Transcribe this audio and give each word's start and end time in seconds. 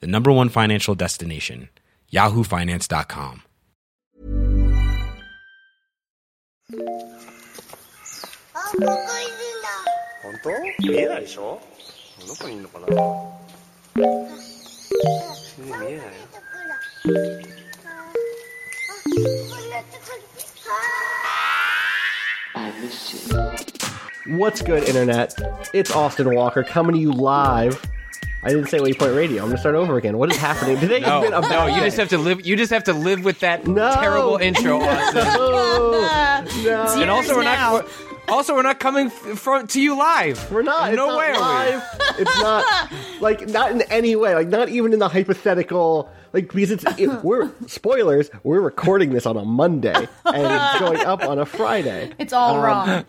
the 0.00 0.06
number 0.06 0.32
one 0.32 0.48
financial 0.48 0.94
destination, 0.94 1.68
yahoofinance.com. 2.12 3.42
What's 24.26 24.62
good, 24.62 24.84
Internet? 24.84 25.34
It's 25.74 25.90
Austin 25.90 26.34
Walker 26.34 26.64
coming 26.64 26.94
to 26.94 27.00
you 27.00 27.12
live 27.12 27.80
I 28.44 28.48
didn't 28.48 28.66
say 28.68 28.78
Waypoint 28.78 29.16
Radio. 29.16 29.42
I'm 29.42 29.48
gonna 29.48 29.58
start 29.58 29.74
over 29.74 29.96
again. 29.96 30.18
What 30.18 30.30
is 30.30 30.36
happening 30.36 30.78
today? 30.78 31.00
No, 31.00 31.22
been 31.22 31.30
no, 31.30 31.66
you 31.66 31.80
just 31.80 31.96
have 31.96 32.10
to 32.10 32.18
live. 32.18 32.44
You 32.46 32.56
just 32.56 32.70
have 32.72 32.84
to 32.84 32.92
live 32.92 33.24
with 33.24 33.40
that 33.40 33.66
No. 33.66 33.94
terrible 33.94 34.36
intro. 34.36 34.80
Austin. 34.82 35.24
No, 36.64 36.84
no. 36.86 37.00
and 37.02 37.10
also, 37.10 37.36
we're 37.36 37.42
now. 37.44 37.72
not. 37.72 37.84
we're- 37.84 37.88
Also, 38.28 38.54
we're 38.54 38.62
not 38.62 38.80
coming 38.80 39.06
f- 39.06 39.38
from 39.38 39.66
to 39.68 39.80
you 39.80 39.96
live. 39.96 40.50
We're 40.50 40.62
not. 40.62 40.92
No 40.94 41.08
it's 41.10 41.18
way 41.18 41.32
not 41.32 41.42
are 41.42 41.64
we. 41.64 41.70
live. 41.72 41.84
It's 42.18 42.38
not 42.40 42.92
like 43.20 43.48
not 43.48 43.70
in 43.72 43.82
any 43.82 44.14
way. 44.16 44.34
Like 44.34 44.48
not 44.48 44.68
even 44.68 44.92
in 44.92 44.98
the 44.98 45.08
hypothetical. 45.08 46.10
Like 46.34 46.52
because 46.52 46.70
it's 46.70 46.84
it, 46.98 47.08
we're 47.24 47.50
spoilers. 47.66 48.30
We're 48.42 48.60
recording 48.60 49.10
this 49.12 49.24
on 49.26 49.36
a 49.38 49.44
Monday 49.44 49.94
and 49.94 50.06
it's 50.26 50.78
going 50.80 51.00
up 51.00 51.22
on 51.22 51.38
a 51.38 51.46
Friday. 51.46 52.12
It's 52.18 52.32
all 52.32 52.56
um, 52.56 52.62
wrong. 52.64 53.04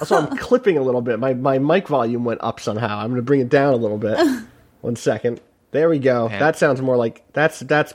Also, 0.00 0.16
I'm 0.16 0.36
clipping 0.36 0.76
a 0.78 0.82
little 0.82 1.02
bit. 1.02 1.18
My 1.18 1.34
my 1.34 1.58
mic 1.58 1.88
volume 1.88 2.24
went 2.24 2.40
up 2.42 2.58
somehow. 2.60 2.98
I'm 2.98 3.08
going 3.08 3.16
to 3.16 3.22
bring 3.22 3.40
it 3.40 3.48
down 3.48 3.72
a 3.74 3.76
little 3.78 3.98
bit. 3.98 4.18
One 4.84 4.96
second. 4.96 5.40
There 5.70 5.88
we 5.88 5.98
go. 5.98 6.28
That 6.28 6.58
sounds 6.58 6.82
more 6.82 6.98
like 6.98 7.24
that's 7.32 7.60
that's 7.60 7.94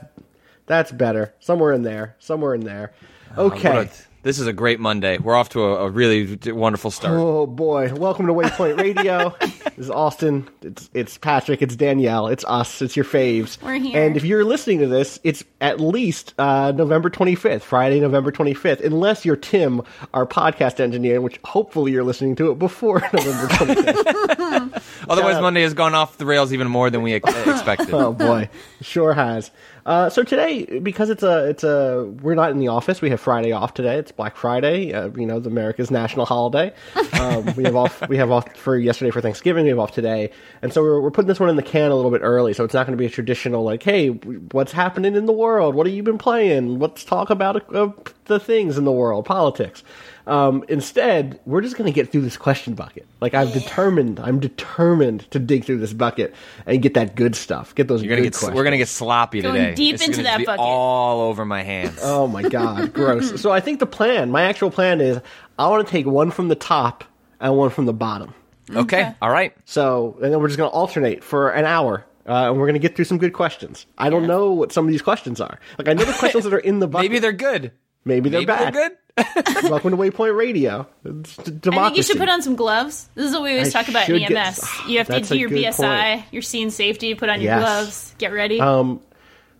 that's 0.66 0.90
better. 0.90 1.32
Somewhere 1.38 1.72
in 1.72 1.82
there. 1.82 2.16
Somewhere 2.18 2.52
in 2.52 2.62
there. 2.62 2.92
Okay. 3.38 3.76
What 3.76 3.86
a- 3.86 4.09
this 4.22 4.38
is 4.38 4.46
a 4.46 4.52
great 4.52 4.80
Monday. 4.80 5.18
We're 5.18 5.34
off 5.34 5.50
to 5.50 5.62
a, 5.62 5.86
a 5.86 5.90
really 5.90 6.38
wonderful 6.52 6.90
start. 6.90 7.14
Oh 7.18 7.46
boy! 7.46 7.92
Welcome 7.94 8.26
to 8.26 8.32
Waypoint 8.32 8.78
Radio. 8.78 9.34
this 9.40 9.78
is 9.78 9.90
Austin. 9.90 10.48
It's 10.62 10.90
it's 10.92 11.18
Patrick. 11.18 11.62
It's 11.62 11.76
Danielle. 11.76 12.26
It's 12.28 12.44
us. 12.44 12.82
It's 12.82 12.96
your 12.96 13.04
faves. 13.04 13.60
We're 13.62 13.76
here. 13.76 14.02
And 14.02 14.16
if 14.16 14.24
you're 14.24 14.44
listening 14.44 14.80
to 14.80 14.86
this, 14.86 15.18
it's 15.24 15.42
at 15.60 15.80
least 15.80 16.34
uh, 16.38 16.72
November 16.72 17.08
25th, 17.08 17.62
Friday, 17.62 18.00
November 18.00 18.30
25th, 18.30 18.84
unless 18.84 19.24
you're 19.24 19.36
Tim, 19.36 19.82
our 20.12 20.26
podcast 20.26 20.80
engineer, 20.80 21.20
which 21.20 21.38
hopefully 21.44 21.92
you're 21.92 22.04
listening 22.04 22.36
to 22.36 22.50
it 22.50 22.58
before 22.58 23.00
November 23.12 23.48
25th. 23.48 24.82
Otherwise. 25.08 25.40
Monday 25.40 25.62
has 25.62 25.72
gone 25.72 25.94
off 25.94 26.18
the 26.18 26.26
rails 26.26 26.52
even 26.52 26.68
more 26.68 26.90
than 26.90 27.00
we 27.02 27.14
ex- 27.14 27.46
expected. 27.46 27.94
oh 27.94 28.12
boy, 28.12 28.48
sure 28.82 29.14
has. 29.14 29.50
Uh, 29.86 30.10
so 30.10 30.22
today, 30.22 30.64
because 30.80 31.10
it's 31.10 31.22
a 31.22 31.48
it's 31.48 31.64
a 31.64 32.04
we're 32.22 32.34
not 32.34 32.50
in 32.50 32.58
the 32.58 32.68
office. 32.68 33.00
We 33.00 33.10
have 33.10 33.20
Friday 33.20 33.52
off 33.52 33.74
today. 33.74 33.96
It's 33.96 34.12
Black 34.12 34.36
Friday. 34.36 34.92
Uh, 34.92 35.08
you 35.16 35.26
know, 35.26 35.40
the 35.40 35.50
America's 35.50 35.90
national 35.90 36.26
holiday. 36.26 36.72
Um, 37.20 37.54
we 37.54 37.64
have 37.64 37.76
off. 37.76 38.08
We 38.08 38.16
have 38.16 38.30
off 38.30 38.56
for 38.56 38.78
yesterday 38.78 39.10
for 39.10 39.20
Thanksgiving. 39.20 39.64
We 39.64 39.68
have 39.70 39.78
off 39.78 39.92
today, 39.92 40.30
and 40.62 40.72
so 40.72 40.80
we're, 40.80 41.02
we're 41.02 41.10
putting 41.10 41.28
this 41.28 41.38
one 41.38 41.50
in 41.50 41.56
the 41.56 41.62
can 41.62 41.90
a 41.90 41.94
little 41.94 42.10
bit 42.10 42.22
early. 42.22 42.54
So 42.54 42.64
it's 42.64 42.72
not 42.72 42.86
going 42.86 42.96
to 42.96 42.98
be 42.98 43.04
a 43.04 43.10
traditional 43.10 43.62
like, 43.62 43.82
hey, 43.82 44.08
what's 44.08 44.72
happening 44.72 45.14
in 45.14 45.26
the 45.26 45.32
world? 45.32 45.74
What 45.74 45.86
have 45.86 45.94
you 45.94 46.02
been 46.02 46.16
playing? 46.16 46.78
Let's 46.78 47.04
talk 47.04 47.28
about 47.28 47.74
uh, 47.74 47.90
the 48.30 48.40
things 48.40 48.78
in 48.78 48.84
the 48.84 48.92
world, 48.92 49.26
politics. 49.26 49.82
Um, 50.26 50.64
instead, 50.68 51.40
we're 51.44 51.60
just 51.60 51.76
going 51.76 51.92
to 51.92 51.94
get 51.94 52.10
through 52.12 52.20
this 52.22 52.36
question 52.36 52.74
bucket. 52.74 53.06
Like 53.20 53.34
I've 53.34 53.52
determined, 53.52 54.20
I'm 54.20 54.38
determined 54.40 55.30
to 55.32 55.38
dig 55.38 55.64
through 55.64 55.78
this 55.78 55.92
bucket 55.92 56.34
and 56.66 56.80
get 56.80 56.94
that 56.94 57.16
good 57.16 57.34
stuff. 57.34 57.74
Get 57.74 57.88
those 57.88 58.02
You're 58.02 58.10
gonna 58.10 58.22
good 58.22 58.32
get. 58.32 58.38
questions. 58.38 58.56
We're 58.56 58.64
gonna 58.64 58.76
get 58.78 58.88
sloppy 58.88 59.42
Going 59.42 59.54
today. 59.56 59.74
deep 59.74 59.94
It's 59.96 60.06
into 60.06 60.22
that 60.22 60.38
be 60.38 60.44
bucket. 60.44 60.60
all 60.60 61.22
over 61.22 61.44
my 61.44 61.62
hands. 61.62 61.98
Oh 62.02 62.26
my 62.28 62.42
god, 62.42 62.92
gross. 62.92 63.40
So 63.42 63.50
I 63.50 63.60
think 63.60 63.80
the 63.80 63.86
plan, 63.86 64.30
my 64.30 64.42
actual 64.42 64.70
plan 64.70 65.00
is 65.00 65.20
I 65.58 65.68
want 65.68 65.86
to 65.86 65.90
take 65.90 66.06
one 66.06 66.30
from 66.30 66.48
the 66.48 66.54
top 66.54 67.04
and 67.40 67.56
one 67.56 67.70
from 67.70 67.86
the 67.86 67.92
bottom. 67.92 68.32
okay. 68.74 69.14
All 69.20 69.30
right. 69.30 69.52
So, 69.64 70.16
and 70.22 70.32
then 70.32 70.38
we're 70.40 70.46
just 70.48 70.58
going 70.58 70.70
to 70.70 70.74
alternate 70.74 71.24
for 71.24 71.50
an 71.50 71.64
hour. 71.64 72.04
Uh, 72.28 72.50
and 72.50 72.58
we're 72.58 72.66
going 72.66 72.74
to 72.74 72.86
get 72.86 72.94
through 72.94 73.06
some 73.06 73.18
good 73.18 73.32
questions. 73.32 73.86
I 73.98 74.10
don't 74.10 74.26
know 74.28 74.52
what 74.52 74.70
some 74.72 74.84
of 74.84 74.92
these 74.92 75.02
questions 75.02 75.40
are. 75.40 75.58
Like 75.78 75.88
I 75.88 75.94
know 75.94 76.04
the 76.04 76.12
questions 76.12 76.44
that 76.44 76.52
are 76.52 76.58
in 76.58 76.78
the 76.78 76.86
bucket. 76.92 77.10
Maybe 77.10 77.18
they're 77.18 77.32
good. 77.32 77.72
Maybe 78.04 78.28
they're 78.30 78.40
Maybe 78.40 78.46
bad. 78.46 78.74
they're 78.74 78.88
good. 78.90 78.96
Welcome 79.70 79.90
to 79.90 79.96
Waypoint 79.96 80.36
Radio. 80.36 80.86
It's 81.04 81.36
d- 81.36 81.42
I 81.46 81.50
democracy. 81.50 81.84
think 81.88 81.96
you 81.96 82.02
should 82.04 82.18
put 82.18 82.28
on 82.28 82.42
some 82.42 82.56
gloves. 82.56 83.08
This 83.14 83.26
is 83.26 83.32
what 83.32 83.42
we 83.42 83.50
always 83.52 83.74
I 83.74 83.80
talk 83.80 83.88
about 83.90 84.08
in 84.08 84.18
should 84.20 84.28
get- 84.28 84.46
EMS. 84.46 84.88
you 84.88 84.98
have 84.98 85.06
to 85.08 85.12
That's 85.14 85.28
do 85.28 85.34
a 85.34 85.38
your 85.38 85.48
good 85.50 85.64
BSI, 85.64 86.14
point. 86.16 86.24
your 86.32 86.42
scene 86.42 86.70
safety, 86.70 87.14
put 87.14 87.28
on 87.28 87.40
your 87.40 87.52
Yes. 87.52 87.60
gloves, 87.62 88.14
get 88.18 88.32
ready. 88.32 88.60
Um, 88.60 89.00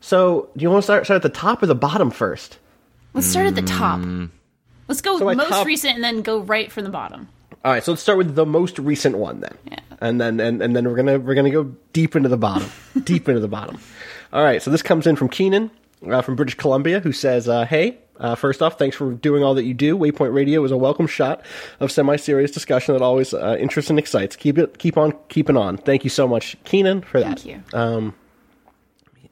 so, 0.00 0.48
do 0.56 0.62
you 0.62 0.70
want 0.70 0.78
to 0.82 0.84
start 0.84 1.04
start 1.04 1.16
at 1.16 1.22
the 1.22 1.28
top 1.38 1.62
or 1.62 1.66
the 1.66 1.74
bottom 1.74 2.10
first? 2.10 2.58
Let's 3.12 3.26
start 3.26 3.46
at 3.48 3.54
the 3.54 3.62
top. 3.62 4.00
Let's 4.88 5.02
go 5.02 5.18
So 5.18 5.24
my 5.24 5.34
most 5.34 5.50
top- 5.50 5.66
recent 5.66 5.96
and 5.96 6.02
then 6.04 6.22
go 6.22 6.38
right 6.40 6.70
from 6.72 6.84
the 6.84 6.90
bottom. 6.90 7.28
All 7.64 7.70
right, 7.72 7.84
so 7.84 7.92
let's 7.92 8.00
start 8.02 8.16
with 8.16 8.34
the 8.34 8.46
most 8.46 8.78
recent 8.78 9.18
one 9.18 9.40
then, 9.40 9.54
Yeah. 9.70 9.78
and 10.00 10.18
then 10.18 10.40
and, 10.40 10.62
and 10.62 10.74
then 10.74 10.88
we're 10.88 10.96
gonna 10.96 11.18
we're 11.18 11.34
gonna 11.34 11.50
go 11.50 11.64
deep 11.92 12.16
into 12.16 12.30
the 12.30 12.38
bottom, 12.38 12.70
deep 13.04 13.28
into 13.28 13.40
the 13.40 13.48
bottom. 13.48 13.78
All 14.32 14.42
right, 14.42 14.62
so 14.62 14.70
this 14.70 14.80
comes 14.80 15.06
in 15.06 15.16
from 15.16 15.28
Keenan 15.28 15.70
uh, 16.08 16.22
from 16.22 16.36
British 16.36 16.54
Columbia, 16.54 17.00
who 17.00 17.12
says, 17.12 17.46
uh, 17.48 17.66
"Hey, 17.66 17.98
uh, 18.20 18.36
first 18.36 18.62
off, 18.62 18.78
thanks 18.78 18.96
for 18.96 19.12
doing 19.12 19.42
all 19.42 19.54
that 19.54 19.64
you 19.64 19.74
do. 19.74 19.98
Waypoint 19.98 20.32
Radio 20.32 20.62
is 20.64 20.70
a 20.70 20.76
welcome 20.76 21.08
shot 21.08 21.44
of 21.80 21.90
semi-serious 21.90 22.52
discussion 22.52 22.94
that 22.94 23.02
always 23.02 23.34
uh, 23.34 23.56
interests 23.58 23.90
and 23.90 23.98
excites. 23.98 24.36
Keep 24.36 24.58
it, 24.58 24.78
keep 24.78 24.96
on, 24.96 25.14
keeping 25.28 25.56
on. 25.56 25.76
Thank 25.76 26.04
you 26.04 26.10
so 26.10 26.28
much, 26.28 26.56
Keenan, 26.64 27.02
for 27.02 27.18
that. 27.20 27.40
Thank 27.40 27.64
you. 27.72 28.12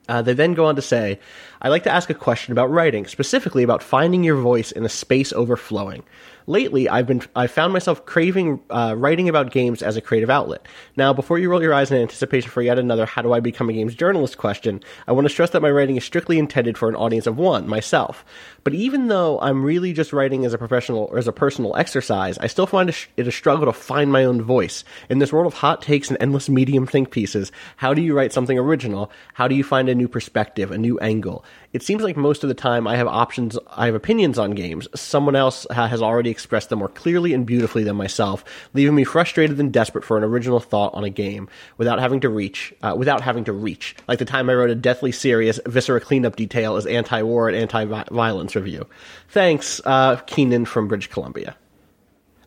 Uh, 0.08 0.22
they 0.22 0.32
then 0.32 0.54
go 0.54 0.64
on 0.64 0.74
to 0.74 0.82
say, 0.82 1.20
I'd 1.60 1.68
like 1.68 1.82
to 1.82 1.92
ask 1.92 2.08
a 2.08 2.14
question 2.14 2.52
about 2.52 2.70
writing, 2.70 3.06
specifically 3.06 3.62
about 3.62 3.82
finding 3.82 4.24
your 4.24 4.36
voice 4.36 4.72
in 4.72 4.86
a 4.86 4.88
space 4.88 5.34
overflowing. 5.34 6.02
Lately, 6.48 6.88
I've 6.88 7.06
been 7.06 7.20
I 7.36 7.46
found 7.46 7.74
myself 7.74 8.06
craving 8.06 8.60
uh, 8.70 8.94
writing 8.96 9.28
about 9.28 9.50
games 9.50 9.82
as 9.82 9.98
a 9.98 10.00
creative 10.00 10.30
outlet. 10.30 10.64
Now, 10.96 11.12
before 11.12 11.38
you 11.38 11.50
roll 11.50 11.62
your 11.62 11.74
eyes 11.74 11.90
in 11.90 12.00
anticipation 12.00 12.50
for 12.50 12.62
yet 12.62 12.78
another 12.78 13.04
"How 13.04 13.20
do 13.20 13.34
I 13.34 13.40
become 13.40 13.68
a 13.68 13.74
games 13.74 13.94
journalist?" 13.94 14.38
question, 14.38 14.82
I 15.06 15.12
want 15.12 15.26
to 15.26 15.28
stress 15.28 15.50
that 15.50 15.60
my 15.60 15.70
writing 15.70 15.98
is 15.98 16.04
strictly 16.04 16.38
intended 16.38 16.78
for 16.78 16.88
an 16.88 16.96
audience 16.96 17.26
of 17.26 17.36
one, 17.36 17.68
myself. 17.68 18.24
But 18.64 18.72
even 18.72 19.08
though 19.08 19.38
I'm 19.40 19.62
really 19.62 19.92
just 19.92 20.14
writing 20.14 20.46
as 20.46 20.54
a 20.54 20.58
professional 20.58 21.10
or 21.12 21.18
as 21.18 21.28
a 21.28 21.32
personal 21.32 21.76
exercise, 21.76 22.38
I 22.38 22.46
still 22.46 22.66
find 22.66 22.88
it 22.88 23.28
a 23.28 23.30
struggle 23.30 23.66
to 23.66 23.72
find 23.74 24.10
my 24.10 24.24
own 24.24 24.40
voice 24.40 24.84
in 25.10 25.18
this 25.18 25.34
world 25.34 25.46
of 25.46 25.52
hot 25.52 25.82
takes 25.82 26.08
and 26.08 26.16
endless 26.18 26.48
medium 26.48 26.86
think 26.86 27.10
pieces. 27.10 27.52
How 27.76 27.92
do 27.92 28.00
you 28.00 28.16
write 28.16 28.32
something 28.32 28.58
original? 28.58 29.10
How 29.34 29.48
do 29.48 29.54
you 29.54 29.64
find 29.64 29.90
a 29.90 29.94
new 29.94 30.08
perspective, 30.08 30.70
a 30.70 30.78
new 30.78 30.98
angle? 31.00 31.44
It 31.74 31.82
seems 31.82 32.02
like 32.02 32.16
most 32.16 32.42
of 32.42 32.48
the 32.48 32.54
time 32.54 32.86
I 32.86 32.96
have 32.96 33.06
options, 33.06 33.58
I 33.68 33.84
have 33.84 33.94
opinions 33.94 34.38
on 34.38 34.52
games. 34.52 34.88
Someone 34.94 35.36
else 35.36 35.66
has 35.70 36.00
already 36.00 36.37
expressed 36.38 36.68
them 36.68 36.78
more 36.78 36.88
clearly 36.88 37.34
and 37.34 37.44
beautifully 37.44 37.82
than 37.82 37.96
myself, 37.96 38.44
leaving 38.72 38.94
me 38.94 39.02
frustrated 39.02 39.58
and 39.58 39.72
desperate 39.72 40.04
for 40.04 40.16
an 40.16 40.22
original 40.22 40.60
thought 40.60 40.94
on 40.94 41.02
a 41.02 41.10
game 41.10 41.48
without 41.78 41.98
having 41.98 42.20
to 42.20 42.28
reach, 42.28 42.72
uh, 42.80 42.94
without 42.96 43.22
having 43.22 43.42
to 43.42 43.52
reach. 43.52 43.96
Like 44.06 44.20
the 44.20 44.24
time 44.24 44.48
I 44.48 44.54
wrote 44.54 44.70
a 44.70 44.76
deathly 44.76 45.10
serious 45.10 45.58
Viscera 45.66 46.00
cleanup 46.00 46.36
detail 46.36 46.76
as 46.76 46.86
anti-war 46.86 47.48
and 47.48 47.56
anti-violence 47.56 48.54
review. 48.54 48.86
Thanks, 49.30 49.80
uh, 49.84 50.16
Keenan 50.26 50.64
from 50.64 50.86
British 50.86 51.08
Columbia. 51.08 51.56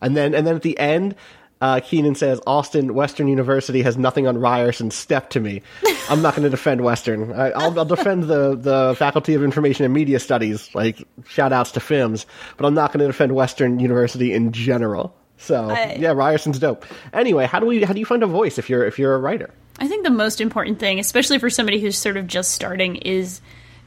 And 0.00 0.16
then, 0.16 0.34
and 0.34 0.46
then 0.46 0.56
at 0.56 0.62
the 0.62 0.78
end, 0.78 1.14
uh, 1.62 1.80
Keenan 1.80 2.14
says, 2.16 2.40
Austin 2.46 2.92
Western 2.92 3.28
University 3.28 3.80
has 3.82 3.96
nothing 3.96 4.26
on 4.26 4.36
Ryerson's 4.36 4.94
step 4.94 5.30
to 5.30 5.40
me. 5.40 5.62
I'm 6.10 6.20
not 6.20 6.34
going 6.34 6.42
to 6.42 6.50
defend 6.50 6.82
Western. 6.82 7.32
I, 7.32 7.50
I'll, 7.52 7.78
I'll 7.78 7.84
defend 7.84 8.24
the, 8.24 8.56
the 8.56 8.94
Faculty 8.98 9.34
of 9.34 9.44
Information 9.44 9.84
and 9.84 9.94
Media 9.94 10.18
Studies, 10.18 10.74
like 10.74 11.02
shout 11.26 11.52
outs 11.52 11.70
to 11.72 11.80
FIMS, 11.80 12.26
but 12.56 12.66
I'm 12.66 12.74
not 12.74 12.92
going 12.92 13.00
to 13.00 13.06
defend 13.06 13.34
Western 13.34 13.78
University 13.78 14.32
in 14.34 14.52
general. 14.52 15.14
So 15.38 15.70
I- 15.70 15.96
yeah, 15.98 16.10
Ryerson's 16.12 16.58
dope. 16.58 16.84
Anyway, 17.12 17.46
how 17.46 17.60
do 17.60 17.66
we 17.66 17.82
how 17.84 17.92
do 17.92 18.00
you 18.00 18.06
find 18.06 18.22
a 18.22 18.26
voice 18.26 18.58
if 18.58 18.68
you're 18.68 18.84
if 18.84 18.98
you're 18.98 19.14
a 19.14 19.18
writer? 19.18 19.50
I 19.78 19.88
think 19.88 20.04
the 20.04 20.10
most 20.10 20.40
important 20.40 20.78
thing, 20.78 20.98
especially 20.98 21.38
for 21.38 21.48
somebody 21.50 21.80
who's 21.80 21.96
sort 21.96 22.16
of 22.16 22.26
just 22.26 22.50
starting, 22.52 22.96
is 22.96 23.40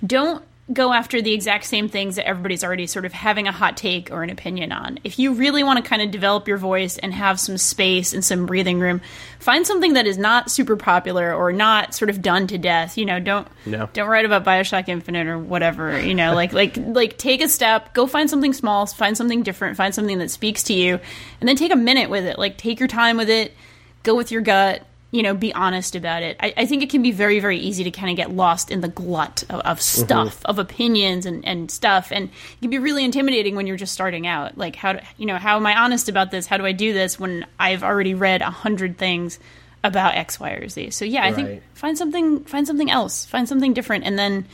don't 0.05 0.43
go 0.73 0.91
after 0.93 1.21
the 1.21 1.31
exact 1.31 1.63
same 1.63 1.87
things 1.87 2.15
that 2.15 2.27
everybody's 2.27 2.63
already 2.63 2.87
sort 2.87 3.05
of 3.05 3.13
having 3.13 3.47
a 3.47 3.51
hot 3.51 3.77
take 3.77 4.09
or 4.11 4.23
an 4.23 4.31
opinion 4.31 4.71
on. 4.71 4.97
If 5.03 5.19
you 5.19 5.33
really 5.33 5.63
want 5.63 5.83
to 5.83 5.87
kind 5.87 6.01
of 6.01 6.09
develop 6.09 6.47
your 6.47 6.57
voice 6.57 6.97
and 6.97 7.13
have 7.13 7.39
some 7.39 7.57
space 7.59 8.13
and 8.13 8.25
some 8.25 8.47
breathing 8.47 8.79
room, 8.79 8.99
find 9.39 9.67
something 9.67 9.93
that 9.93 10.07
is 10.07 10.17
not 10.17 10.49
super 10.49 10.75
popular 10.75 11.31
or 11.35 11.53
not 11.53 11.93
sort 11.93 12.09
of 12.09 12.19
done 12.23 12.47
to 12.47 12.57
death. 12.57 12.97
You 12.97 13.05
know, 13.05 13.19
don't 13.19 13.47
No. 13.67 13.87
don't 13.93 14.07
write 14.09 14.25
about 14.25 14.43
BioShock 14.43 14.89
Infinite 14.89 15.27
or 15.27 15.37
whatever. 15.37 15.99
You 15.99 16.15
know, 16.15 16.33
like 16.33 16.51
like 16.51 16.75
like 16.77 17.17
take 17.19 17.43
a 17.43 17.47
step, 17.47 17.93
go 17.93 18.07
find 18.07 18.27
something 18.27 18.53
small, 18.53 18.87
find 18.87 19.15
something 19.15 19.43
different, 19.43 19.77
find 19.77 19.93
something 19.93 20.17
that 20.17 20.31
speaks 20.31 20.63
to 20.63 20.73
you, 20.73 20.99
and 21.39 21.47
then 21.47 21.55
take 21.57 21.71
a 21.73 21.75
minute 21.77 22.09
with 22.09 22.25
it. 22.25 22.39
Like 22.39 22.57
take 22.57 22.79
your 22.79 22.87
time 22.87 23.17
with 23.17 23.29
it, 23.29 23.53
go 24.01 24.15
with 24.15 24.31
your 24.31 24.41
gut. 24.41 24.81
You 25.15 25.23
know, 25.23 25.33
be 25.33 25.53
honest 25.53 25.95
about 25.95 26.23
it. 26.23 26.35
I, 26.41 26.53
I 26.57 26.65
think 26.65 26.83
it 26.83 26.89
can 26.89 27.01
be 27.01 27.11
very, 27.13 27.39
very 27.39 27.57
easy 27.57 27.85
to 27.85 27.91
kind 27.91 28.09
of 28.09 28.17
get 28.17 28.31
lost 28.35 28.69
in 28.69 28.81
the 28.81 28.89
glut 28.89 29.43
of, 29.49 29.61
of 29.61 29.79
mm-hmm. 29.79 30.03
stuff, 30.03 30.41
of 30.43 30.59
opinions 30.59 31.25
and, 31.25 31.45
and 31.45 31.71
stuff, 31.71 32.11
and 32.11 32.25
it 32.25 32.61
can 32.61 32.69
be 32.69 32.79
really 32.79 33.05
intimidating 33.05 33.55
when 33.55 33.65
you're 33.65 33.77
just 33.77 33.93
starting 33.93 34.27
out. 34.27 34.57
Like, 34.57 34.75
how 34.75 34.91
do, 34.91 34.99
you 35.17 35.25
know, 35.25 35.37
how 35.37 35.55
am 35.55 35.65
I 35.65 35.73
honest 35.79 36.09
about 36.09 36.31
this? 36.31 36.47
How 36.47 36.57
do 36.57 36.65
I 36.65 36.73
do 36.73 36.91
this 36.91 37.17
when 37.17 37.45
I've 37.57 37.81
already 37.81 38.13
read 38.13 38.41
a 38.41 38.49
hundred 38.49 38.97
things 38.97 39.39
about 39.85 40.15
X, 40.15 40.37
Y, 40.37 40.51
or 40.51 40.67
Z? 40.67 40.89
So 40.89 41.05
yeah, 41.05 41.23
I 41.23 41.27
Right. 41.27 41.35
think 41.35 41.63
find 41.75 41.97
something, 41.97 42.43
find 42.43 42.67
something 42.67 42.91
else, 42.91 43.25
find 43.25 43.47
something 43.47 43.73
different, 43.73 44.03
and 44.03 44.19
then 44.19 44.45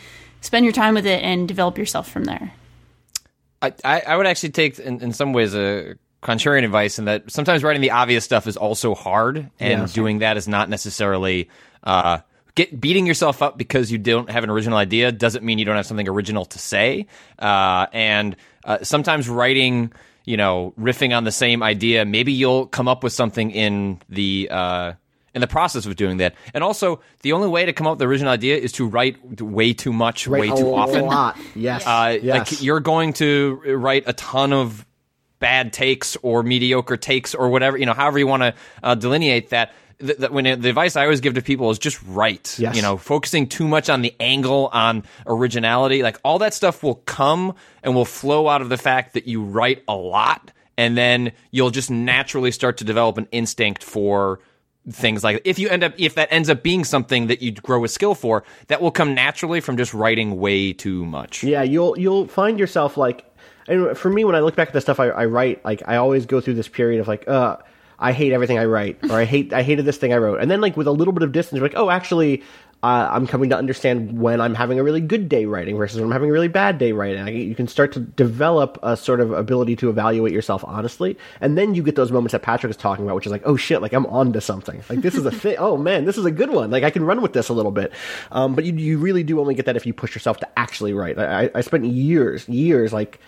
spend 0.42 0.64
your 0.64 0.74
time 0.74 0.94
with 0.94 1.08
it 1.08 1.24
and 1.24 1.48
develop 1.48 1.80
yourself 1.80 2.08
from 2.08 2.26
there. 2.26 2.54
I, 3.64 3.74
I, 3.84 4.02
I 4.02 4.16
would 4.16 4.28
actually 4.28 4.52
take, 4.52 4.78
in, 4.78 5.02
in 5.02 5.12
some 5.12 5.34
ways, 5.34 5.56
a 5.56 5.96
contrarian 6.22 6.64
advice 6.64 7.00
in 7.00 7.06
that 7.06 7.32
sometimes 7.32 7.64
writing 7.64 7.82
the 7.82 7.92
obvious 7.92 8.24
stuff 8.24 8.48
is 8.48 8.58
also 8.58 8.94
hard, 8.96 9.50
and 9.60 9.82
Yeah. 9.82 9.88
doing 9.94 10.20
that 10.20 10.38
is 10.38 10.48
not 10.48 10.70
necessarily 10.70 11.50
uh, 11.84 12.20
get 12.56 12.80
beating 12.80 13.06
yourself 13.08 13.42
up 13.42 13.58
because 13.58 13.92
you 13.92 13.98
don't 13.98 14.30
have 14.30 14.44
an 14.44 14.50
original 14.50 14.78
idea 14.78 15.12
doesn't 15.12 15.44
mean 15.44 15.58
you 15.58 15.66
don't 15.66 15.78
have 15.78 15.86
something 15.86 16.08
original 16.08 16.46
to 16.46 16.60
say. 16.60 17.08
Uh, 17.40 17.88
and 17.94 18.36
uh, 18.66 18.78
sometimes 18.84 19.28
writing, 19.30 19.92
you 20.26 20.38
know, 20.38 20.74
riffing 20.80 21.16
on 21.16 21.24
the 21.24 21.32
same 21.32 21.64
idea, 21.64 22.06
maybe 22.06 22.32
you'll 22.34 22.68
come 22.68 22.88
up 22.88 23.04
with 23.04 23.14
something 23.14 23.52
in 23.52 24.00
the. 24.10 24.48
Uh, 24.52 24.94
in 25.34 25.40
the 25.40 25.48
process 25.48 25.86
of 25.86 25.96
doing 25.96 26.18
that, 26.18 26.36
and 26.54 26.62
also 26.62 27.00
the 27.22 27.32
only 27.32 27.48
way 27.48 27.64
to 27.66 27.72
come 27.72 27.88
up 27.88 27.92
with 27.92 28.00
the 28.00 28.06
original 28.06 28.34
idea 28.34 28.58
is 28.58 28.74
to 28.74 28.86
write 28.86 29.16
way 29.42 29.72
too 29.72 29.94
much, 29.94 30.28
way 30.28 30.50
a 30.50 30.54
too 30.58 30.76
often. 30.76 31.06
lot. 31.06 31.38
Yes. 31.56 31.84
Uh, 31.88 32.18
yes. 32.22 32.52
Like 32.52 32.62
you're 32.62 32.82
going 32.82 33.14
to 33.14 33.54
write 33.78 34.04
a 34.08 34.12
ton 34.12 34.52
of 34.52 34.86
bad 35.42 35.74
takes 35.74 36.16
or 36.22 36.44
mediocre 36.44 36.96
takes 36.96 37.36
or 37.36 37.50
whatever 37.50 37.78
you 37.78 37.86
know, 37.86 37.94
however 37.94 38.18
you 38.18 38.28
want 38.28 38.44
to 38.44 38.54
uh, 38.84 38.96
delineate 38.96 39.50
that. 39.50 39.74
Th- 40.00 40.18
that 40.18 40.32
when 40.32 40.48
it, 40.48 40.62
the 40.62 40.70
advice 40.70 40.96
I 40.96 41.04
always 41.04 41.20
give 41.22 41.36
to 41.36 41.44
people 41.44 41.70
is 41.70 41.78
just 41.78 42.02
write. 42.08 42.58
Yes. 42.58 42.76
You 42.76 42.82
know, 42.82 42.98
focusing 42.98 43.46
too 43.48 43.68
much 43.68 43.88
on 43.88 44.02
the 44.02 44.16
angle, 44.20 44.70
on 44.74 45.04
originality, 45.28 46.02
like 46.02 46.18
all 46.24 46.40
that 46.40 46.56
stuff 46.56 46.82
will 46.82 46.96
come 46.96 47.54
and 47.84 47.94
will 47.94 48.06
flow 48.06 48.48
out 48.48 48.62
of 48.62 48.70
the 48.70 48.78
fact 48.78 49.14
that 49.14 49.28
you 49.28 49.44
write 49.44 49.84
a 49.88 49.96
lot, 49.96 50.52
and 50.76 50.98
then 50.98 51.34
you'll 51.52 51.70
just 51.70 51.92
naturally 51.92 52.52
start 52.52 52.78
to 52.78 52.84
develop 52.84 53.20
an 53.20 53.28
instinct 53.32 53.84
for 53.84 54.40
things 54.90 55.24
like 55.24 55.40
if 55.46 55.60
you 55.60 55.70
end 55.70 55.84
up 55.84 55.94
if 56.00 56.16
that 56.16 56.28
ends 56.32 56.50
up 56.50 56.64
being 56.64 56.84
something 56.84 57.28
that 57.28 57.40
you 57.40 57.52
grow 57.52 57.84
a 57.84 57.88
skill 57.88 58.16
for 58.16 58.44
that 58.66 58.82
will 58.82 58.90
come 58.90 59.14
naturally 59.14 59.62
from 59.62 59.78
just 59.78 59.94
writing 59.94 60.40
way 60.40 60.74
too 60.74 61.06
much 61.06 61.44
Yeah, 61.44 61.62
you'll 61.62 62.00
you'll 62.00 62.26
find 62.28 62.58
yourself 62.58 62.98
like, 62.98 63.31
and 63.68 63.98
for 63.98 64.10
me, 64.10 64.24
when 64.24 64.36
I 64.36 64.40
look 64.40 64.56
back 64.56 64.70
at 64.70 64.74
the 64.74 64.82
stuff 64.82 65.00
I, 65.00 65.08
I 65.08 65.26
write, 65.26 65.64
like 65.64 65.82
I 65.88 65.98
always 65.98 66.26
go 66.26 66.42
through 66.42 66.56
this 66.56 66.68
period 66.68 67.00
of 67.00 67.08
like, 67.08 67.28
uh, 67.28 67.58
I 68.02 68.14
hate 68.14 68.34
everything 68.34 68.58
I 68.58 68.66
write, 68.66 68.98
or 69.10 69.14
I 69.14 69.26
hate 69.26 69.54
I 69.54 69.62
hated 69.62 69.86
this 69.86 69.98
thing 69.98 70.12
I 70.12 70.18
wrote, 70.18 70.42
and 70.42 70.50
then 70.50 70.60
like 70.60 70.76
with 70.76 70.88
a 70.88 70.92
little 70.92 71.14
bit 71.14 71.22
of 71.22 71.32
distance, 71.32 71.62
like, 71.62 71.76
oh, 71.76 71.92
actually, 71.92 72.42
uh, 72.82 73.08
I'm 73.12 73.28
coming 73.28 73.52
to 73.52 73.58
understand 73.58 74.20
when 74.20 74.42
I'm 74.42 74.56
having 74.56 74.80
a 74.80 74.84
really 74.84 75.02
good 75.02 75.30
day 75.30 75.46
writing 75.46 75.78
versus 75.78 75.98
when 75.98 76.06
I'm 76.06 76.12
having 76.12 76.30
a 76.30 76.34
really 76.34 76.48
bad 76.48 76.80
day 76.80 76.94
writing. 76.94 77.24
Like, 77.24 77.36
you 77.36 77.54
can 77.54 77.68
start 77.68 77.92
to 77.92 78.00
develop 78.00 78.80
a 78.82 78.98
sort 78.98 79.20
of 79.20 79.32
ability 79.32 79.76
to 79.78 79.90
evaluate 79.90 80.34
yourself 80.34 80.64
honestly, 80.66 81.16
and 81.42 81.56
then 81.60 81.76
you 81.76 81.84
get 81.84 81.96
those 81.96 82.12
moments 82.12 82.32
that 82.32 82.42
Patrick 82.42 82.72
is 82.72 82.78
talking 82.78 83.06
about, 83.06 83.16
which 83.16 83.28
is 83.28 83.32
like, 83.32 83.44
oh 83.46 83.56
shit, 83.56 83.84
like 83.84 83.94
I'm 83.94 84.08
onto 84.08 84.40
something. 84.40 84.82
Like 84.90 85.02
this 85.02 85.14
is 85.14 85.26
a 85.26 85.32
thing. 85.32 85.58
Oh 85.62 85.78
man, 85.78 86.06
this 86.06 86.18
is 86.18 86.26
a 86.26 86.32
good 86.32 86.50
one. 86.50 86.72
Like 86.72 86.84
I 86.84 86.90
can 86.90 87.04
run 87.04 87.22
with 87.22 87.34
this 87.34 87.50
a 87.50 87.54
little 87.54 87.72
bit. 87.72 87.94
Um, 88.32 88.56
but 88.56 88.64
you 88.64 88.74
you 88.74 88.98
really 88.98 89.22
do 89.22 89.40
only 89.40 89.54
get 89.54 89.66
that 89.68 89.76
if 89.76 89.86
you 89.86 89.94
push 89.94 90.16
yourself 90.16 90.40
to 90.40 90.60
actually 90.60 90.94
write. 90.94 91.20
I, 91.20 91.52
I 91.54 91.62
spent 91.62 91.86
years 91.86 92.50
years 92.50 92.92
like 92.92 93.20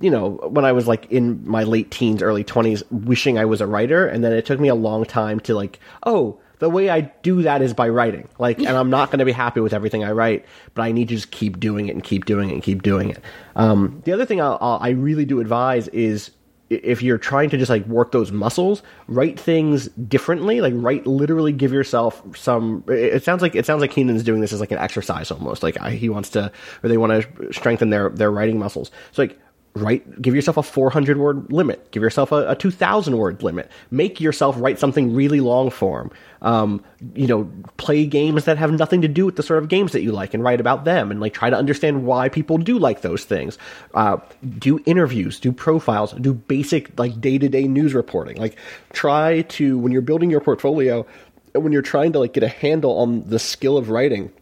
you 0.00 0.10
know, 0.10 0.30
when 0.30 0.64
I 0.64 0.72
was 0.72 0.88
like 0.88 1.10
in 1.12 1.46
my 1.46 1.64
late 1.64 1.90
teens, 1.90 2.22
early 2.22 2.42
20s, 2.42 2.82
wishing 2.90 3.38
I 3.38 3.44
was 3.44 3.60
a 3.60 3.66
writer. 3.66 4.06
And 4.06 4.24
then 4.24 4.32
it 4.32 4.46
took 4.46 4.58
me 4.58 4.68
a 4.68 4.74
long 4.74 5.04
time 5.04 5.40
to 5.40 5.54
like, 5.54 5.78
oh, 6.04 6.40
the 6.58 6.70
way 6.70 6.90
I 6.90 7.00
do 7.22 7.42
that 7.42 7.62
is 7.62 7.74
by 7.74 7.88
writing. 7.88 8.28
Like, 8.38 8.58
and 8.58 8.68
I'm 8.68 8.90
not 8.90 9.10
going 9.10 9.18
to 9.20 9.24
be 9.24 9.32
happy 9.32 9.60
with 9.60 9.72
everything 9.72 10.04
I 10.04 10.12
write, 10.12 10.46
but 10.74 10.82
I 10.82 10.92
need 10.92 11.08
to 11.08 11.14
just 11.14 11.30
keep 11.30 11.60
doing 11.60 11.88
it 11.88 11.92
and 11.92 12.04
keep 12.04 12.24
doing 12.24 12.50
it 12.50 12.54
and 12.54 12.62
keep 12.62 12.82
doing 12.82 13.10
it. 13.10 13.22
Um, 13.56 14.02
the 14.04 14.12
other 14.12 14.26
thing 14.26 14.40
I'll, 14.40 14.58
I'll, 14.60 14.78
I 14.80 14.90
really 14.90 15.24
do 15.24 15.40
advise 15.40 15.88
is 15.88 16.30
if 16.70 17.02
you're 17.02 17.18
trying 17.18 17.50
to 17.50 17.58
just 17.58 17.68
like 17.68 17.84
work 17.86 18.12
those 18.12 18.30
muscles, 18.30 18.82
write 19.08 19.40
things 19.40 19.88
differently. 19.88 20.60
Like 20.60 20.72
write, 20.76 21.06
literally 21.06 21.52
give 21.52 21.72
yourself 21.72 22.22
some. 22.36 22.84
It 22.88 23.24
sounds 23.24 23.42
like 23.42 23.56
it 23.56 23.66
sounds 23.66 23.80
like 23.80 23.90
Keenan's 23.90 24.22
doing 24.22 24.40
this 24.40 24.52
as 24.52 24.60
like 24.60 24.70
an 24.70 24.78
exercise 24.78 25.30
almost. 25.30 25.62
Like 25.64 25.82
he 25.82 26.08
wants 26.08 26.30
to, 26.30 26.52
or 26.82 26.88
they 26.88 26.96
want 26.96 27.22
to 27.22 27.52
strengthen 27.52 27.90
their 27.90 28.08
their 28.08 28.30
writing 28.30 28.58
muscles. 28.58 28.92
So 29.10 29.22
like 29.22 29.38
write 29.74 30.20
give 30.20 30.34
yourself 30.34 30.56
a 30.56 30.62
400 30.62 31.16
word 31.16 31.52
limit. 31.52 31.90
Give 31.90 32.02
yourself 32.02 32.32
a, 32.32 32.50
a 32.50 32.56
2000 32.56 33.16
word 33.16 33.42
limit. 33.42 33.70
Make 33.90 34.20
yourself 34.20 34.56
write 34.58 34.78
something 34.78 35.14
really 35.14 35.40
long 35.40 35.70
form. 35.70 36.10
Um, 36.42 36.82
you 37.14 37.26
know 37.26 37.50
play 37.76 38.06
games 38.06 38.46
that 38.46 38.56
have 38.58 38.72
nothing 38.72 39.02
to 39.02 39.08
do 39.08 39.26
with 39.26 39.36
the 39.36 39.42
sort 39.42 39.62
of 39.62 39.68
games 39.68 39.92
that 39.92 40.02
you 40.02 40.10
like 40.10 40.34
and 40.34 40.42
write 40.42 40.60
about 40.60 40.84
them 40.84 41.10
and 41.10 41.20
like 41.20 41.34
try 41.34 41.50
to 41.50 41.56
understand 41.56 42.04
why 42.04 42.28
people 42.28 42.58
do 42.58 42.78
like 42.78 43.02
those 43.02 43.24
things. 43.24 43.58
Uh, 43.94 44.16
do 44.58 44.80
interviews 44.86 45.38
do 45.38 45.52
profiles 45.52 46.12
do 46.14 46.34
basic 46.34 46.98
like 46.98 47.20
day-to-day 47.20 47.68
news 47.68 47.94
reporting. 47.94 48.36
Like 48.36 48.56
try 48.92 49.42
to 49.42 49.78
when 49.78 49.92
you're 49.92 50.02
building 50.02 50.30
your 50.30 50.40
portfolio 50.40 51.06
when 51.54 51.72
you're 51.72 51.82
trying 51.82 52.12
to 52.12 52.18
like 52.18 52.32
get 52.32 52.42
a 52.42 52.48
handle 52.48 52.98
on 52.98 53.28
the 53.28 53.38
skill 53.38 53.76
of 53.76 53.90
writing 53.90 54.32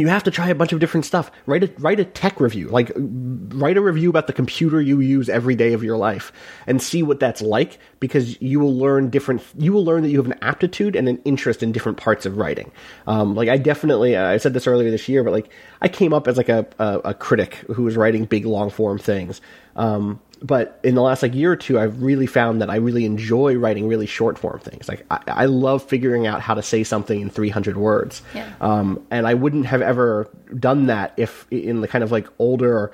you 0.00 0.08
have 0.08 0.24
to 0.24 0.30
try 0.30 0.48
a 0.48 0.54
bunch 0.54 0.72
of 0.72 0.80
different 0.80 1.06
stuff. 1.06 1.30
Write 1.46 1.64
a 1.64 1.72
write 1.78 2.00
a 2.00 2.04
tech 2.04 2.40
review, 2.40 2.68
like 2.68 2.92
write 2.96 3.76
a 3.76 3.80
review 3.80 4.10
about 4.10 4.26
the 4.26 4.32
computer 4.32 4.80
you 4.80 5.00
use 5.00 5.28
every 5.28 5.54
day 5.54 5.72
of 5.72 5.82
your 5.82 5.96
life, 5.96 6.32
and 6.66 6.82
see 6.82 7.02
what 7.02 7.20
that's 7.20 7.40
like. 7.40 7.78
Because 8.00 8.40
you 8.40 8.60
will 8.60 8.76
learn 8.76 9.10
different. 9.10 9.42
You 9.56 9.72
will 9.72 9.84
learn 9.84 10.02
that 10.02 10.10
you 10.10 10.18
have 10.18 10.26
an 10.26 10.38
aptitude 10.40 10.94
and 10.94 11.08
an 11.08 11.20
interest 11.24 11.62
in 11.62 11.72
different 11.72 11.98
parts 11.98 12.26
of 12.26 12.36
writing. 12.36 12.70
Um, 13.06 13.34
like 13.34 13.48
I 13.48 13.56
definitely, 13.56 14.16
I 14.16 14.36
said 14.36 14.54
this 14.54 14.66
earlier 14.66 14.90
this 14.90 15.08
year, 15.08 15.24
but 15.24 15.32
like 15.32 15.50
I 15.80 15.88
came 15.88 16.12
up 16.12 16.28
as 16.28 16.36
like 16.36 16.48
a 16.48 16.66
a, 16.78 16.98
a 17.06 17.14
critic 17.14 17.54
who 17.74 17.82
was 17.82 17.96
writing 17.96 18.24
big 18.24 18.44
long 18.46 18.70
form 18.70 18.98
things. 18.98 19.40
Um, 19.76 20.20
but 20.42 20.78
in 20.82 20.94
the 20.94 21.02
last 21.02 21.22
like 21.22 21.34
year 21.34 21.52
or 21.52 21.56
two, 21.56 21.78
I've 21.78 22.02
really 22.02 22.26
found 22.26 22.60
that 22.60 22.70
I 22.70 22.76
really 22.76 23.04
enjoy 23.04 23.56
writing 23.56 23.88
really 23.88 24.06
short 24.06 24.38
form 24.38 24.60
things. 24.60 24.88
Like 24.88 25.04
I, 25.10 25.20
I 25.26 25.44
love 25.46 25.82
figuring 25.82 26.26
out 26.26 26.40
how 26.40 26.54
to 26.54 26.62
say 26.62 26.84
something 26.84 27.20
in 27.20 27.30
300 27.30 27.76
words. 27.76 28.22
Yeah. 28.34 28.52
Um, 28.60 29.04
and 29.10 29.26
I 29.26 29.34
wouldn't 29.34 29.66
have 29.66 29.82
ever 29.82 30.30
done 30.58 30.86
that 30.86 31.14
if 31.16 31.46
in 31.50 31.80
the 31.80 31.88
kind 31.88 32.04
of 32.04 32.12
like 32.12 32.28
older, 32.38 32.92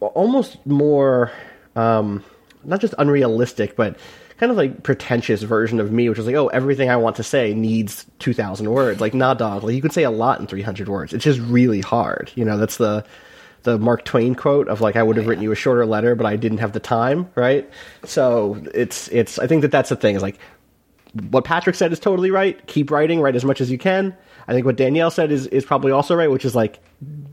almost 0.00 0.64
more, 0.66 1.30
um, 1.76 2.24
not 2.64 2.80
just 2.80 2.94
unrealistic, 2.98 3.76
but 3.76 3.98
kind 4.38 4.50
of 4.50 4.56
like 4.56 4.82
pretentious 4.82 5.42
version 5.42 5.80
of 5.80 5.90
me, 5.92 6.08
which 6.08 6.18
was 6.18 6.26
like, 6.26 6.36
oh, 6.36 6.48
everything 6.48 6.90
I 6.90 6.96
want 6.96 7.16
to 7.16 7.22
say 7.22 7.52
needs 7.52 8.06
2,000 8.20 8.70
words. 8.70 9.00
Like, 9.00 9.12
nah, 9.12 9.34
dog. 9.34 9.64
Like, 9.64 9.74
you 9.74 9.82
can 9.82 9.90
say 9.90 10.04
a 10.04 10.10
lot 10.10 10.40
in 10.40 10.46
300 10.46 10.88
words. 10.88 11.12
It's 11.12 11.24
just 11.24 11.40
really 11.40 11.80
hard. 11.80 12.30
You 12.36 12.44
know, 12.44 12.56
that's 12.56 12.76
the, 12.76 13.04
the 13.68 13.78
Mark 13.78 14.04
Twain 14.04 14.34
quote 14.34 14.68
of 14.68 14.80
like, 14.80 14.96
I 14.96 15.02
would 15.02 15.16
have 15.16 15.26
written 15.26 15.44
you 15.44 15.52
a 15.52 15.56
shorter 15.56 15.84
letter, 15.84 16.14
but 16.14 16.26
I 16.26 16.36
didn't 16.36 16.58
have 16.58 16.72
the 16.72 16.80
time, 16.80 17.30
right? 17.34 17.68
So 18.04 18.62
it's, 18.74 19.08
it's, 19.08 19.38
I 19.38 19.46
think 19.46 19.62
that 19.62 19.70
that's 19.70 19.90
the 19.90 19.96
thing 19.96 20.16
is 20.16 20.22
like, 20.22 20.38
what 21.30 21.44
Patrick 21.44 21.76
said 21.76 21.92
is 21.92 21.98
totally 21.98 22.30
right. 22.30 22.64
Keep 22.66 22.90
writing, 22.90 23.20
write 23.20 23.36
as 23.36 23.44
much 23.44 23.60
as 23.60 23.70
you 23.70 23.78
can. 23.78 24.16
I 24.46 24.52
think 24.52 24.64
what 24.64 24.76
Danielle 24.76 25.10
said 25.10 25.30
is, 25.30 25.46
is 25.48 25.64
probably 25.64 25.92
also 25.92 26.14
right, 26.14 26.30
which 26.30 26.44
is 26.44 26.54
like 26.54 26.80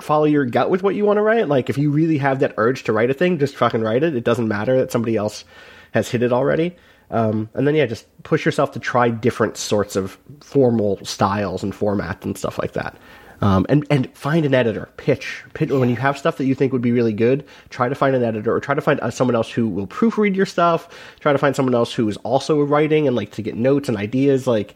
follow 0.01 0.25
your 0.25 0.45
gut 0.45 0.69
with 0.69 0.83
what 0.83 0.95
you 0.95 1.05
want 1.05 1.17
to 1.17 1.21
write. 1.21 1.47
Like 1.47 1.69
if 1.69 1.77
you 1.77 1.91
really 1.91 2.17
have 2.17 2.39
that 2.39 2.53
urge 2.57 2.83
to 2.83 2.93
write 2.93 3.09
a 3.09 3.13
thing, 3.13 3.39
just 3.39 3.55
fucking 3.55 3.81
write 3.81 4.03
it. 4.03 4.15
It 4.15 4.23
doesn't 4.23 4.47
matter 4.47 4.77
that 4.79 4.91
somebody 4.91 5.15
else 5.15 5.45
has 5.93 6.09
hit 6.09 6.23
it 6.23 6.33
already. 6.33 6.75
Um, 7.11 7.49
and 7.53 7.67
then 7.67 7.75
yeah, 7.75 7.85
just 7.85 8.05
push 8.23 8.45
yourself 8.45 8.71
to 8.73 8.79
try 8.79 9.09
different 9.09 9.57
sorts 9.57 9.95
of 9.95 10.17
formal 10.41 10.99
styles 11.05 11.63
and 11.63 11.71
formats 11.71 12.23
and 12.25 12.37
stuff 12.37 12.57
like 12.57 12.73
that. 12.73 12.97
Um, 13.41 13.65
and 13.67 13.85
and 13.89 14.15
find 14.15 14.45
an 14.45 14.53
editor. 14.53 14.89
Pitch. 14.97 15.43
Pitch 15.53 15.69
when 15.69 15.89
you 15.89 15.95
have 15.97 16.17
stuff 16.17 16.37
that 16.37 16.45
you 16.45 16.55
think 16.55 16.71
would 16.71 16.81
be 16.81 16.91
really 16.91 17.13
good. 17.13 17.45
Try 17.69 17.89
to 17.89 17.95
find 17.95 18.15
an 18.15 18.23
editor, 18.23 18.55
or 18.55 18.59
try 18.59 18.75
to 18.75 18.81
find 18.81 18.99
uh, 19.01 19.11
someone 19.11 19.35
else 19.35 19.51
who 19.51 19.67
will 19.67 19.87
proofread 19.87 20.35
your 20.35 20.45
stuff. 20.45 20.87
Try 21.19 21.33
to 21.33 21.37
find 21.37 21.55
someone 21.55 21.75
else 21.75 21.93
who 21.93 22.07
is 22.07 22.17
also 22.17 22.61
writing 22.61 23.07
and 23.07 23.15
like 23.15 23.31
to 23.31 23.41
get 23.41 23.55
notes 23.55 23.89
and 23.89 23.97
ideas. 23.97 24.47
Like 24.47 24.75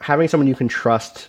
having 0.00 0.28
someone 0.28 0.48
you 0.48 0.54
can 0.54 0.68
trust 0.68 1.28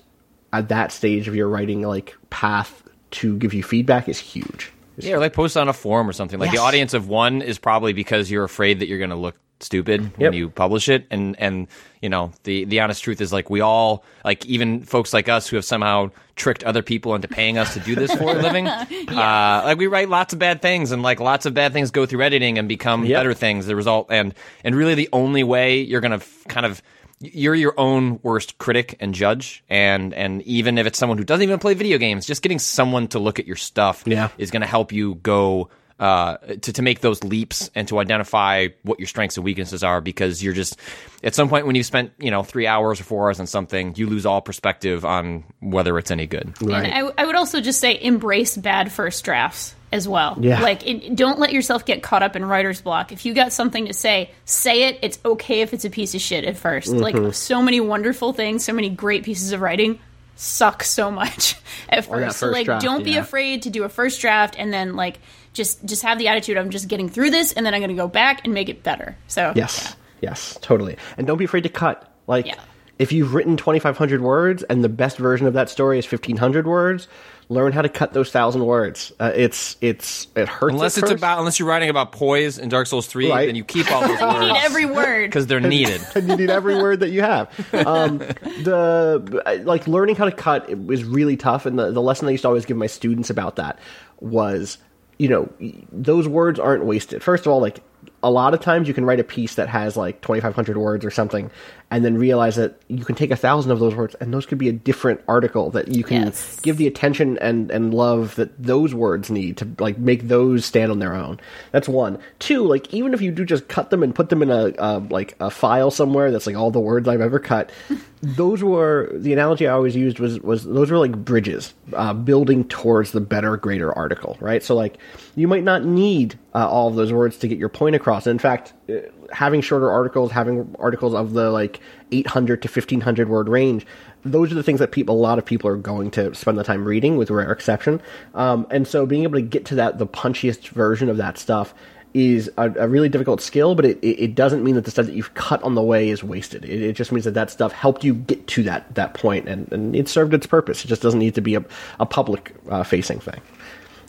at 0.54 0.70
that 0.70 0.92
stage 0.92 1.28
of 1.28 1.36
your 1.36 1.48
writing 1.48 1.82
like 1.82 2.16
path 2.30 2.84
to 3.12 3.38
give 3.38 3.54
you 3.54 3.64
feedback 3.64 4.10
is 4.10 4.20
huge. 4.20 4.72
Yeah, 4.98 5.16
or 5.16 5.20
like 5.20 5.34
post 5.34 5.58
on 5.58 5.68
a 5.68 5.74
forum 5.74 6.08
or 6.10 6.14
something. 6.14 6.40
Like 6.40 6.52
the 6.52 6.60
audience 6.60 6.94
of 6.94 7.08
one 7.08 7.42
is 7.42 7.58
probably 7.58 7.94
because 7.94 8.30
you're 8.30 8.44
afraid 8.44 8.80
that 8.80 8.88
you're 8.88 9.00
going 9.00 9.10
to 9.10 9.16
look 9.16 9.36
stupid 9.64 10.02
Yep. 10.02 10.18
when 10.18 10.34
you 10.34 10.50
publish 10.50 10.90
it 10.90 11.06
and 11.12 11.36
and 11.40 11.68
you 12.02 12.10
know 12.10 12.32
the 12.44 12.66
the 12.66 12.80
honest 12.80 13.04
truth 13.04 13.22
is 13.22 13.32
like 13.34 13.50
we 13.50 13.62
all 13.62 14.04
like 14.26 14.46
even 14.46 14.84
folks 14.84 15.14
like 15.14 15.30
us 15.30 15.48
who 15.48 15.56
have 15.56 15.66
somehow 15.66 16.10
tricked 16.36 16.64
other 16.64 16.82
people 16.82 17.14
into 17.16 17.28
paying 17.28 17.58
us 17.58 17.74
to 17.76 17.80
do 17.82 17.94
this 17.96 18.14
for 18.14 18.32
a 18.32 18.42
living 18.42 18.68
uh, 19.08 19.62
like 19.66 19.78
we 19.78 19.88
write 19.88 20.10
lots 20.10 20.34
of 20.34 20.40
bad 20.40 20.62
things 20.62 20.92
and 20.92 21.04
like 21.04 21.20
lots 21.20 21.46
of 21.46 21.54
bad 21.54 21.74
things 21.74 21.92
go 21.92 22.06
through 22.06 22.22
editing 22.24 22.58
and 22.58 22.68
become 22.68 23.06
Yep. 23.06 23.20
better 23.20 23.34
things 23.34 23.66
the 23.66 23.76
result 23.76 24.08
and 24.10 24.34
and 24.64 24.76
really 24.76 24.96
the 24.96 25.10
only 25.14 25.44
way 25.44 25.82
you're 25.82 26.02
gonna 26.02 26.16
f- 26.16 26.44
kind 26.48 26.66
of 26.66 26.82
you're 27.24 27.54
your 27.54 27.76
own 27.80 28.20
worst 28.24 28.58
critic 28.58 28.98
and 29.00 29.14
judge 29.14 29.64
and 29.70 30.12
and 30.16 30.42
even 30.42 30.80
if 30.80 30.88
it's 30.88 30.98
someone 30.98 31.20
who 31.20 31.24
doesn't 31.24 31.44
even 31.44 31.60
play 31.60 31.76
video 31.76 32.00
games 32.00 32.26
just 32.26 32.42
getting 32.42 32.58
someone 32.58 33.08
to 33.08 33.20
look 33.20 33.38
at 33.38 33.46
your 33.46 33.56
stuff 33.56 34.02
Yeah. 34.08 34.30
is 34.40 34.50
going 34.50 34.62
to 34.62 34.68
help 34.68 34.92
you 34.92 35.16
go 35.16 35.70
uh, 36.02 36.38
to, 36.38 36.74
to 36.74 36.82
make 36.82 37.00
those 37.02 37.24
leaps 37.24 37.70
and 37.76 37.88
to 37.88 38.00
identify 38.00 38.68
what 38.82 39.00
your 39.00 39.08
strengths 39.08 39.38
and 39.38 39.46
weaknesses 39.46 39.84
are 39.84 40.02
because 40.02 40.44
you're 40.44 40.54
just 40.54 40.78
at 41.24 41.36
some 41.36 41.48
point 41.48 41.68
when 41.68 41.76
you've 41.76 41.86
spent 41.86 42.12
you 42.18 42.32
know 42.32 42.42
three 42.42 42.66
hours 42.66 43.00
or 43.00 43.04
four 43.04 43.28
hours 43.28 43.40
on 43.40 43.46
something 43.46 43.94
you 43.96 44.08
lose 44.08 44.26
all 44.26 44.42
perspective 44.42 45.06
on 45.06 45.44
whether 45.60 45.98
it's 46.00 46.10
any 46.10 46.26
good 46.26 46.54
Right. 46.60 46.86
And 46.86 46.94
I, 46.94 47.12
I 47.22 47.26
would 47.26 47.36
also 47.36 47.62
just 47.62 47.80
say 47.80 48.02
embrace 48.02 48.58
bad 48.58 48.92
first 48.92 49.24
drafts 49.24 49.76
as 49.92 50.08
well. 50.08 50.38
Yeah. 50.40 50.62
Like, 50.62 50.88
it, 50.88 51.16
don't 51.16 51.38
let 51.38 51.52
yourself 51.52 51.86
get 51.86 52.02
caught 52.02 52.24
up 52.24 52.36
in 52.36 52.46
writer's 52.46 52.82
block. 52.82 53.12
If 53.12 53.26
you 53.26 53.34
got 53.34 53.52
something 53.52 53.88
to 53.88 53.94
say, 53.94 54.32
say 54.46 54.84
it. 54.84 55.00
It's 55.02 55.20
okay 55.26 55.62
if 55.62 55.74
it's 55.74 55.84
a 55.84 55.90
piece 55.90 56.16
of 56.16 56.22
shit 56.22 56.46
at 56.46 56.56
1st 56.56 56.92
Mm-hmm. 56.92 57.00
Like, 57.00 57.34
so 57.34 57.62
many 57.62 57.82
wonderful 57.82 58.32
things, 58.32 58.64
so 58.64 58.74
many 58.74 58.90
great 58.90 59.24
pieces 59.24 59.52
of 59.52 59.62
writing 59.62 60.00
suck 60.36 60.84
so 60.84 61.12
much 61.12 61.56
at 61.90 62.08
Or 62.08 62.20
first. 62.22 62.40
So, 62.40 62.48
first 62.48 62.54
like, 62.54 62.66
draft, 62.66 62.84
don't 62.84 63.04
be 63.04 63.12
yeah. 63.12 63.20
afraid 63.20 63.64
to 63.64 63.70
do 63.70 63.84
a 63.84 63.90
first 63.90 64.22
draft 64.22 64.56
and 64.58 64.74
then, 64.74 64.96
like, 64.96 65.20
just 65.54 65.84
just 65.86 66.02
have 66.04 66.18
the 66.20 66.28
attitude 66.28 66.58
I'm 66.58 66.70
just 66.70 66.88
getting 66.88 67.10
through 67.10 67.32
this 67.32 67.54
and 67.54 67.66
then 67.66 67.74
I'm 67.74 67.82
going 67.82 67.90
to 67.96 68.02
go 68.02 68.08
back 68.08 68.42
and 68.46 68.54
make 68.54 68.70
it 68.70 68.84
better. 68.84 69.18
So, 69.28 69.54
Yes, 69.56 69.96
yes, 70.22 70.58
totally. 70.62 70.98
And 71.18 71.28
don't 71.28 71.38
be 71.38 71.46
afraid 71.46 71.64
to 71.64 71.70
cut. 71.70 72.08
Like, 72.28 72.46
Yeah. 72.46 72.56
if 73.00 73.12
you've 73.12 73.34
written 73.34 73.58
2,500 73.58 74.22
words 74.22 74.64
and 74.64 74.84
the 74.84 74.90
best 74.90 75.18
version 75.18 75.48
of 75.48 75.54
that 75.54 75.70
story 75.70 76.00
is 76.00 76.06
1,500 76.10 76.66
words, 76.68 77.08
learn 77.50 77.74
how 77.74 77.82
to 77.82 77.90
cut 77.90 78.14
those 78.14 78.32
thousand 78.32 78.66
words. 78.66 79.12
Uh, 79.20 79.34
it's 79.36 79.76
it's 79.82 80.28
it 80.38 80.48
hurts. 80.48 80.72
unless 80.74 80.98
it's 80.98 81.10
first. 81.10 81.20
about 81.20 81.40
unless 81.40 81.60
you're 81.60 81.68
writing 81.68 81.90
about 81.90 82.14
poise 82.14 82.58
in 82.58 82.70
dark 82.70 82.88
souls 82.88 83.08
3 83.08 83.30
Right. 83.30 83.48
then 83.48 83.56
you 83.56 83.66
keep 83.66 83.92
all 83.92 84.08
those 84.08 84.20
You 84.22 84.40
need 84.40 84.56
every 84.64 84.86
word. 84.86 85.28
because 85.28 85.48
they're 85.48 85.60
needed 85.60 86.00
and 86.16 86.30
you 86.30 86.38
need 86.38 86.50
every 86.50 86.76
word 86.82 87.02
that 87.02 87.10
you 87.10 87.22
have. 87.24 87.50
Um, 87.74 88.20
the 88.20 89.62
like 89.66 89.88
learning 89.88 90.16
how 90.16 90.26
to 90.26 90.32
cut 90.32 90.70
is 90.70 91.04
really 91.04 91.36
tough, 91.36 91.66
and 91.66 91.78
the, 91.78 91.92
the 91.92 92.02
lesson 92.02 92.28
I 92.28 92.32
used 92.32 92.44
to 92.44 92.48
always 92.48 92.66
give 92.66 92.78
my 92.78 92.88
students 92.88 93.30
about 93.30 93.58
that 93.58 93.80
was, 94.22 94.78
you 95.22 95.28
know, 95.28 95.48
those 95.92 96.28
words 96.28 96.60
aren't 96.60 96.84
wasted. 96.84 97.22
First 97.22 97.46
of 97.46 97.52
all, 97.52 97.62
like 97.62 97.84
a 98.24 98.32
lot 98.32 98.56
of 98.56 98.60
times 98.60 98.88
you 98.88 98.94
can 98.96 99.06
write 99.06 99.20
a 99.20 99.24
piece 99.24 99.54
that 99.54 99.70
has 99.70 99.96
like 99.96 100.20
2,500 100.22 100.78
words 100.78 101.06
or 101.06 101.12
something, 101.12 101.52
and 101.92 102.04
then 102.06 102.18
realize 102.18 102.56
that 102.56 102.80
you 102.88 103.04
can 103.04 103.16
take 103.16 103.30
a 103.32 103.36
thousand 103.36 103.72
of 103.72 103.80
those 103.80 103.94
words, 103.94 104.16
and 104.22 104.34
those 104.34 104.46
could 104.46 104.58
be 104.58 104.70
a 104.70 104.72
different 104.74 105.20
article 105.28 105.70
that 105.72 105.90
you 105.90 106.04
can 106.06 106.24
Yes. 106.28 106.60
give 106.62 106.78
the 106.78 106.88
attention 106.88 107.38
and 107.40 107.70
and 107.70 107.94
love 107.94 108.36
that 108.36 108.52
those 108.62 108.96
words 108.96 109.30
need 109.30 109.58
to 109.58 109.68
like 109.78 109.98
make 109.98 110.30
those 110.30 110.66
stand 110.66 110.90
on 110.92 111.00
their 111.00 111.14
own. 111.14 111.40
That's 111.74 111.90
one. 111.90 112.18
Two, 112.40 112.66
like 112.66 112.92
even 112.94 113.14
if 113.14 113.22
you 113.22 113.32
do 113.32 113.44
just 113.46 113.68
cut 113.68 113.90
them 113.90 114.02
and 114.02 114.16
put 114.16 114.30
them 114.30 114.42
in 114.42 114.50
a 114.50 114.70
uh, 114.80 115.02
like 115.10 115.36
a 115.42 115.50
file 115.52 115.92
somewhere 115.92 116.32
that's 116.32 116.48
like 116.48 116.56
all 116.56 116.72
the 116.72 116.80
words 116.80 117.08
I've 117.10 117.20
ever 117.22 117.40
cut, 117.40 117.70
those 118.22 118.64
were 118.64 119.10
the 119.14 119.34
analogy 119.34 119.68
I 119.68 119.74
always 119.74 119.96
used 119.96 120.20
was 120.20 120.40
was 120.40 120.64
those 120.64 120.90
were 120.92 120.98
like 120.98 121.18
bridges 121.18 121.74
uh, 121.94 122.14
building 122.14 122.64
towards 122.70 123.12
the 123.12 123.20
better, 123.22 123.58
greater 123.58 123.92
article, 123.92 124.38
right? 124.40 124.64
So 124.64 124.76
like 124.76 124.98
you 125.36 125.50
might 125.50 125.66
not 125.66 125.84
need 125.84 126.40
uh, 126.56 126.70
all 126.70 126.88
of 126.88 126.96
those 126.96 127.12
words 127.12 127.38
to 127.40 127.50
get 127.50 127.58
your 127.58 127.68
point 127.70 127.96
across. 127.98 128.28
In 128.28 128.40
fact, 128.40 128.72
uh, 128.90 128.94
having 129.34 129.60
shorter 129.60 129.92
articles, 129.92 130.32
having 130.32 130.74
articles 130.80 131.14
of 131.14 131.34
the 131.34 131.50
like 131.52 131.81
800 132.12 132.62
to 132.62 132.68
1500 132.68 133.30
word 133.30 133.50
range, 133.50 133.86
those 134.24 134.52
are 134.52 134.56
the 134.56 134.64
things 134.64 134.80
that 134.80 134.92
people, 134.92 135.16
a 135.16 135.18
lot 135.18 135.38
of 135.38 135.46
people 135.46 135.70
are 135.70 135.78
going 135.78 136.12
to 136.12 136.34
spend 136.36 136.58
the 136.58 136.64
time 136.64 136.86
reading, 136.86 137.18
with 137.18 137.30
rare 137.32 137.52
exception. 137.52 138.02
Um, 138.34 138.68
and 138.70 138.88
so 138.88 139.06
being 139.06 139.24
able 139.24 139.40
to 139.40 139.42
get 139.42 139.66
to 139.66 139.76
that, 139.76 139.98
the 139.98 140.08
punchiest 140.08 140.70
version 140.70 141.10
of 141.10 141.18
that 141.18 141.38
stuff 141.38 141.74
is 142.14 142.52
a, 142.58 142.70
a 142.72 142.88
really 142.88 143.10
difficult 143.10 143.42
skill, 143.42 143.76
but 143.76 143.86
it, 143.86 144.04
it, 144.04 144.36
doesn't 144.36 144.64
mean 144.64 144.76
that 144.76 144.84
the 144.84 144.92
stuff 144.92 145.06
that 145.06 145.16
you've 145.16 145.34
cut 145.34 145.64
on 145.64 145.76
the 145.76 145.82
way 145.82 146.10
is 146.10 146.24
wasted. 146.24 146.66
It, 146.66 146.82
it 146.82 146.94
just 146.94 147.12
means 147.12 147.26
that 147.26 147.34
that 147.36 147.50
stuff 147.50 147.72
helped 147.72 148.04
you 148.04 148.14
get 148.14 148.48
to 148.48 148.64
that 148.64 148.94
that 148.96 149.14
point, 149.14 149.48
and, 149.48 149.72
and 149.72 149.96
it 149.96 150.10
served 150.10 150.34
its 150.34 150.46
purpose. 150.46 150.84
It 150.84 150.90
just 150.90 151.02
doesn't 151.02 151.20
need 151.20 151.36
to 151.36 151.42
be 151.42 151.56
a, 151.56 151.64
a 152.00 152.06
public 152.06 152.54
uh, 152.70 152.84
facing 152.84 153.20
thing. 153.20 153.42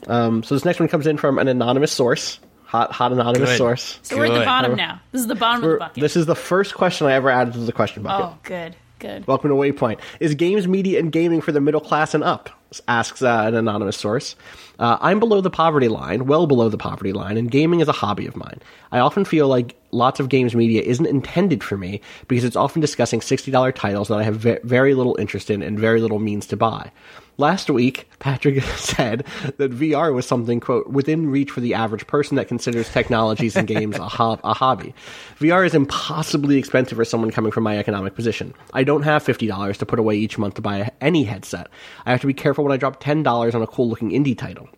Um, 0.07 0.43
so 0.43 0.55
this 0.55 0.65
next 0.65 0.79
one 0.79 0.89
comes 0.89 1.07
in 1.07 1.17
from 1.17 1.39
an 1.39 1.47
anonymous 1.47 1.91
source, 1.91 2.39
hot 2.73 2.91
hot 2.91 3.11
anonymous 3.11 3.51
Good. 3.51 3.57
source. 3.59 3.99
So 4.01 4.17
we're 4.17 4.25
at 4.25 4.29
the 4.33 4.39
Good. 4.39 4.45
bottom 4.45 4.75
now. 4.75 4.99
This 5.11 5.21
is 5.21 5.27
the 5.27 5.35
bottom 5.35 5.57
of 5.57 5.61
the 5.61 5.67
We're- 5.67 5.79
bucket. 5.79 6.01
this 6.01 6.15
is 6.17 6.25
the 6.25 6.35
first 6.35 6.73
question 6.73 7.05
I 7.05 7.13
ever 7.13 7.29
added 7.29 7.53
to 7.53 7.59
the 7.59 7.71
question 7.71 8.01
bucket. 8.01 8.25
oh, 8.25 8.37
good, 8.41 8.75
good. 8.97 9.27
Welcome 9.27 9.51
to 9.51 9.55
Waypoint. 9.55 9.99
Is 10.19 10.33
games, 10.33 10.67
media, 10.67 10.99
and 10.99 11.11
gaming 11.11 11.39
for 11.39 11.51
the 11.51 11.61
middle 11.61 11.79
class 11.81 12.15
and 12.15 12.23
up? 12.23 12.49
Asks 12.87 13.21
uh, 13.21 13.43
an 13.45 13.53
anonymous 13.53 13.95
source. 13.97 14.35
Uh, 14.79 14.97
I'm 14.99 15.19
below 15.19 15.41
the 15.41 15.51
poverty 15.51 15.87
line, 15.89 16.25
well 16.25 16.47
below 16.47 16.67
the 16.69 16.77
poverty 16.79 17.13
line, 17.13 17.37
and 17.37 17.51
gaming 17.51 17.81
is 17.81 17.87
a 17.87 17.91
hobby 17.91 18.25
of 18.25 18.35
mine. 18.35 18.59
I 18.91 18.97
often 18.97 19.25
feel 19.25 19.47
like 19.47 19.75
lots 19.91 20.19
of 20.19 20.27
games 20.29 20.55
media 20.55 20.81
isn't 20.81 21.05
intended 21.05 21.63
for 21.63 21.77
me 21.77 22.01
because 22.27 22.43
it's 22.43 22.55
often 22.55 22.81
discussing 22.81 23.19
$60 23.19 23.75
titles 23.75 24.07
that 24.07 24.15
I 24.17 24.23
have 24.23 24.37
ve- 24.37 24.57
very 24.63 24.95
little 24.95 25.15
interest 25.19 25.51
in 25.51 25.61
and 25.61 25.77
very 25.77 26.01
little 26.01 26.17
means 26.17 26.47
to 26.47 26.57
buy. 26.57 26.89
Last 27.37 27.69
week, 27.69 28.07
Patrick 28.19 28.61
said 28.77 29.25
that 29.57 29.71
VR 29.71 30.13
was 30.13 30.27
something, 30.27 30.59
quote, 30.59 30.87
within 30.87 31.29
reach 31.29 31.49
for 31.49 31.61
the 31.61 31.73
average 31.73 32.05
person 32.05 32.35
that 32.35 32.47
considers 32.47 32.91
technologies 32.91 33.55
and 33.55 33.67
games 33.67 33.97
a, 33.97 34.03
a 34.03 34.53
hobby. 34.53 34.93
VR 35.39 35.65
is 35.65 35.73
impossibly 35.73 36.57
expensive 36.57 36.95
for 36.95 37.05
someone 37.05 37.31
coming 37.31 37.51
from 37.51 37.63
my 37.63 37.77
economic 37.77 38.13
position. 38.13 38.53
I 38.73 38.83
don't 38.83 39.01
have 39.01 39.23
$50 39.25 39.77
to 39.77 39.85
put 39.85 39.97
away 39.97 40.15
each 40.15 40.37
month 40.37 40.55
to 40.55 40.61
buy 40.61 40.91
any 41.01 41.23
headset. 41.23 41.69
I 42.05 42.11
have 42.11 42.21
to 42.21 42.27
be 42.27 42.35
careful 42.35 42.63
when 42.63 42.73
I 42.73 42.77
drop 42.77 43.01
$10 43.01 43.55
on 43.55 43.61
a 43.61 43.67
cool 43.67 43.89
looking 43.89 44.11
indie 44.11 44.37
title. 44.37 44.69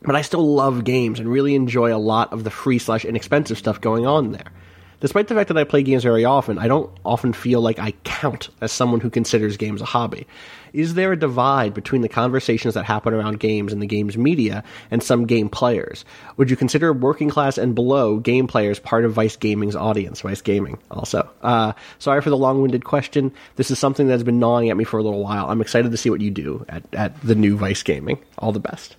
But 0.00 0.16
I 0.16 0.22
still 0.22 0.54
love 0.54 0.84
games 0.84 1.20
and 1.20 1.28
really 1.28 1.54
enjoy 1.54 1.94
a 1.94 1.98
lot 1.98 2.32
of 2.32 2.42
the 2.42 2.50
free 2.50 2.78
slash 2.78 3.04
inexpensive 3.04 3.58
stuff 3.58 3.80
going 3.80 4.06
on 4.06 4.32
there. 4.32 4.50
Despite 5.02 5.26
the 5.26 5.34
fact 5.34 5.48
that 5.48 5.58
I 5.58 5.64
play 5.64 5.82
games 5.82 6.04
very 6.04 6.24
often, 6.24 6.58
I 6.58 6.68
don't 6.68 6.88
often 7.04 7.32
feel 7.32 7.60
like 7.60 7.80
I 7.80 7.90
count 8.04 8.50
as 8.60 8.70
someone 8.70 9.00
who 9.00 9.10
considers 9.10 9.56
games 9.56 9.80
a 9.80 9.84
hobby. 9.84 10.28
Is 10.72 10.94
there 10.94 11.12
a 11.12 11.18
divide 11.18 11.74
between 11.74 12.02
the 12.02 12.08
conversations 12.08 12.74
that 12.74 12.84
happen 12.84 13.14
around 13.14 13.40
games 13.40 13.72
and 13.72 13.82
the 13.82 13.86
games 13.86 14.16
media 14.16 14.64
and 14.90 15.02
some 15.02 15.26
game 15.26 15.48
players? 15.48 16.04
Would 16.36 16.50
you 16.50 16.56
consider 16.56 16.92
working 16.92 17.28
class 17.30 17.58
and 17.58 17.74
below 17.74 18.18
game 18.18 18.46
players 18.46 18.78
part 18.78 19.04
of 19.04 19.12
Vice 19.12 19.36
Gaming's 19.36 19.76
audience? 19.76 20.20
Vice 20.20 20.40
Gaming, 20.42 20.78
also. 20.90 21.28
Uh, 21.42 21.72
sorry 21.98 22.20
for 22.20 22.30
the 22.30 22.36
long 22.36 22.62
winded 22.62 22.84
question. 22.84 23.32
This 23.56 23.70
is 23.70 23.78
something 23.78 24.08
that's 24.08 24.22
been 24.22 24.38
gnawing 24.38 24.70
at 24.70 24.76
me 24.76 24.84
for 24.84 24.98
a 24.98 25.02
little 25.02 25.22
while. 25.22 25.50
I'm 25.50 25.60
excited 25.60 25.90
to 25.90 25.96
see 25.96 26.10
what 26.10 26.20
you 26.20 26.30
do 26.30 26.64
at, 26.68 26.82
at 26.94 27.20
the 27.22 27.34
new 27.34 27.56
Vice 27.56 27.82
Gaming. 27.82 28.18
All 28.38 28.52
the 28.52 28.60
best. 28.60 28.96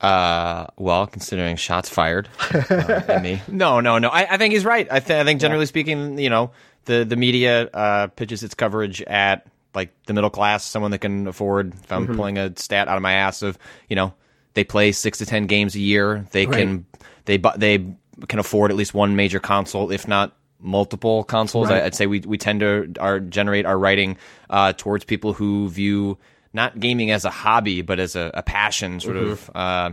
Uh, 0.00 0.66
well, 0.76 1.06
considering 1.06 1.56
shots 1.56 1.88
fired 1.88 2.28
uh, 2.52 3.00
at 3.08 3.22
me. 3.22 3.40
No, 3.48 3.80
no, 3.80 3.98
no. 3.98 4.08
I, 4.08 4.34
I 4.34 4.36
think 4.36 4.52
he's 4.52 4.64
right. 4.64 4.86
I, 4.90 5.00
th- 5.00 5.18
I 5.18 5.24
think 5.24 5.40
generally 5.40 5.64
speaking, 5.66 6.18
you 6.18 6.28
know, 6.28 6.50
the 6.84 7.04
the 7.04 7.16
media 7.16 7.70
uh, 7.72 8.08
pitches 8.08 8.42
its 8.42 8.54
coverage 8.54 9.00
at 9.02 9.46
like 9.74 9.92
the 10.06 10.12
middle 10.12 10.30
class, 10.30 10.64
someone 10.64 10.90
that 10.92 10.98
can 10.98 11.26
afford. 11.26 11.74
If 11.74 11.92
I'm 11.92 12.06
pulling 12.16 12.38
a 12.38 12.56
stat 12.56 12.88
out 12.88 12.96
of 12.96 13.02
my 13.02 13.14
ass 13.14 13.42
of, 13.42 13.58
you 13.88 13.96
know, 13.96 14.14
they 14.54 14.64
play 14.64 14.92
six 14.92 15.18
to 15.18 15.26
ten 15.26 15.46
games 15.46 15.74
a 15.74 15.80
year. 15.80 16.26
They 16.32 16.46
can 16.58 16.86
they 17.24 17.36
bu- 17.38 17.56
they 17.56 17.94
can 18.28 18.38
afford 18.38 18.70
at 18.70 18.76
least 18.76 18.94
one 18.94 19.16
major 19.16 19.40
console, 19.40 19.90
if 19.90 20.06
not 20.06 20.36
multiple 20.60 21.24
consoles. 21.24 21.70
I, 21.70 21.84
I'd 21.86 21.94
say 21.94 22.06
we 22.06 22.20
we 22.20 22.38
tend 22.38 22.60
to 22.60 22.92
our 23.00 23.20
generate 23.20 23.66
our 23.66 23.78
writing 23.78 24.16
uh, 24.50 24.72
towards 24.72 25.04
people 25.04 25.32
who 25.32 25.68
view 25.68 26.18
not 26.52 26.78
gaming 26.78 27.10
as 27.10 27.24
a 27.24 27.30
hobby, 27.30 27.82
but 27.82 27.98
as 27.98 28.14
a, 28.14 28.30
a 28.32 28.42
passion, 28.42 29.00
sort 29.00 29.16
of 29.16 29.50
uh, 29.56 29.90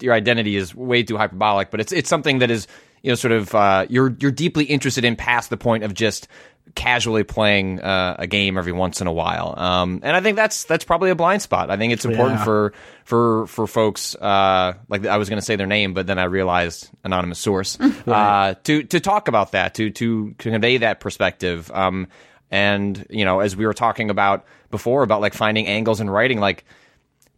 your 0.00 0.12
identity 0.12 0.56
is 0.56 0.74
way 0.74 1.02
too 1.02 1.16
hyperbolic, 1.16 1.70
but 1.70 1.80
it's 1.80 1.92
it's 1.92 2.10
something 2.10 2.40
that 2.40 2.50
is 2.50 2.66
you 3.02 3.10
know 3.10 3.14
sort 3.14 3.32
of 3.32 3.54
uh, 3.54 3.86
you're 3.88 4.14
you're 4.20 4.30
deeply 4.30 4.64
interested 4.64 5.04
in 5.04 5.16
past 5.16 5.48
the 5.50 5.56
point 5.56 5.82
of 5.82 5.94
just 5.94 6.28
casually 6.74 7.22
playing 7.22 7.80
uh, 7.80 8.16
a 8.18 8.26
game 8.26 8.56
every 8.56 8.72
once 8.72 9.00
in 9.02 9.06
a 9.06 9.12
while. 9.12 9.54
Um, 9.58 10.00
and 10.02 10.16
I 10.16 10.20
think 10.20 10.36
that's 10.36 10.64
that's 10.64 10.84
probably 10.84 11.10
a 11.10 11.14
blind 11.14 11.42
spot. 11.42 11.70
I 11.70 11.76
think 11.76 11.92
it's 11.92 12.04
important 12.04 12.38
Yeah. 12.40 12.44
for 12.44 12.72
for 13.04 13.46
for 13.48 13.66
folks 13.66 14.14
uh, 14.14 14.74
like 14.88 15.04
I 15.06 15.16
was 15.18 15.28
going 15.28 15.38
to 15.40 15.44
say 15.44 15.56
their 15.56 15.66
name, 15.66 15.92
but 15.92 16.06
then 16.06 16.18
I 16.18 16.24
realized 16.24 16.88
anonymous 17.04 17.38
source 17.38 17.78
uh, 18.06 18.54
to 18.64 18.82
to 18.84 19.00
talk 19.00 19.28
about 19.28 19.52
that 19.52 19.74
to 19.74 19.90
to 19.90 20.34
convey 20.38 20.78
that 20.78 21.00
perspective. 21.00 21.70
Um, 21.74 22.08
and 22.50 23.06
you 23.10 23.24
know, 23.24 23.40
as 23.40 23.54
we 23.56 23.66
were 23.66 23.74
talking 23.74 24.08
about 24.10 24.44
before 24.70 25.02
about 25.02 25.20
like 25.20 25.34
finding 25.34 25.66
angles 25.66 26.00
in 26.00 26.08
writing, 26.08 26.40
like 26.40 26.64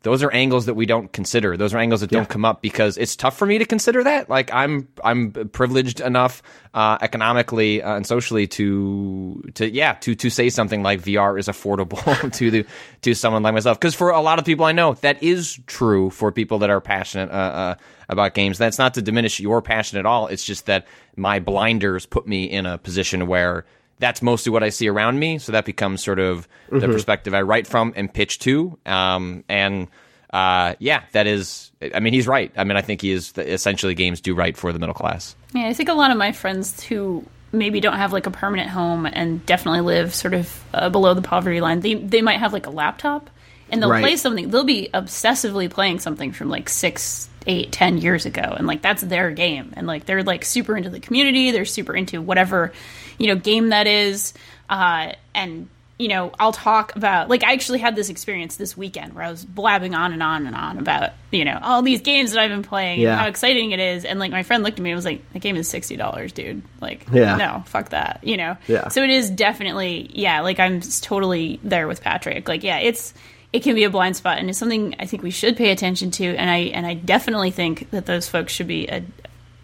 those 0.05 0.23
are 0.23 0.31
angles 0.33 0.67
that 0.67 0.75
we 0.75 0.85
don't 0.85 1.11
consider. 1.15 1.57
Those 1.57 1.73
are 1.73 1.79
angles 1.79 2.03
that 2.03 2.11
don't 2.11 2.29
come 2.29 2.45
up 2.45 2.61
because 2.61 2.99
it's 2.99 3.17
tough 3.17 3.39
for 3.39 3.47
me 3.47 3.57
to 3.57 3.65
consider 3.65 4.05
that. 4.05 4.29
Like 4.29 4.53
I'm 4.53 4.87
I'm 5.03 5.33
privileged 5.33 6.01
enough 6.01 6.43
uh, 6.75 6.99
economically 7.01 7.83
uh, 7.83 7.97
and 7.97 8.07
socially 8.07 8.47
to 8.49 9.43
to 9.55 9.71
yeah 9.71 9.95
to 9.95 10.15
to 10.15 10.29
say 10.29 10.51
something 10.51 10.83
like 10.83 11.01
VR 11.01 11.39
is 11.41 11.49
affordable 11.49 12.31
to 12.35 12.51
the 12.51 12.67
to 13.01 13.15
someone 13.15 13.43
like 13.43 13.55
myself. 13.55 13.81
Because 13.81 13.95
for 13.95 14.11
a 14.11 14.21
lot 14.21 14.39
of 14.39 14.45
people 14.45 14.67
I 14.67 14.73
know, 14.73 14.93
that 14.95 15.23
is 15.23 15.59
true 15.67 16.11
for 16.11 16.31
people 16.31 16.59
that 16.59 16.69
are 16.69 16.83
passionate 16.83 17.31
uh, 17.31 17.33
uh, 17.33 17.75
about 18.11 18.35
games. 18.35 18.59
That's 18.59 18.79
not 18.79 18.93
to 18.95 19.03
diminish 19.03 19.41
your 19.41 19.63
passion 19.63 19.99
at 19.99 20.05
all. 20.05 20.27
It's 20.27 20.45
just 20.45 20.67
that 20.67 20.87
my 21.17 21.41
blinders 21.41 22.05
put 22.05 22.29
me 22.29 22.45
in 22.45 22.67
a 22.67 22.77
position 22.77 23.27
where 23.27 23.65
that's 23.99 24.23
mostly 24.23 24.51
what 24.51 24.63
I 24.63 24.69
see 24.71 24.89
around 24.89 25.19
me. 25.19 25.39
So 25.39 25.53
that 25.53 25.65
becomes 25.65 26.03
sort 26.03 26.19
of 26.19 26.49
the 26.71 26.87
perspective 26.89 27.35
I 27.35 27.43
write 27.43 27.67
from 27.67 27.93
and 27.97 28.13
pitch 28.13 28.39
to. 28.41 28.79
Um, 28.87 29.45
and 29.49 29.89
uh, 30.33 30.75
yeah, 30.81 31.05
that 31.13 31.27
is. 31.27 31.71
I 31.95 32.01
mean, 32.01 32.13
he's 32.13 32.27
right. 32.27 32.53
I 32.57 32.65
mean, 32.65 32.77
I 32.77 32.81
think 32.83 33.03
he 33.03 33.13
is 33.13 33.33
essentially 33.37 33.95
games 33.95 34.21
do 34.21 34.35
right 34.35 34.57
for 34.57 34.73
the 34.73 34.79
middle 34.79 34.95
class. 34.95 35.37
Yeah, 35.55 35.67
I 35.69 35.73
think 35.75 35.89
a 35.89 35.95
lot 35.95 36.11
of 36.11 36.17
my 36.17 36.33
friends 36.33 36.83
who 36.83 37.25
maybe 37.53 37.79
don't 37.79 37.95
have 37.97 38.13
like 38.13 38.27
a 38.27 38.33
permanent 38.33 38.69
home 38.69 39.07
and 39.07 39.47
definitely 39.47 39.83
live 39.83 40.13
sort 40.13 40.35
of 40.35 40.65
uh, 40.75 40.89
below 40.91 41.15
the 41.15 41.23
poverty 41.23 41.61
line, 41.61 41.81
they 41.81 41.95
they 41.95 42.21
might 42.21 42.41
have 42.41 42.53
like 42.53 42.67
a 42.67 42.71
laptop 42.71 43.31
and 43.71 43.81
they'll 43.81 43.91
Right. 43.91 44.03
play 44.03 44.17
something. 44.17 44.51
They'll 44.51 44.65
be 44.65 44.91
obsessively 44.93 45.71
playing 45.71 46.01
something 46.01 46.33
from 46.33 46.49
like 46.49 46.69
six, 46.69 47.29
eight, 47.47 47.71
ten 47.71 47.99
years 47.99 48.27
ago, 48.27 48.43
and 48.43 48.67
like 48.67 48.83
that's 48.83 49.03
their 49.03 49.31
game, 49.31 49.73
and 49.77 49.87
like 49.87 50.05
they're 50.05 50.25
like 50.25 50.45
super 50.45 50.77
into 50.77 50.91
the 50.91 50.99
community. 51.01 51.53
They're 51.53 51.65
super 51.65 51.95
into 51.95 52.21
whatever 52.21 52.73
you 53.18 53.28
know 53.28 53.37
game 53.37 53.68
that 53.71 53.87
is, 53.87 54.35
uh, 54.68 55.12
and 55.35 55.68
you 55.97 56.09
know, 56.09 56.33
I'll 56.40 56.50
talk 56.52 56.97
about 56.97 57.28
like 57.30 57.44
I 57.44 57.52
actually 57.52 57.78
had 57.78 57.94
this 57.94 58.09
experience 58.09 58.56
this 58.56 58.76
weekend 58.76 59.12
where 59.14 59.23
I 59.25 59.30
was 59.30 59.44
blabbing 59.44 59.94
on 59.94 60.12
and 60.12 60.25
on 60.25 60.44
and 60.47 60.56
on 60.56 60.78
about 60.78 61.11
you 61.30 61.44
know 61.44 61.56
all 61.62 61.83
these 61.83 62.00
games 62.00 62.33
that 62.33 62.40
I've 62.40 62.50
been 62.50 62.64
playing 62.64 63.00
Yeah. 63.00 63.12
and 63.12 63.21
how 63.21 63.28
exciting 63.28 63.71
it 63.71 63.78
is, 63.78 64.04
and 64.04 64.18
like 64.18 64.33
my 64.33 64.42
friend 64.42 64.64
looked 64.64 64.78
at 64.78 64.83
me 64.83 64.90
and 64.90 64.97
was 64.97 65.04
like, 65.04 65.23
"The 65.33 65.38
game 65.38 65.54
is 65.56 65.68
sixty 65.68 65.97
dollars, 65.97 66.33
dude. 66.33 66.62
Like, 66.80 67.06
Yeah. 67.12 67.37
no, 67.37 67.62
fuck 67.66 67.90
that." 67.90 68.21
You 68.25 68.37
know. 68.37 68.56
Yeah. 68.66 68.88
So 68.88 69.04
it 69.04 69.11
is 69.11 69.30
definitely 69.30 70.11
yeah. 70.12 70.40
Like 70.40 70.59
I'm 70.59 70.80
totally 70.80 71.61
there 71.62 71.87
with 71.87 72.00
Patrick. 72.02 72.49
Like 72.49 72.64
yeah, 72.64 72.78
it's 72.78 73.14
it 73.52 73.62
can 73.62 73.76
be 73.76 73.85
a 73.85 73.90
blind 73.90 74.16
spot 74.16 74.38
and 74.38 74.50
it's 74.50 74.59
something 74.59 74.97
I 74.99 75.06
think 75.06 75.23
we 75.23 75.30
should 75.30 75.56
pay 75.56 75.71
attention 75.71 76.11
to, 76.12 76.25
and 76.35 76.50
I 76.50 76.56
and 76.75 76.85
I 76.85 76.94
definitely 76.94 77.52
think 77.52 77.88
that 77.92 78.04
those 78.04 78.28
folks 78.28 78.52
should 78.52 78.66
be 78.66 78.88
a 78.88 79.04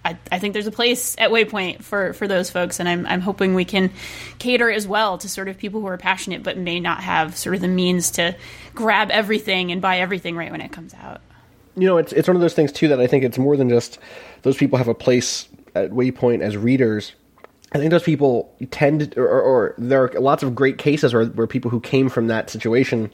I, 0.05 0.17
I 0.33 0.39
think 0.39 0.55
there's 0.55 0.67
a 0.67 0.73
place 0.73 1.15
at 1.19 1.31
Waypoint 1.31 1.83
for, 1.83 2.15
for 2.15 2.27
those 2.27 2.51
folks, 2.51 2.81
and 2.81 2.89
I'm, 2.89 3.05
I'm 3.07 3.21
hoping 3.21 3.55
we 3.55 3.67
can 3.67 3.91
cater 4.39 4.71
as 4.71 4.87
well 4.87 5.19
to 5.19 5.29
sort 5.29 5.49
of 5.49 5.59
people 5.59 5.81
who 5.81 5.87
are 5.89 5.99
passionate 5.99 6.43
but 6.43 6.57
may 6.57 6.81
not 6.81 7.03
have 7.03 7.37
sort 7.37 7.55
of 7.55 7.61
the 7.61 7.69
means 7.69 8.13
to 8.13 8.35
grab 8.75 9.11
everything 9.11 9.73
and 9.73 9.83
buy 9.83 9.99
everything 9.99 10.37
right 10.37 10.51
when 10.51 10.63
it 10.63 10.73
comes 10.73 10.95
out. 10.95 11.21
you 11.77 11.87
know, 11.87 11.99
it's 11.99 12.13
it's 12.13 12.29
one 12.29 12.37
of 12.37 12.41
those 12.41 12.55
things 12.55 12.73
too 12.73 12.89
that 12.89 13.01
I 13.01 13.07
think 13.07 13.25
it's 13.25 13.39
more 13.39 13.57
than 13.57 13.69
just 13.69 13.99
those 14.43 14.57
people 14.57 14.79
have 14.79 14.89
a 14.89 14.95
place 14.95 15.49
at 15.75 15.91
Waypoint 15.91 16.41
as 16.41 16.57
readers. 16.57 17.13
I 17.73 17.79
think 17.79 17.91
those 17.91 18.03
people 18.03 18.53
tend, 18.71 19.17
or, 19.17 19.29
or, 19.29 19.43
or 19.43 19.75
there 19.79 20.03
are 20.03 20.21
lots 20.21 20.43
of 20.43 20.55
great 20.57 20.79
cases 20.79 21.15
where, 21.15 21.27
where 21.27 21.47
people 21.47 21.71
who 21.71 21.79
came 21.79 22.09
from 22.09 22.27
that 22.27 22.51
situation 22.51 23.13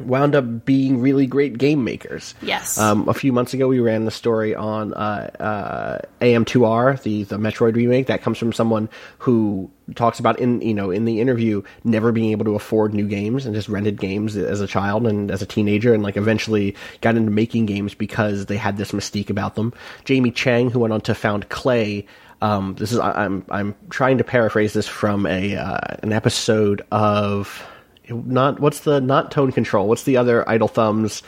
wound 0.00 0.34
up 0.34 0.64
being 0.64 1.00
really 1.00 1.26
great 1.26 1.58
game 1.58 1.84
makers. 1.84 2.34
Yes. 2.42 2.78
Um, 2.78 3.08
a 3.08 3.14
few 3.14 3.32
months 3.32 3.54
ago, 3.54 3.68
we 3.68 3.78
ran 3.78 4.04
the 4.04 4.10
story 4.10 4.54
on 4.54 4.94
uh, 4.94 5.30
uh, 5.38 5.98
AM2R, 6.20 7.02
the 7.02 7.24
the 7.24 7.38
Metroid 7.38 7.74
remake. 7.74 8.06
That 8.06 8.22
comes 8.22 8.38
from 8.38 8.52
someone 8.52 8.88
who 9.18 9.70
talks 9.94 10.18
about 10.18 10.38
in 10.38 10.60
you 10.60 10.74
know 10.74 10.90
in 10.90 11.04
the 11.04 11.20
interview 11.20 11.62
never 11.84 12.12
being 12.12 12.30
able 12.30 12.44
to 12.44 12.54
afford 12.54 12.94
new 12.94 13.06
games 13.06 13.44
and 13.44 13.54
just 13.54 13.68
rented 13.68 14.00
games 14.00 14.36
as 14.36 14.60
a 14.60 14.66
child 14.66 15.06
and 15.06 15.30
as 15.30 15.42
a 15.42 15.46
teenager, 15.46 15.94
and 15.94 16.02
like 16.02 16.16
eventually 16.16 16.74
got 17.00 17.16
into 17.16 17.30
making 17.30 17.66
games 17.66 17.94
because 17.94 18.46
they 18.46 18.56
had 18.56 18.76
this 18.76 18.92
mystique 18.92 19.30
about 19.30 19.54
them. 19.54 19.72
Jamie 20.04 20.30
Cheng, 20.30 20.70
who 20.70 20.80
went 20.80 20.92
on 20.92 21.00
to 21.02 21.14
found 21.14 21.48
Klei. 21.48 22.06
Um, 22.40 22.74
this 22.74 22.90
is 22.90 22.98
I, 22.98 23.24
I'm 23.24 23.44
I'm 23.50 23.74
trying 23.90 24.18
to 24.18 24.24
paraphrase 24.24 24.72
this 24.72 24.88
from 24.88 25.26
a 25.26 25.56
uh, 25.56 25.78
an 26.02 26.12
episode 26.12 26.82
of 26.90 27.64
not 28.08 28.60
what's 28.60 28.80
the 28.80 29.00
not 29.00 29.30
tone 29.30 29.52
control 29.52 29.88
what's 29.88 30.02
the 30.04 30.16
other 30.16 30.48
idle 30.48 30.68
thumbs 30.68 31.22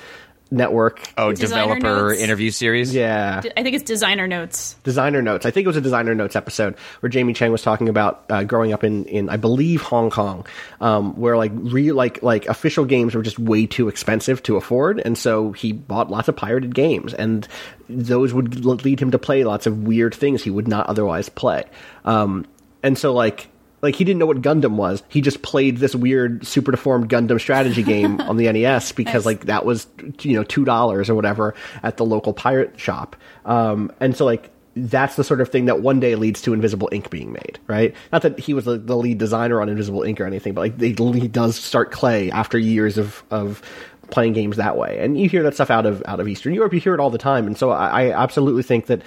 network 0.51 1.01
Oh, 1.17 1.33
Designer 1.33 1.75
developer 1.77 2.09
notes? 2.11 2.21
interview 2.21 2.51
series. 2.51 2.95
yeah 2.95 3.41
I 3.57 3.63
think 3.63 3.75
it's 3.75 3.83
designer 3.83 4.29
notes. 4.29 4.77
designer 4.85 5.23
notes 5.23 5.47
i 5.47 5.51
think 5.51 5.65
it 5.65 5.69
was 5.69 5.77
a 5.77 5.81
designer 5.81 6.15
notes 6.15 6.37
episode 6.37 6.77
where 7.01 7.09
jamie 7.11 7.33
cheng 7.33 7.51
was 7.51 7.63
talking 7.63 7.89
about 7.89 8.25
uh, 8.29 8.45
growing 8.45 8.73
up 8.73 8.85
in, 8.85 9.05
in 9.07 9.29
i 9.31 9.37
believe 9.37 9.81
hong 9.83 10.11
kong 10.11 10.47
um, 10.81 11.19
where 11.19 11.37
like 11.37 11.51
real 11.55 11.95
like 11.97 12.23
like 12.23 12.47
official 12.47 12.85
games 12.85 13.15
were 13.15 13.23
just 13.23 13.39
way 13.39 13.67
too 13.67 13.89
expensive 13.89 14.43
to 14.43 14.57
afford 14.57 15.01
and 15.01 15.17
so 15.17 15.53
he 15.53 15.73
bought 15.73 16.11
lots 16.11 16.29
of 16.29 16.37
pirated 16.37 16.75
games 16.75 17.15
and 17.15 17.49
those 17.89 18.33
would 18.35 18.65
lead 18.65 19.01
him 19.01 19.11
to 19.11 19.19
play 19.19 19.43
lots 19.45 19.67
of 19.67 19.85
weird 19.85 20.15
things 20.15 20.43
he 20.45 20.51
would 20.51 20.69
not 20.69 20.87
otherwise 20.87 21.29
play 21.31 21.65
um, 22.05 22.45
and 22.83 22.99
so 22.99 23.13
like 23.15 23.49
like 23.85 23.95
he 23.95 24.05
didn't 24.05 24.19
know 24.19 24.27
what 24.27 24.43
Gundam 24.43 24.73
was. 24.77 25.03
He 25.09 25.21
just 25.21 25.43
played 25.43 25.79
this 25.79 25.95
weird 25.95 26.45
super 26.47 26.73
deformed 26.73 27.09
Gundam 27.09 27.39
strategy 27.41 27.83
game 27.83 28.21
on 28.23 28.37
the 28.37 28.51
NES 28.51 28.93
because 28.93 29.25
Nice. 29.25 29.27
like 29.27 29.45
that 29.47 29.65
was 29.65 29.87
you 30.23 30.35
know 30.35 30.43
two 30.43 30.65
dollars 30.65 31.09
or 31.09 31.15
whatever 31.15 31.55
at 31.83 31.97
the 31.97 32.05
local 32.05 32.33
pirate 32.33 32.79
shop. 32.81 33.15
Um, 33.45 33.93
and 34.01 34.17
so 34.17 34.25
like 34.25 34.51
that's 34.77 35.15
the 35.15 35.23
sort 35.23 35.41
of 35.41 35.49
thing 35.51 35.67
that 35.67 35.81
one 35.83 36.01
day 36.01 36.17
leads 36.17 36.43
to 36.43 36.53
Invisible 36.53 36.89
Inc. 36.93 37.09
being 37.09 37.33
made, 37.33 37.61
right? 37.69 37.95
Not 38.13 38.23
that 38.23 38.41
he 38.41 38.55
was 38.55 38.65
the, 38.65 38.77
the 38.77 38.97
lead 38.97 39.19
designer 39.19 39.61
on 39.61 39.69
Invisible 39.69 40.01
Inc. 40.01 40.19
or 40.19 40.25
anything, 40.25 40.53
but 40.53 40.63
like 40.63 40.79
they, 40.79 40.89
he 40.89 41.29
does 41.29 41.55
start 41.57 41.93
Klei 41.93 42.31
after 42.31 42.59
years 42.59 42.99
of 42.99 43.23
of 43.31 43.63
playing 44.11 44.33
games 44.33 44.57
that 44.57 44.77
way. 44.77 44.99
And 45.01 45.19
you 45.19 45.29
hear 45.29 45.43
that 45.45 45.55
stuff 45.55 45.71
out 45.71 45.87
of 45.87 46.03
out 46.07 46.21
of 46.21 46.29
Eastern 46.29 46.55
Europe. 46.55 46.73
You 46.73 46.81
hear 46.81 46.95
it 46.95 47.01
all 47.01 47.11
the 47.11 47.19
time. 47.19 47.47
And 47.47 47.57
so 47.57 47.71
I, 47.71 48.07
I 48.07 48.23
absolutely 48.23 48.63
think 48.63 48.87
that 48.87 49.03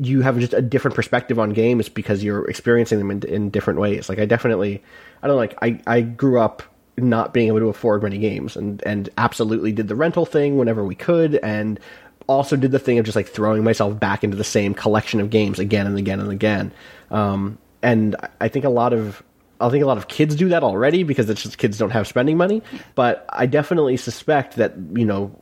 you 0.00 0.20
have 0.20 0.38
just 0.38 0.52
a 0.52 0.60
different 0.62 0.94
perspective 0.94 1.38
on 1.38 1.50
games 1.50 1.88
because 1.88 2.22
you're 2.22 2.48
experiencing 2.48 2.98
them 2.98 3.10
in, 3.10 3.22
in 3.24 3.50
different 3.50 3.80
ways. 3.80 4.08
Like 4.08 4.18
I 4.18 4.26
definitely, 4.26 4.82
I 5.22 5.26
don't 5.26 5.34
know, 5.36 5.38
like 5.40 5.56
I, 5.62 5.80
I 5.86 6.00
grew 6.02 6.38
up 6.38 6.62
not 6.98 7.32
being 7.32 7.48
able 7.48 7.60
to 7.60 7.68
afford 7.68 8.02
many 8.02 8.18
games 8.18 8.54
and, 8.54 8.82
and 8.84 9.08
absolutely 9.16 9.72
did 9.72 9.88
the 9.88 9.96
rental 9.96 10.26
thing 10.26 10.58
whenever 10.58 10.84
we 10.84 10.94
could 10.94 11.36
and 11.36 11.80
also 12.26 12.54
did 12.54 12.70
the 12.70 12.78
thing 12.78 12.98
of 12.98 13.04
just 13.06 13.16
like 13.16 13.26
throwing 13.28 13.64
myself 13.64 13.98
back 13.98 14.22
into 14.22 14.36
the 14.36 14.44
same 14.44 14.74
collection 14.74 15.20
of 15.20 15.30
games 15.30 15.58
again 15.58 15.86
and 15.86 15.96
again 15.98 16.20
and 16.20 16.30
again. 16.30 16.70
Um, 17.10 17.58
and 17.82 18.14
I- 18.16 18.28
I 18.42 18.48
think 18.48 18.64
a 18.64 18.70
lot 18.70 18.92
of 18.92 19.22
I 19.62 19.70
think 19.70 19.84
a 19.84 19.86
lot 19.86 19.96
of 19.98 20.08
kids 20.08 20.34
do 20.36 20.48
that 20.50 20.62
already 20.62 21.02
because 21.04 21.30
it's 21.30 21.42
just 21.42 21.56
kids 21.58 21.78
don't 21.78 21.90
have 21.90 22.06
spending 22.06 22.36
money. 22.36 22.62
But 22.94 23.24
I 23.28 23.46
definitely 23.46 23.96
suspect 23.96 24.56
that 24.56 24.74
you 24.94 25.04
know 25.04 25.34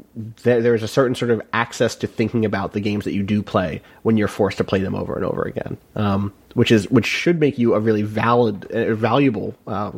there, 0.42 0.60
there's 0.60 0.82
a 0.82 0.88
certain 0.88 1.14
sort 1.14 1.30
of 1.30 1.40
access 1.52 1.94
to 1.96 2.06
thinking 2.06 2.44
about 2.44 2.72
the 2.72 2.80
games 2.80 3.04
that 3.04 3.14
you 3.14 3.22
do 3.22 3.42
play 3.42 3.80
when 4.02 4.16
you're 4.16 4.28
forced 4.28 4.58
to 4.58 4.64
play 4.64 4.80
them 4.80 4.94
over 4.94 5.14
and 5.16 5.24
over 5.24 5.42
again, 5.42 5.78
um, 5.96 6.32
which 6.54 6.70
is 6.70 6.90
which 6.90 7.06
should 7.06 7.40
make 7.40 7.58
you 7.58 7.74
a 7.74 7.80
really 7.80 8.02
valid, 8.02 8.70
uh, 8.70 8.94
valuable. 8.94 9.54
Uh, 9.66 9.92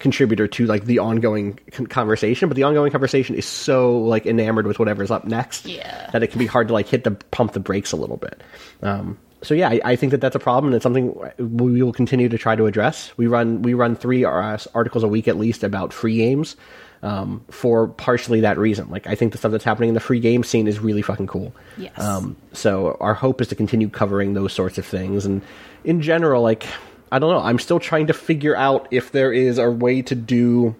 contributor 0.00 0.46
to 0.46 0.64
like 0.66 0.84
the 0.84 1.00
ongoing 1.00 1.58
con- 1.72 1.84
conversation 1.88 2.48
but 2.48 2.54
the 2.54 2.62
ongoing 2.62 2.92
conversation 2.92 3.34
is 3.34 3.44
so 3.44 3.98
like 3.98 4.26
enamored 4.26 4.64
with 4.64 4.78
whatever's 4.78 5.10
up 5.10 5.24
next 5.24 5.66
Yeah. 5.66 6.08
that 6.12 6.22
it 6.22 6.28
can 6.28 6.38
be 6.38 6.46
hard 6.46 6.68
to 6.68 6.72
like 6.72 6.86
hit 6.86 7.02
the 7.02 7.10
pump 7.10 7.50
the 7.52 7.58
brakes 7.58 7.90
a 7.90 7.96
little 7.96 8.16
bit 8.16 8.40
um, 8.80 9.18
so 9.42 9.54
yeah 9.54 9.68
I, 9.68 9.80
I 9.84 9.96
think 9.96 10.10
that 10.12 10.20
that's 10.20 10.36
a 10.36 10.40
problem 10.40 10.66
and 10.66 10.76
it's 10.76 10.82
something 10.82 11.14
we 11.38 11.82
will 11.82 11.92
continue 11.92 12.28
to 12.28 12.38
try 12.38 12.56
to 12.56 12.66
address. 12.66 13.12
We 13.16 13.26
run 13.26 13.62
we 13.62 13.74
run 13.74 13.96
three 13.96 14.24
uh, 14.24 14.58
articles 14.74 15.04
a 15.04 15.08
week 15.08 15.28
at 15.28 15.36
least 15.38 15.62
about 15.64 15.92
free 15.92 16.16
games 16.16 16.56
um, 17.02 17.44
for 17.50 17.86
partially 17.88 18.40
that 18.40 18.58
reason. 18.58 18.90
Like 18.90 19.06
i 19.06 19.14
think 19.14 19.32
the 19.32 19.38
stuff 19.38 19.52
that's 19.52 19.64
happening 19.64 19.88
in 19.90 19.94
the 19.94 20.00
free 20.00 20.20
game 20.20 20.42
scene 20.44 20.66
is 20.66 20.78
really 20.80 21.02
fucking 21.02 21.26
cool. 21.28 21.54
Yes. 21.76 21.98
um, 21.98 22.36
so 22.52 22.96
our 23.00 23.14
hope 23.14 23.40
is 23.40 23.48
to 23.48 23.54
continue 23.54 23.88
covering 23.88 24.34
those 24.34 24.52
sorts 24.52 24.78
of 24.78 24.86
things. 24.86 25.24
And 25.26 25.42
in 25.84 26.02
general 26.02 26.42
like 26.42 26.66
i 27.12 27.18
don't 27.18 27.30
know 27.30 27.40
i'm 27.40 27.58
still 27.58 27.78
trying 27.78 28.08
to 28.08 28.12
figure 28.12 28.56
out 28.56 28.88
if 28.90 29.12
there 29.12 29.32
is 29.32 29.58
a 29.58 29.70
way 29.70 30.02
to 30.02 30.14
do 30.14 30.74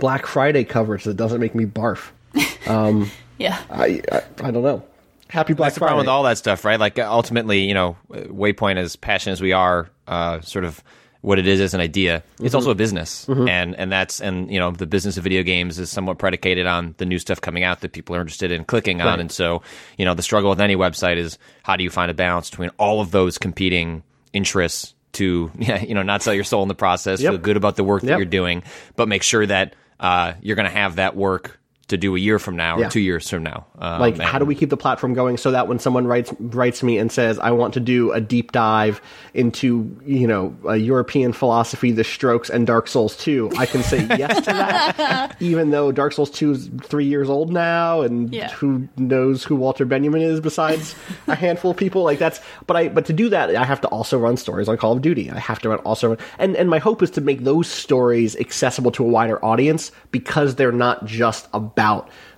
black 0.00 0.26
friday 0.26 0.64
coverage 0.64 1.04
that 1.04 1.14
doesn't 1.16 1.40
make 1.40 1.54
me 1.54 1.64
barf. 1.66 2.10
Yeah. 3.38 3.60
i 3.70 4.00
i, 4.10 4.22
I 4.42 4.50
don't 4.50 4.62
know 4.62 4.82
happy 5.28 5.52
black 5.54 5.68
That's 5.68 5.74
the 5.76 5.78
friday 5.80 5.90
problem 5.90 6.02
with 6.06 6.08
all 6.08 6.22
that 6.24 6.38
stuff, 6.38 6.64
right? 6.64 6.78
Like 6.80 6.98
ultimately, 6.98 7.60
you 7.68 7.74
know, 7.74 7.96
Waypoint, 8.10 8.76
as 8.76 8.96
passionate 8.96 9.34
as 9.34 9.40
we 9.40 9.52
are, 9.52 9.88
uh, 10.06 10.40
sort 10.40 10.64
of 10.64 10.82
what 11.20 11.38
it 11.40 11.48
is 11.48 11.60
as 11.60 11.74
an 11.74 11.80
idea, 11.80 12.22
Mm-hmm. 12.34 12.46
it's 12.46 12.54
also 12.54 12.70
a 12.70 12.74
business, 12.76 13.26
and 13.28 13.74
and 13.74 13.90
that's 13.90 14.20
and 14.20 14.50
you 14.52 14.58
know 14.60 14.70
the 14.70 14.86
business 14.86 15.16
of 15.16 15.24
video 15.24 15.42
games 15.42 15.78
is 15.80 15.90
somewhat 15.90 16.16
predicated 16.18 16.64
on 16.66 16.94
the 16.98 17.04
new 17.04 17.18
stuff 17.18 17.40
coming 17.40 17.64
out 17.64 17.80
that 17.80 17.92
people 17.92 18.14
are 18.14 18.20
interested 18.20 18.52
in 18.52 18.64
clicking 18.64 19.00
on, 19.02 19.18
and 19.18 19.32
so 19.32 19.62
you 19.96 20.04
know 20.04 20.14
the 20.14 20.22
struggle 20.22 20.48
with 20.50 20.60
any 20.60 20.76
website 20.76 21.16
is 21.16 21.36
how 21.64 21.74
do 21.76 21.82
you 21.82 21.90
find 21.90 22.10
a 22.10 22.14
balance 22.14 22.48
between 22.50 22.70
all 22.78 23.00
of 23.00 23.10
those 23.10 23.36
competing 23.36 24.04
interests 24.32 24.94
to 25.14 25.50
you 25.58 25.94
know 25.94 26.02
not 26.02 26.22
sell 26.22 26.32
your 26.34 26.44
soul 26.44 26.62
in 26.62 26.68
the 26.68 26.74
process, 26.74 27.20
Yep. 27.20 27.32
feel 27.32 27.38
good 27.40 27.56
about 27.56 27.74
the 27.76 27.84
work 27.84 28.02
that 28.02 28.10
Yep. 28.10 28.18
you're 28.18 28.26
doing, 28.26 28.62
but 28.94 29.08
make 29.08 29.24
sure 29.24 29.44
that 29.44 29.74
uh, 29.98 30.34
you're 30.40 30.56
going 30.56 30.68
to 30.68 30.72
have 30.74 30.96
that 30.96 31.16
work 31.16 31.58
to 31.88 31.96
do 31.96 32.14
a 32.14 32.18
year 32.18 32.38
from 32.38 32.54
now 32.56 32.76
or 32.76 32.80
Yeah. 32.82 32.88
two 32.88 33.00
years 33.00 33.28
from 33.28 33.42
now. 33.42 33.66
Um, 33.78 34.00
like 34.00 34.18
how 34.18 34.38
do 34.38 34.44
we 34.44 34.54
keep 34.54 34.70
the 34.70 34.76
platform 34.76 35.14
going 35.14 35.36
so 35.36 35.50
that 35.50 35.68
when 35.68 35.78
someone 35.78 36.06
writes 36.06 36.32
writes 36.38 36.82
me 36.82 36.98
and 36.98 37.10
says 37.10 37.38
i 37.38 37.50
want 37.50 37.74
to 37.74 37.80
do 37.80 38.12
a 38.12 38.20
deep 38.20 38.52
dive 38.52 39.00
into 39.34 39.96
you 40.04 40.26
know 40.26 40.54
a 40.68 40.76
european 40.76 41.32
philosophy 41.32 41.92
the 41.92 42.04
strokes 42.04 42.50
and 42.50 42.66
dark 42.66 42.88
souls 42.88 43.16
2 43.18 43.50
i 43.56 43.64
can 43.66 43.82
say 43.82 43.98
yes 44.18 44.36
to 44.38 44.52
that 44.52 45.36
even 45.40 45.70
though 45.70 45.92
dark 45.92 46.12
souls 46.12 46.30
2 46.30 46.50
is 46.50 46.70
three 46.82 47.04
years 47.06 47.30
old 47.30 47.52
now 47.52 48.00
and 48.02 48.32
Yeah. 48.34 48.48
who 48.50 48.88
knows 48.96 49.44
who 49.44 49.54
walter 49.56 49.84
benjamin 49.84 50.22
is 50.22 50.40
besides 50.40 50.94
a 51.26 51.34
handful 51.34 51.70
of 51.70 51.76
people 51.76 52.02
like 52.02 52.18
that's 52.18 52.40
but 52.66 52.76
i 52.76 52.88
but 52.88 53.06
to 53.06 53.12
do 53.12 53.28
that 53.28 53.54
i 53.54 53.64
have 53.64 53.80
to 53.80 53.88
also 53.88 54.18
run 54.18 54.36
stories 54.36 54.68
on 54.68 54.76
call 54.76 54.92
of 54.92 55.02
duty 55.02 55.30
i 55.30 55.38
have 55.38 55.58
to 55.60 55.68
run 55.68 55.78
also 55.80 56.08
run, 56.10 56.18
and 56.38 56.56
and 56.56 56.68
my 56.68 56.78
hope 56.78 57.02
is 57.02 57.10
to 57.12 57.20
make 57.20 57.44
those 57.44 57.68
stories 57.68 58.34
accessible 58.36 58.90
to 58.90 59.04
a 59.04 59.08
wider 59.08 59.42
audience 59.44 59.92
because 60.10 60.56
they're 60.56 60.72
not 60.72 61.04
just 61.06 61.48
about 61.54 61.77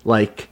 like 0.05 0.49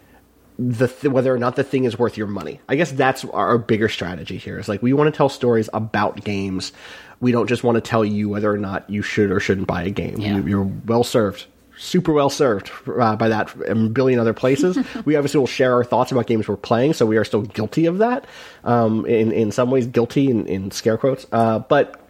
the 0.58 0.88
th- 0.88 1.12
whether 1.12 1.32
or 1.32 1.38
not 1.38 1.56
the 1.56 1.62
thing 1.64 1.84
is 1.84 1.98
worth 1.98 2.16
your 2.16 2.26
money. 2.26 2.60
I 2.68 2.76
guess 2.76 2.90
that's 2.90 3.24
our 3.26 3.58
bigger 3.58 3.88
strategy 3.88 4.36
here. 4.36 4.58
Is 4.58 4.68
like 4.68 4.82
we 4.82 4.92
want 4.92 5.12
to 5.12 5.16
tell 5.16 5.28
stories 5.28 5.70
about 5.72 6.24
games. 6.24 6.72
We 7.20 7.32
don't 7.32 7.46
just 7.46 7.64
want 7.64 7.76
to 7.76 7.80
tell 7.80 8.04
you 8.04 8.28
whether 8.28 8.52
or 8.52 8.58
not 8.58 8.88
you 8.90 9.02
should 9.02 9.30
or 9.30 9.40
shouldn't 9.40 9.66
buy 9.66 9.84
a 9.84 9.90
game. 9.90 10.18
Yeah. 10.18 10.36
You, 10.36 10.46
you're 10.46 10.70
well 10.86 11.04
served, 11.04 11.46
super 11.76 12.12
well 12.12 12.30
served 12.30 12.70
uh, 12.86 13.16
by 13.16 13.28
that 13.28 13.54
and 13.54 13.86
a 13.86 13.90
billion 13.90 14.18
other 14.18 14.34
places. 14.34 14.78
we 15.04 15.16
obviously 15.16 15.38
will 15.38 15.46
share 15.46 15.74
our 15.74 15.84
thoughts 15.84 16.12
about 16.12 16.26
games 16.26 16.48
we're 16.48 16.56
playing, 16.56 16.92
so 16.92 17.06
we 17.06 17.16
are 17.16 17.24
still 17.24 17.42
guilty 17.42 17.86
of 17.86 17.98
that. 17.98 18.26
Um, 18.64 19.06
in 19.06 19.32
in 19.32 19.52
some 19.52 19.70
ways, 19.70 19.86
guilty 19.86 20.28
in, 20.30 20.46
in 20.46 20.70
scare 20.72 20.98
quotes. 20.98 21.26
Uh, 21.30 21.60
but 21.60 22.00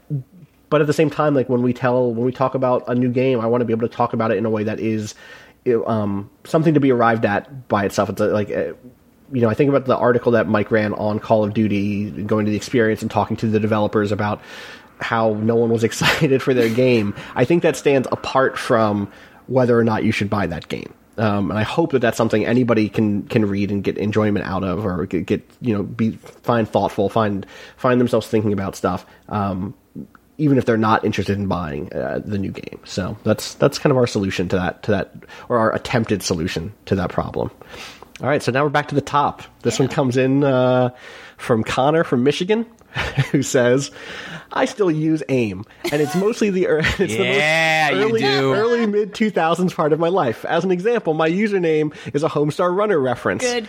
but 0.71 0.81
at 0.81 0.87
the 0.87 0.93
same 0.93 1.11
time, 1.11 1.35
like 1.35 1.49
when 1.49 1.63
we 1.63 1.73
tell 1.73 2.13
when 2.13 2.25
we 2.25 2.33
talk 2.33 2.55
about 2.55 2.85
a 2.89 2.95
new 2.95 3.11
game, 3.11 3.41
I 3.41 3.47
want 3.47 3.61
to 3.61 3.65
be 3.67 3.73
able 3.73 3.89
to 3.89 3.95
talk 3.95 4.13
about 4.15 4.31
it 4.31 4.39
in 4.39 4.47
a 4.47 4.51
way 4.51 4.65
that 4.65 4.81
is 4.81 5.15
um, 5.75 6.31
something 6.45 6.75
to 6.75 6.81
be 6.81 6.93
arrived 6.93 7.25
at 7.25 7.69
by 7.69 7.85
itself. 7.85 8.11
It's 8.11 8.21
a, 8.21 8.27
like. 8.27 8.51
uh 8.51 8.73
you 9.31 9.43
know, 9.43 9.51
I 9.51 9.55
think 9.55 9.69
about 9.69 9.85
the 9.85 9.95
article 9.95 10.33
that 10.33 10.49
Mike 10.49 10.71
ran 10.71 10.95
on 10.95 11.19
Call 11.19 11.45
of 11.45 11.53
Duty, 11.53 12.11
going 12.23 12.47
to 12.47 12.51
the 12.51 12.57
experience 12.57 13.03
and 13.03 13.11
talking 13.11 13.37
to 13.37 13.47
the 13.47 13.61
developers 13.61 14.11
about 14.11 14.41
how 15.01 15.35
no 15.35 15.57
one 15.57 15.71
was 15.71 15.85
excited 15.89 16.43
for 16.43 16.55
their 16.55 16.71
game. 16.71 17.15
I 17.35 17.45
think 17.45 17.63
that 17.63 17.77
stands 17.77 18.09
apart 18.11 18.59
from 18.59 19.13
whether 19.47 19.79
or 19.79 19.85
not 19.85 20.05
you 20.05 20.13
should 20.13 20.31
buy 20.31 20.47
that 20.47 20.69
game. 20.69 20.95
Um, 21.19 21.51
and 21.51 21.59
I 21.59 21.65
hope 21.65 21.91
that 21.93 21.99
that's 21.99 22.17
something 22.17 22.47
anybody 22.47 22.89
can 22.89 23.25
can 23.25 23.45
read 23.45 23.73
and 23.73 23.83
get 23.83 23.99
enjoyment 23.99 24.47
out 24.47 24.63
of, 24.63 24.87
or 24.87 25.05
get, 25.05 25.27
get 25.27 25.51
you 25.61 25.77
know 25.77 25.83
be 25.83 26.13
find 26.13 26.69
thoughtful, 26.69 27.09
find 27.09 27.45
find 27.77 28.01
themselves 28.01 28.29
thinking 28.29 28.53
about 28.53 28.77
stuff. 28.77 29.05
Um, 29.29 29.75
even 30.39 30.57
if 30.57 30.65
they're 30.65 30.77
not 30.77 31.05
interested 31.05 31.37
in 31.37 31.47
buying 31.47 31.93
uh, 31.93 32.21
the 32.25 32.39
new 32.39 32.53
game. 32.53 32.81
So 32.85 33.17
that's 33.25 33.55
that's 33.55 33.79
kind 33.79 33.91
of 33.91 33.97
our 33.97 34.07
solution 34.07 34.49
to 34.49 34.57
that 34.57 34.83
to 34.85 34.93
that 34.93 35.13
or 35.49 35.59
our 35.59 35.75
attempted 35.75 36.23
solution 36.23 36.73
to 36.87 36.95
that 36.95 37.11
problem. 37.11 37.51
All 38.21 38.29
right, 38.29 38.43
so 38.43 38.51
now 38.51 38.65
we're 38.65 38.71
back 38.71 38.89
to 38.89 38.97
the 38.97 39.01
top. 39.01 39.43
This 39.63 39.79
one 39.79 39.87
comes 39.89 40.17
in 40.17 40.43
uh, 40.43 40.91
from 41.37 41.63
Connor 41.63 42.03
from 42.03 42.25
Michigan, 42.25 42.67
who 43.33 43.43
says, 43.43 43.91
"I 44.53 44.65
still 44.65 44.91
use 44.91 45.23
AIM, 45.29 45.65
and 45.93 46.01
it's 46.01 46.15
mostly 46.15 46.51
the 46.51 46.63
ear- 46.65 46.79
it's 46.99 47.15
Yeah, 47.15 47.93
the 47.93 48.09
most 48.09 48.23
early, 48.23 48.59
early 48.59 48.87
mid 48.87 49.15
two 49.15 49.31
thousands 49.31 49.75
part 49.75 49.93
of 49.93 50.01
my 50.01 50.09
life. 50.09 50.45
As 50.45 50.65
an 50.65 50.71
example, 50.71 51.15
my 51.15 51.29
username 51.29 51.95
is 52.15 52.23
a 52.23 52.29
Homestar 52.29 52.75
Runner 52.75 52.99
reference. 52.99 53.43
Good. 53.43 53.69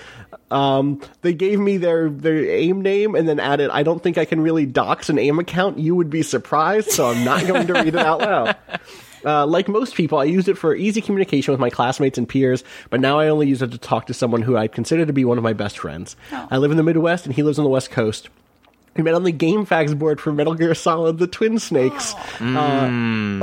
Um, 0.51 1.01
they 1.21 1.33
gave 1.33 1.59
me 1.59 1.77
their 1.77 2.09
their 2.09 2.37
AIM 2.37 2.81
name 2.81 3.15
and 3.15 3.27
then 3.27 3.39
added, 3.39 3.69
"I 3.71 3.83
don't 3.83 4.01
think 4.01 4.17
I 4.17 4.25
can 4.25 4.41
really 4.41 4.65
dox 4.65 5.09
an 5.09 5.19
AIM 5.19 5.39
account. 5.39 5.79
You 5.79 5.95
would 5.95 6.09
be 6.09 6.23
surprised, 6.23 6.91
so 6.91 7.09
I'm 7.09 7.23
not 7.23 7.45
going 7.45 7.67
to 7.67 7.73
read 7.73 7.87
it 7.87 7.95
out 7.95 8.19
loud." 8.21 8.55
Uh, 9.25 9.45
like 9.45 9.67
most 9.67 9.95
people, 9.95 10.17
I 10.17 10.23
used 10.23 10.47
it 10.47 10.57
for 10.57 10.73
easy 10.73 11.01
communication 11.01 11.51
with 11.51 11.59
my 11.59 11.69
classmates 11.69 12.17
and 12.17 12.25
peers, 12.27 12.63
but 12.89 13.01
now 13.01 13.19
I 13.19 13.27
only 13.27 13.49
use 13.49 13.61
it 13.61 13.71
to 13.71 13.77
talk 13.77 14.07
to 14.07 14.13
someone 14.13 14.41
who 14.41 14.55
I 14.55 14.69
consider 14.69 15.05
to 15.05 15.11
be 15.11 15.25
one 15.25 15.37
of 15.37 15.43
my 15.43 15.51
best 15.51 15.77
friends. 15.77 16.15
I 16.31 16.55
live 16.55 16.71
in 16.71 16.77
the 16.77 16.83
Midwest 16.83 17.25
and 17.25 17.35
he 17.35 17.43
lives 17.43 17.59
on 17.59 17.65
the 17.65 17.69
West 17.69 17.91
Coast. 17.91 18.29
We 18.95 19.03
met 19.03 19.13
on 19.13 19.23
the 19.23 19.31
GameFAQs 19.33 19.97
board 19.97 20.19
for 20.19 20.31
Metal 20.33 20.53
Gear 20.53 20.73
Solid: 20.75 21.17
The 21.17 21.27
Twin 21.27 21.59
Snakes. 21.59 22.13
Uh, 22.41 22.89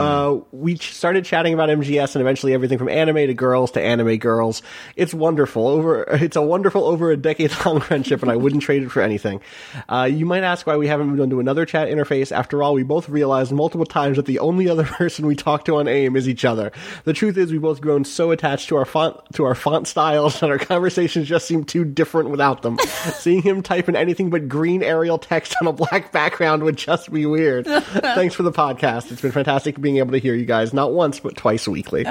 uh, 0.00 0.40
we 0.52 0.76
ch- 0.76 0.92
started 0.92 1.24
chatting 1.24 1.54
about 1.54 1.68
MGS 1.68 2.14
and 2.14 2.20
eventually 2.22 2.52
everything 2.52 2.78
from 2.78 2.88
anime 2.88 3.16
to 3.16 3.35
girls 3.35 3.70
to 3.72 3.80
anime 3.80 4.16
girls. 4.16 4.62
It's 4.96 5.14
wonderful. 5.14 5.66
Over, 5.66 6.02
it's 6.11 6.37
a 6.37 6.42
wonderful 6.42 6.85
over 6.85 7.11
a 7.11 7.16
decade 7.16 7.52
long 7.64 7.80
friendship, 7.80 8.22
and 8.22 8.30
I 8.30 8.37
wouldn't 8.37 8.62
trade 8.62 8.82
it 8.82 8.90
for 8.90 9.00
anything. 9.00 9.40
Uh, 9.88 10.09
you 10.11 10.26
might 10.26 10.42
ask 10.42 10.66
why 10.66 10.76
we 10.76 10.88
haven't 10.88 11.09
moved 11.09 11.20
on 11.20 11.30
to 11.30 11.40
another 11.40 11.64
chat 11.64 11.88
interface. 11.88 12.32
After 12.32 12.62
all, 12.62 12.74
we 12.74 12.82
both 12.82 13.09
realized 13.09 13.52
multiple 13.52 13.87
times 13.87 14.16
that 14.16 14.26
the 14.26 14.40
only 14.40 14.68
other 14.68 14.85
person 14.96 15.26
we 15.26 15.37
talk 15.37 15.64
to 15.66 15.76
on 15.76 15.88
AIM 15.88 16.16
is 16.16 16.28
each 16.28 16.44
other. 16.44 16.72
The 17.04 17.12
truth 17.12 17.37
is, 17.37 17.52
we 17.52 17.59
both 17.59 17.80
grown 17.80 18.04
so 18.04 18.30
attached 18.30 18.68
to 18.68 18.76
our 18.76 18.85
font 18.85 19.16
to 19.35 19.44
our 19.44 19.54
font 19.54 19.87
styles 19.87 20.40
that 20.40 20.50
our 20.50 20.59
conversations 20.59 21.28
just 21.28 21.46
seem 21.46 21.64
too 21.64 21.85
different 21.85 22.30
without 22.30 22.62
them. 22.62 22.78
Seeing 22.78 23.42
him 23.42 23.62
type 23.62 23.88
in 23.88 23.96
anything 23.96 24.30
but 24.30 24.48
green 24.48 24.82
Arial 24.82 25.18
text 25.18 25.36
on 25.61 25.66
a 25.68 25.72
black 25.72 26.12
background 26.12 26.62
would 26.62 26.77
just 26.77 27.11
be 27.12 27.27
weird. 27.27 27.66
Thanks 27.66 28.35
for 28.35 28.42
the 28.42 28.53
podcast. 28.53 29.11
It's 29.12 29.20
been 29.20 29.33
fantastic 29.33 29.81
being 29.81 29.99
able 29.99 30.12
to 30.12 30.18
hear 30.18 30.35
you 30.35 30.44
guys 30.46 30.72
not 30.72 30.92
once 30.92 31.20
but 31.20 31.37
twice 31.37 31.66
weekly. 31.68 32.05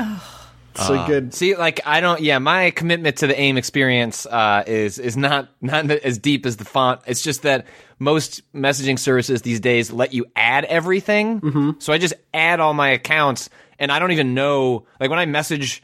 so 0.75 1.05
good. 1.07 1.33
See, 1.33 1.55
like 1.55 1.79
I 1.85 2.01
don't. 2.01 2.19
Yeah, 2.21 2.39
my 2.39 2.71
commitment 2.71 3.17
to 3.17 3.27
the 3.27 3.39
AIM 3.39 3.57
experience 3.57 4.25
uh, 4.25 4.63
is 4.67 4.99
is 4.99 5.15
not 5.15 5.49
not 5.61 5.89
as 5.89 6.17
deep 6.17 6.45
as 6.45 6.57
the 6.57 6.65
font. 6.65 7.01
It's 7.07 7.21
just 7.23 7.43
that 7.43 7.65
most 7.97 8.41
messaging 8.53 8.99
services 8.99 9.41
these 9.41 9.59
days 9.61 9.91
let 9.91 10.13
you 10.13 10.25
add 10.35 10.65
everything. 10.65 11.39
Mm-hmm. 11.41 11.71
So 11.79 11.93
I 11.93 11.97
just 11.97 12.13
add 12.33 12.59
all 12.59 12.73
my 12.73 12.89
accounts, 12.89 13.49
and 13.79 13.91
I 13.91 13.99
don't 13.99 14.11
even 14.11 14.33
know. 14.33 14.85
Like 14.99 15.09
when 15.09 15.19
I 15.19 15.25
message, 15.25 15.81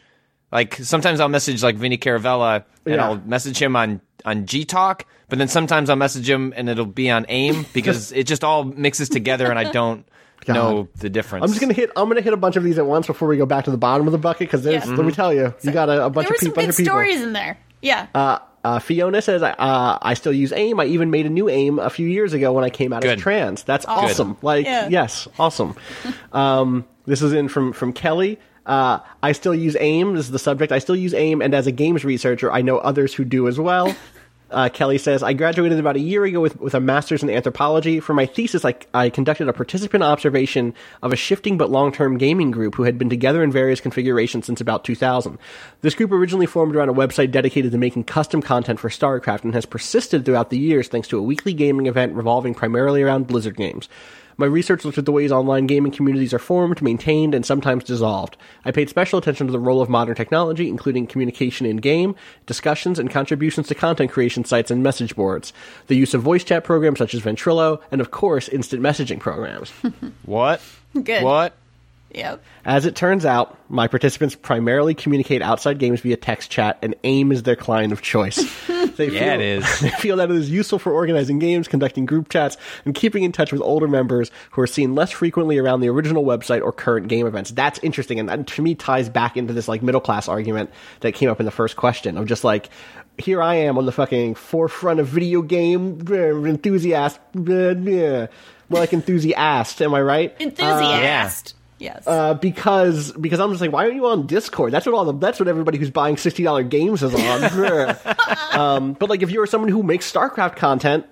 like 0.51 0.75
sometimes 0.75 1.21
I'll 1.21 1.29
message 1.29 1.63
like 1.63 1.77
Vinny 1.77 1.97
Caravella, 1.97 2.65
and 2.85 2.95
Yeah. 2.95 3.05
I'll 3.05 3.15
message 3.17 3.61
him 3.61 3.77
on 3.77 4.01
on 4.25 4.45
G 4.45 4.65
Talk, 4.65 5.05
but 5.31 5.39
then 5.39 5.47
sometimes 5.47 5.89
I'll 5.89 5.95
message 5.95 6.29
him 6.29 6.53
and 6.55 6.69
it'll 6.69 6.85
be 6.85 7.09
on 7.09 7.25
AIM 7.29 7.65
because 7.73 8.11
it 8.11 8.27
just 8.27 8.43
all 8.43 8.63
mixes 8.65 9.09
together, 9.09 9.49
and 9.49 9.57
I 9.57 9.71
don't 9.71 10.05
know 10.47 10.89
the 10.97 11.09
difference. 11.09 11.43
I'm 11.43 11.49
just 11.49 11.61
gonna 11.61 11.73
hit. 11.73 11.89
I'm 11.95 12.07
gonna 12.09 12.21
hit 12.21 12.33
a 12.33 12.37
bunch 12.37 12.57
of 12.57 12.63
these 12.63 12.77
at 12.77 12.85
once 12.85 13.07
before 13.07 13.27
we 13.29 13.37
go 13.37 13.45
back 13.45 13.65
to 13.65 13.71
the 13.71 13.77
bottom 13.77 14.07
of 14.07 14.11
the 14.11 14.17
bucket 14.19 14.41
because 14.41 14.63
there's. 14.63 14.85
Yeah. 14.85 14.93
Let 14.95 15.05
me 15.05 15.13
tell 15.13 15.33
you, 15.33 15.53
you 15.61 15.71
got 15.71 15.89
a, 15.89 16.05
a 16.05 16.09
bunch 16.09 16.27
There 16.27 16.31
were 16.31 16.35
of 16.35 16.39
some 16.41 16.49
people. 16.49 16.55
bunch 16.63 16.65
good 16.65 16.69
of 16.69 16.77
people. 16.77 16.91
stories 16.93 17.21
in 17.21 17.33
there. 17.33 17.57
Yeah. 17.81 18.07
Uh, 18.13 18.39
uh, 18.63 18.79
Fiona 18.79 19.21
says, 19.23 19.41
uh, 19.41 19.55
I 20.01 20.13
still 20.13 20.33
use 20.33 20.51
AIM. 20.53 20.79
I 20.79 20.85
even 20.85 21.09
made 21.09 21.25
a 21.25 21.29
new 21.29 21.49
AIM 21.49 21.79
a 21.79 21.89
few 21.89 22.07
years 22.07 22.33
ago 22.33 22.53
when 22.53 22.63
I 22.63 22.69
came 22.69 22.93
out 22.93 23.01
Good. 23.01 23.17
as 23.17 23.23
trans. 23.23 23.63
That's 23.63 23.85
awesome. 23.85 24.37
Like, 24.43 24.65
Yeah. 24.65 24.87
yes, 24.87 25.27
awesome. 25.39 25.75
um, 26.31 26.85
this 27.07 27.23
is 27.23 27.33
in 27.33 27.47
from, 27.47 27.73
from 27.73 27.91
Kelly. 27.91 28.37
Uh, 28.63 28.99
I 29.23 29.31
still 29.31 29.55
use 29.55 29.75
AIM. 29.79 30.13
This 30.15 30.25
is 30.25 30.31
the 30.31 30.37
subject. 30.37 30.71
I 30.71 30.77
still 30.77 30.95
use 30.95 31.15
AIM, 31.15 31.41
and 31.41 31.55
as 31.55 31.65
a 31.65 31.71
games 31.71 32.05
researcher, 32.05 32.51
I 32.51 32.61
know 32.61 32.77
others 32.77 33.15
who 33.15 33.25
do 33.25 33.47
as 33.47 33.59
well. 33.59 33.95
Uh, 34.51 34.69
Kelly 34.69 34.97
says, 34.97 35.23
I 35.23 35.33
graduated 35.33 35.79
about 35.79 35.95
a 35.95 35.99
year 35.99 36.23
ago 36.25 36.41
with, 36.41 36.59
with 36.59 36.73
a 36.73 36.79
master's 36.79 37.23
in 37.23 37.29
anthropology. 37.29 37.99
For 37.99 38.13
my 38.13 38.25
thesis, 38.25 38.65
I, 38.65 38.75
I 38.93 39.09
conducted 39.09 39.47
a 39.47 39.53
participant 39.53 40.03
observation 40.03 40.73
of 41.01 41.13
a 41.13 41.15
shifting 41.15 41.57
but 41.57 41.69
long 41.69 41.91
term 41.91 42.17
gaming 42.17 42.51
group 42.51 42.75
who 42.75 42.83
had 42.83 42.97
been 42.97 43.09
together 43.09 43.43
in 43.43 43.51
various 43.51 43.79
configurations 43.79 44.45
since 44.45 44.61
about 44.61 44.83
2000. 44.83 45.37
This 45.81 45.95
group 45.95 46.11
originally 46.11 46.45
formed 46.45 46.75
around 46.75 46.89
a 46.89 46.93
website 46.93 47.31
dedicated 47.31 47.71
to 47.71 47.77
making 47.77 48.03
custom 48.03 48.41
content 48.41 48.79
for 48.79 48.89
StarCraft 48.89 49.43
and 49.43 49.53
has 49.53 49.65
persisted 49.65 50.25
throughout 50.25 50.49
the 50.49 50.59
years 50.59 50.87
thanks 50.87 51.07
to 51.07 51.17
a 51.17 51.23
weekly 51.23 51.53
gaming 51.53 51.87
event 51.87 52.13
revolving 52.13 52.53
primarily 52.53 53.01
around 53.01 53.27
Blizzard 53.27 53.55
games. 53.55 53.87
My 54.41 54.47
research 54.47 54.83
looked 54.83 54.97
at 54.97 55.05
the 55.05 55.11
ways 55.11 55.31
online 55.31 55.67
gaming 55.67 55.91
communities 55.91 56.33
are 56.33 56.39
formed, 56.39 56.81
maintained, 56.81 57.35
and 57.35 57.45
sometimes 57.45 57.83
dissolved. 57.83 58.37
I 58.65 58.71
paid 58.71 58.89
special 58.89 59.19
attention 59.19 59.45
to 59.45 59.51
the 59.53 59.59
role 59.59 59.83
of 59.83 59.87
modern 59.87 60.15
technology, 60.15 60.67
including 60.67 61.05
communication 61.05 61.67
in 61.67 61.77
game, 61.77 62.15
discussions, 62.47 62.97
and 62.97 63.11
contributions 63.11 63.67
to 63.67 63.75
content 63.75 64.09
creation 64.09 64.43
sites 64.43 64.71
and 64.71 64.81
message 64.81 65.15
boards, 65.15 65.53
the 65.85 65.95
use 65.95 66.15
of 66.15 66.23
voice 66.23 66.43
chat 66.43 66.63
programs 66.63 66.97
such 66.97 67.13
as 67.13 67.21
Ventrilo, 67.21 67.81
and 67.91 68.01
of 68.01 68.09
course, 68.09 68.49
instant 68.49 68.81
messaging 68.81 69.19
programs. 69.19 69.69
what? 70.25 70.59
Good. 71.03 71.21
What? 71.23 71.53
Yep. 72.13 72.43
As 72.65 72.85
it 72.85 72.95
turns 72.95 73.25
out, 73.25 73.57
my 73.69 73.87
participants 73.87 74.35
primarily 74.35 74.93
communicate 74.93 75.41
outside 75.41 75.79
games 75.79 76.01
via 76.01 76.17
text 76.17 76.51
chat, 76.51 76.77
and 76.81 76.93
AIM 77.03 77.31
is 77.31 77.43
their 77.43 77.55
client 77.55 77.93
of 77.93 78.01
choice. 78.01 78.39
They 78.97 79.07
Yeah, 79.09 79.19
feel, 79.19 79.33
it 79.35 79.41
is. 79.41 79.79
They 79.81 79.89
feel 79.91 80.17
that 80.17 80.29
it 80.29 80.35
is 80.35 80.49
useful 80.49 80.77
for 80.77 80.91
organizing 80.91 81.39
games, 81.39 81.69
conducting 81.69 82.05
group 82.05 82.27
chats, 82.27 82.57
and 82.83 82.93
keeping 82.93 83.23
in 83.23 83.31
touch 83.31 83.53
with 83.53 83.61
older 83.61 83.87
members 83.87 84.31
who 84.51 84.61
are 84.61 84.67
seen 84.67 84.95
less 84.95 85.11
frequently 85.11 85.57
around 85.57 85.79
the 85.79 85.87
original 85.87 86.25
website 86.25 86.61
or 86.61 86.73
current 86.73 87.07
game 87.07 87.25
events. 87.25 87.51
That's 87.51 87.79
interesting, 87.83 88.19
and 88.19 88.27
that 88.27 88.47
to 88.47 88.61
me 88.61 88.75
ties 88.75 89.07
back 89.07 89.37
into 89.37 89.53
this 89.53 89.69
like 89.69 89.81
middle 89.81 90.01
class 90.01 90.27
argument 90.27 90.71
that 90.99 91.13
came 91.13 91.29
up 91.29 91.39
in 91.39 91.45
the 91.45 91.51
first 91.51 91.77
question 91.77 92.17
of 92.17 92.25
just 92.27 92.43
like. 92.43 92.69
Here 93.17 93.41
I 93.41 93.55
am 93.55 93.77
on 93.77 93.85
the 93.85 93.91
fucking 93.91 94.35
forefront 94.35 94.99
of 94.99 95.07
video 95.07 95.41
game 95.41 96.03
uh, 96.09 96.13
enthusiast. 96.43 97.19
uh, 97.37 97.75
yeah. 97.75 98.27
More 98.69 98.79
like 98.79 98.93
enthusiast, 98.93 99.81
am 99.81 99.93
I 99.93 100.01
right? 100.01 100.35
Enthusiast. 100.39 101.53
Yes. 101.81 102.05
uh, 102.05 102.35
because 102.35 103.11
because 103.13 103.39
I'm 103.39 103.49
just 103.49 103.59
like, 103.59 103.71
why 103.71 103.85
aren't 103.85 103.95
you 103.95 104.05
on 104.05 104.27
Discord? 104.27 104.71
That's 104.71 104.85
what 104.85 104.93
all 104.93 105.05
the 105.05 105.13
that's 105.13 105.39
what 105.39 105.47
everybody 105.47 105.79
who's 105.79 105.89
buying 105.89 106.15
sixty 106.15 106.43
dollar 106.43 106.61
games 106.61 107.01
is 107.01 107.15
on. 107.15 107.97
um, 108.51 108.93
but 108.93 109.09
like, 109.09 109.23
if 109.23 109.31
you're 109.31 109.47
someone 109.47 109.71
who 109.71 109.81
makes 109.81 110.11
StarCraft 110.11 110.57
content, 110.57 111.05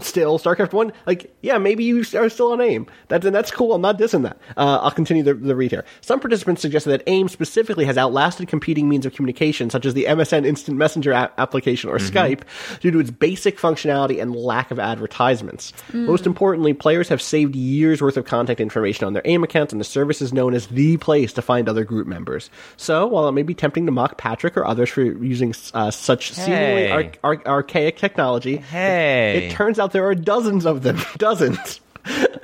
still 0.00 0.38
StarCraft 0.38 0.72
One. 0.72 0.92
Like, 1.06 1.34
yeah, 1.42 1.58
maybe 1.58 1.84
you 1.84 2.00
are 2.16 2.28
still 2.28 2.52
on 2.52 2.60
AIM. 2.60 2.86
That's 3.08 3.24
and 3.24 3.34
that's 3.34 3.50
cool. 3.50 3.74
I'm 3.74 3.80
not 3.82 3.98
dissing 3.98 4.22
that. 4.24 4.38
Uh, 4.56 4.78
I'll 4.82 4.90
continue 4.90 5.22
the, 5.22 5.34
the 5.34 5.54
read 5.54 5.70
here. 5.70 5.84
Some 6.00 6.20
participants 6.20 6.62
suggested 6.62 6.90
that 6.90 7.02
AIM 7.06 7.28
specifically 7.28 7.84
has 7.84 7.96
outlasted 7.96 8.48
competing 8.48 8.88
means 8.88 9.06
of 9.06 9.14
communication, 9.14 9.70
such 9.70 9.86
as 9.86 9.94
the 9.94 10.04
MSN 10.04 10.44
Instant 10.46 10.76
Messenger 10.76 11.12
a- 11.12 11.32
application 11.38 11.90
or 11.90 11.98
Skype, 11.98 12.42
due 12.80 12.90
to 12.90 12.98
its 12.98 13.10
basic 13.10 13.58
functionality 13.58 14.20
and 14.20 14.34
lack 14.34 14.70
of 14.70 14.78
advertisements. 14.78 15.72
Most 15.92 16.26
importantly, 16.26 16.74
players 16.74 17.08
have 17.08 17.22
saved 17.22 17.54
years 17.54 18.02
worth 18.02 18.16
of 18.16 18.24
contact 18.24 18.60
information 18.60 19.06
on 19.06 19.12
their 19.12 19.22
AIM 19.24 19.44
accounts, 19.44 19.72
and 19.72 19.80
the 19.80 19.84
service 19.84 20.20
is 20.20 20.32
known 20.32 20.54
as 20.54 20.66
the 20.68 20.96
place 20.96 21.32
to 21.34 21.42
find 21.42 21.68
other 21.68 21.84
group 21.84 22.06
members. 22.06 22.50
So, 22.76 23.06
while 23.06 23.28
it 23.28 23.32
may 23.32 23.42
be 23.42 23.54
tempting 23.54 23.86
to 23.86 23.92
mock 23.92 24.18
Patrick 24.18 24.56
or 24.56 24.66
others 24.66 24.90
for 24.90 25.02
using 25.02 25.54
uh, 25.72 25.90
such 25.90 26.32
seemingly 26.32 26.54
Hey. 26.86 26.90
arch- 26.90 27.18
ar- 27.22 27.42
archaic 27.46 27.96
technology, 27.96 28.56
Hey. 28.56 29.46
it 29.46 29.50
turns 29.52 29.78
out 29.78 29.83
there 29.92 30.06
are 30.06 30.14
dozens 30.14 30.66
of 30.66 30.82
them. 30.82 30.98
dozens. 31.18 31.80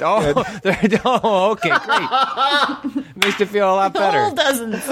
Oh, 0.02 0.44
oh, 1.04 1.50
okay, 1.52 1.70
great. 1.84 3.16
Makes 3.16 3.40
you 3.40 3.46
feel 3.46 3.72
a 3.72 3.76
lot 3.76 3.92
better. 3.92 4.22
Whole 4.22 4.34
dozens. 4.34 4.90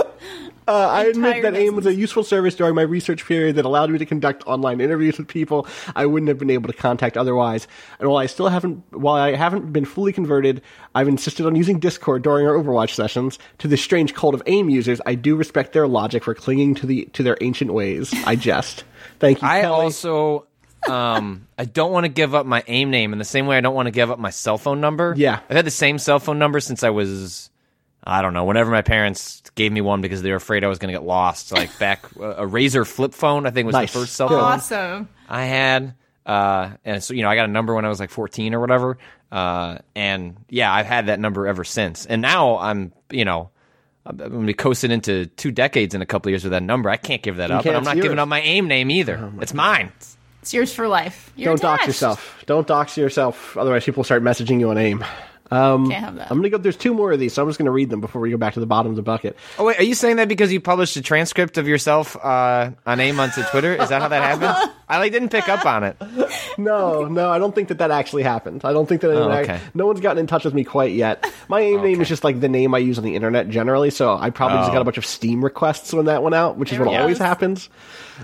Uh, 0.69 0.87
I 0.87 1.05
admit 1.05 1.39
Entire 1.39 1.53
that 1.53 1.57
AIM 1.59 1.77
was 1.77 1.87
a 1.87 1.95
useful 1.95 2.23
service 2.23 2.55
during 2.55 2.75
my 2.75 2.83
research 2.83 3.25
period 3.25 3.57
that 3.57 3.65
allowed 3.65 3.89
me 3.89 3.97
to 3.99 4.05
conduct 4.05 4.47
online 4.47 4.83
interviews 4.83 5.17
with 5.17 5.27
people 5.27 5.67
I 5.97 6.05
wouldn't 6.05 6.29
have 6.29 6.37
been 6.37 6.51
able 6.51 6.71
to 6.71 6.77
contact 6.77 7.17
otherwise. 7.17 7.67
And 7.99 8.11
while 8.11 8.19
I 8.19 8.27
still 8.27 8.49
haven't, 8.49 8.85
while 8.91 9.15
I 9.15 9.35
haven't 9.35 9.73
been 9.73 9.87
fully 9.87 10.13
converted, 10.13 10.61
I've 10.95 11.09
insisted 11.09 11.47
on 11.47 11.57
using 11.57 11.79
Discord 11.79 12.23
during 12.23 12.47
our 12.47 12.53
Overwatch 12.53 12.91
sessions. 12.91 13.39
To 13.59 13.69
the 13.69 13.79
strange 13.79 14.13
cult 14.13 14.35
of 14.35 14.43
AIM 14.45 14.69
users, 14.69 15.01
I 15.07 15.15
do 15.15 15.37
respect 15.37 15.73
their 15.73 15.89
logic 15.89 16.25
for 16.25 16.35
clinging 16.35 16.75
to 16.77 16.87
the 16.87 17.07
to 17.15 17.23
their 17.23 17.39
ancient 17.41 17.73
ways. 17.73 18.13
I 18.27 18.37
jest. 18.37 18.85
Thank 19.21 19.41
you. 19.41 19.49
I 19.49 19.63
Kelly. 19.63 19.85
also, 19.85 20.47
um, 20.87 21.47
I 21.59 21.65
don't 21.65 21.91
want 21.93 22.05
to 22.05 22.09
give 22.09 22.35
up 22.35 22.47
my 22.47 22.63
AIM 22.67 22.91
name 22.91 23.13
in 23.13 23.19
the 23.19 23.25
same 23.25 23.47
way 23.47 23.57
I 23.57 23.61
don't 23.61 23.75
want 23.75 23.87
to 23.87 23.91
give 23.93 24.11
up 24.11 24.19
my 24.19 24.31
cell 24.31 24.59
phone 24.59 24.81
number. 24.81 25.15
Yeah. 25.17 25.41
I've 25.49 25.57
had 25.57 25.67
the 25.67 25.71
same 25.71 25.99
cell 25.99 26.19
phone 26.19 26.39
number 26.39 26.61
since 26.61 26.83
I 26.83 26.91
was, 26.91 27.51
I 28.05 28.23
don't 28.23 28.33
know, 28.35 28.45
whenever 28.45 28.71
my 28.71 28.83
parents 28.83 29.43
gave 29.55 29.73
me 29.73 29.81
one 29.81 30.01
because 30.01 30.23
they 30.23 30.31
were 30.31 30.37
afraid 30.37 30.65
I 30.65 30.69
was 30.69 30.79
going 30.79 30.93
to 30.93 30.99
get 30.99 31.07
lost. 31.07 31.53
Like 31.53 31.77
back, 31.81 32.05
a 32.13 32.47
Razr 32.47 32.87
flip 32.87 33.13
phone, 33.15 33.47
I 33.47 33.51
think 33.51 33.67
was 33.67 33.73
Nice. 33.75 33.93
the 33.93 33.99
first 34.01 34.15
cell 34.15 34.29
phone 34.29 34.41
Awesome. 34.41 35.09
I 35.29 35.45
had. 35.45 35.95
Uh, 36.25 36.71
and 36.85 37.03
so, 37.03 37.15
you 37.15 37.23
know, 37.23 37.29
I 37.31 37.35
got 37.37 37.49
a 37.49 37.53
number 37.53 37.75
when 37.75 37.85
I 37.85 37.89
was 37.89 37.99
like 38.01 38.11
14 38.11 38.55
or 38.55 38.61
whatever. 38.61 38.99
Uh, 39.33 39.79
and 39.95 40.37
yeah, 40.49 40.73
I've 40.73 40.87
had 40.87 41.07
that 41.07 41.19
number 41.21 41.47
ever 41.47 41.65
since. 41.65 42.07
And 42.07 42.23
now 42.23 42.59
I'm, 42.59 42.93
you 43.11 43.25
know, 43.25 43.51
I'm 44.07 44.19
I'm 44.21 44.31
gonna 44.33 44.47
be 44.47 44.55
coasting 44.55 44.91
into 44.91 45.27
two 45.27 45.51
decades 45.51 45.95
in 45.95 46.01
a 46.01 46.07
couple 46.07 46.31
of 46.31 46.33
years 46.33 46.45
with 46.45 46.53
that 46.53 46.63
number. 46.63 46.89
I 46.89 46.97
can't 46.97 47.21
give 47.21 47.37
that 47.37 47.51
up, 47.51 47.67
and 47.67 47.77
I'm 47.77 47.85
not 47.85 47.97
yours. 47.97 48.05
giving 48.05 48.19
up 48.19 48.27
my 48.29 48.41
AIM 48.41 48.67
name 48.69 48.91
either. 48.91 49.31
it's 49.43 49.53
mine. 49.53 49.93
It's 50.49 50.55
yours 50.55 50.73
for 50.73 50.89
life. 50.89 51.31
You're 51.37 51.49
Don't 51.57 51.61
dox 51.61 51.87
yourself. 51.87 52.43
Don't 52.47 52.67
dox 52.67 52.97
yourself. 52.97 53.55
Otherwise, 53.59 53.85
people 53.85 54.03
start 54.03 54.23
messaging 54.23 54.61
you 54.61 54.71
on 54.71 54.79
AIM. 54.79 55.05
Can't 55.51 55.93
have 55.93 56.15
that. 56.17 56.31
I'm 56.31 56.39
gonna 56.39 56.49
go. 56.49 56.57
There's 56.57 56.75
two 56.77 56.95
more 56.95 57.13
of 57.13 57.21
these, 57.21 57.35
so 57.35 57.43
I'm 57.43 57.49
just 57.51 57.59
gonna 57.59 57.71
read 57.71 57.91
them 57.91 58.01
before 58.01 58.23
we 58.23 58.31
go 58.31 58.39
back 58.39 58.55
to 58.55 58.61
the 58.61 58.67
bottom 58.67 58.89
of 58.91 58.97
the 58.97 59.03
bucket. 59.03 59.37
Oh 59.59 59.65
wait, 59.67 59.79
are 59.79 59.83
you 59.83 59.95
saying 59.95 60.17
that 60.17 60.27
because 60.29 60.51
you 60.51 60.59
published 60.61 60.97
a 60.97 61.03
transcript 61.03 61.59
of 61.59 61.69
yourself 61.69 62.17
uh, 62.17 62.71
on 62.87 62.99
AIM 63.01 63.21
onto 63.21 63.43
Twitter? 63.45 63.75
Is 63.75 63.91
that 63.91 64.01
how 64.01 64.09
that 64.09 64.23
happened? 64.41 64.73
I 64.89 64.97
like 64.99 65.13
didn't 65.13 65.29
pick 65.29 65.51
up 65.51 65.67
on 65.67 65.85
it. 65.85 65.97
No, 66.57 67.05
no, 67.05 67.31
I 67.31 67.39
don't 67.39 67.55
think 67.55 67.69
that 67.69 67.79
that 67.79 67.91
actually 67.91 68.23
happened. 68.23 68.63
I 68.65 68.73
don't 68.73 68.87
think 68.89 69.03
that 69.03 69.11
anyone 69.11 69.31
Oh, 69.31 69.35
ac- 69.39 69.51
okay. 69.53 69.61
no 69.75 69.87
one's 69.87 70.01
gotten 70.01 70.19
in 70.19 70.27
touch 70.27 70.47
with 70.47 70.55
me 70.55 70.65
quite 70.65 70.93
yet. 70.93 71.31
My 71.49 71.61
AIM 71.61 71.83
name 71.83 72.01
is 72.01 72.09
just 72.09 72.25
like 72.25 72.41
the 72.41 72.49
name 72.49 72.75
I 72.75 72.79
use 72.79 72.97
on 72.97 73.05
the 73.05 73.15
internet 73.17 73.51
generally, 73.51 73.91
so 73.91 74.17
I 74.17 74.31
probably 74.31 74.59
just 74.61 74.71
Oh. 74.71 74.73
got 74.75 74.81
a 74.81 74.85
bunch 74.85 74.97
of 74.99 75.05
Steam 75.05 75.45
requests 75.45 75.93
when 75.93 76.07
that 76.07 76.23
went 76.23 76.35
out, 76.35 76.57
which 76.57 76.73
is 76.73 76.79
There 76.79 76.87
what 76.87 76.93
we 76.93 76.97
go. 76.97 77.03
always 77.03 77.19
happens. 77.19 77.69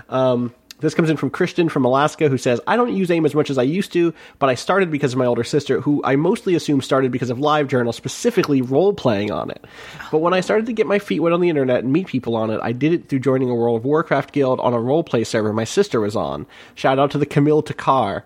Um, 0.09 0.53
this 0.79 0.93
comes 0.93 1.09
in 1.09 1.17
from 1.17 1.29
Christian 1.29 1.69
from 1.69 1.85
Alaska 1.85 2.27
who 2.27 2.37
says, 2.37 2.59
I 2.67 2.75
don't 2.75 2.93
use 2.93 3.09
AIM 3.09 3.25
as 3.25 3.35
much 3.35 3.49
as 3.49 3.57
I 3.57 3.63
used 3.63 3.93
to, 3.93 4.13
but 4.39 4.49
I 4.49 4.55
started 4.55 4.91
because 4.91 5.13
of 5.13 5.19
my 5.19 5.25
older 5.25 5.43
sister, 5.43 5.81
who 5.81 6.01
I 6.03 6.15
mostly 6.15 6.55
assume 6.55 6.81
started 6.81 7.11
because 7.11 7.29
of 7.29 7.37
LiveJournal, 7.37 7.93
specifically 7.93 8.61
role 8.61 8.93
playing 8.93 9.31
on 9.31 9.51
it. 9.51 9.63
But 10.11 10.19
when 10.19 10.33
I 10.33 10.41
started 10.41 10.65
to 10.65 10.73
get 10.73 10.87
my 10.87 10.99
feet 10.99 11.21
wet 11.21 11.33
on 11.33 11.41
the 11.41 11.49
internet 11.49 11.83
and 11.83 11.93
meet 11.93 12.07
people 12.07 12.35
on 12.35 12.49
it, 12.49 12.59
I 12.61 12.71
did 12.71 12.93
it 12.93 13.09
through 13.09 13.19
joining 13.19 13.49
a 13.49 13.55
World 13.55 13.77
of 13.77 13.85
Warcraft 13.85 14.33
guild 14.33 14.59
on 14.59 14.73
a 14.73 14.77
roleplay 14.77 15.25
server 15.25 15.53
my 15.53 15.63
sister 15.63 16.01
was 16.01 16.15
on. 16.15 16.45
Shout 16.75 16.99
out 16.99 17.11
to 17.11 17.17
the 17.17 17.25
Camille 17.25 17.63
Takar. 17.63 18.23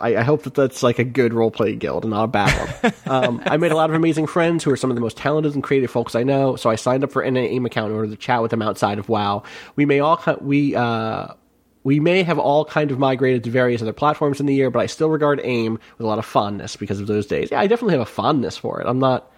I, 0.00 0.16
I 0.16 0.22
hope 0.22 0.44
that 0.44 0.54
that's 0.54 0.82
like 0.82 0.98
a 0.98 1.04
good 1.04 1.32
roleplay 1.32 1.76
guild 1.78 2.04
and 2.04 2.12
not 2.12 2.24
a 2.24 2.28
bad 2.28 2.70
one. 2.82 2.92
um, 3.06 3.42
I 3.46 3.56
made 3.56 3.72
a 3.72 3.76
lot 3.76 3.90
of 3.90 3.96
amazing 3.96 4.28
friends 4.28 4.62
who 4.62 4.70
are 4.70 4.76
some 4.76 4.90
of 4.90 4.94
the 4.94 5.00
most 5.00 5.16
talented 5.16 5.54
and 5.54 5.62
creative 5.62 5.90
folks 5.90 6.14
I 6.14 6.22
know. 6.22 6.56
So 6.56 6.70
I 6.70 6.76
signed 6.76 7.02
up 7.02 7.10
for 7.10 7.22
an 7.22 7.36
AIM 7.36 7.66
account 7.66 7.90
in 7.90 7.96
order 7.96 8.08
to 8.08 8.16
chat 8.16 8.42
with 8.42 8.52
them 8.52 8.62
outside 8.62 8.98
of 8.98 9.08
WoW. 9.08 9.42
We 9.74 9.84
may 9.84 9.98
all 9.98 10.22
we 10.40 10.76
uh, 10.76 11.28
we 11.84 11.98
may 12.00 12.22
have 12.22 12.38
all 12.38 12.64
kind 12.64 12.90
of 12.90 12.98
migrated 12.98 13.44
to 13.44 13.50
various 13.50 13.82
other 13.82 13.92
platforms 13.92 14.40
in 14.40 14.46
the 14.46 14.54
year, 14.54 14.70
but 14.70 14.80
I 14.80 14.86
still 14.86 15.08
regard 15.10 15.40
AIM 15.42 15.74
with 15.74 16.04
a 16.04 16.06
lot 16.06 16.18
of 16.18 16.24
fondness 16.26 16.76
because 16.76 17.00
of 17.00 17.06
those 17.06 17.26
days. 17.26 17.50
Yeah, 17.50 17.60
I 17.60 17.66
definitely 17.66 17.94
have 17.94 18.02
a 18.02 18.06
fondness 18.10 18.56
for 18.56 18.80
it. 18.80 18.86
I'm 18.86 18.98
not 18.98 19.30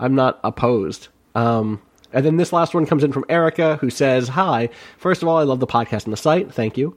I'm 0.00 0.14
not 0.14 0.40
opposed. 0.42 1.08
Um, 1.34 1.80
and 2.12 2.24
then 2.24 2.36
this 2.36 2.52
last 2.52 2.74
one 2.74 2.86
comes 2.86 3.02
in 3.04 3.12
from 3.12 3.24
Erica, 3.28 3.76
who 3.80 3.90
says, 3.90 4.28
"Hi. 4.28 4.70
First 4.98 5.22
of 5.22 5.28
all, 5.28 5.36
I 5.38 5.42
love 5.44 5.60
the 5.60 5.66
podcast 5.66 6.04
and 6.04 6.12
the 6.12 6.16
site. 6.16 6.52
Thank 6.52 6.76
you. 6.78 6.96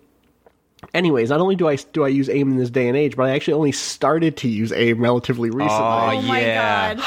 Anyways, 0.93 1.29
not 1.29 1.39
only 1.41 1.55
do 1.55 1.67
I 1.67 1.75
do 1.75 2.03
I 2.03 2.07
use 2.07 2.29
AIM 2.29 2.51
in 2.51 2.57
this 2.57 2.69
day 2.69 2.87
and 2.87 2.95
age, 2.95 3.15
but 3.15 3.23
I 3.23 3.31
actually 3.35 3.55
only 3.55 3.71
started 3.71 4.37
to 4.37 4.47
use 4.47 4.71
AIM 4.71 4.99
relatively 5.01 5.49
recently, 5.49 5.75
oh 5.75 6.21
my 6.21 6.39
yeah. 6.41 6.93
god. 6.95 7.05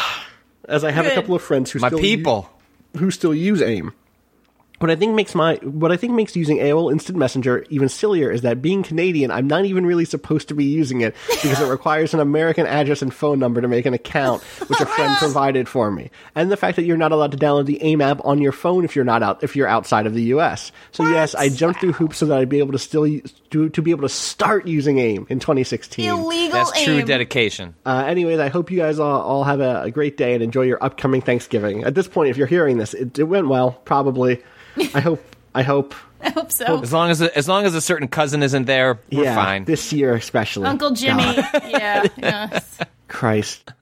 as 0.69 0.83
I 0.85 0.91
have 0.91 1.07
a 1.07 1.15
couple 1.15 1.35
of 1.37 1.43
friends 1.43 1.71
who 1.71 1.79
My 1.79 1.89
still 1.89 2.01
u- 2.01 2.17
people. 2.17 2.51
who 2.97 3.11
still 3.13 3.35
use 3.35 3.63
AIM. 3.63 3.93
What 4.81 4.91
I 4.91 4.97
think 4.97 5.15
makes 5.15 5.35
my 5.35 5.57
what 5.57 5.93
I 5.93 5.99
think 5.99 6.15
makes 6.15 6.35
using 6.35 6.57
AOL 6.57 6.91
Instant 6.91 7.19
Messenger 7.19 7.67
even 7.69 7.91
sillier 7.91 8.31
is 8.31 8.41
that 8.41 8.63
being 8.63 8.83
Canadian, 8.83 9.31
I'm 9.31 9.47
not 9.47 9.67
even 9.67 9.85
really 9.85 10.07
supposed 10.07 10.49
to 10.49 10.55
be 10.55 10.65
using 10.65 11.03
it 11.03 11.15
because 11.29 11.61
it 11.61 11.67
requires 11.71 12.15
an 12.15 12.21
American 12.21 12.67
address 12.67 13.03
and 13.03 13.13
phone 13.13 13.39
number 13.39 13.61
to 13.61 13.69
make 13.69 13.85
an 13.85 13.93
account, 13.93 14.43
which 14.43 14.81
a 14.81 14.87
friend 14.87 15.15
provided 15.19 15.69
for 15.69 15.91
me, 15.91 16.11
and 16.35 16.51
the 16.51 16.57
fact 16.57 16.77
that 16.77 16.85
you're 16.85 16.97
not 16.97 17.13
allowed 17.13 17.33
to 17.33 17.37
download 17.37 17.67
the 17.67 17.83
AIM 17.83 18.01
app 18.01 18.25
on 18.25 18.41
your 18.41 18.53
phone 18.53 18.87
if 18.87 18.97
you're 18.97 19.05
not 19.05 19.23
out 19.23 19.45
if 19.45 19.55
you're 19.55 19.69
outside 19.69 20.07
of 20.07 20.15
the 20.15 20.23
U.S. 20.23 20.73
So 20.93 21.07
yes, 21.07 21.35
I 21.35 21.51
jumped 21.51 21.81
through 21.81 21.93
hoops 21.93 22.17
so 22.17 22.25
that 22.25 22.39
I'd 22.39 22.49
be 22.49 22.61
able 22.61 22.73
to 22.73 22.79
still 22.79 23.07
use, 23.07 23.35
to 23.51 23.69
to 23.71 23.83
be 23.83 23.91
able 23.91 24.03
to 24.03 24.09
start 24.09 24.67
using 24.67 24.99
AIM 24.99 25.27
in 25.29 25.41
2016. 25.41 26.09
Illegal 26.09 26.53
That's 26.53 26.83
true 26.85 27.03
dedication. 27.03 27.75
Uh, 27.85 28.05
anyways, 28.07 28.39
I 28.39 28.49
hope 28.49 28.71
you 28.71 28.79
guys 28.79 28.99
all, 28.99 29.21
all 29.21 29.45
have 29.45 29.61
a, 29.61 29.83
a 29.83 29.91
great 29.91 30.17
day 30.17 30.35
and 30.35 30.43
enjoy 30.43 30.63
your 30.63 30.83
upcoming 30.83 31.21
Thanksgiving. 31.21 31.85
At 31.85 31.95
this 31.95 32.09
point, 32.09 32.31
if 32.31 32.37
you're 32.37 32.47
hearing 32.47 32.79
this, 32.79 32.95
it, 32.95 33.19
it 33.19 33.25
went 33.25 33.49
well, 33.49 33.73
probably. 33.85 34.43
I 34.95 35.01
hope. 35.01 35.23
I 35.55 35.63
hope. 35.63 35.95
I 36.23 36.31
hope 36.31 36.53
so. 36.53 36.81
As 36.81 36.93
long 36.93 37.11
as 37.11 37.23
as 37.23 37.49
long 37.49 37.65
as 37.65 37.75
a 37.75 37.81
certain 37.81 38.07
cousin 38.09 38.43
isn't 38.43 38.67
there, 38.67 39.01
we're 39.11 39.25
yeah, 39.25 39.35
fine. 39.35 39.65
this 39.65 39.93
year 39.93 40.15
especially. 40.15 40.67
Uncle 40.67 40.91
Jimmy. 40.93 41.23
Yeah. 41.69 42.07
yes. 42.17 42.79
Christ. 43.09 43.73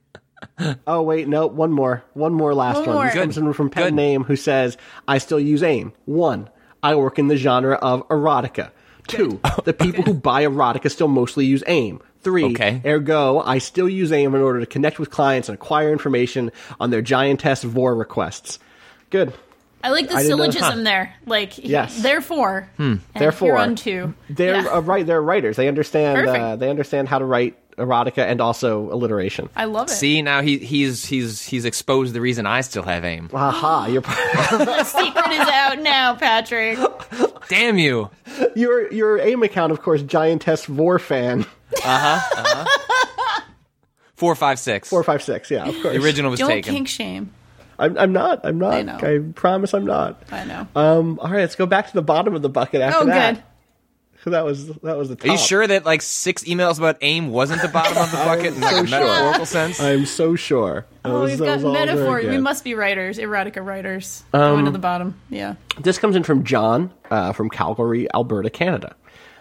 Oh 0.87 1.03
wait, 1.03 1.29
no, 1.29 1.47
one 1.47 1.73
more, 1.73 2.05
one 2.15 2.33
more 2.33 2.55
last 2.55 2.77
One 2.77 2.87
one. 2.87 2.95
more. 2.97 3.05
This 3.07 3.15
comes 3.15 3.39
in 3.39 3.53
from 3.53 3.71
Pen 3.71 3.85
Good. 3.85 3.95
Name, 3.95 4.25
who 4.25 4.37
says, 4.37 4.77
"I 5.07 5.19
still 5.19 5.39
use 5.41 5.63
AIM. 5.63 5.93
One, 6.05 6.49
I 6.83 6.95
work 6.95 7.19
in 7.19 7.29
the 7.29 7.37
genre 7.37 7.77
of 7.77 8.07
erotica. 8.09 8.71
Two, 9.09 9.41
the 9.65 9.73
people 9.73 10.05
who 10.05 10.15
buy 10.15 10.45
erotica 10.45 10.91
still 10.91 11.09
mostly 11.09 11.45
use 11.47 11.63
AIM. 11.67 12.01
Three, 12.23 12.45
Okay. 12.47 12.81
ergo, 12.85 13.41
I 13.41 13.59
still 13.59 13.89
use 13.89 14.13
AIM 14.13 14.35
in 14.35 14.41
order 14.41 14.61
to 14.61 14.67
connect 14.67 14.99
with 14.99 15.11
clients 15.11 15.49
and 15.49 15.55
acquire 15.55 15.91
information 15.93 16.51
on 16.81 16.91
their 16.91 17.03
giantess 17.03 17.63
vore 17.63 17.95
requests. 17.95 18.59
Good. 19.11 19.33
I 19.83 19.91
like 19.91 20.09
the 20.09 20.15
I 20.17 20.23
didn't 20.23 20.31
know- 20.39 20.45
syllogism 20.51 20.79
huh. 20.79 20.83
there. 20.85 21.15
Like, 21.27 21.57
Yes. 21.65 22.03
therefore, 22.03 22.69
and 22.79 23.01
Therefore, 23.15 23.49
you're 23.49 23.59
on 23.59 23.77
two. 23.77 24.15
They're 24.29 24.63
Yeah. 24.63 24.69
uh, 24.75 24.81
right. 24.81 25.07
They're 25.07 25.23
writers. 25.23 25.57
They 25.57 25.69
understand. 25.69 26.27
Uh, 26.29 26.57
they 26.57 26.69
understand 26.71 27.09
how 27.09 27.21
to 27.21 27.25
write 27.25 27.57
erotica 27.77 28.19
and 28.27 28.41
also 28.41 28.93
alliteration. 28.93 29.49
I 29.55 29.67
love 29.67 29.87
it. 29.87 29.91
See 29.93 30.21
now 30.21 30.43
he 30.43 30.59
he's 30.59 31.05
he's 31.05 31.45
he's 31.45 31.65
exposed 31.65 32.13
the 32.13 32.21
reason 32.21 32.45
I 32.45 32.63
still 32.63 32.83
have 32.83 33.05
aim. 33.05 33.31
Aha! 33.33 33.87
You're 33.87 34.01
the 34.03 34.83
secret 34.83 35.31
is 35.33 35.49
out 35.49 35.79
now, 35.79 36.17
Patrick. 36.17 36.77
Damn 37.49 37.79
you! 37.79 38.11
your 38.55 38.93
your 38.93 39.19
AIM 39.19 39.43
account, 39.43 39.73
of 39.73 39.83
course, 39.83 40.03
giantess 40.03 40.67
vore 40.67 40.99
fan 40.99 41.47
Four 44.17 44.35
five 44.35 44.59
six. 44.59 44.89
four 44.89 45.05
five 45.05 45.23
six. 45.23 45.51
Yeah, 45.51 45.69
of 45.69 45.75
course. 45.81 45.95
The 45.95 46.03
original 46.03 46.31
was 46.31 46.41
Don't 46.41 46.49
taken. 46.49 46.75
kink 46.75 46.89
shame. 46.89 47.33
I'm, 47.79 47.97
I'm 47.97 48.13
not. 48.13 48.41
I'm 48.45 48.59
not. 48.59 48.75
I 48.75 48.83
know. 48.83 48.99
I 49.01 49.21
promise 49.33 49.73
I'm 49.73 49.87
not. 49.87 50.21
I 50.33 50.45
know. 50.45 50.67
Um. 50.75 51.21
All 51.21 51.31
right. 51.31 51.41
Let's 51.41 51.55
go 51.55 51.67
back 51.67 51.87
to 51.87 51.95
the 51.95 52.03
bottom 52.03 52.35
of 52.35 52.43
the 52.43 52.49
bucket 52.49 52.81
after 52.81 53.05
oh, 53.05 53.07
that. 53.07 53.48
Good. 54.19 54.25
So 54.25 54.31
that 54.31 54.45
was 54.45 54.67
that 54.67 54.97
was 54.99 55.09
the 55.09 55.17
top. 55.17 55.27
Are 55.29 55.33
you 55.33 55.39
sure 55.39 55.67
that 55.67 55.87
like 55.87 56.03
six 56.03 56.43
emails 56.45 56.77
about 56.79 56.99
aim 57.03 57.31
wasn't 57.31 57.63
the 57.63 57.69
bottom 57.69 57.97
of 57.97 58.11
the 58.11 58.17
bucket 58.25 58.55
in 58.55 58.61
like 58.61 58.73
so 58.73 58.83
a 58.83 58.87
sure. 58.87 58.99
metaphorical 59.01 59.47
sense? 59.47 59.81
I'm 59.81 60.07
so 60.07 60.35
sure. 60.35 60.85
That 61.05 61.11
Oh, 61.13 61.21
was- 61.23 61.31
we've 61.31 61.39
got 61.41 61.55
was 61.57 61.65
all 61.65 61.73
very 61.73 61.87
metaphor. 61.87 62.21
We 62.29 62.39
must 62.39 62.65
be 62.65 62.75
writers, 62.75 63.19
erotica 63.19 63.65
writers. 63.65 64.25
Um, 64.35 64.41
Going 64.55 64.65
to 64.67 64.71
the 64.73 64.79
bottom. 64.79 65.15
Yeah. 65.31 65.55
This 65.81 65.99
comes 65.99 66.17
in 66.17 66.25
from 66.25 66.45
John 66.45 66.93
uh, 67.11 67.33
from 67.33 67.49
Calgary, 67.49 68.07
Alberta, 68.13 68.51
Canada. 68.51 68.97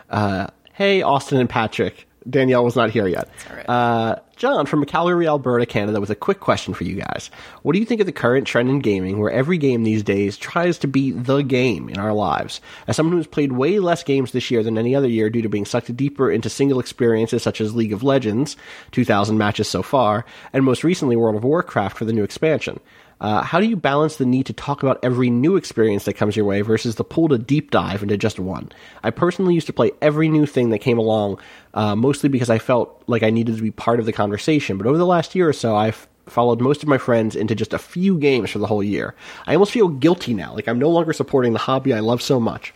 Uh, 0.09 0.47
hey, 0.73 1.01
Austin 1.01 1.39
and 1.39 1.49
Patrick. 1.49 2.06
Danielle 2.29 2.63
was 2.63 2.75
not 2.75 2.89
here 2.89 3.07
yet. 3.07 3.29
right. 3.51 3.69
Uh, 3.69 4.15
John 4.37 4.67
from 4.67 4.85
Calgary, 4.85 5.27
Alberta, 5.27 5.65
Canada, 5.65 5.99
with 5.99 6.11
a 6.11 6.15
quick 6.15 6.39
question 6.39 6.75
for 6.75 6.83
you 6.83 6.95
guys. 6.95 7.31
What 7.63 7.73
do 7.73 7.79
you 7.79 7.85
think 7.85 8.01
of 8.01 8.05
the 8.05 8.13
current 8.13 8.45
trend 8.45 8.69
in 8.69 8.79
gaming 8.79 9.19
where 9.19 9.31
every 9.31 9.57
game 9.57 9.83
these 9.83 10.03
days 10.03 10.37
tries 10.37 10.77
to 10.79 10.87
be 10.87 11.11
the 11.11 11.41
game 11.41 11.89
in 11.89 11.97
our 11.97 12.13
lives? 12.13 12.61
As 12.87 12.95
someone 12.95 13.17
who's 13.17 13.25
played 13.25 13.53
way 13.53 13.79
less 13.79 14.03
games 14.03 14.31
this 14.31 14.51
year 14.51 14.61
than 14.61 14.77
any 14.77 14.95
other 14.95 15.07
year 15.07 15.31
due 15.31 15.41
to 15.41 15.49
being 15.49 15.65
sucked 15.65 15.95
deeper 15.97 16.29
into 16.29 16.49
single 16.49 16.79
experiences 16.79 17.41
such 17.41 17.59
as 17.59 17.75
League 17.75 17.93
of 17.93 18.03
Legends, 18.03 18.55
2,000 18.91 19.39
matches 19.39 19.67
so 19.67 19.81
far, 19.81 20.23
and 20.53 20.63
most 20.63 20.83
recently 20.83 21.15
World 21.15 21.35
of 21.35 21.43
Warcraft 21.43 21.97
for 21.97 22.05
the 22.05 22.13
new 22.13 22.23
expansion. 22.23 22.79
Uh, 23.19 23.41
how 23.41 23.59
do 23.59 23.65
you 23.65 23.75
balance 23.75 24.17
the 24.17 24.25
need 24.25 24.45
to 24.45 24.53
talk 24.53 24.83
about 24.83 24.99
every 25.01 25.29
new 25.29 25.55
experience 25.55 26.05
that 26.05 26.13
comes 26.13 26.35
your 26.35 26.45
way 26.45 26.61
versus 26.61 26.95
the 26.95 27.03
pull 27.03 27.27
to 27.27 27.37
deep 27.37 27.71
dive 27.71 28.03
into 28.03 28.17
just 28.17 28.39
one? 28.39 28.71
I 29.03 29.09
personally 29.09 29.55
used 29.55 29.67
to 29.67 29.73
play 29.73 29.91
every 30.01 30.29
new 30.29 30.45
thing 30.45 30.69
that 30.69 30.79
came 30.79 30.97
along, 30.97 31.39
uh, 31.73 31.95
mostly 31.95 32.29
because 32.29 32.49
I 32.49 32.59
felt 32.59 33.03
like 33.07 33.23
I 33.23 33.31
needed 33.31 33.55
to 33.55 33.61
be 33.61 33.71
part 33.71 33.99
of 33.99 34.05
the 34.05 34.13
conversation. 34.13 34.77
But 34.77 34.87
over 34.87 34.97
the 34.97 35.05
last 35.05 35.33
year 35.33 35.49
or 35.49 35.53
so, 35.53 35.75
I've 35.75 36.07
followed 36.27 36.61
most 36.61 36.83
of 36.83 36.89
my 36.89 36.97
friends 36.97 37.35
into 37.35 37.55
just 37.55 37.73
a 37.73 37.79
few 37.79 38.19
games 38.19 38.51
for 38.51 38.59
the 38.59 38.67
whole 38.67 38.83
year. 38.83 39.15
I 39.47 39.53
almost 39.53 39.71
feel 39.71 39.87
guilty 39.87 40.33
now, 40.33 40.53
like 40.53 40.67
I'm 40.67 40.79
no 40.79 40.89
longer 40.89 41.13
supporting 41.13 41.53
the 41.53 41.59
hobby 41.59 41.93
I 41.93 42.01
love 42.01 42.21
so 42.21 42.39
much. 42.39 42.73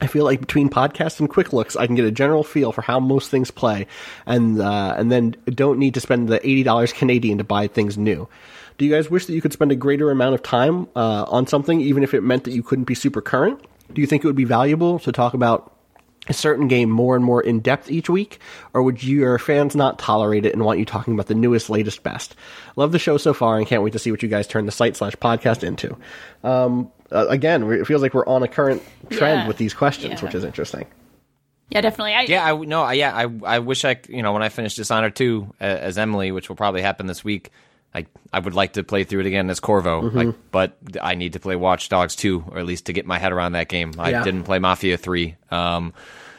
I 0.00 0.08
feel 0.08 0.24
like 0.24 0.40
between 0.40 0.70
podcasts 0.70 1.20
and 1.20 1.30
quick 1.30 1.52
looks, 1.52 1.76
I 1.76 1.86
can 1.86 1.94
get 1.94 2.04
a 2.04 2.10
general 2.10 2.42
feel 2.42 2.72
for 2.72 2.82
how 2.82 2.98
most 2.98 3.30
things 3.30 3.52
play, 3.52 3.86
and 4.26 4.60
uh, 4.60 4.96
and 4.98 5.12
then 5.12 5.36
don't 5.46 5.78
need 5.78 5.94
to 5.94 6.00
spend 6.00 6.28
the 6.28 6.44
eighty 6.44 6.64
dollars 6.64 6.92
Canadian 6.92 7.38
to 7.38 7.44
buy 7.44 7.68
things 7.68 7.96
new. 7.96 8.28
Do 8.78 8.84
you 8.84 8.90
guys 8.90 9.10
wish 9.10 9.26
that 9.26 9.34
you 9.34 9.40
could 9.40 9.52
spend 9.52 9.70
a 9.72 9.76
greater 9.76 10.10
amount 10.10 10.34
of 10.34 10.42
time 10.42 10.88
uh, 10.96 11.24
on 11.28 11.46
something, 11.46 11.80
even 11.80 12.02
if 12.02 12.12
it 12.14 12.22
meant 12.22 12.44
that 12.44 12.50
you 12.52 12.62
couldn't 12.62 12.84
be 12.84 12.94
super 12.94 13.20
current? 13.20 13.60
Do 13.92 14.00
you 14.00 14.06
think 14.06 14.24
it 14.24 14.26
would 14.26 14.34
be 14.36 14.44
valuable 14.44 14.98
to 15.00 15.12
talk 15.12 15.34
about 15.34 15.70
a 16.26 16.32
certain 16.32 16.68
game 16.68 16.90
more 16.90 17.14
and 17.14 17.24
more 17.24 17.42
in 17.42 17.60
depth 17.60 17.90
each 17.90 18.08
week, 18.08 18.38
or 18.72 18.82
would 18.82 19.04
your 19.04 19.38
fans 19.38 19.76
not 19.76 19.98
tolerate 19.98 20.46
it 20.46 20.54
and 20.54 20.64
want 20.64 20.78
you 20.78 20.84
talking 20.86 21.12
about 21.14 21.26
the 21.26 21.34
newest, 21.34 21.68
latest, 21.68 22.02
best? 22.02 22.34
Love 22.76 22.92
the 22.92 22.98
show 22.98 23.18
so 23.18 23.34
far 23.34 23.58
and 23.58 23.66
can't 23.66 23.82
wait 23.82 23.92
to 23.92 23.98
see 23.98 24.10
what 24.10 24.22
you 24.22 24.28
guys 24.28 24.46
turn 24.46 24.64
the 24.66 24.72
site 24.72 24.96
slash 24.96 25.14
podcast 25.16 25.62
into. 25.62 25.96
Um, 26.42 26.90
uh, 27.12 27.26
again, 27.28 27.62
it 27.70 27.86
feels 27.86 28.00
like 28.02 28.14
we're 28.14 28.26
on 28.26 28.42
a 28.42 28.48
current 28.48 28.82
trend 29.10 29.42
Yeah. 29.42 29.46
with 29.48 29.58
these 29.58 29.74
questions, 29.74 30.14
Yeah. 30.20 30.24
which 30.26 30.34
is 30.34 30.44
interesting. 30.44 30.86
Yeah, 31.70 31.82
definitely. 31.82 32.14
I, 32.14 32.22
Yeah, 32.22 32.52
I 32.54 32.56
no, 32.56 32.82
I- 32.82 32.92
yeah, 32.94 33.14
I 33.14 33.28
I 33.56 33.58
wish 33.58 33.84
I 33.84 33.94
c- 33.94 34.16
you 34.16 34.22
know 34.22 34.32
when 34.32 34.42
I 34.42 34.48
finish 34.48 34.74
Dishonored 34.76 35.14
two 35.14 35.52
uh, 35.60 35.64
as 35.64 35.96
Emily, 35.98 36.32
which 36.32 36.48
will 36.48 36.56
probably 36.56 36.82
happen 36.82 37.06
this 37.06 37.22
week. 37.22 37.50
I 37.94 38.06
I 38.32 38.40
would 38.40 38.54
like 38.54 38.72
to 38.74 38.82
play 38.82 39.04
through 39.04 39.20
it 39.20 39.26
again 39.26 39.48
as 39.50 39.60
Corvo, 39.60 40.02
Mm-hmm. 40.02 40.16
like, 40.18 40.34
but 40.50 40.78
I 41.00 41.14
need 41.14 41.34
to 41.34 41.40
play 41.40 41.56
Watch 41.56 41.88
Dogs 41.88 42.16
two, 42.16 42.44
or 42.50 42.58
at 42.58 42.66
least 42.66 42.86
to 42.86 42.92
get 42.92 43.06
my 43.06 43.18
head 43.18 43.32
around 43.32 43.52
that 43.52 43.68
game. 43.68 43.92
I 43.98 44.10
Yeah. 44.10 44.24
didn't 44.24 44.44
play 44.44 44.58
Mafia 44.58 44.96
three. 44.96 45.36
Um, 45.50 45.92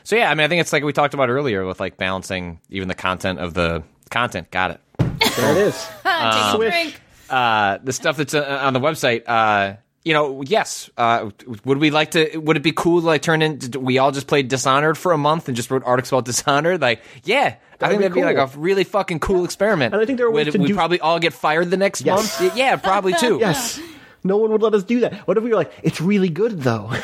so 0.03 0.15
yeah, 0.15 0.29
I 0.29 0.35
mean, 0.35 0.43
I 0.45 0.47
think 0.49 0.61
it's 0.61 0.73
like 0.73 0.83
we 0.83 0.93
talked 0.93 1.13
about 1.13 1.29
earlier 1.29 1.65
with 1.65 1.79
like 1.79 1.97
balancing 1.97 2.59
even 2.69 2.87
the 2.89 2.95
content 2.95 3.39
of 3.39 3.53
the 3.53 3.83
content. 4.11 4.51
Got 4.51 4.71
it. 4.71 4.81
There 4.99 5.51
it 5.51 5.57
is. 5.57 5.75
Take 6.03 6.05
a 6.05 6.57
drink. 6.57 7.01
uh, 7.29 7.77
the 7.83 7.93
stuff 7.93 8.17
that's 8.17 8.33
uh, 8.33 8.59
on 8.61 8.73
the 8.73 8.79
website. 8.79 9.23
Uh, 9.27 9.77
you 10.05 10.13
know, 10.13 10.41
yes. 10.43 10.89
Uh, 10.97 11.31
would 11.65 11.79
we 11.79 11.91
like 11.91 12.11
to? 12.11 12.37
Would 12.37 12.55
it 12.55 12.63
be 12.63 12.71
cool 12.71 13.01
to 13.01 13.05
like 13.07 13.21
turn 13.21 13.41
in? 13.41 13.59
We 13.77 13.97
all 13.97 14.11
just 14.11 14.27
played 14.27 14.47
Dishonored 14.47 14.97
for 14.97 15.11
a 15.11 15.17
month 15.17 15.47
and 15.49 15.57
just 15.57 15.69
wrote 15.71 15.83
articles 15.85 16.11
about 16.13 16.25
Dishonored. 16.25 16.79
Like, 16.79 17.01
yeah, 17.23 17.55
I 17.81 17.87
think 17.89 17.99
be 17.99 18.03
that'd 18.03 18.13
be 18.15 18.23
like 18.23 18.37
a 18.37 18.45
really 18.57 18.83
fucking 18.85 19.19
cool 19.19 19.43
experiment. 19.43 19.93
And 19.93 20.01
I 20.01 20.05
think 20.05 20.17
there 20.17 20.27
are 20.27 20.31
ways 20.31 20.45
Would 20.45 20.53
to 20.53 20.59
we 20.59 20.67
do- 20.67 20.75
probably 20.75 20.99
all 21.01 21.19
get 21.19 21.33
fired 21.33 21.69
the 21.71 21.77
next 21.77 22.05
Yes. 22.05 22.39
month. 22.39 22.55
Yeah, 22.55 22.77
probably 22.77 23.13
too. 23.19 23.39
Yes. 23.41 23.79
No 24.23 24.37
one 24.37 24.51
would 24.51 24.61
let 24.63 24.73
us 24.73 24.83
do 24.83 25.01
that. 25.01 25.27
What 25.27 25.37
if 25.37 25.43
we 25.43 25.49
were 25.51 25.55
like, 25.57 25.71
it's 25.83 25.99
really 25.99 26.29
good 26.29 26.61
though? 26.61 26.91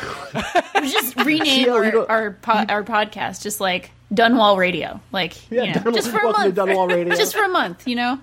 We 0.82 0.90
just 0.90 1.14
rename 1.24 1.66
Yeah, 1.66 1.72
our 1.74 1.90
don't- 1.92 2.10
our, 2.10 2.30
po- 2.32 2.64
our 2.68 2.82
podcast 2.82 3.42
just 3.42 3.60
like 3.60 3.90
Dunwall 4.12 4.56
Radio, 4.56 5.00
like 5.12 5.34
Yeah, 5.50 5.62
you 5.62 5.74
know, 5.74 5.80
Dunwall- 5.80 5.94
just 5.94 6.10
for 6.10 6.18
a 6.18 6.32
month, 6.32 6.54
Dunwall 6.56 6.88
Radio. 6.88 7.14
just 7.14 7.34
for 7.36 7.44
a 7.44 7.48
month, 7.48 7.86
you 7.86 7.94
know. 7.94 8.18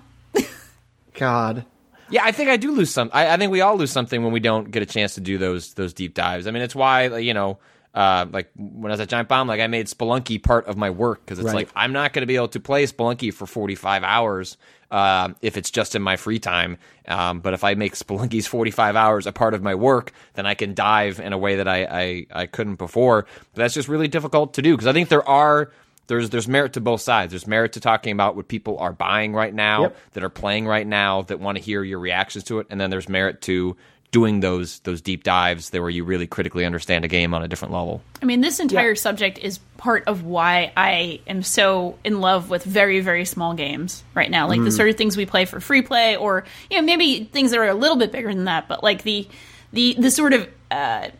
God. 1.14 1.64
Yeah, 2.10 2.22
I 2.24 2.32
think 2.32 2.50
I 2.50 2.56
do 2.56 2.72
lose 2.72 2.90
some. 2.90 3.10
I, 3.12 3.28
I 3.32 3.36
think 3.36 3.52
we 3.52 3.60
all 3.60 3.76
lose 3.76 3.92
something 3.92 4.22
when 4.22 4.32
we 4.32 4.40
don't 4.40 4.70
get 4.70 4.82
a 4.82 4.86
chance 4.86 5.14
to 5.14 5.20
do 5.20 5.38
those 5.38 5.74
those 5.74 5.92
deep 5.92 6.14
dives. 6.14 6.46
I 6.46 6.50
mean, 6.50 6.62
it's 6.62 6.74
why 6.74 7.18
you 7.18 7.34
know, 7.34 7.58
uh, 7.94 8.26
like 8.30 8.50
when 8.56 8.90
I 8.90 8.94
was 8.94 9.00
at 9.00 9.08
Giant 9.08 9.28
Bomb, 9.28 9.48
like 9.48 9.60
I 9.60 9.66
made 9.66 9.86
Spelunky 9.86 10.42
part 10.42 10.66
of 10.66 10.76
my 10.76 10.90
work 10.90 11.24
because 11.24 11.38
it's 11.38 11.46
Right. 11.46 11.54
like 11.54 11.68
I'm 11.74 11.92
not 11.92 12.12
going 12.12 12.22
to 12.22 12.26
be 12.26 12.36
able 12.36 12.48
to 12.48 12.60
play 12.60 12.84
Spelunky 12.86 13.32
for 13.32 13.46
45 13.46 14.02
hours 14.04 14.56
uh, 14.90 15.30
if 15.40 15.56
it's 15.56 15.70
just 15.70 15.94
in 15.94 16.02
my 16.02 16.16
free 16.16 16.40
time. 16.40 16.78
Um, 17.06 17.40
but 17.40 17.54
if 17.54 17.62
I 17.62 17.74
make 17.74 17.94
Spelunky's 17.94 18.46
45 18.46 18.96
hours 18.96 19.26
a 19.26 19.32
part 19.32 19.54
of 19.54 19.62
my 19.62 19.74
work, 19.76 20.12
then 20.34 20.46
I 20.46 20.54
can 20.54 20.74
dive 20.74 21.20
in 21.20 21.32
a 21.32 21.38
way 21.38 21.56
that 21.56 21.68
I 21.68 21.84
I, 21.84 22.26
I 22.42 22.46
couldn't 22.46 22.76
before. 22.76 23.22
But 23.54 23.62
that's 23.62 23.74
just 23.74 23.88
really 23.88 24.08
difficult 24.08 24.54
to 24.54 24.62
do 24.62 24.72
because 24.76 24.88
I 24.88 24.92
think 24.92 25.08
there 25.08 25.26
are 25.28 25.70
there's 26.10 26.28
there's 26.28 26.46
merit 26.48 26.74
to 26.74 26.80
both 26.82 27.00
sides. 27.00 27.30
There's 27.30 27.46
merit 27.46 27.72
to 27.72 27.80
talking 27.80 28.12
about 28.12 28.36
what 28.36 28.48
people 28.48 28.78
are 28.78 28.92
buying 28.92 29.32
right 29.32 29.54
now, 29.54 29.82
Yep. 29.82 29.96
that 30.12 30.24
are 30.24 30.28
playing 30.28 30.66
right 30.66 30.86
now, 30.86 31.22
that 31.22 31.40
want 31.40 31.56
to 31.56 31.64
hear 31.64 31.82
your 31.82 31.98
reactions 32.00 32.44
to 32.44 32.58
it, 32.58 32.66
and 32.68 32.78
then 32.80 32.90
there's 32.90 33.08
merit 33.08 33.40
to 33.42 33.76
doing 34.12 34.40
those 34.40 34.80
those 34.80 35.00
deep 35.00 35.22
dives 35.22 35.70
there 35.70 35.80
where 35.82 35.88
you 35.90 36.02
really 36.02 36.26
critically 36.26 36.64
understand 36.66 37.04
a 37.04 37.08
game 37.08 37.32
on 37.32 37.44
a 37.44 37.48
different 37.48 37.72
level. 37.72 38.02
I 38.20 38.24
mean, 38.24 38.40
this 38.40 38.58
entire 38.58 38.88
Yeah. 38.88 38.94
subject 38.94 39.38
is 39.38 39.58
part 39.76 40.02
of 40.08 40.24
why 40.24 40.72
I 40.76 41.20
am 41.28 41.44
so 41.44 41.96
in 42.02 42.20
love 42.20 42.50
with 42.50 42.64
very, 42.64 42.98
very 43.00 43.24
small 43.24 43.54
games 43.54 44.02
right 44.12 44.28
now. 44.30 44.48
Like 44.48 44.64
the 44.64 44.72
sort 44.72 44.88
of 44.90 44.96
things 44.96 45.16
we 45.16 45.26
play 45.26 45.44
for 45.44 45.60
free 45.60 45.82
play, 45.82 46.16
or 46.16 46.44
you 46.68 46.76
know, 46.76 46.82
maybe 46.82 47.22
things 47.24 47.52
that 47.52 47.60
are 47.60 47.68
a 47.68 47.74
little 47.74 47.96
bit 47.96 48.10
bigger 48.10 48.34
than 48.34 48.46
that. 48.46 48.66
But 48.66 48.82
like 48.82 49.04
the 49.04 49.28
the 49.72 49.94
the 49.96 50.10
sort 50.10 50.32
of 50.32 50.48
uh, 50.72 51.10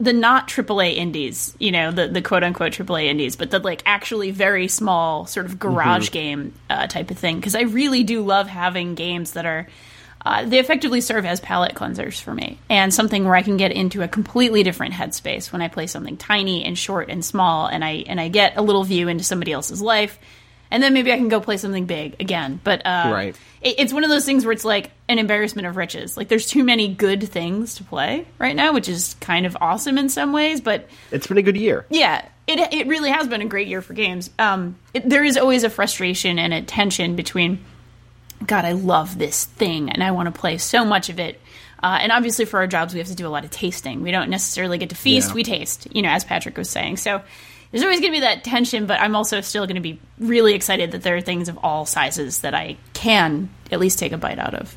the 0.00 0.12
not 0.12 0.48
AAA 0.48 0.96
indies, 0.96 1.54
you 1.58 1.72
know, 1.72 1.90
the 1.90 2.08
the 2.08 2.22
quote 2.22 2.44
unquote 2.44 2.72
AAA 2.72 3.06
indies, 3.06 3.36
but 3.36 3.50
the 3.50 3.58
like 3.58 3.82
actually 3.84 4.30
very 4.30 4.68
small 4.68 5.26
sort 5.26 5.46
of 5.46 5.58
garage 5.58 6.10
game 6.10 6.54
uh, 6.70 6.86
type 6.86 7.10
of 7.10 7.18
thing. 7.18 7.36
Because 7.36 7.54
I 7.54 7.62
really 7.62 8.04
do 8.04 8.22
love 8.22 8.46
having 8.46 8.94
games 8.94 9.32
that 9.32 9.46
are 9.46 9.66
uh, 10.24 10.44
they 10.44 10.58
effectively 10.58 11.00
serve 11.00 11.24
as 11.24 11.40
palate 11.40 11.74
cleansers 11.74 12.20
for 12.20 12.34
me 12.34 12.58
and 12.68 12.92
something 12.92 13.24
where 13.24 13.36
I 13.36 13.42
can 13.42 13.56
get 13.56 13.72
into 13.72 14.02
a 14.02 14.08
completely 14.08 14.62
different 14.62 14.94
headspace 14.94 15.52
when 15.52 15.62
I 15.62 15.68
play 15.68 15.86
something 15.86 16.16
tiny 16.16 16.64
and 16.64 16.76
short 16.76 17.08
and 17.08 17.24
small 17.24 17.66
and 17.66 17.84
I 17.84 18.04
and 18.06 18.20
I 18.20 18.28
get 18.28 18.56
a 18.56 18.62
little 18.62 18.84
view 18.84 19.08
into 19.08 19.24
somebody 19.24 19.52
else's 19.52 19.80
life 19.80 20.18
and 20.70 20.82
then 20.82 20.92
maybe 20.94 21.12
I 21.12 21.16
can 21.16 21.28
go 21.28 21.40
play 21.40 21.56
something 21.56 21.86
big 21.86 22.16
again. 22.20 22.60
But 22.62 22.84
uh, 22.86 23.10
Right. 23.12 23.36
it, 23.62 23.76
it's 23.78 23.92
one 23.92 24.04
of 24.04 24.10
those 24.10 24.24
things 24.24 24.44
where 24.44 24.52
it's 24.52 24.64
like 24.64 24.90
an 25.08 25.18
embarrassment 25.18 25.66
of 25.66 25.76
riches. 25.76 26.16
Like 26.16 26.28
there's 26.28 26.46
too 26.46 26.64
many 26.64 26.88
good 26.88 27.28
things 27.28 27.76
to 27.76 27.84
play 27.84 28.26
right 28.38 28.54
now, 28.56 28.72
which 28.72 28.88
is 28.88 29.16
kind 29.20 29.46
of 29.46 29.56
awesome 29.60 29.98
in 29.98 30.08
some 30.08 30.32
ways, 30.32 30.60
but 30.60 30.88
It's 31.10 31.26
been 31.26 31.38
a 31.38 31.42
good 31.42 31.56
year. 31.56 31.86
yeah, 31.90 32.24
it 32.46 32.58
it 32.72 32.86
really 32.86 33.10
has 33.10 33.28
been 33.28 33.42
a 33.42 33.46
great 33.46 33.68
year 33.68 33.82
for 33.82 33.92
games. 33.94 34.30
Um, 34.38 34.76
it, 34.94 35.08
there 35.08 35.24
is 35.24 35.36
always 35.36 35.64
a 35.64 35.70
frustration 35.70 36.38
and 36.38 36.52
a 36.54 36.62
tension 36.62 37.14
between, 37.16 37.64
God, 38.46 38.64
I 38.64 38.72
love 38.72 39.18
this 39.18 39.44
thing 39.44 39.90
and 39.90 40.02
I 40.02 40.10
want 40.12 40.32
to 40.32 40.38
play 40.40 40.58
so 40.58 40.84
much 40.84 41.08
of 41.08 41.18
it. 41.18 41.40
Uh, 41.82 41.98
and 42.00 42.10
obviously, 42.10 42.44
for 42.44 42.58
our 42.58 42.66
jobs, 42.66 42.92
we 42.92 42.98
have 42.98 43.06
to 43.08 43.14
do 43.14 43.26
a 43.26 43.30
lot 43.30 43.44
of 43.44 43.50
tasting. 43.50 44.02
We 44.02 44.10
don't 44.10 44.30
necessarily 44.30 44.78
get 44.78 44.88
to 44.90 44.96
feast; 44.96 45.28
Yeah. 45.28 45.34
we 45.34 45.44
taste. 45.44 45.86
You 45.94 46.02
know, 46.02 46.08
as 46.08 46.24
Patrick 46.24 46.56
was 46.56 46.68
saying. 46.68 46.96
So 46.96 47.22
there's 47.70 47.82
always 47.82 48.00
going 48.00 48.12
to 48.12 48.16
be 48.16 48.20
that 48.20 48.44
tension, 48.44 48.86
but 48.86 49.00
I'm 49.00 49.14
also 49.14 49.40
still 49.40 49.66
going 49.66 49.76
to 49.76 49.80
be 49.80 50.00
really 50.18 50.54
excited 50.54 50.92
that 50.92 51.02
there 51.02 51.16
are 51.16 51.20
things 51.20 51.48
of 51.48 51.58
all 51.62 51.86
sizes 51.86 52.40
that 52.40 52.54
I 52.54 52.76
can 52.94 53.50
at 53.70 53.80
least 53.80 53.98
take 53.98 54.12
a 54.12 54.18
bite 54.18 54.38
out 54.38 54.54
of. 54.54 54.76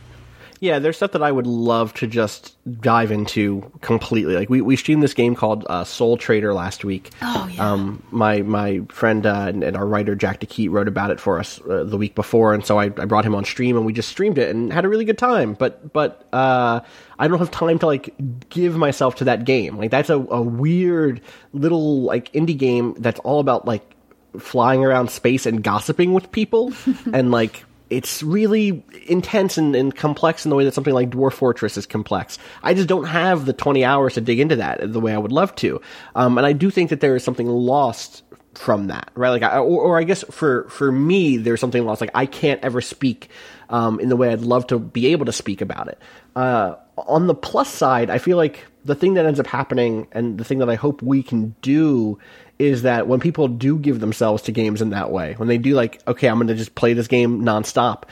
Yeah, 0.62 0.78
there's 0.78 0.96
stuff 0.96 1.14
that 1.14 1.24
I 1.24 1.32
would 1.32 1.48
love 1.48 1.92
to 1.96 2.08
just 2.08 2.56
dive 2.80 3.12
into 3.12 3.72
completely. 3.82 4.36
Like 4.36 4.48
we, 4.48 4.62
we 4.62 4.76
streamed 4.76 5.02
this 5.02 5.16
game 5.16 5.34
called 5.34 5.66
uh, 5.68 5.84
Soul 5.84 6.18
Trader 6.18 6.54
last 6.54 6.86
week. 6.86 7.10
Oh, 7.24 7.50
yeah. 7.52 7.72
Um, 7.72 8.04
my 8.12 8.44
my 8.44 8.82
friend 8.90 9.26
uh, 9.26 9.48
and, 9.48 9.64
and 9.64 9.76
our 9.76 9.88
writer 9.88 10.14
Jack 10.14 10.40
de 10.40 10.46
Quidt 10.46 10.70
wrote 10.70 10.88
about 10.88 11.10
it 11.10 11.20
for 11.20 11.40
us 11.40 11.60
uh, 11.62 11.84
the 11.84 11.98
week 11.98 12.14
before, 12.14 12.54
and 12.54 12.64
so 12.64 12.78
I, 12.78 12.86
I 12.86 13.06
brought 13.06 13.26
him 13.26 13.34
on 13.34 13.44
stream 13.44 13.76
and 13.76 13.88
we 13.88 13.92
just 13.92 14.10
streamed 14.10 14.38
it 14.38 14.56
and 14.56 14.72
had 14.72 14.86
a 14.86 14.88
really 14.88 15.04
good 15.04 15.18
time. 15.18 15.56
But 15.56 15.94
but 15.94 16.28
uh, 16.32 16.82
I 17.18 17.28
don't 17.28 17.40
have 17.40 17.50
time 17.50 17.80
to 17.80 17.88
like 17.88 18.14
give 18.50 18.78
myself 18.78 19.16
to 19.16 19.24
that 19.24 19.46
game. 19.46 19.78
Like 19.78 19.90
that's 19.90 20.12
a, 20.12 20.18
a 20.18 20.44
weird 20.44 21.22
little 21.54 22.04
like 22.04 22.32
indie 22.34 22.56
game 22.56 22.94
that's 23.00 23.20
all 23.22 23.40
about 23.40 23.66
like 23.66 23.96
flying 24.38 24.86
around 24.86 25.10
space 25.10 25.48
and 25.48 25.64
gossiping 25.64 26.14
with 26.14 26.32
people 26.32 26.72
and 27.14 27.32
like 27.32 27.66
it's 27.92 28.24
really 28.24 28.84
intense 29.06 29.58
and, 29.58 29.76
and 29.76 29.94
complex 29.94 30.46
in 30.46 30.50
the 30.50 30.56
way 30.56 30.64
that 30.64 30.74
something 30.74 30.94
like 30.94 31.10
Dwarf 31.10 31.34
Fortress 31.34 31.76
is 31.76 31.86
complex. 31.86 32.40
I 32.64 32.74
just 32.74 32.88
don't 32.88 33.04
have 33.04 33.46
the 33.46 33.54
20 33.54 33.84
hours 33.84 34.14
to 34.14 34.22
dig 34.22 34.40
into 34.40 34.56
that 34.56 34.80
the 34.94 35.00
way 35.02 35.14
I 35.14 35.18
would 35.18 35.34
love 35.34 35.54
to. 35.58 35.82
Um, 36.16 36.38
and 36.38 36.48
I 36.48 36.54
do 36.54 36.72
think 36.72 36.90
that 36.90 37.02
there 37.02 37.18
is 37.18 37.24
something 37.24 37.48
lost 37.48 38.24
from 38.56 38.88
that, 38.88 39.12
right? 39.14 39.30
Like, 39.30 39.44
I, 39.44 39.58
or, 39.58 39.82
or 39.82 40.00
I 40.00 40.04
guess 40.04 40.24
for, 40.32 40.70
for 40.70 40.90
me, 40.90 41.36
there's 41.36 41.60
something 41.60 41.84
lost. 41.84 42.00
Like, 42.00 42.12
I 42.16 42.26
can't 42.26 42.64
ever 42.64 42.80
speak, 42.80 43.30
um, 43.70 44.00
in 44.00 44.08
the 44.08 44.16
way 44.16 44.30
I'd 44.30 44.42
love 44.42 44.68
to 44.68 44.80
be 44.80 45.08
able 45.08 45.26
to 45.26 45.34
speak 45.34 45.60
about 45.60 45.90
it. 45.90 46.00
Uh, 46.34 46.76
on 46.98 47.28
the 47.28 47.36
plus 47.36 47.70
side, 47.70 48.10
I 48.10 48.20
feel 48.20 48.38
like 48.38 48.66
the 48.86 48.96
thing 48.96 49.16
that 49.16 49.26
ends 49.26 49.40
up 49.40 49.48
happening 49.48 50.08
and 50.14 50.38
the 50.38 50.44
thing 50.46 50.60
that 50.60 50.70
I 50.70 50.76
hope 50.76 51.02
we 51.02 51.24
can 51.24 51.56
do 51.62 52.20
is 52.62 52.84
that 52.84 53.08
when 53.08 53.20
people 53.20 53.48
do 53.48 53.78
give 53.80 54.00
themselves 54.00 54.44
to 54.44 54.52
games 54.52 54.82
in 54.82 54.92
that 54.92 55.12
way, 55.12 55.34
when 55.38 55.48
they 55.48 55.58
do 55.58 55.74
like, 55.74 56.02
okay, 56.08 56.28
I'm 56.28 56.38
going 56.38 56.48
to 56.48 56.56
just 56.56 56.76
play 56.76 56.94
this 56.94 57.08
game 57.08 57.42
nonstop, 57.42 58.04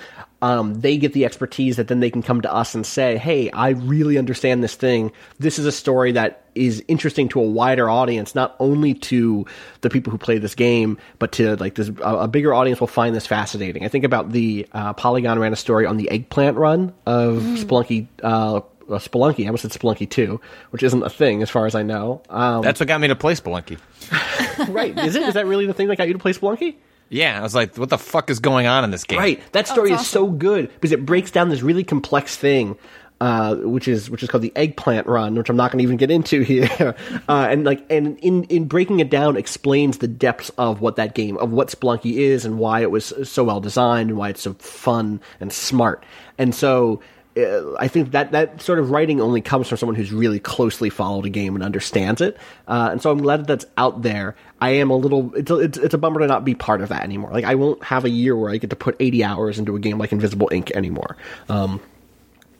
um, 0.41 0.73
they 0.79 0.97
get 0.97 1.13
the 1.13 1.25
expertise 1.25 1.75
that 1.75 1.88
then 1.88 1.99
they 1.99 2.09
can 2.09 2.23
come 2.23 2.41
to 2.41 2.53
us 2.53 2.73
and 2.73 2.85
say, 2.85 3.17
"Hey, 3.17 3.51
I 3.51 3.69
really 3.69 4.17
understand 4.17 4.63
this 4.63 4.73
thing. 4.73 5.12
This 5.38 5.59
is 5.59 5.65
a 5.65 5.71
story 5.71 6.13
that 6.13 6.43
is 6.55 6.83
interesting 6.88 7.27
to 7.29 7.41
a 7.41 7.43
wider 7.43 7.89
audience, 7.89 8.33
not 8.35 8.55
only 8.59 8.93
to 8.93 9.45
the 9.81 9.89
people 9.89 10.12
who 10.12 10.17
play 10.17 10.38
this 10.38 10.55
game, 10.55 10.97
but 11.19 11.33
to 11.33 11.57
like 11.57 11.75
this 11.75 11.89
a, 12.01 12.15
a 12.19 12.27
bigger 12.27 12.53
audience 12.53 12.79
will 12.79 12.88
find 12.88 13.13
this 13.13 13.27
fascinating." 13.27 13.83
I 13.83 13.89
think 13.89 14.05
about 14.05 14.31
the 14.31 14.65
uh, 14.71 14.93
Polygon 14.93 15.39
ran 15.39 15.51
a 15.51 15.57
story 15.57 15.85
on 15.85 15.97
the 15.97 16.09
eggplant 16.09 16.57
run 16.57 16.93
of 17.05 17.43
Spelunky. 17.43 18.07
Uh, 18.23 18.62
uh, 18.89 18.99
Spelunky, 18.99 19.43
I 19.43 19.47
almost 19.47 19.63
said 19.63 19.71
Spelunky 19.71 20.10
2, 20.10 20.39
which 20.71 20.84
isn't 20.84 21.04
a 21.04 21.10
thing 21.10 21.41
as 21.41 21.49
far 21.49 21.65
as 21.65 21.75
I 21.75 21.84
know. 21.84 22.21
Um, 22.30 22.62
That's 22.62 22.80
what 22.80 22.88
got 22.88 22.99
me 23.02 23.08
to 23.08 23.15
play 23.15 23.34
Spelunky. 23.34 23.78
right. 24.69 24.97
Is 24.97 25.15
it? 25.15 25.23
Is 25.23 25.34
that 25.36 25.45
really 25.45 25.65
the 25.65 25.73
thing 25.73 25.88
that 25.88 25.97
got 25.97 26.08
you 26.08 26.13
to 26.13 26.19
play 26.19 26.34
Spelunky? 26.34 26.75
Yeah, 27.10 27.39
I 27.39 27.41
was 27.41 27.56
like, 27.56 27.75
what 27.78 27.89
the 27.89 27.97
fuck 27.97 28.30
is 28.30 28.39
going 28.39 28.67
on 28.67 28.84
in 28.84 28.91
this 28.91 29.04
game? 29.04 29.19
Right. 29.19 29.41
That 29.52 29.67
story 29.67 29.91
it's 29.91 30.04
is 30.04 30.08
so 30.08 30.28
good 30.28 30.71
because 30.73 30.91
it 30.91 31.06
breaks 31.06 31.32
down 31.32 31.49
this 31.49 31.62
really 31.62 31.84
complex 31.84 32.38
thing. 32.38 32.78
Uh, 33.21 33.56
which 33.56 33.86
is 33.89 34.10
which 34.10 34.23
is 34.23 34.30
called 34.30 34.41
the 34.41 34.54
eggplant 34.56 35.06
run, 35.06 35.36
which 35.36 35.49
I'm 35.49 35.58
not 35.58 35.73
going 35.73 35.80
to 35.80 35.84
even 35.84 35.97
get 35.97 36.10
into 36.10 36.39
here, 36.43 36.95
uh, 37.28 37.47
and 37.49 37.65
like 37.65 37.86
and 37.89 38.17
in 38.19 38.45
in 38.45 38.63
breaking 38.63 39.02
it 39.02 39.10
down 39.10 39.36
explains 39.36 39.97
the 39.97 40.08
depths 40.08 40.52
of 40.58 40.80
what 40.80 40.95
that 40.95 41.15
game 41.15 41.36
of 41.36 41.52
what 41.52 41.67
Spelunky 41.67 42.13
is 42.13 42.45
and 42.45 42.60
why 42.60 42.80
it 42.80 42.91
was 42.91 43.12
so 43.30 43.43
well 43.43 43.60
designed 43.60 44.10
and 44.10 44.17
why 44.17 44.30
it's 44.30 44.41
so 44.41 44.54
fun 44.54 45.19
and 45.41 45.52
smart, 45.52 46.06
and 46.38 46.56
so 46.56 47.02
I 47.80 47.88
think 47.88 48.12
that 48.12 48.31
that 48.31 48.62
sort 48.62 48.79
of 48.79 48.92
writing 48.92 49.21
only 49.21 49.42
comes 49.42 49.67
from 49.67 49.77
someone 49.77 49.96
who's 49.96 50.12
really 50.12 50.40
closely 50.40 50.90
followed 50.90 51.25
a 51.25 51.29
game 51.29 51.56
and 51.56 51.63
understands 51.63 52.21
it. 52.21 52.37
Uh, 52.67 52.90
and 52.92 53.02
so 53.02 53.12
I'm 53.12 53.21
glad 53.21 53.42
that 53.42 53.48
that's 53.48 53.65
out 53.77 54.02
there. 54.02 54.35
I 54.62 54.71
am 54.71 54.90
a 54.90 54.96
little. 54.96 55.33
It's 55.35 55.52
a, 55.52 55.56
it's, 55.60 55.77
it's 55.77 55.94
a 55.94 55.98
bummer 55.98 56.19
to 56.19 56.27
not 56.27 56.46
be 56.46 56.56
part 56.56 56.81
of 56.81 56.90
that 56.90 57.04
anymore. 57.04 57.31
Like 57.31 57.46
I 57.46 57.56
won't 57.56 57.83
have 57.83 58.06
a 58.06 58.10
year 58.10 58.35
where 58.35 58.52
I 58.52 58.58
get 58.58 58.69
to 58.69 58.75
put 58.75 58.96
80 59.00 59.23
hours 59.23 59.60
into 59.60 59.75
a 59.75 59.79
game 59.79 59.98
like 59.98 60.12
Invisible 60.12 60.50
Inc 60.52 60.71
anymore. 60.71 61.17
Um, 61.48 61.81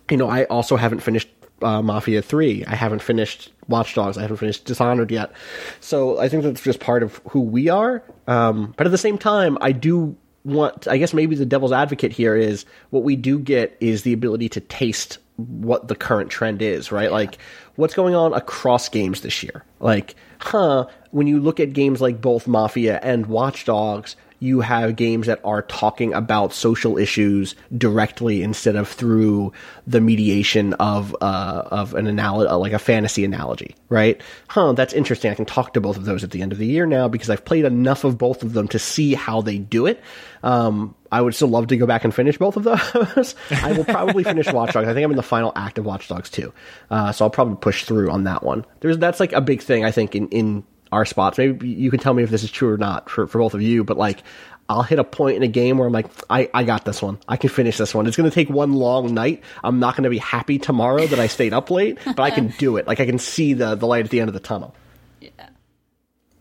you 0.10 0.18
know, 0.18 0.30
I 0.30 0.46
also 0.46 0.76
haven't 0.76 1.00
finished 1.00 1.30
uh, 1.62 1.82
Mafia 1.82 2.22
3. 2.22 2.66
I 2.66 2.76
haven't 2.76 3.02
finished 3.02 3.52
Watch 3.68 3.96
Dogs. 3.96 4.18
I 4.18 4.22
haven't 4.22 4.38
finished 4.38 4.66
Dishonored 4.66 5.12
yet. 5.12 5.32
So 5.80 6.20
I 6.20 6.30
think 6.30 6.44
that's 6.44 6.62
just 6.62 6.80
part 6.80 7.04
of 7.04 7.22
who 7.30 7.42
we 7.42 7.70
are. 7.70 8.04
Um, 8.28 8.74
but 8.78 8.88
at 8.88 8.92
the 8.92 8.98
same 8.98 9.18
time, 9.18 9.58
I 9.62 9.72
do 9.72 10.16
want, 10.50 10.88
I 10.88 10.98
guess 10.98 11.14
maybe 11.14 11.36
the 11.36 11.46
devil's 11.46 11.72
advocate 11.72 12.12
here 12.12 12.36
is 12.36 12.66
what 12.90 13.04
we 13.04 13.16
do 13.16 13.40
get 13.40 13.76
is 13.80 14.04
the 14.04 14.14
ability 14.14 14.50
to 14.50 14.60
taste 14.60 15.18
what 15.38 15.88
the 15.88 15.96
current 15.96 16.30
trend 16.30 16.62
is, 16.62 16.92
right? 16.92 17.12
Like 17.12 17.38
what's 17.76 17.94
going 17.94 18.16
on 18.16 18.34
across 18.34 18.90
games 18.90 19.22
this 19.22 19.42
year. 19.42 19.64
Like, 19.80 20.16
huh, 20.40 20.88
when 21.12 21.28
you 21.28 21.40
look 21.40 21.60
at 21.60 21.74
games 21.74 22.02
like 22.02 22.22
both 22.22 22.48
Mafia 22.48 23.00
and 23.02 23.26
Watch 23.28 23.66
Dogs, 23.66 24.16
you 24.40 24.62
have 24.62 24.96
games 24.96 25.28
that 25.28 25.40
are 25.44 25.62
talking 25.64 26.14
about 26.14 26.54
social 26.54 26.98
issues 26.98 27.56
directly 27.78 28.42
instead 28.42 28.76
of 28.76 28.88
through 28.88 29.52
the 29.86 30.02
mediation 30.02 30.74
of 30.76 31.16
uh, 31.22 31.64
of 31.72 31.94
an 31.94 32.08
analogy, 32.08 32.52
like 32.52 32.74
a 32.74 32.80
fantasy 32.80 33.26
analogy, 33.26 33.76
right? 33.90 34.22
Huh, 34.48 34.74
that's 34.74 34.94
interesting. 34.94 35.32
I 35.32 35.36
can 35.36 35.46
talk 35.46 35.74
to 35.74 35.82
both 35.82 35.98
of 35.98 36.06
those 36.06 36.24
at 36.24 36.32
the 36.32 36.42
end 36.42 36.52
of 36.52 36.58
the 36.58 36.68
year 36.68 36.86
now 36.86 37.08
because 37.08 37.30
I've 37.30 37.46
played 37.46 37.66
enough 37.66 38.04
of 38.04 38.18
both 38.18 38.44
of 38.44 38.54
them 38.54 38.68
to 38.70 38.80
see 38.80 39.14
how 39.14 39.42
they 39.42 39.58
do 39.58 39.86
it. 39.86 40.02
Um, 40.44 40.96
I 41.12 41.22
would 41.22 41.36
still 41.36 41.48
love 41.48 41.68
to 41.68 41.78
go 41.78 41.86
back 41.86 42.04
and 42.04 42.14
finish 42.14 42.38
both 42.38 42.56
of 42.56 42.64
those. 42.64 43.36
I 43.52 43.74
will 43.74 43.84
probably 43.84 44.24
finish 44.24 44.52
Watch 44.52 44.74
Dogs. 44.74 44.88
I 44.88 44.94
think 44.94 45.04
I'm 45.04 45.12
in 45.12 45.18
the 45.18 45.24
final 45.24 45.52
act 45.56 45.78
of 45.78 45.86
Watch 45.86 46.08
Dogs 46.08 46.30
2. 46.30 46.54
Uh, 46.90 47.12
so 47.12 47.26
I'll 47.26 47.32
probably 47.32 47.58
push 47.58 47.84
through 47.84 48.10
on 48.12 48.24
that 48.26 48.44
one. 48.44 48.66
There's 48.80 48.98
that's 48.98 49.20
like 49.20 49.34
a 49.34 49.42
big 49.42 49.62
thing 49.62 49.84
I 49.84 49.92
think 49.92 50.16
in 50.16 50.30
in 50.30 50.64
our 50.92 51.06
spots. 51.06 51.38
Maybe 51.38 51.70
you 51.70 51.92
can 51.92 52.00
tell 52.00 52.14
me 52.14 52.24
if 52.24 52.30
this 52.30 52.44
is 52.44 52.52
true 52.52 52.74
or 52.74 52.78
not 52.78 53.10
for, 53.10 53.28
for 53.28 53.40
both 53.40 53.54
of 53.54 53.62
you, 53.62 53.84
but 53.84 53.98
like 53.98 54.24
I'll 54.68 54.84
hit 54.84 55.00
a 55.00 55.04
point 55.04 55.36
in 55.38 55.44
a 55.44 55.48
game 55.48 55.78
where 55.80 55.88
I'm 55.88 55.94
like, 55.94 56.06
I, 56.30 56.50
I 56.54 56.64
got 56.64 56.86
this 56.86 57.02
one. 57.02 57.18
I 57.28 57.38
can 57.38 57.50
finish 57.50 57.78
this 57.78 57.94
one. 57.96 58.06
It's 58.06 58.16
going 58.18 58.30
to 58.30 58.34
take 58.34 58.50
one 58.50 58.74
long 58.74 59.14
night. 59.16 59.44
I'm 59.64 59.80
not 59.80 59.96
going 59.96 60.04
to 60.04 60.10
be 60.12 60.20
happy 60.20 60.60
tomorrow 60.60 61.08
that 61.08 61.20
I 61.20 61.26
stayed 61.28 61.54
up 61.54 61.72
late, 61.72 61.98
but 62.06 62.20
I 62.20 62.30
can 62.32 62.48
do 62.60 62.78
it. 62.78 62.86
Like 62.88 63.00
I 63.00 63.06
can 63.08 63.18
see 63.20 63.54
the, 63.54 63.76
the 63.76 63.88
light 63.88 64.06
at 64.06 64.12
the 64.12 64.20
end 64.20 64.28
of 64.30 64.34
the 64.34 64.40
tunnel. 64.40 64.76
Yeah. 65.20 65.30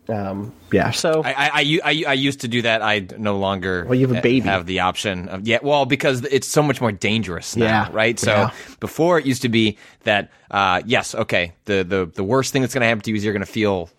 Um, 0.07 0.53
yeah. 0.71 0.89
So 0.89 1.21
I 1.23 1.79
I 1.83 2.03
I 2.07 2.13
used 2.13 2.41
to 2.41 2.47
do 2.47 2.63
that. 2.63 2.81
I 2.81 3.05
no 3.19 3.37
longer 3.37 3.85
Well, 3.85 3.93
you 3.93 4.07
have 4.07 4.11
a 4.11 4.15
ha- 4.15 4.21
baby. 4.21 4.47
have 4.47 4.65
the 4.65 4.79
option 4.79 5.29
of 5.29 5.47
yeah. 5.47 5.59
Well, 5.61 5.85
because 5.85 6.23
it's 6.25 6.47
so 6.47 6.63
much 6.63 6.81
more 6.81 6.91
dangerous 6.91 7.55
now, 7.55 7.65
Yeah. 7.65 7.89
right? 7.91 8.17
So 8.19 8.31
Yeah. 8.31 8.51
before 8.79 9.19
it 9.19 9.27
used 9.27 9.43
to 9.43 9.49
be 9.49 9.77
that 10.05 10.31
uh, 10.49 10.81
yes, 10.85 11.13
okay, 11.13 11.53
the 11.65 11.83
the 11.83 12.11
the 12.11 12.23
worst 12.23 12.53
thing 12.53 12.63
that's 12.63 12.73
going 12.73 12.81
to 12.81 12.87
happen 12.87 13.01
to 13.03 13.09
you 13.11 13.17
is 13.17 13.23
you're 13.23 13.33
going 13.33 13.45
to 13.45 13.51
feel 13.51 13.89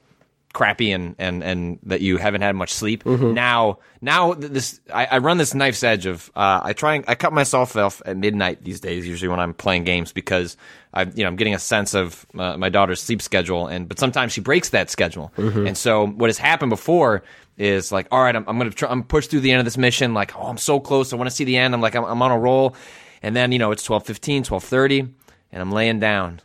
crappy 0.52 0.90
and 0.90 1.14
and 1.18 1.44
and 1.44 1.78
that 1.84 2.00
you 2.00 2.16
haven't 2.16 2.40
had 2.40 2.56
much 2.56 2.72
sleep. 2.72 3.04
Mm-hmm. 3.04 3.34
Now 3.34 3.78
now 4.00 4.34
this 4.34 4.80
I, 4.92 5.06
I 5.06 5.18
run 5.18 5.38
this 5.38 5.54
knife's 5.54 5.82
edge 5.82 6.06
of 6.06 6.30
uh, 6.34 6.60
I 6.62 6.72
try 6.72 6.94
and 6.96 7.04
I 7.06 7.14
cut 7.14 7.32
myself 7.32 7.76
off 7.76 8.02
at 8.04 8.16
midnight 8.16 8.64
these 8.64 8.80
days 8.80 9.06
usually 9.06 9.28
when 9.28 9.38
I'm 9.40 9.54
playing 9.54 9.84
games 9.84 10.12
because 10.12 10.56
I 10.92 11.02
you 11.04 11.22
know 11.22 11.28
I'm 11.28 11.36
getting 11.36 11.54
a 11.54 11.58
sense 11.58 11.94
of 11.94 12.26
uh, 12.36 12.56
my 12.56 12.68
daughter's 12.68 13.00
sleep 13.00 13.22
schedule 13.22 13.68
and 13.68 13.88
but 13.88 13.98
sometimes 13.98 14.32
she 14.32 14.40
breaks 14.40 14.70
that 14.70 14.90
schedule 14.90 15.32
Mm-hmm. 15.36 15.66
and 15.68 15.78
so 15.78 16.06
what 16.06 16.28
has 16.28 16.38
happened 16.38 16.70
before 16.70 17.22
is 17.56 17.92
like 17.92 18.08
all 18.10 18.22
right 18.22 18.34
I'm, 18.34 18.44
I'm 18.48 18.58
gonna 18.58 18.70
try, 18.70 18.90
I'm 18.90 19.04
push 19.04 19.28
through 19.28 19.40
the 19.40 19.52
end 19.52 19.60
of 19.60 19.64
this 19.66 19.78
mission 19.78 20.14
like 20.14 20.36
oh 20.36 20.48
I'm 20.48 20.58
so 20.58 20.80
close 20.80 21.12
I 21.12 21.16
want 21.16 21.30
to 21.30 21.34
see 21.36 21.44
the 21.44 21.56
end 21.58 21.74
I'm 21.74 21.80
like 21.80 21.94
I'm, 21.94 22.04
I'm 22.04 22.20
on 22.22 22.32
a 22.32 22.38
roll 22.38 22.74
and 23.22 23.36
then 23.36 23.52
you 23.52 23.58
know 23.60 23.70
it's 23.70 23.86
12:15 23.86 24.46
12:30 24.46 25.12
and 25.52 25.62
I'm 25.62 25.70
laying 25.70 26.00
down 26.00 26.40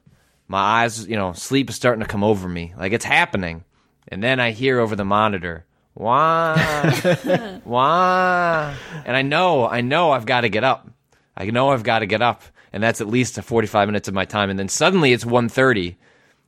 my 0.48 0.60
eyes, 0.60 1.08
you 1.08 1.16
know, 1.16 1.34
sleep 1.34 1.72
is 1.72 1.76
starting 1.76 2.02
to 2.02 2.08
come 2.08 2.24
over 2.24 2.48
me. 2.48 2.72
Like 2.78 2.94
it's 2.94 3.04
happening. 3.06 3.64
And 4.08 4.24
then 4.24 4.40
I 4.40 4.52
hear 4.52 4.80
over 4.80 4.96
the 4.96 5.06
monitor, 5.06 5.66
why? 5.94 7.62
why? 7.64 8.76
And 9.06 9.16
I 9.16 9.22
know, 9.22 9.68
I 9.68 9.82
know 9.82 10.12
I've 10.12 10.26
got 10.26 10.42
to 10.42 10.50
get 10.50 10.64
up. 10.64 10.88
I 11.36 11.46
know 11.46 11.72
I've 11.72 11.84
got 11.84 12.00
to 12.00 12.06
get 12.06 12.22
up. 12.22 12.44
And 12.72 12.84
that's 12.84 13.02
at 13.02 13.08
least 13.08 13.42
45 13.42 13.88
minutes 13.88 14.08
of 14.08 14.14
my 14.14 14.26
time. 14.26 14.50
And 14.50 14.60
then 14.60 14.68
suddenly 14.68 15.14
it's 15.14 15.24
1.30. 15.24 15.96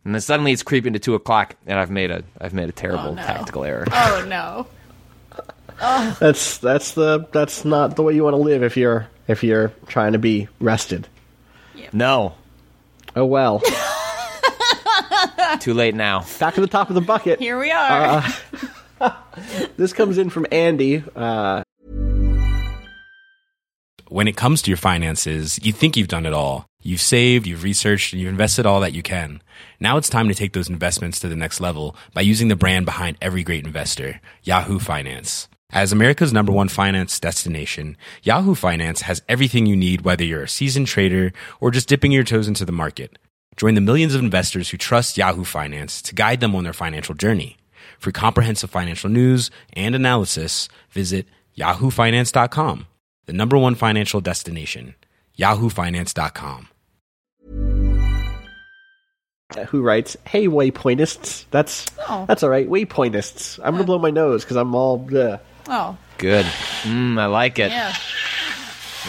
And 0.04 0.14
then 0.14 0.22
suddenly 0.22 0.52
it's 0.52 0.64
creeping 0.64 0.94
to 0.94 1.00
two 1.00 1.16
o'clock, 1.16 1.58
and 1.66 1.78
I've 1.78 1.92
made 1.92 2.12
a 2.12 2.24
I've 2.40 2.54
made 2.54 2.70
a 2.70 2.72
terrible 2.72 3.10
oh, 3.10 3.14
no. 3.16 3.22
tactical 3.22 3.66
error. 3.66 3.86
Oh 3.92 4.26
no. 4.26 4.68
that's 6.22 6.60
that's 6.60 6.94
the 6.94 7.28
that's 7.34 7.66
not 7.66 7.98
the 7.98 8.04
way 8.04 8.16
you 8.16 8.24
want 8.24 8.34
to 8.34 8.42
live 8.42 8.64
if 8.64 8.78
you're 8.78 9.10
if 9.28 9.44
you're 9.44 9.74
trying 9.88 10.14
to 10.14 10.18
be 10.18 10.48
rested. 10.62 11.10
No, 11.92 12.36
Oh 13.18 13.26
well. 13.26 13.64
too 15.60 15.74
late 15.74 15.96
now. 15.96 16.26
Back 16.40 16.56
to 16.56 16.62
the 16.62 16.68
top 16.68 16.90
of 16.90 16.96
the 16.96 17.02
bucket. 17.02 17.40
Here 17.40 17.60
we 17.60 17.72
are. 17.72 18.24
This 19.78 19.94
comes 19.94 20.18
in 20.18 20.32
from 20.32 20.48
Andy. 20.52 21.04
Uh, 21.16 21.62
when 24.10 24.28
it 24.28 24.36
comes 24.36 24.64
to 24.64 24.72
your 24.72 24.78
finances, 24.78 25.60
you 25.64 25.72
think 25.72 25.96
you've 25.96 26.08
done 26.08 26.26
it 26.26 26.34
all. 26.34 26.66
You've 26.82 27.02
saved, 27.02 27.46
you've 27.46 27.64
researched, 27.64 28.14
and 28.14 28.22
you've 28.22 28.32
invested 28.32 28.66
all 28.66 28.80
that 28.80 28.94
you 28.94 29.04
can. 29.04 29.42
Now 29.80 29.98
it's 29.98 30.10
time 30.10 30.28
to 30.30 30.34
take 30.34 30.54
those 30.54 30.70
investments 30.70 31.20
to 31.20 31.28
the 31.28 31.36
next 31.36 31.60
level 31.60 31.96
by 32.14 32.22
using 32.22 32.48
the 32.48 32.56
brand 32.56 32.86
behind 32.86 33.18
every 33.22 33.44
great 33.44 33.66
investor, 33.66 34.20
Yahoo 34.44 34.80
Finance. 34.80 35.48
As 35.70 35.92
America's 35.92 36.32
number 36.32 36.52
one 36.52 36.70
finance 36.70 37.20
destination, 37.20 37.98
Yahoo 38.24 38.56
Finance 38.56 39.02
has 39.02 39.22
everything 39.28 39.66
you 39.66 39.76
need 39.76 40.02
whether 40.02 40.24
you're 40.24 40.44
a 40.44 40.48
seasoned 40.48 40.88
trader 40.88 41.34
or 41.60 41.72
just 41.72 41.90
dipping 41.90 42.12
your 42.12 42.24
toes 42.24 42.48
into 42.48 42.64
the 42.64 42.72
market. 42.72 43.20
Join 43.58 43.74
the 43.74 43.82
millions 43.82 44.14
of 44.14 44.22
investors 44.22 44.70
who 44.70 44.78
trust 44.78 45.18
Yahoo 45.18 45.44
Finance 45.44 46.02
to 46.04 46.16
guide 46.16 46.40
them 46.42 46.56
on 46.56 46.64
their 46.64 46.74
financial 46.74 47.16
journey. 47.16 47.58
For 48.00 48.12
comprehensive 48.12 48.70
financial 48.70 49.10
news 49.10 49.50
and 49.74 49.96
analysis, 49.96 50.70
visit 50.92 51.26
yahoofinance.com, 51.58 52.86
the 53.26 53.34
number 53.34 53.58
one 53.58 53.74
financial 53.74 54.22
destination, 54.22 54.94
yahoofinance.com. 55.38 56.68
who 59.70 59.82
writes, 59.82 60.16
"Hey 60.26 60.48
waypointists." 60.48 61.46
That's 61.52 61.86
Oh. 62.08 62.26
that's 62.28 62.44
all 62.44 62.50
right. 62.50 62.70
Waypointists. 62.70 63.60
I'm 63.64 63.74
gonna 63.74 63.86
blow 63.86 63.98
my 63.98 64.12
nose 64.12 64.44
because 64.44 64.58
I'm 64.58 64.76
all. 64.76 65.00
bleh. 65.00 65.40
oh, 65.70 65.98
Good. 66.18 66.46
Mm, 66.84 67.18
I 67.20 67.26
like 67.28 67.58
it. 67.58 67.72
yeah. 67.72 67.96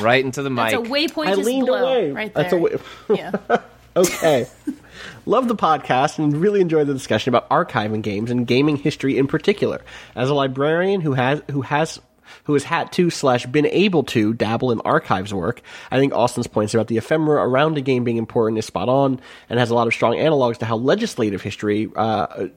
Right 0.01 0.25
into 0.25 0.43
the 0.43 0.49
mic. 0.51 0.71
That's 0.71 0.75
a 0.87 0.91
waypoint 0.91 1.27
I 1.27 1.35
just 1.35 1.45
leaned 1.45 1.67
below, 1.67 1.85
away. 1.93 2.13
right 2.13 2.33
there. 2.33 2.43
That's 2.45 2.53
a 2.55 2.57
way- 2.57 2.77
yeah. 3.15 3.33
okay. 3.97 4.47
Love 5.27 5.49
the 5.49 5.57
podcast 5.57 6.19
and 6.19 6.37
really 6.37 6.61
enjoy 6.61 6.85
the 6.85 6.93
discussion 6.93 7.35
about 7.35 7.49
archiving 7.51 8.03
games 8.03 8.31
and 8.31 8.47
gaming 8.47 8.77
history 8.77 9.19
in 9.19 9.27
particular. 9.27 9.83
As 10.15 10.31
a 10.31 10.35
librarian 10.35 11.01
who 11.01 11.13
has 11.13 11.43
who 11.51 11.63
has 11.63 12.01
who 12.45 12.55
has 12.55 12.65
had 12.65 12.93
to 12.93 13.11
slash 13.11 13.47
been 13.47 13.67
able 13.67 14.05
to 14.05 14.35
dabble 14.35 14.71
in 14.71 14.81
archives 14.81 15.33
work, 15.33 15.63
I 15.91 15.99
think 15.99 16.15
Austin's 16.15 16.47
points 16.47 16.75
about 16.75 16.89
the 16.89 16.97
ephemera 16.97 17.47
around 17.47 17.77
a 17.77 17.81
game 17.81 18.05
being 18.05 18.17
important 18.17 18.59
is 18.59 18.67
spot 18.67 18.89
on 18.89 19.21
and 19.49 19.59
has 19.59 19.71
a 19.71 19.75
lot 19.75 19.87
of 19.87 19.95
strong 19.95 20.15
analogs 20.15 20.59
to 20.59 20.67
how 20.67 20.77
legislative 20.77 21.43
history 21.43 21.91
uh, 21.95 22.49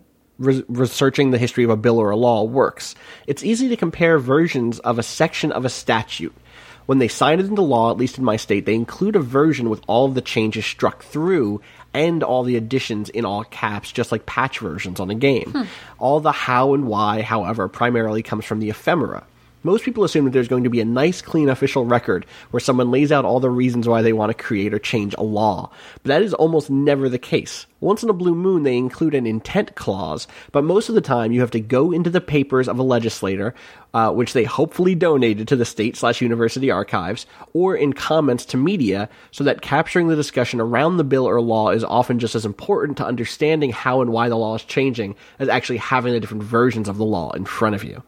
researching 0.41 1.31
the 1.31 1.37
history 1.37 1.63
of 1.63 1.69
a 1.69 1.77
bill 1.77 1.99
or 1.99 2.09
a 2.09 2.15
law 2.15 2.43
works. 2.43 2.95
It's 3.27 3.43
easy 3.43 3.69
to 3.69 3.77
compare 3.77 4.17
versions 4.17 4.79
of 4.79 4.97
a 4.97 5.03
section 5.03 5.51
of 5.51 5.65
a 5.65 5.69
statute. 5.69 6.33
When 6.85 6.99
they 6.99 7.07
sign 7.07 7.39
it 7.39 7.45
into 7.45 7.61
law, 7.61 7.91
at 7.91 7.97
least 7.97 8.17
in 8.17 8.23
my 8.23 8.35
state, 8.35 8.65
they 8.65 8.75
include 8.75 9.15
a 9.15 9.19
version 9.19 9.69
with 9.69 9.81
all 9.87 10.05
of 10.05 10.15
the 10.15 10.21
changes 10.21 10.65
struck 10.65 11.03
through 11.03 11.61
and 11.93 12.23
all 12.23 12.43
the 12.43 12.55
additions 12.55 13.09
in 13.09 13.25
all 13.25 13.43
caps, 13.43 13.91
just 13.91 14.11
like 14.11 14.25
patch 14.25 14.59
versions 14.59 14.99
on 14.99 15.09
a 15.09 15.15
game. 15.15 15.51
Hmm. 15.51 15.63
All 15.99 16.19
the 16.19 16.31
how 16.31 16.73
and 16.73 16.87
why, 16.87 17.21
however, 17.21 17.67
primarily 17.67 18.23
comes 18.23 18.45
from 18.45 18.59
the 18.59 18.69
ephemera. 18.69 19.23
Most 19.63 19.85
people 19.85 20.03
assume 20.03 20.25
that 20.25 20.31
there's 20.31 20.47
going 20.47 20.63
to 20.63 20.71
be 20.71 20.81
a 20.81 20.85
nice, 20.85 21.21
clean 21.21 21.47
official 21.47 21.85
record 21.85 22.25
where 22.49 22.59
someone 22.59 22.89
lays 22.89 23.11
out 23.11 23.25
all 23.25 23.39
the 23.39 23.49
reasons 23.49 23.87
why 23.87 24.01
they 24.01 24.11
want 24.11 24.31
to 24.31 24.43
create 24.43 24.73
or 24.73 24.79
change 24.79 25.13
a 25.19 25.23
law. 25.23 25.69
But 26.01 26.09
that 26.09 26.23
is 26.23 26.33
almost 26.33 26.71
never 26.71 27.07
the 27.07 27.19
case. 27.19 27.67
Once 27.79 28.01
in 28.01 28.09
a 28.09 28.13
blue 28.13 28.33
moon, 28.33 28.63
they 28.63 28.75
include 28.75 29.13
an 29.13 29.27
intent 29.27 29.75
clause, 29.75 30.27
but 30.51 30.63
most 30.63 30.89
of 30.89 30.95
the 30.95 31.01
time 31.01 31.31
you 31.31 31.41
have 31.41 31.51
to 31.51 31.59
go 31.59 31.91
into 31.91 32.09
the 32.09 32.19
papers 32.21 32.67
of 32.67 32.79
a 32.79 32.83
legislator, 32.83 33.53
uh, 33.93 34.11
which 34.11 34.33
they 34.33 34.45
hopefully 34.45 34.95
donated 34.95 35.47
to 35.47 35.55
the 35.55 35.65
state 35.65 35.95
slash 35.95 36.21
university 36.21 36.71
archives, 36.71 37.27
or 37.53 37.75
in 37.75 37.93
comments 37.93 38.45
to 38.45 38.57
media, 38.57 39.09
so 39.29 39.43
that 39.43 39.61
capturing 39.61 40.07
the 40.07 40.15
discussion 40.15 40.59
around 40.59 40.97
the 40.97 41.03
bill 41.03 41.27
or 41.29 41.39
law 41.39 41.69
is 41.69 41.83
often 41.83 42.17
just 42.17 42.33
as 42.33 42.45
important 42.45 42.97
to 42.97 43.05
understanding 43.05 43.71
how 43.71 44.01
and 44.01 44.11
why 44.11 44.27
the 44.27 44.37
law 44.37 44.55
is 44.55 44.63
changing 44.63 45.15
as 45.37 45.49
actually 45.49 45.77
having 45.77 46.13
the 46.13 46.19
different 46.19 46.43
versions 46.43 46.89
of 46.89 46.97
the 46.97 47.05
law 47.05 47.31
in 47.33 47.45
front 47.45 47.75
of 47.75 47.83
you 47.83 48.01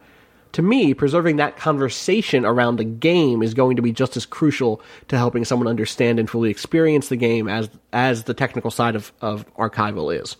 to 0.54 0.62
me, 0.62 0.94
preserving 0.94 1.36
that 1.36 1.56
conversation 1.56 2.44
around 2.44 2.78
a 2.78 2.84
game 2.84 3.42
is 3.42 3.54
going 3.54 3.76
to 3.76 3.82
be 3.82 3.92
just 3.92 4.16
as 4.16 4.24
crucial 4.24 4.80
to 5.08 5.18
helping 5.18 5.44
someone 5.44 5.66
understand 5.68 6.20
and 6.20 6.30
fully 6.30 6.48
experience 6.50 7.08
the 7.08 7.16
game 7.16 7.48
as 7.48 7.68
as 7.92 8.24
the 8.24 8.34
technical 8.34 8.70
side 8.70 8.94
of, 8.94 9.12
of 9.20 9.52
archival 9.56 10.16
is. 10.16 10.36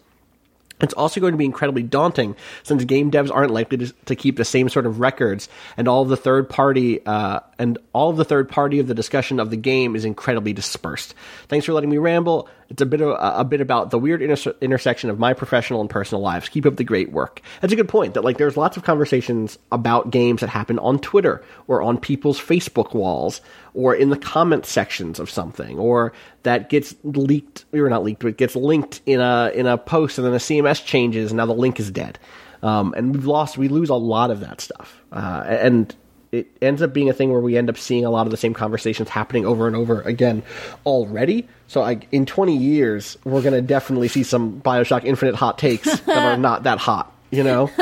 It's 0.80 0.94
also 0.94 1.20
going 1.20 1.32
to 1.32 1.38
be 1.38 1.44
incredibly 1.44 1.82
daunting 1.82 2.36
since 2.62 2.84
game 2.84 3.10
devs 3.10 3.30
aren't 3.32 3.52
likely 3.52 3.78
to, 3.78 3.92
to 4.06 4.16
keep 4.16 4.36
the 4.36 4.44
same 4.44 4.68
sort 4.68 4.86
of 4.86 5.00
records, 5.00 5.48
and 5.76 5.88
all 5.88 6.02
of 6.02 6.08
the 6.08 6.16
third 6.16 6.48
party 6.48 7.04
uh, 7.06 7.40
and 7.58 7.78
all 7.92 8.10
of 8.10 8.16
the 8.16 8.24
third 8.24 8.48
party 8.48 8.78
of 8.78 8.86
the 8.86 8.94
discussion 8.94 9.40
of 9.40 9.50
the 9.50 9.56
game 9.56 9.96
is 9.96 10.04
incredibly 10.04 10.52
dispersed. 10.52 11.14
Thanks 11.48 11.66
for 11.66 11.72
letting 11.72 11.90
me 11.90 11.98
ramble. 11.98 12.48
It's 12.68 12.82
a 12.82 12.86
bit 12.86 13.00
of, 13.00 13.16
a 13.20 13.44
bit 13.44 13.60
about 13.60 13.90
the 13.90 13.98
weird 13.98 14.22
inter- 14.22 14.54
intersection 14.60 15.10
of 15.10 15.18
my 15.18 15.34
professional 15.34 15.80
and 15.80 15.90
personal 15.90 16.22
lives. 16.22 16.48
Keep 16.48 16.66
up 16.66 16.76
the 16.76 16.84
great 16.84 17.12
work. 17.12 17.40
That's 17.60 17.72
a 17.72 17.76
good 17.76 17.88
point. 17.88 18.14
That 18.14 18.24
like 18.24 18.38
there's 18.38 18.56
lots 18.56 18.76
of 18.76 18.84
conversations 18.84 19.58
about 19.72 20.10
games 20.10 20.40
that 20.40 20.48
happen 20.48 20.78
on 20.78 20.98
Twitter 20.98 21.44
or 21.66 21.82
on 21.82 21.98
people's 21.98 22.40
Facebook 22.40 22.94
walls 22.94 23.40
or 23.74 23.94
in 23.94 24.10
the 24.10 24.16
comment 24.16 24.66
sections 24.66 25.18
of 25.18 25.30
something 25.30 25.78
or 25.78 26.12
that 26.42 26.68
gets 26.70 26.94
leaked 27.02 27.64
or 27.72 27.88
not 27.88 28.04
leaked, 28.04 28.22
but 28.22 28.36
gets 28.36 28.56
linked 28.56 29.00
in 29.06 29.20
a 29.20 29.50
in 29.54 29.66
a 29.66 29.78
post 29.78 30.18
and 30.18 30.24
then 30.24 30.32
the 30.32 30.38
CMS 30.38 30.84
changes 30.84 31.30
and 31.30 31.38
now 31.38 31.46
the 31.46 31.52
link 31.52 31.78
is 31.80 31.90
dead. 31.90 32.18
Um, 32.62 32.94
and 32.96 33.14
we've 33.14 33.26
lost, 33.26 33.58
we 33.58 33.68
lose 33.68 33.90
a 33.90 33.94
lot 33.94 34.30
of 34.30 34.40
that 34.40 34.60
stuff. 34.62 35.02
Uh, 35.12 35.44
and 35.46 35.94
it 36.35 36.47
ends 36.61 36.82
up 36.82 36.93
being 36.93 37.09
a 37.09 37.12
thing 37.12 37.30
where 37.30 37.41
we 37.41 37.57
end 37.57 37.68
up 37.68 37.78
seeing 37.78 38.05
a 38.05 38.11
lot 38.11 38.26
of 38.26 38.30
the 38.30 38.37
same 38.37 38.55
conversations 38.55 39.09
happening 39.09 39.47
over 39.47 39.66
and 39.66 39.76
over 39.76 40.03
again 40.03 40.43
already. 40.85 41.47
So, 41.68 41.80
like 41.80 42.09
in 42.12 42.26
20 42.26 42.57
years, 42.57 43.16
we're 43.24 43.43
going 43.43 43.55
to 43.55 43.62
definitely 43.62 44.09
see 44.09 44.22
some 44.22 44.61
Bioshock 44.61 45.05
Infinite 45.05 45.35
hot 45.35 45.59
takes 45.59 46.01
that 46.01 46.16
are 46.16 46.37
not 46.37 46.64
that 46.64 46.78
hot. 46.78 47.12
You 47.30 47.43
know, 47.43 47.62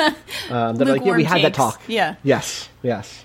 um, 0.51 0.77
that 0.77 0.89
are 0.89 0.93
like 0.93 1.05
yeah, 1.05 1.17
we 1.17 1.25
had 1.25 1.43
that 1.43 1.53
talk. 1.53 1.81
Yeah. 1.87 2.15
Yes. 2.23 2.69
Yes. 2.83 3.25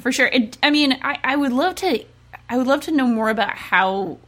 for 0.00 0.10
sure. 0.10 0.26
It, 0.26 0.58
I 0.64 0.70
mean, 0.70 0.98
I, 1.02 1.18
I 1.22 1.36
would 1.36 1.52
love 1.52 1.76
to. 1.76 2.04
I 2.48 2.56
would 2.56 2.66
love 2.66 2.80
to 2.82 2.90
know 2.90 3.06
more 3.06 3.30
about 3.30 3.56
how 3.56 4.18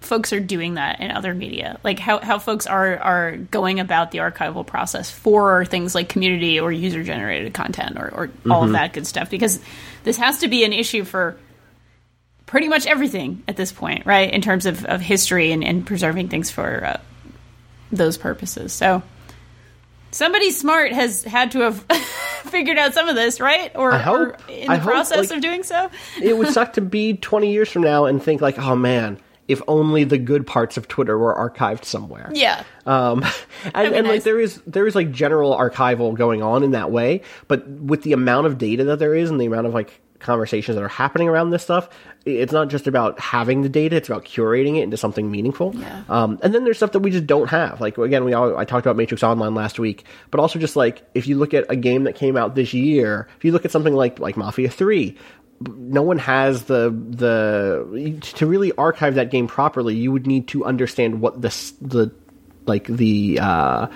folks 0.00 0.32
are 0.32 0.40
doing 0.40 0.74
that 0.74 1.00
in 1.00 1.10
other 1.10 1.34
media, 1.34 1.78
like 1.84 1.98
how, 1.98 2.18
how 2.20 2.38
folks 2.38 2.66
are 2.66 2.98
are 2.98 3.36
going 3.36 3.80
about 3.80 4.10
the 4.10 4.18
archival 4.18 4.66
process 4.66 5.10
for 5.10 5.64
things 5.66 5.94
like 5.94 6.08
community 6.08 6.58
or 6.58 6.72
user 6.72 7.02
generated 7.04 7.52
content 7.54 7.98
or, 7.98 8.08
or 8.12 8.30
all 8.50 8.64
of 8.64 8.72
that 8.72 8.92
good 8.92 9.06
stuff. 9.06 9.30
Because 9.30 9.60
this 10.04 10.16
has 10.16 10.38
to 10.38 10.48
be 10.48 10.64
an 10.64 10.72
issue 10.72 11.04
for 11.04 11.36
pretty 12.46 12.66
much 12.68 12.86
everything 12.86 13.42
at 13.46 13.56
this 13.56 13.70
point, 13.72 14.06
right? 14.06 14.32
In 14.32 14.40
terms 14.40 14.66
of, 14.66 14.84
of 14.86 15.00
history 15.00 15.52
and, 15.52 15.62
and 15.62 15.86
preserving 15.86 16.28
things 16.28 16.50
for 16.50 16.84
uh, 16.84 17.00
those 17.92 18.16
purposes. 18.18 18.72
So 18.72 19.02
somebody 20.10 20.50
smart 20.50 20.92
has 20.92 21.22
had 21.22 21.52
to 21.52 21.60
have 21.60 21.80
figured 22.44 22.78
out 22.78 22.94
some 22.94 23.08
of 23.08 23.14
this, 23.14 23.38
right? 23.38 23.70
Or, 23.76 23.92
hope. 23.92 24.18
or 24.18 24.36
in 24.48 24.66
the 24.66 24.72
I 24.72 24.76
hope, 24.76 24.90
process 24.90 25.30
like- 25.30 25.36
of 25.36 25.42
doing 25.42 25.62
so. 25.62 25.90
it 26.20 26.36
would 26.36 26.48
suck 26.52 26.72
to 26.72 26.80
be 26.80 27.14
20 27.14 27.52
years 27.52 27.68
from 27.70 27.82
now 27.82 28.06
and 28.06 28.22
think 28.22 28.40
like, 28.40 28.58
oh 28.58 28.74
man, 28.74 29.18
if 29.50 29.60
only 29.66 30.04
the 30.04 30.16
good 30.16 30.46
parts 30.46 30.76
of 30.76 30.86
Twitter 30.86 31.18
were 31.18 31.34
archived 31.34 31.84
somewhere. 31.84 32.30
Yeah. 32.32 32.62
Um, 32.86 33.24
and, 33.74 33.94
and 33.94 34.06
like 34.06 34.22
there 34.22 34.38
is 34.38 34.62
there 34.66 34.86
is 34.86 34.94
like 34.94 35.10
general 35.10 35.56
archival 35.56 36.14
going 36.14 36.40
on 36.40 36.62
in 36.62 36.70
that 36.70 36.92
way, 36.92 37.22
but 37.48 37.66
with 37.68 38.02
the 38.02 38.12
amount 38.12 38.46
of 38.46 38.58
data 38.58 38.84
that 38.84 39.00
there 39.00 39.14
is 39.14 39.28
and 39.28 39.40
the 39.40 39.46
amount 39.46 39.66
of 39.66 39.74
like 39.74 40.00
conversations 40.20 40.76
that 40.76 40.84
are 40.84 40.88
happening 40.88 41.28
around 41.28 41.50
this 41.50 41.62
stuff, 41.62 41.88
it's 42.24 42.52
not 42.52 42.68
just 42.68 42.86
about 42.86 43.18
having 43.18 43.62
the 43.62 43.68
data; 43.68 43.96
it's 43.96 44.08
about 44.08 44.24
curating 44.24 44.76
it 44.76 44.82
into 44.82 44.96
something 44.96 45.30
meaningful. 45.30 45.74
Yeah. 45.74 46.04
Um, 46.08 46.38
and 46.42 46.54
then 46.54 46.62
there's 46.62 46.76
stuff 46.76 46.92
that 46.92 47.00
we 47.00 47.10
just 47.10 47.26
don't 47.26 47.48
have. 47.48 47.80
Like 47.80 47.98
again, 47.98 48.24
we 48.24 48.32
all, 48.32 48.56
I 48.56 48.64
talked 48.64 48.86
about 48.86 48.96
Matrix 48.96 49.24
Online 49.24 49.54
last 49.54 49.80
week, 49.80 50.04
but 50.30 50.38
also 50.38 50.60
just 50.60 50.76
like 50.76 51.02
if 51.14 51.26
you 51.26 51.36
look 51.36 51.54
at 51.54 51.64
a 51.68 51.76
game 51.76 52.04
that 52.04 52.14
came 52.14 52.36
out 52.36 52.54
this 52.54 52.72
year, 52.72 53.26
if 53.36 53.44
you 53.44 53.50
look 53.50 53.64
at 53.64 53.72
something 53.72 53.94
like 53.94 54.20
like 54.20 54.36
Mafia 54.36 54.70
Three, 54.70 55.16
no 55.60 56.02
one 56.02 56.18
has 56.18 56.64
the 56.64 56.90
the 56.90 58.18
to 58.34 58.46
really 58.46 58.72
archive 58.72 59.16
that 59.16 59.30
game 59.30 59.46
properly. 59.46 59.94
You 59.94 60.12
would 60.12 60.26
need 60.26 60.48
to 60.48 60.64
understand 60.64 61.20
what 61.20 61.42
the 61.42 61.48
the 61.80 62.12
like 62.66 62.86
the 62.86 63.38
uh, 63.40 63.86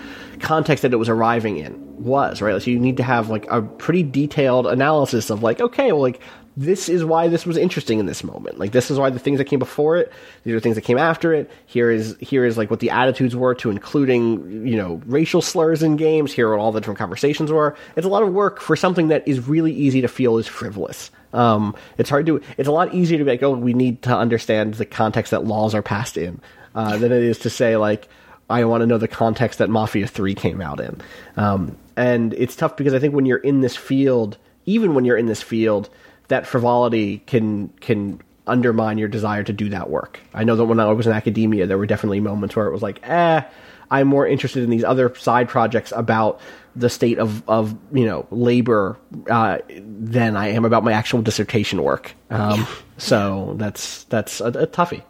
context 0.40 0.82
that 0.82 0.92
it 0.92 0.96
was 0.96 1.08
arriving 1.08 1.58
in 1.58 2.02
was 2.02 2.42
right. 2.42 2.60
So 2.60 2.70
you 2.70 2.78
need 2.78 2.98
to 2.98 3.02
have 3.02 3.30
like 3.30 3.46
a 3.50 3.62
pretty 3.62 4.02
detailed 4.02 4.66
analysis 4.66 5.30
of 5.30 5.42
like 5.42 5.60
okay, 5.60 5.92
well 5.92 6.02
like 6.02 6.20
this 6.56 6.88
is 6.88 7.04
why 7.04 7.28
this 7.28 7.44
was 7.44 7.56
interesting 7.56 7.98
in 7.98 8.06
this 8.06 8.22
moment. 8.22 8.58
Like 8.58 8.72
this 8.72 8.90
is 8.90 8.98
why 8.98 9.10
the 9.10 9.18
things 9.18 9.38
that 9.38 9.46
came 9.46 9.58
before 9.58 9.96
it, 9.96 10.12
these 10.44 10.54
are 10.54 10.60
things 10.60 10.76
that 10.76 10.82
came 10.82 10.98
after 10.98 11.32
it. 11.32 11.50
Here 11.66 11.90
is 11.90 12.16
here 12.20 12.44
is 12.44 12.56
like 12.56 12.70
what 12.70 12.80
the 12.80 12.90
attitudes 12.90 13.34
were 13.34 13.54
to 13.56 13.70
including 13.70 14.66
you 14.66 14.76
know 14.76 15.00
racial 15.06 15.42
slurs 15.42 15.82
in 15.82 15.96
games. 15.96 16.32
Here 16.32 16.48
are 16.48 16.58
all 16.58 16.70
the 16.70 16.80
different 16.80 16.98
conversations 16.98 17.50
were. 17.50 17.76
It's 17.96 18.06
a 18.06 18.10
lot 18.10 18.22
of 18.22 18.32
work 18.32 18.60
for 18.60 18.76
something 18.76 19.08
that 19.08 19.26
is 19.26 19.46
really 19.48 19.72
easy 19.72 20.00
to 20.02 20.08
feel 20.08 20.38
is 20.38 20.46
frivolous. 20.46 21.10
Um, 21.32 21.74
it's 21.98 22.08
hard 22.08 22.26
to. 22.26 22.40
It's 22.56 22.68
a 22.68 22.72
lot 22.72 22.94
easier 22.94 23.18
to 23.18 23.24
be 23.24 23.30
like, 23.32 23.42
oh, 23.42 23.50
we 23.50 23.74
need 23.74 24.02
to 24.02 24.16
understand 24.16 24.74
the 24.74 24.86
context 24.86 25.32
that 25.32 25.44
laws 25.44 25.74
are 25.74 25.82
passed 25.82 26.16
in, 26.16 26.40
uh, 26.74 26.96
than 26.98 27.10
it 27.10 27.22
is 27.22 27.40
to 27.40 27.50
say 27.50 27.76
like, 27.76 28.08
I 28.48 28.64
want 28.64 28.82
to 28.82 28.86
know 28.86 28.98
the 28.98 29.08
context 29.08 29.58
that 29.58 29.68
Mafia 29.68 30.06
Three 30.06 30.36
came 30.36 30.60
out 30.60 30.78
in. 30.78 31.00
Um, 31.36 31.76
and 31.96 32.32
it's 32.34 32.54
tough 32.54 32.76
because 32.76 32.94
I 32.94 33.00
think 33.00 33.14
when 33.14 33.26
you're 33.26 33.38
in 33.38 33.60
this 33.60 33.76
field, 33.76 34.38
even 34.66 34.94
when 34.94 35.04
you're 35.04 35.16
in 35.16 35.26
this 35.26 35.42
field, 35.42 35.90
that 36.28 36.46
frivolity 36.46 37.18
can 37.26 37.68
can 37.80 38.20
undermine 38.46 38.98
your 38.98 39.08
desire 39.08 39.42
to 39.42 39.52
do 39.52 39.68
that 39.70 39.88
work. 39.90 40.20
I 40.34 40.44
know 40.44 40.56
that 40.56 40.64
when 40.66 40.78
I 40.80 40.92
was 40.92 41.06
in 41.06 41.12
academia, 41.12 41.66
there 41.66 41.78
were 41.78 41.86
definitely 41.86 42.20
moments 42.20 42.54
where 42.54 42.66
it 42.66 42.72
was 42.72 42.82
like, 42.82 43.00
eh, 43.08 43.42
I'm 43.90 44.06
more 44.08 44.26
interested 44.26 44.62
in 44.62 44.70
these 44.70 44.84
other 44.84 45.14
side 45.14 45.48
projects 45.48 45.92
about 45.96 46.40
the 46.76 46.90
state 46.90 47.18
of, 47.18 47.48
of 47.48 47.74
you 47.92 48.04
know 48.06 48.26
labor 48.30 48.98
uh, 49.30 49.58
than 49.70 50.36
I 50.36 50.48
am 50.48 50.64
about 50.64 50.82
my 50.84 50.92
actual 50.92 51.22
dissertation 51.22 51.82
work. 51.82 52.14
Um, 52.30 52.66
So 52.98 53.54
that's 53.56 54.04
that's 54.04 54.40
a, 54.40 54.46
a 54.46 54.66
toughie. 54.66 55.02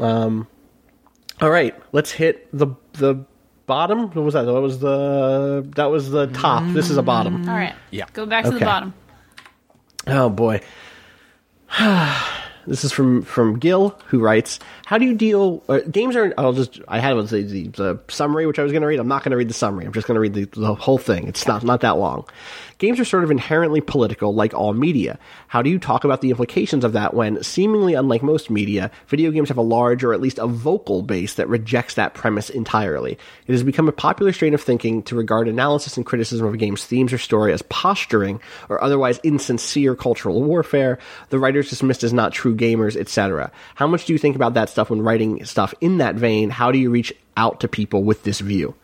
Um, 0.00 0.46
all 1.40 1.50
right, 1.50 1.74
let's 1.92 2.10
hit 2.10 2.48
the 2.52 2.68
the 2.94 3.24
bottom. 3.66 4.08
What 4.10 4.24
was 4.24 4.34
that? 4.34 4.42
That 4.44 4.60
was 4.60 4.78
the 4.80 5.66
that 5.76 5.86
was 5.86 6.10
the 6.10 6.26
top. 6.28 6.64
This 6.72 6.90
is 6.90 6.96
a 6.96 7.02
bottom. 7.02 7.48
All 7.48 7.54
right. 7.56 7.74
Yeah. 7.90 8.06
Go 8.12 8.26
back 8.26 8.44
to 8.44 8.50
Okay. 8.50 8.58
the 8.58 8.64
bottom. 8.64 8.94
Oh 10.06 10.28
boy. 10.28 10.60
this 12.66 12.84
is 12.84 12.92
from 12.92 13.22
from 13.22 13.58
Gil 13.58 13.98
who 14.06 14.20
writes, 14.20 14.58
"How 14.86 14.98
do 14.98 15.04
you 15.04 15.14
deal? 15.14 15.62
Uh, 15.68 15.80
games 15.90 16.16
are. 16.16 16.32
I'll 16.38 16.52
just. 16.52 16.80
I 16.88 16.98
had 16.98 17.16
the, 17.16 17.42
the, 17.42 17.68
the 17.68 18.00
summary 18.08 18.46
which 18.46 18.58
I 18.58 18.62
was 18.62 18.72
going 18.72 18.82
to 18.82 18.88
read. 18.88 19.00
I'm 19.00 19.08
not 19.08 19.22
going 19.22 19.32
to 19.32 19.36
read 19.36 19.48
the 19.48 19.54
summary. 19.54 19.84
I'm 19.84 19.92
just 19.92 20.06
going 20.06 20.16
to 20.16 20.20
read 20.20 20.34
the, 20.34 20.44
the 20.60 20.74
whole 20.74 20.98
thing. 20.98 21.28
It's 21.28 21.46
not 21.46 21.64
not 21.64 21.80
that 21.82 21.98
long. 21.98 22.26
Games 22.78 22.98
are 22.98 23.04
sort 23.04 23.24
of 23.24 23.30
inherently 23.30 23.80
political, 23.80 24.34
like 24.34 24.52
all 24.52 24.72
media. 24.72 25.18
How 25.46 25.62
do 25.62 25.70
you 25.70 25.78
talk 25.78 26.04
about 26.04 26.20
the 26.20 26.30
implications 26.30 26.84
of 26.84 26.92
that 26.94 27.14
when, 27.14 27.42
seemingly 27.42 27.94
unlike 27.94 28.22
most 28.22 28.50
media, 28.50 28.90
video 29.06 29.30
games 29.30 29.48
have 29.48 29.58
a 29.58 29.62
large 29.62 30.02
or 30.02 30.12
at 30.12 30.20
least 30.20 30.38
a 30.38 30.46
vocal 30.46 31.02
base 31.02 31.34
that 31.34 31.48
rejects 31.48 31.94
that 31.94 32.14
premise 32.14 32.50
entirely? 32.50 33.12
It 33.46 33.52
has 33.52 33.62
become 33.62 33.88
a 33.88 33.92
popular 33.92 34.32
strain 34.32 34.54
of 34.54 34.62
thinking 34.62 35.02
to 35.04 35.14
regard 35.14 35.46
analysis 35.46 35.96
and 35.96 36.04
criticism 36.04 36.46
of 36.46 36.54
a 36.54 36.56
game's 36.56 36.84
themes 36.84 37.12
or 37.12 37.18
story 37.18 37.52
as 37.52 37.62
posturing 37.62 38.40
or 38.68 38.82
otherwise 38.82 39.20
insincere 39.22 39.94
cultural 39.94 40.42
warfare. 40.42 40.98
The 41.30 41.38
writers 41.38 41.70
dismissed 41.70 42.02
as 42.02 42.12
not 42.12 42.32
true 42.32 42.53
gamers, 42.54 42.96
etc. 42.96 43.50
How 43.74 43.86
much 43.86 44.06
do 44.06 44.12
you 44.12 44.18
think 44.18 44.36
about 44.36 44.54
that 44.54 44.68
stuff 44.68 44.90
when 44.90 45.02
writing 45.02 45.44
stuff 45.44 45.74
in 45.80 45.98
that 45.98 46.14
vein? 46.14 46.50
How 46.50 46.72
do 46.72 46.78
you 46.78 46.90
reach 46.90 47.12
out 47.36 47.60
to 47.60 47.68
people 47.68 48.02
with 48.04 48.24
this 48.24 48.40
view? 48.40 48.74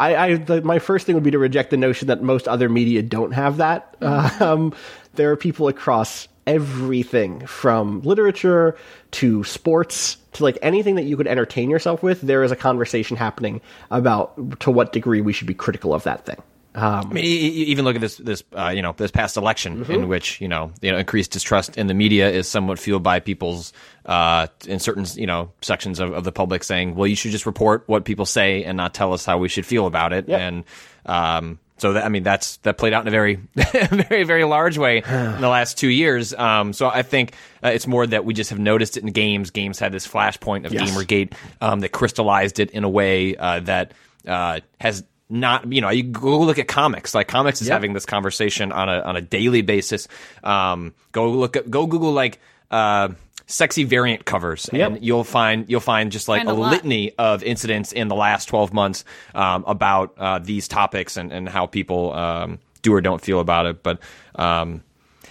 I, 0.00 0.16
I 0.16 0.34
the, 0.36 0.62
my 0.62 0.78
first 0.78 1.06
thing 1.06 1.14
would 1.14 1.24
be 1.24 1.30
to 1.30 1.38
reject 1.38 1.70
the 1.70 1.76
notion 1.76 2.08
that 2.08 2.22
most 2.22 2.48
other 2.48 2.68
media 2.68 3.02
don't 3.02 3.32
have 3.32 3.58
that. 3.58 3.96
Um, 4.40 4.74
there 5.14 5.30
are 5.32 5.36
people 5.36 5.68
across 5.68 6.28
everything 6.46 7.46
from 7.46 8.00
literature 8.02 8.76
to 9.10 9.44
sports 9.44 10.16
to 10.32 10.42
like 10.42 10.58
anything 10.62 10.94
that 10.94 11.02
you 11.04 11.16
could 11.16 11.26
entertain 11.26 11.68
yourself 11.68 12.02
with. 12.02 12.20
There 12.20 12.42
is 12.42 12.50
a 12.50 12.56
conversation 12.56 13.16
happening 13.16 13.60
about 13.90 14.60
to 14.60 14.70
what 14.70 14.92
degree 14.92 15.20
we 15.20 15.32
should 15.32 15.46
be 15.46 15.54
critical 15.54 15.92
of 15.92 16.04
that 16.04 16.24
thing. 16.24 16.42
I 16.74 17.04
mean, 17.04 17.24
even 17.24 17.84
look 17.84 17.96
at 17.96 18.00
this 18.00 18.16
this 18.16 18.44
uh, 18.56 18.68
you 18.68 18.82
know 18.82 18.92
this 18.96 19.10
past 19.10 19.36
election 19.36 19.78
Mm-hmm. 19.84 19.92
in 19.92 20.08
which 20.08 20.40
you 20.40 20.48
know 20.48 20.72
you 20.80 20.92
know 20.92 20.98
increased 20.98 21.32
distrust 21.32 21.76
in 21.76 21.86
the 21.88 21.94
media 21.94 22.30
is 22.30 22.46
somewhat 22.48 22.78
fueled 22.78 23.02
by 23.02 23.18
people's 23.20 23.72
uh, 24.06 24.46
in 24.66 24.78
certain 24.78 25.04
you 25.16 25.26
know 25.26 25.50
sections 25.62 25.98
of, 26.00 26.12
of 26.12 26.24
the 26.24 26.32
public 26.32 26.62
saying, 26.64 26.94
well, 26.94 27.06
you 27.06 27.16
should 27.16 27.32
just 27.32 27.46
report 27.46 27.84
what 27.86 28.04
people 28.04 28.24
say 28.26 28.62
and 28.64 28.76
not 28.76 28.94
tell 28.94 29.12
us 29.12 29.24
how 29.24 29.38
we 29.38 29.48
should 29.48 29.66
feel 29.66 29.86
about 29.86 30.12
it. 30.12 30.28
Yep. 30.28 30.40
And 30.40 30.64
um, 31.06 31.58
so 31.78 31.94
that, 31.94 32.04
I 32.04 32.08
mean, 32.10 32.22
that's 32.22 32.58
that 32.58 32.76
played 32.76 32.92
out 32.92 33.02
in 33.02 33.08
a 33.08 33.10
very, 33.10 33.36
very, 33.54 34.24
very 34.24 34.44
large 34.44 34.76
way 34.76 34.98
in 35.06 35.40
the 35.40 35.48
last 35.48 35.78
two 35.78 35.88
years. 35.88 36.34
Um, 36.34 36.72
so 36.74 36.88
I 36.88 37.02
think 37.02 37.34
uh, 37.64 37.68
it's 37.68 37.86
more 37.86 38.06
that 38.06 38.24
we 38.24 38.34
just 38.34 38.50
have 38.50 38.58
noticed 38.58 38.96
it 38.96 39.02
in 39.02 39.10
games. 39.12 39.50
Games 39.50 39.78
had 39.78 39.90
this 39.90 40.06
flashpoint 40.06 40.66
of 40.66 40.74
Yes. 40.74 40.90
GamerGate 40.90 41.32
um, 41.60 41.80
that 41.80 41.88
crystallized 41.88 42.60
it 42.60 42.70
in 42.72 42.84
a 42.84 42.88
way 42.88 43.34
uh, 43.36 43.60
that 43.60 43.92
uh, 44.26 44.60
has 44.78 45.04
not. 45.30 45.72
You 45.72 45.80
know, 45.80 45.90
you 45.90 46.02
go 46.02 46.40
look 46.40 46.58
at 46.58 46.68
comics. 46.68 47.14
Like 47.14 47.28
comics 47.28 47.62
is 47.62 47.68
Yep. 47.68 47.74
having 47.74 47.92
this 47.92 48.06
conversation 48.06 48.72
on 48.72 48.88
a 48.88 49.00
on 49.00 49.16
a 49.16 49.20
daily 49.20 49.62
basis. 49.62 50.08
Um, 50.44 50.92
go 51.12 51.30
look 51.30 51.56
at 51.56 51.70
go 51.70 51.86
Google 51.86 52.12
like. 52.12 52.40
Uh, 52.70 53.08
sexy 53.46 53.82
variant 53.82 54.24
covers 54.24 54.70
Yep. 54.72 54.92
and 54.92 55.04
you'll 55.04 55.24
find 55.24 55.68
you'll 55.68 55.80
find 55.80 56.12
just 56.12 56.28
like 56.28 56.44
Find 56.44 56.50
a 56.50 56.52
a 56.52 56.70
litany 56.70 57.10
of 57.18 57.42
incidents 57.42 57.90
in 57.90 58.06
the 58.06 58.14
last 58.14 58.46
12 58.46 58.72
months 58.72 59.04
um, 59.34 59.64
about 59.66 60.14
uh, 60.18 60.38
these 60.38 60.68
topics 60.68 61.16
and, 61.16 61.32
and 61.32 61.48
how 61.48 61.66
people 61.66 62.12
um, 62.12 62.60
do 62.82 62.94
or 62.94 63.00
don't 63.00 63.20
feel 63.20 63.40
about 63.40 63.66
it. 63.66 63.82
But 63.82 63.98
um, 64.36 64.84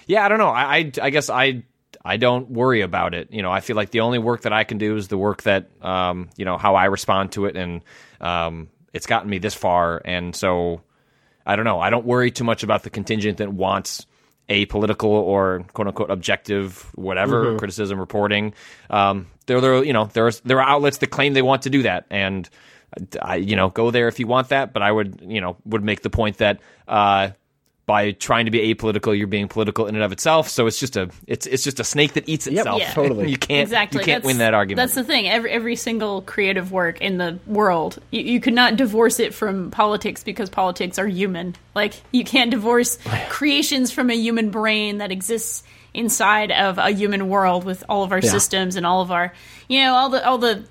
yeah, 0.06 0.26
I 0.26 0.28
don't 0.28 0.38
know. 0.38 0.50
I, 0.50 0.76
I 0.76 0.92
I 1.04 1.10
guess 1.12 1.30
I 1.30 1.64
I 2.04 2.18
don't 2.18 2.50
worry 2.52 2.82
about 2.82 3.14
it. 3.14 3.32
You 3.32 3.42
know, 3.42 3.52
I 3.54 3.62
feel 3.62 3.78
like 3.78 3.92
the 3.92 4.02
only 4.02 4.20
work 4.20 4.42
that 4.42 4.52
I 4.52 4.66
can 4.66 4.80
do 4.80 4.98
is 4.98 5.08
the 5.08 5.18
work 5.18 5.44
that 5.44 5.70
um, 5.82 6.30
you 6.36 6.44
know 6.44 6.58
how 6.58 6.76
I 6.76 6.86
respond 6.86 7.32
to 7.34 7.46
it, 7.46 7.56
and 7.56 7.82
um, 8.20 8.68
it's 8.94 9.06
gotten 9.06 9.30
me 9.30 9.38
this 9.38 9.54
far, 9.56 10.02
and 10.04 10.36
so 10.36 10.82
I 11.46 11.56
don't 11.56 11.66
know. 11.66 11.80
I 11.80 11.90
don't 11.90 12.06
worry 12.06 12.32
too 12.32 12.44
much 12.44 12.64
about 12.64 12.84
the 12.84 12.90
contingent 12.90 13.38
that 13.38 13.52
wants 13.52 14.06
a 14.50 14.66
political 14.66 15.12
or 15.12 15.66
quote 15.74 15.88
unquote 15.88 16.10
objective 16.10 16.90
whatever 16.96 17.58
criticism 17.58 18.00
reporting. 18.00 18.54
Um, 18.90 19.28
there, 19.46 19.62
there, 19.62 19.84
you 19.84 19.94
know, 19.94 20.06
there's 20.06 20.40
there 20.42 20.62
are 20.62 20.68
outlets 20.68 20.98
that 21.00 21.08
claim 21.08 21.34
they 21.34 21.42
want 21.42 21.64
to 21.64 21.70
do 21.70 21.84
that, 21.84 22.06
and 22.10 22.50
I, 23.22 23.36
you 23.36 23.56
know, 23.56 23.70
go 23.70 23.92
there 23.92 24.08
if 24.08 24.20
you 24.20 24.28
want 24.28 24.50
that. 24.50 24.74
But 24.74 24.82
I 24.82 24.92
would, 24.92 25.22
you 25.26 25.42
know, 25.42 25.58
would 25.66 25.84
make 25.84 26.02
the 26.02 26.10
point 26.10 26.38
that. 26.38 26.60
Uh, 26.88 27.32
by 27.90 28.12
trying 28.12 28.46
to 28.46 28.52
be 28.52 28.60
apolitical, 28.72 29.18
you're 29.18 29.26
being 29.26 29.48
political 29.48 29.88
in 29.88 29.96
and 29.96 30.04
of 30.04 30.12
itself. 30.12 30.48
So 30.48 30.68
it's 30.68 30.80
just 30.80 30.96
a 30.96 31.10
it's 31.26 31.48
it's 31.48 31.64
just 31.64 31.80
a 31.80 31.84
snake 31.84 32.14
that 32.14 32.30
eats 32.30 32.46
itself. 32.46 32.80
Yeah. 32.82 32.92
totally. 32.94 33.30
you 33.32 33.38
can't 33.38 33.64
exactly. 33.64 34.00
you 34.02 34.06
can't 34.06 34.22
That's- 34.24 34.28
win 34.28 34.38
that 34.38 34.54
argument. 34.54 34.78
That's 34.78 34.94
the 34.94 35.04
thing. 35.04 35.28
Every 35.28 35.50
every 35.50 35.76
single 35.76 36.22
creative 36.22 36.72
work 36.72 37.02
in 37.02 37.18
the 37.18 37.40
world, 37.48 37.98
you, 38.12 38.22
you 38.22 38.40
could 38.40 38.54
not 38.54 38.76
divorce 38.76 39.20
it 39.20 39.34
from 39.34 39.72
politics 39.72 40.24
because 40.24 40.52
politics 40.52 41.00
are 41.00 41.08
human. 41.08 41.56
Like 41.74 41.96
you 42.12 42.24
can't 42.24 42.52
divorce 42.52 43.00
creations 43.30 43.92
from 43.92 44.12
a 44.12 44.16
human 44.16 44.52
brain 44.52 45.00
that 45.00 45.12
exists 45.12 45.64
inside 45.92 46.52
of 46.52 46.78
a 46.78 46.92
human 46.92 47.28
world 47.30 47.64
with 47.64 47.84
all 47.90 48.04
of 48.04 48.12
our 48.12 48.20
Yeah. 48.20 48.30
systems 48.30 48.76
and 48.76 48.86
all 48.86 49.02
of 49.02 49.10
our, 49.12 49.34
you 49.68 49.80
know, 49.82 49.96
all 49.96 50.10
the 50.10 50.24
all 50.24 50.38
the 50.38 50.64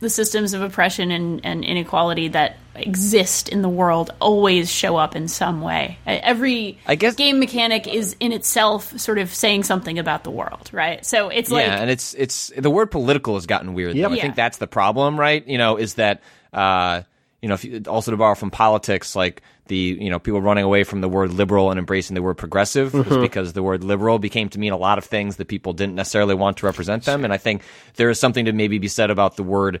the 0.00 0.10
systems 0.10 0.54
of 0.54 0.62
oppression 0.62 1.10
and, 1.10 1.44
and 1.44 1.64
inequality 1.64 2.28
that 2.28 2.56
exist 2.76 3.48
in 3.48 3.62
the 3.62 3.68
world 3.68 4.10
always 4.20 4.70
show 4.70 4.96
up 4.96 5.16
in 5.16 5.26
some 5.26 5.60
way. 5.60 5.98
Every 6.06 6.78
I 6.86 6.94
guess- 6.94 7.16
game 7.16 7.40
mechanic 7.40 7.88
is 7.88 8.14
in 8.20 8.30
itself 8.32 8.96
sort 9.00 9.18
of 9.18 9.34
saying 9.34 9.64
something 9.64 9.98
about 9.98 10.22
the 10.22 10.30
world, 10.30 10.70
right? 10.72 11.04
So 11.04 11.28
it's 11.28 11.50
yeah, 11.50 11.56
like 11.56 11.66
Yeah, 11.66 11.80
and 11.80 11.90
it's 11.90 12.14
it's 12.14 12.52
the 12.56 12.70
word 12.70 12.90
political 12.92 13.34
has 13.34 13.46
gotten 13.46 13.74
weird. 13.74 13.96
Yep. 13.96 14.08
though. 14.08 14.12
I 14.14 14.16
Yeah. 14.16 14.22
think 14.22 14.36
that's 14.36 14.58
the 14.58 14.68
problem, 14.68 15.18
right? 15.18 15.46
You 15.46 15.58
know, 15.58 15.76
is 15.76 15.94
that 15.94 16.22
uh, 16.52 17.02
you 17.42 17.48
know, 17.48 17.54
if 17.54 17.64
you, 17.64 17.82
also 17.88 18.10
to 18.12 18.16
borrow 18.16 18.34
from 18.34 18.50
politics, 18.50 19.14
like 19.16 19.42
the 19.68 19.96
you 20.00 20.10
know 20.10 20.18
people 20.18 20.40
running 20.40 20.64
away 20.64 20.84
from 20.84 21.00
the 21.00 21.08
word 21.08 21.32
liberal 21.32 21.70
and 21.70 21.78
embracing 21.78 22.14
the 22.14 22.22
word 22.22 22.34
progressive 22.34 22.92
Mm-hmm. 22.92 23.08
was 23.08 23.18
because 23.18 23.52
the 23.52 23.62
word 23.62 23.84
liberal 23.84 24.18
became 24.18 24.48
to 24.50 24.58
mean 24.58 24.72
a 24.72 24.76
lot 24.76 24.98
of 24.98 25.04
things 25.04 25.36
that 25.36 25.48
people 25.48 25.72
didn't 25.72 25.94
necessarily 25.94 26.34
want 26.34 26.56
to 26.58 26.66
represent 26.66 27.04
them, 27.04 27.24
and 27.24 27.32
I 27.32 27.36
think 27.38 27.62
there 27.96 28.10
is 28.10 28.18
something 28.18 28.44
to 28.46 28.52
maybe 28.52 28.78
be 28.78 28.88
said 28.88 29.10
about 29.10 29.36
the 29.36 29.42
word 29.44 29.80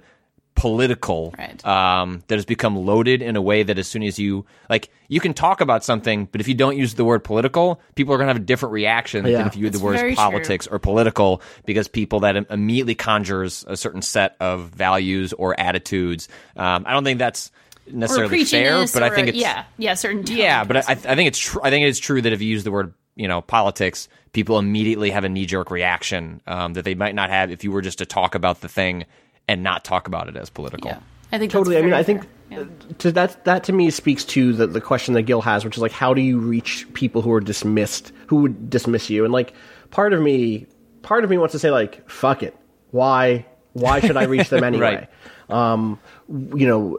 political 0.54 1.32
Right. 1.38 1.64
um, 1.64 2.24
that 2.26 2.34
has 2.34 2.44
become 2.44 2.74
loaded 2.74 3.22
in 3.22 3.36
a 3.36 3.40
way 3.42 3.62
that 3.62 3.78
as 3.78 3.86
soon 3.86 4.02
as 4.02 4.18
you 4.18 4.44
like 4.68 4.90
you 5.06 5.20
can 5.20 5.32
talk 5.32 5.60
about 5.60 5.84
something 5.84 6.24
but 6.26 6.40
if 6.40 6.48
you 6.48 6.54
don't 6.54 6.76
use 6.76 6.94
the 6.94 7.04
word 7.04 7.22
political 7.22 7.80
people 7.94 8.12
are 8.12 8.16
going 8.16 8.26
to 8.26 8.32
have 8.34 8.42
a 8.42 8.44
different 8.44 8.72
reaction 8.72 9.24
Yeah. 9.24 9.38
than 9.38 9.46
if 9.46 9.54
you 9.56 9.62
use 9.62 9.70
the 9.70 9.78
That's 9.78 9.84
words 9.84 10.00
very 10.00 10.14
true. 10.14 10.16
politics 10.16 10.66
or 10.66 10.80
political 10.80 11.42
because 11.64 11.86
people 11.86 12.20
that 12.20 12.34
immediately 12.50 12.96
conjures 12.96 13.64
a 13.68 13.76
certain 13.76 14.02
set 14.02 14.34
of 14.40 14.70
values 14.70 15.32
or 15.32 15.58
attitudes 15.60 16.28
um, 16.56 16.82
i 16.88 16.92
don't 16.92 17.04
think 17.04 17.20
that's 17.20 17.52
or 17.67 17.67
necessarily 17.92 18.44
fair 18.44 18.72
preachiness 18.72 18.92
but 18.92 19.02
i 19.02 19.08
or- 19.08 19.14
think 19.14 19.28
it's 19.28 19.38
yeah, 19.38 19.64
yeah, 19.76 19.94
certain 19.94 20.24
tone 20.24 20.36
yeah 20.36 20.64
but 20.64 20.76
I, 20.88 20.92
I 20.92 20.94
think 20.94 21.28
it's 21.28 21.38
true 21.38 21.60
i 21.64 21.70
think 21.70 21.86
it's 21.86 21.98
true 21.98 22.20
that 22.22 22.32
if 22.32 22.40
you 22.40 22.48
use 22.48 22.64
the 22.64 22.70
word 22.70 22.94
you 23.16 23.28
know 23.28 23.40
politics 23.40 24.08
people 24.32 24.58
immediately 24.58 25.10
have 25.10 25.24
a 25.24 25.28
knee-jerk 25.28 25.70
reaction 25.70 26.40
um, 26.46 26.74
that 26.74 26.84
they 26.84 26.94
might 26.94 27.14
not 27.14 27.30
have 27.30 27.50
if 27.50 27.64
you 27.64 27.72
were 27.72 27.82
just 27.82 27.98
to 27.98 28.06
talk 28.06 28.34
about 28.34 28.60
the 28.60 28.68
thing 28.68 29.04
and 29.48 29.62
not 29.62 29.84
talk 29.84 30.06
about 30.06 30.28
it 30.28 30.36
as 30.36 30.50
political 30.50 30.90
yeah. 30.90 31.00
I 31.32 31.38
think 31.38 31.52
totally. 31.52 31.74
That's 31.74 31.82
I 31.82 31.86
mean, 31.86 31.90
very 31.90 32.00
I 32.00 32.04
think. 32.04 32.28
Yeah. 32.50 32.64
to 32.98 33.12
that 33.12 33.44
that 33.44 33.64
to 33.64 33.72
me 33.72 33.90
speaks 33.90 34.24
to 34.26 34.52
the 34.52 34.66
the 34.66 34.80
question 34.80 35.14
that 35.14 35.22
Gil 35.22 35.42
has, 35.42 35.64
which 35.64 35.76
is 35.76 35.82
like, 35.82 35.92
how 35.92 36.14
do 36.14 36.22
you 36.22 36.38
reach 36.38 36.86
people 36.94 37.20
who 37.20 37.32
are 37.32 37.40
dismissed, 37.40 38.12
who 38.26 38.36
would 38.36 38.70
dismiss 38.70 39.10
you? 39.10 39.24
And 39.24 39.32
like, 39.32 39.52
part 39.90 40.12
of 40.12 40.22
me, 40.22 40.66
part 41.02 41.24
of 41.24 41.30
me 41.30 41.36
wants 41.36 41.52
to 41.52 41.58
say 41.58 41.70
like, 41.70 42.08
fuck 42.08 42.42
it. 42.42 42.56
Why? 42.90 43.44
Why 43.74 44.00
should 44.00 44.16
I 44.16 44.24
reach 44.24 44.48
them 44.48 44.64
anyway? 44.72 45.06
Um, 45.50 46.00
you 46.28 46.66
know, 46.66 46.98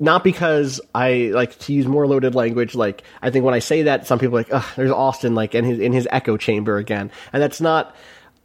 not 0.00 0.24
because 0.24 0.80
I 0.94 1.30
like 1.34 1.56
to 1.60 1.72
use 1.72 1.86
more 1.86 2.06
loaded 2.06 2.34
language. 2.34 2.74
Like 2.74 3.04
I 3.22 3.30
think 3.30 3.44
when 3.44 3.54
I 3.54 3.58
say 3.58 3.82
that, 3.82 4.06
some 4.06 4.18
people 4.18 4.36
are 4.36 4.40
like, 4.40 4.52
Ugh, 4.52 4.64
there's 4.76 4.90
Austin 4.90 5.34
like 5.34 5.54
in 5.54 5.64
his 5.64 5.78
in 5.78 5.92
his 5.92 6.08
echo 6.10 6.36
chamber 6.36 6.78
again, 6.78 7.12
and 7.32 7.42
that's 7.42 7.60
not. 7.60 7.94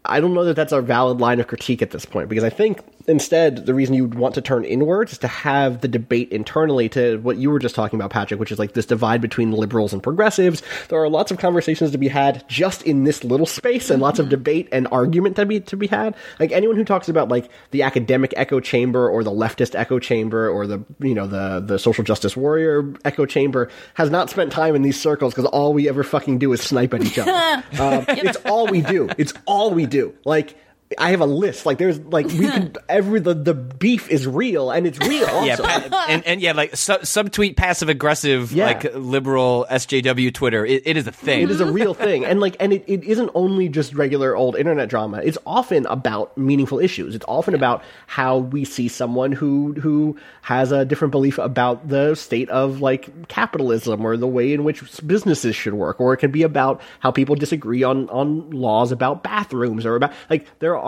I 0.07 0.19
don't 0.19 0.35
know 0.35 0.43
that 0.43 0.55
that's 0.55 0.71
a 0.71 0.81
valid 0.81 1.19
line 1.19 1.39
of 1.39 1.47
critique 1.47 1.81
at 1.81 1.89
this 1.89 2.05
point 2.05 2.29
because 2.29 2.43
I 2.43 2.51
think 2.51 2.81
instead 3.07 3.65
the 3.65 3.73
reason 3.73 3.95
you 3.95 4.03
would 4.03 4.15
want 4.15 4.35
to 4.35 4.41
turn 4.41 4.65
inwards 4.65 5.13
is 5.13 5.17
to 5.19 5.27
have 5.27 5.81
the 5.81 5.87
debate 5.87 6.31
internally 6.31 6.89
to 6.89 7.17
what 7.17 7.37
you 7.37 7.49
were 7.49 7.59
just 7.59 7.75
talking 7.75 7.99
about, 7.99 8.11
Patrick, 8.11 8.39
which 8.39 8.51
is 8.51 8.59
like 8.59 8.73
this 8.73 8.85
divide 8.85 9.21
between 9.21 9.51
liberals 9.51 9.93
and 9.93 10.01
progressives. 10.01 10.61
There 10.89 11.01
are 11.01 11.09
lots 11.09 11.31
of 11.31 11.37
conversations 11.37 11.91
to 11.91 11.97
be 11.97 12.07
had 12.07 12.47
just 12.47 12.81
in 12.83 13.03
this 13.03 13.23
little 13.23 13.45
space, 13.45 13.89
and 13.89 14.01
lots 14.01 14.19
of 14.19 14.29
debate 14.29 14.69
and 14.71 14.87
argument 14.91 15.35
to 15.37 15.45
be 15.45 15.59
to 15.61 15.77
be 15.77 15.87
had. 15.87 16.15
Like 16.39 16.51
anyone 16.51 16.75
who 16.75 16.85
talks 16.85 17.09
about 17.09 17.29
like 17.29 17.49
the 17.71 17.83
academic 17.83 18.33
echo 18.35 18.59
chamber 18.59 19.09
or 19.09 19.23
the 19.23 19.31
leftist 19.31 19.75
echo 19.75 19.99
chamber 19.99 20.49
or 20.49 20.67
the 20.67 20.83
you 20.99 21.13
know 21.13 21.27
the 21.27 21.59
the 21.65 21.79
social 21.79 22.03
justice 22.03 22.35
warrior 22.35 22.93
echo 23.03 23.25
chamber 23.25 23.69
has 23.95 24.09
not 24.09 24.29
spent 24.29 24.51
time 24.51 24.75
in 24.75 24.81
these 24.81 24.99
circles 24.99 25.33
because 25.33 25.45
all 25.45 25.73
we 25.73 25.87
ever 25.89 26.03
fucking 26.03 26.39
do 26.39 26.51
is 26.53 26.61
snipe 26.61 26.93
at 26.93 27.03
each 27.03 27.17
other. 27.17 27.31
um, 27.79 28.05
it's 28.09 28.37
all 28.45 28.67
we 28.67 28.81
do. 28.81 29.09
It's 29.17 29.33
all 29.45 29.71
we 29.71 29.85
do. 29.85 30.13
Like. 30.25 30.57
I 30.97 31.11
have 31.11 31.21
a 31.21 31.25
list. 31.25 31.65
Like 31.65 31.77
there's 31.77 31.99
like 31.99 32.27
we 32.27 32.47
can 32.49 32.73
every 32.89 33.19
the, 33.19 33.33
the 33.33 33.53
beef 33.53 34.09
is 34.09 34.25
real 34.27 34.71
and 34.71 34.85
it's 34.87 34.99
real. 34.99 35.27
Also. 35.27 35.45
Yeah, 35.45 35.55
pa- 35.89 36.05
and 36.09 36.25
and 36.25 36.41
yeah, 36.41 36.53
like 36.53 36.75
sub- 36.75 37.01
subtweet 37.01 37.55
passive 37.55 37.89
aggressive, 37.89 38.51
Yeah. 38.51 38.65
like 38.67 38.83
liberal 38.95 39.65
SJW 39.69 40.33
Twitter. 40.33 40.65
It, 40.65 40.83
it 40.85 40.97
is 40.97 41.07
a 41.07 41.11
thing. 41.11 41.43
It 41.43 41.51
is 41.51 41.61
a 41.61 41.71
real 41.71 41.93
thing. 41.93 42.25
And 42.25 42.39
like 42.39 42.55
and 42.59 42.73
it, 42.73 42.83
it 42.87 43.03
isn't 43.03 43.29
only 43.35 43.69
just 43.69 43.93
regular 43.93 44.35
old 44.35 44.55
internet 44.55 44.89
drama. 44.89 45.21
It's 45.23 45.37
often 45.45 45.85
about 45.87 46.37
meaningful 46.37 46.79
issues. 46.79 47.15
It's 47.15 47.25
often 47.27 47.53
about 47.55 47.83
how 48.07 48.37
we 48.37 48.65
see 48.65 48.87
someone 48.87 49.31
who 49.31 49.73
who 49.73 50.17
has 50.41 50.71
a 50.71 50.85
different 50.85 51.11
belief 51.11 51.37
about 51.37 51.87
the 51.87 52.15
state 52.15 52.49
of 52.49 52.81
like 52.81 53.27
capitalism 53.27 54.05
or 54.05 54.17
the 54.17 54.27
way 54.27 54.53
in 54.53 54.63
which 54.63 54.81
businesses 55.05 55.55
should 55.55 55.73
work. 55.73 55.99
Or 55.99 56.13
it 56.13 56.17
can 56.17 56.31
be 56.31 56.43
about 56.43 56.81
how 56.99 57.11
people 57.11 57.35
disagree 57.35 57.83
on 57.83 58.09
on 58.09 58.49
laws 58.51 58.91
about 58.91 59.23
bathrooms 59.23 59.85
or 59.85 59.95
about 59.95 60.13
like 60.29 60.45
there 60.59 60.77
are 60.77 60.84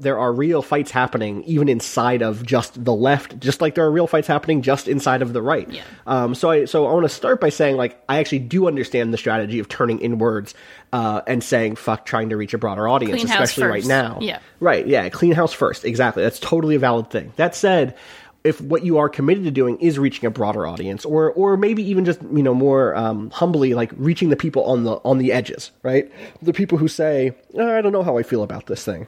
there 0.00 0.18
are 0.18 0.32
real 0.32 0.62
fights 0.62 0.90
happening 0.90 1.44
even 1.44 1.68
inside 1.68 2.22
of 2.22 2.44
just 2.44 2.82
the 2.82 2.94
left, 2.94 3.38
just 3.38 3.60
like 3.60 3.74
there 3.74 3.84
are 3.84 3.90
real 3.90 4.06
fights 4.06 4.26
happening 4.26 4.62
just 4.62 4.88
inside 4.88 5.20
of 5.20 5.32
the 5.32 5.42
right. 5.42 5.70
Yeah. 5.70 5.82
Um, 6.06 6.34
so 6.34 6.50
I 6.50 6.64
so 6.64 6.86
I 6.86 6.92
want 6.92 7.04
to 7.04 7.10
start 7.10 7.40
by 7.40 7.50
saying 7.50 7.76
like 7.76 8.02
I 8.08 8.18
actually 8.18 8.38
do 8.38 8.66
understand 8.66 9.12
the 9.12 9.18
strategy 9.18 9.58
of 9.58 9.68
turning 9.68 10.00
inwards 10.00 10.54
uh, 10.92 11.20
and 11.26 11.44
saying 11.44 11.76
fuck 11.76 12.06
trying 12.06 12.30
to 12.30 12.36
reach 12.36 12.54
a 12.54 12.58
broader 12.58 12.88
audience, 12.88 13.20
Clean 13.20 13.30
especially 13.30 13.64
right 13.64 13.84
now. 13.84 14.18
Yeah. 14.20 14.38
Right. 14.60 14.86
Yeah. 14.86 15.08
Clean 15.10 15.32
house 15.32 15.52
first. 15.52 15.84
Exactly. 15.84 16.22
That's 16.22 16.38
totally 16.38 16.74
a 16.74 16.78
valid 16.78 17.10
thing. 17.10 17.32
That 17.36 17.54
said. 17.54 17.96
If 18.42 18.60
what 18.60 18.84
you 18.84 18.98
are 18.98 19.08
committed 19.08 19.44
to 19.44 19.50
doing 19.50 19.78
is 19.78 19.98
reaching 19.98 20.26
a 20.26 20.30
broader 20.30 20.66
audience, 20.66 21.06
or 21.06 21.32
or 21.32 21.56
maybe 21.56 21.82
even 21.84 22.04
just 22.04 22.20
you 22.20 22.42
know 22.42 22.52
more 22.52 22.94
um, 22.94 23.30
humbly 23.30 23.72
like 23.72 23.90
reaching 23.96 24.28
the 24.28 24.36
people 24.36 24.64
on 24.64 24.84
the 24.84 24.96
on 24.96 25.16
the 25.16 25.32
edges, 25.32 25.70
right? 25.82 26.12
The 26.42 26.52
people 26.52 26.76
who 26.76 26.86
say, 26.86 27.34
"Oh, 27.54 27.74
I 27.74 27.80
don't 27.80 27.92
know 27.92 28.02
how 28.02 28.18
I 28.18 28.22
feel 28.22 28.42
about 28.42 28.66
this 28.66 28.84
thing. 28.84 29.06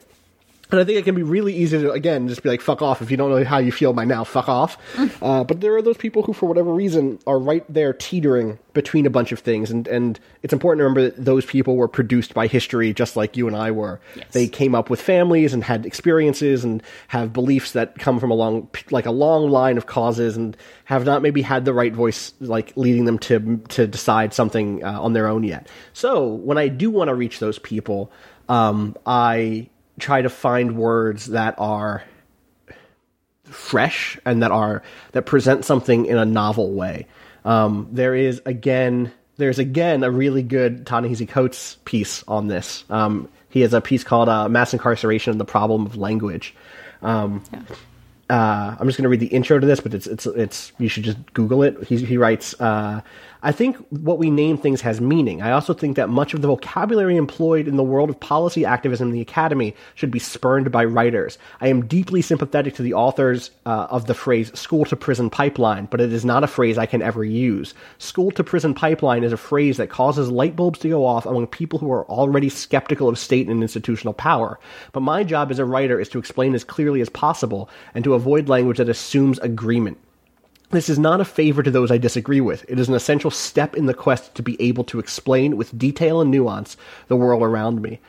And 0.70 0.80
I 0.80 0.84
think 0.84 0.98
it 0.98 1.04
can 1.04 1.14
be 1.14 1.22
really 1.22 1.54
easy 1.54 1.78
to, 1.78 1.92
again, 1.92 2.28
just 2.28 2.42
be 2.42 2.48
like, 2.48 2.60
fuck 2.60 2.82
off. 2.82 3.00
If 3.00 3.10
you 3.10 3.16
don't 3.16 3.30
know 3.30 3.44
how 3.44 3.58
you 3.58 3.70
feel 3.70 3.92
by 3.92 4.04
now, 4.04 4.24
fuck 4.24 4.48
off. 4.48 4.76
Uh, 5.22 5.42
but 5.42 5.60
there 5.60 5.74
are 5.76 5.82
those 5.82 5.96
people 5.96 6.22
who, 6.22 6.32
for 6.32 6.46
whatever 6.46 6.72
reason, 6.72 7.18
are 7.26 7.38
right 7.38 7.64
there 7.72 7.92
teetering 7.92 8.58
between 8.74 9.06
a 9.06 9.10
bunch 9.10 9.32
of 9.32 9.38
things. 9.38 9.70
And, 9.70 9.88
and 9.88 10.20
it's 10.42 10.52
important 10.52 10.80
to 10.80 10.84
remember 10.84 11.10
that 11.10 11.24
those 11.24 11.44
people 11.46 11.76
were 11.76 11.88
produced 11.88 12.34
by 12.34 12.46
history 12.46 12.92
just 12.92 13.16
like 13.16 13.36
you 13.36 13.46
and 13.46 13.56
I 13.56 13.70
were. 13.70 13.98
Yes. 14.14 14.26
They 14.32 14.46
came 14.46 14.74
up 14.74 14.90
with 14.90 15.00
families 15.00 15.54
and 15.54 15.64
had 15.64 15.86
experiences 15.86 16.64
and 16.64 16.82
have 17.08 17.32
beliefs 17.32 17.72
that 17.72 17.98
come 17.98 18.20
from 18.20 18.30
a 18.30 18.34
long, 18.34 18.68
like 18.90 19.06
a 19.06 19.10
long 19.10 19.50
line 19.50 19.78
of 19.78 19.86
causes 19.86 20.36
and 20.36 20.56
have 20.84 21.04
not 21.04 21.22
maybe 21.22 21.40
had 21.42 21.64
the 21.64 21.72
right 21.72 21.94
voice, 21.94 22.34
like 22.40 22.76
leading 22.76 23.04
them 23.06 23.18
to, 23.20 23.56
to 23.68 23.86
decide 23.86 24.34
something 24.34 24.84
uh, 24.84 25.00
on 25.00 25.12
their 25.12 25.28
own 25.28 25.44
yet. 25.44 25.68
So 25.92 26.26
when 26.26 26.58
I 26.58 26.68
do 26.68 26.90
want 26.90 27.08
to 27.08 27.14
reach 27.14 27.38
those 27.38 27.58
people, 27.58 28.12
um, 28.48 28.96
I 29.06 29.68
try 29.98 30.22
to 30.22 30.28
find 30.28 30.76
words 30.76 31.26
that 31.26 31.54
are 31.58 32.04
fresh 33.44 34.18
and 34.24 34.42
that 34.42 34.50
are 34.50 34.82
that 35.12 35.22
present 35.22 35.64
something 35.64 36.06
in 36.06 36.18
a 36.18 36.24
novel 36.24 36.72
way. 36.72 37.06
Um, 37.44 37.88
there 37.92 38.14
is 38.14 38.42
again, 38.44 39.12
there's 39.36 39.58
again 39.58 40.02
a 40.02 40.10
really 40.10 40.42
good 40.42 40.86
Ta-Nehisi 40.86 41.28
Coates 41.28 41.76
piece 41.84 42.24
on 42.26 42.48
this. 42.48 42.84
Um, 42.90 43.28
he 43.48 43.60
has 43.60 43.72
a 43.72 43.80
piece 43.80 44.04
called 44.04 44.28
uh, 44.28 44.48
"Mass 44.48 44.72
Incarceration 44.72 45.30
and 45.30 45.40
the 45.40 45.44
Problem 45.44 45.86
of 45.86 45.96
Language." 45.96 46.54
Um, 47.02 47.44
uh, 48.28 48.76
I'm 48.78 48.86
just 48.86 48.98
going 48.98 49.04
to 49.04 49.08
read 49.08 49.20
the 49.20 49.26
intro 49.26 49.58
to 49.58 49.66
this, 49.66 49.80
but 49.80 49.94
it's 49.94 50.06
it's 50.06 50.26
it's 50.26 50.72
you 50.78 50.88
should 50.88 51.04
just 51.04 51.32
Google 51.32 51.62
it. 51.62 51.84
He 51.84 51.96
he 52.04 52.18
writes, 52.18 52.60
uh, 52.60 53.00
I 53.46 53.52
think 53.52 53.76
what 53.90 54.18
we 54.18 54.28
name 54.28 54.58
things 54.58 54.80
has 54.80 55.00
meaning. 55.00 55.40
I 55.40 55.52
also 55.52 55.72
think 55.72 55.94
that 55.94 56.08
much 56.08 56.34
of 56.34 56.42
the 56.42 56.48
vocabulary 56.48 57.16
employed 57.16 57.68
in 57.68 57.76
the 57.76 57.84
world 57.84 58.10
of 58.10 58.18
policy 58.18 58.64
activism 58.64 59.06
in 59.06 59.14
the 59.14 59.20
academy 59.20 59.76
should 59.94 60.10
be 60.10 60.18
spurned 60.18 60.72
by 60.72 60.84
writers. 60.84 61.38
I 61.60 61.68
am 61.68 61.86
deeply 61.86 62.22
sympathetic 62.22 62.74
to 62.74 62.82
the 62.82 62.94
authors 62.94 63.52
uh, 63.64 63.86
of 63.88 64.08
the 64.08 64.14
phrase 64.14 64.50
"school 64.58 64.84
to 64.86 64.96
prison 64.96 65.30
pipeline," 65.30 65.86
but 65.86 66.00
it 66.00 66.12
is 66.12 66.24
not 66.24 66.42
a 66.42 66.48
phrase 66.48 66.76
I 66.76 66.86
can 66.86 67.02
ever 67.02 67.22
use. 67.22 67.72
"School 67.98 68.32
to 68.32 68.42
prison 68.42 68.74
pipeline" 68.74 69.22
is 69.22 69.32
a 69.32 69.36
phrase 69.36 69.76
that 69.76 69.90
causes 69.90 70.28
light 70.28 70.56
bulbs 70.56 70.80
to 70.80 70.88
go 70.88 71.06
off 71.06 71.24
among 71.24 71.46
people 71.46 71.78
who 71.78 71.92
are 71.92 72.04
already 72.06 72.48
skeptical 72.48 73.08
of 73.08 73.16
state 73.16 73.46
and 73.46 73.62
institutional 73.62 74.12
power. 74.12 74.58
But 74.90 75.02
my 75.02 75.22
job 75.22 75.52
as 75.52 75.60
a 75.60 75.64
writer 75.64 76.00
is 76.00 76.08
to 76.08 76.18
explain 76.18 76.52
as 76.56 76.64
clearly 76.64 77.00
as 77.00 77.10
possible 77.10 77.70
and 77.94 78.02
to 78.02 78.14
avoid 78.14 78.48
language 78.48 78.78
that 78.78 78.88
assumes 78.88 79.38
agreement. 79.38 79.98
This 80.70 80.88
is 80.88 80.98
not 80.98 81.20
a 81.20 81.24
favor 81.24 81.62
to 81.62 81.70
those 81.70 81.90
I 81.90 81.98
disagree 81.98 82.40
with. 82.40 82.64
It 82.68 82.78
is 82.78 82.88
an 82.88 82.94
essential 82.94 83.30
step 83.30 83.76
in 83.76 83.86
the 83.86 83.94
quest 83.94 84.34
to 84.34 84.42
be 84.42 84.60
able 84.60 84.84
to 84.84 84.98
explain 84.98 85.56
with 85.56 85.76
detail 85.78 86.20
and 86.20 86.30
nuance 86.30 86.76
the 87.08 87.16
world 87.16 87.42
around 87.42 87.82
me. 87.82 88.00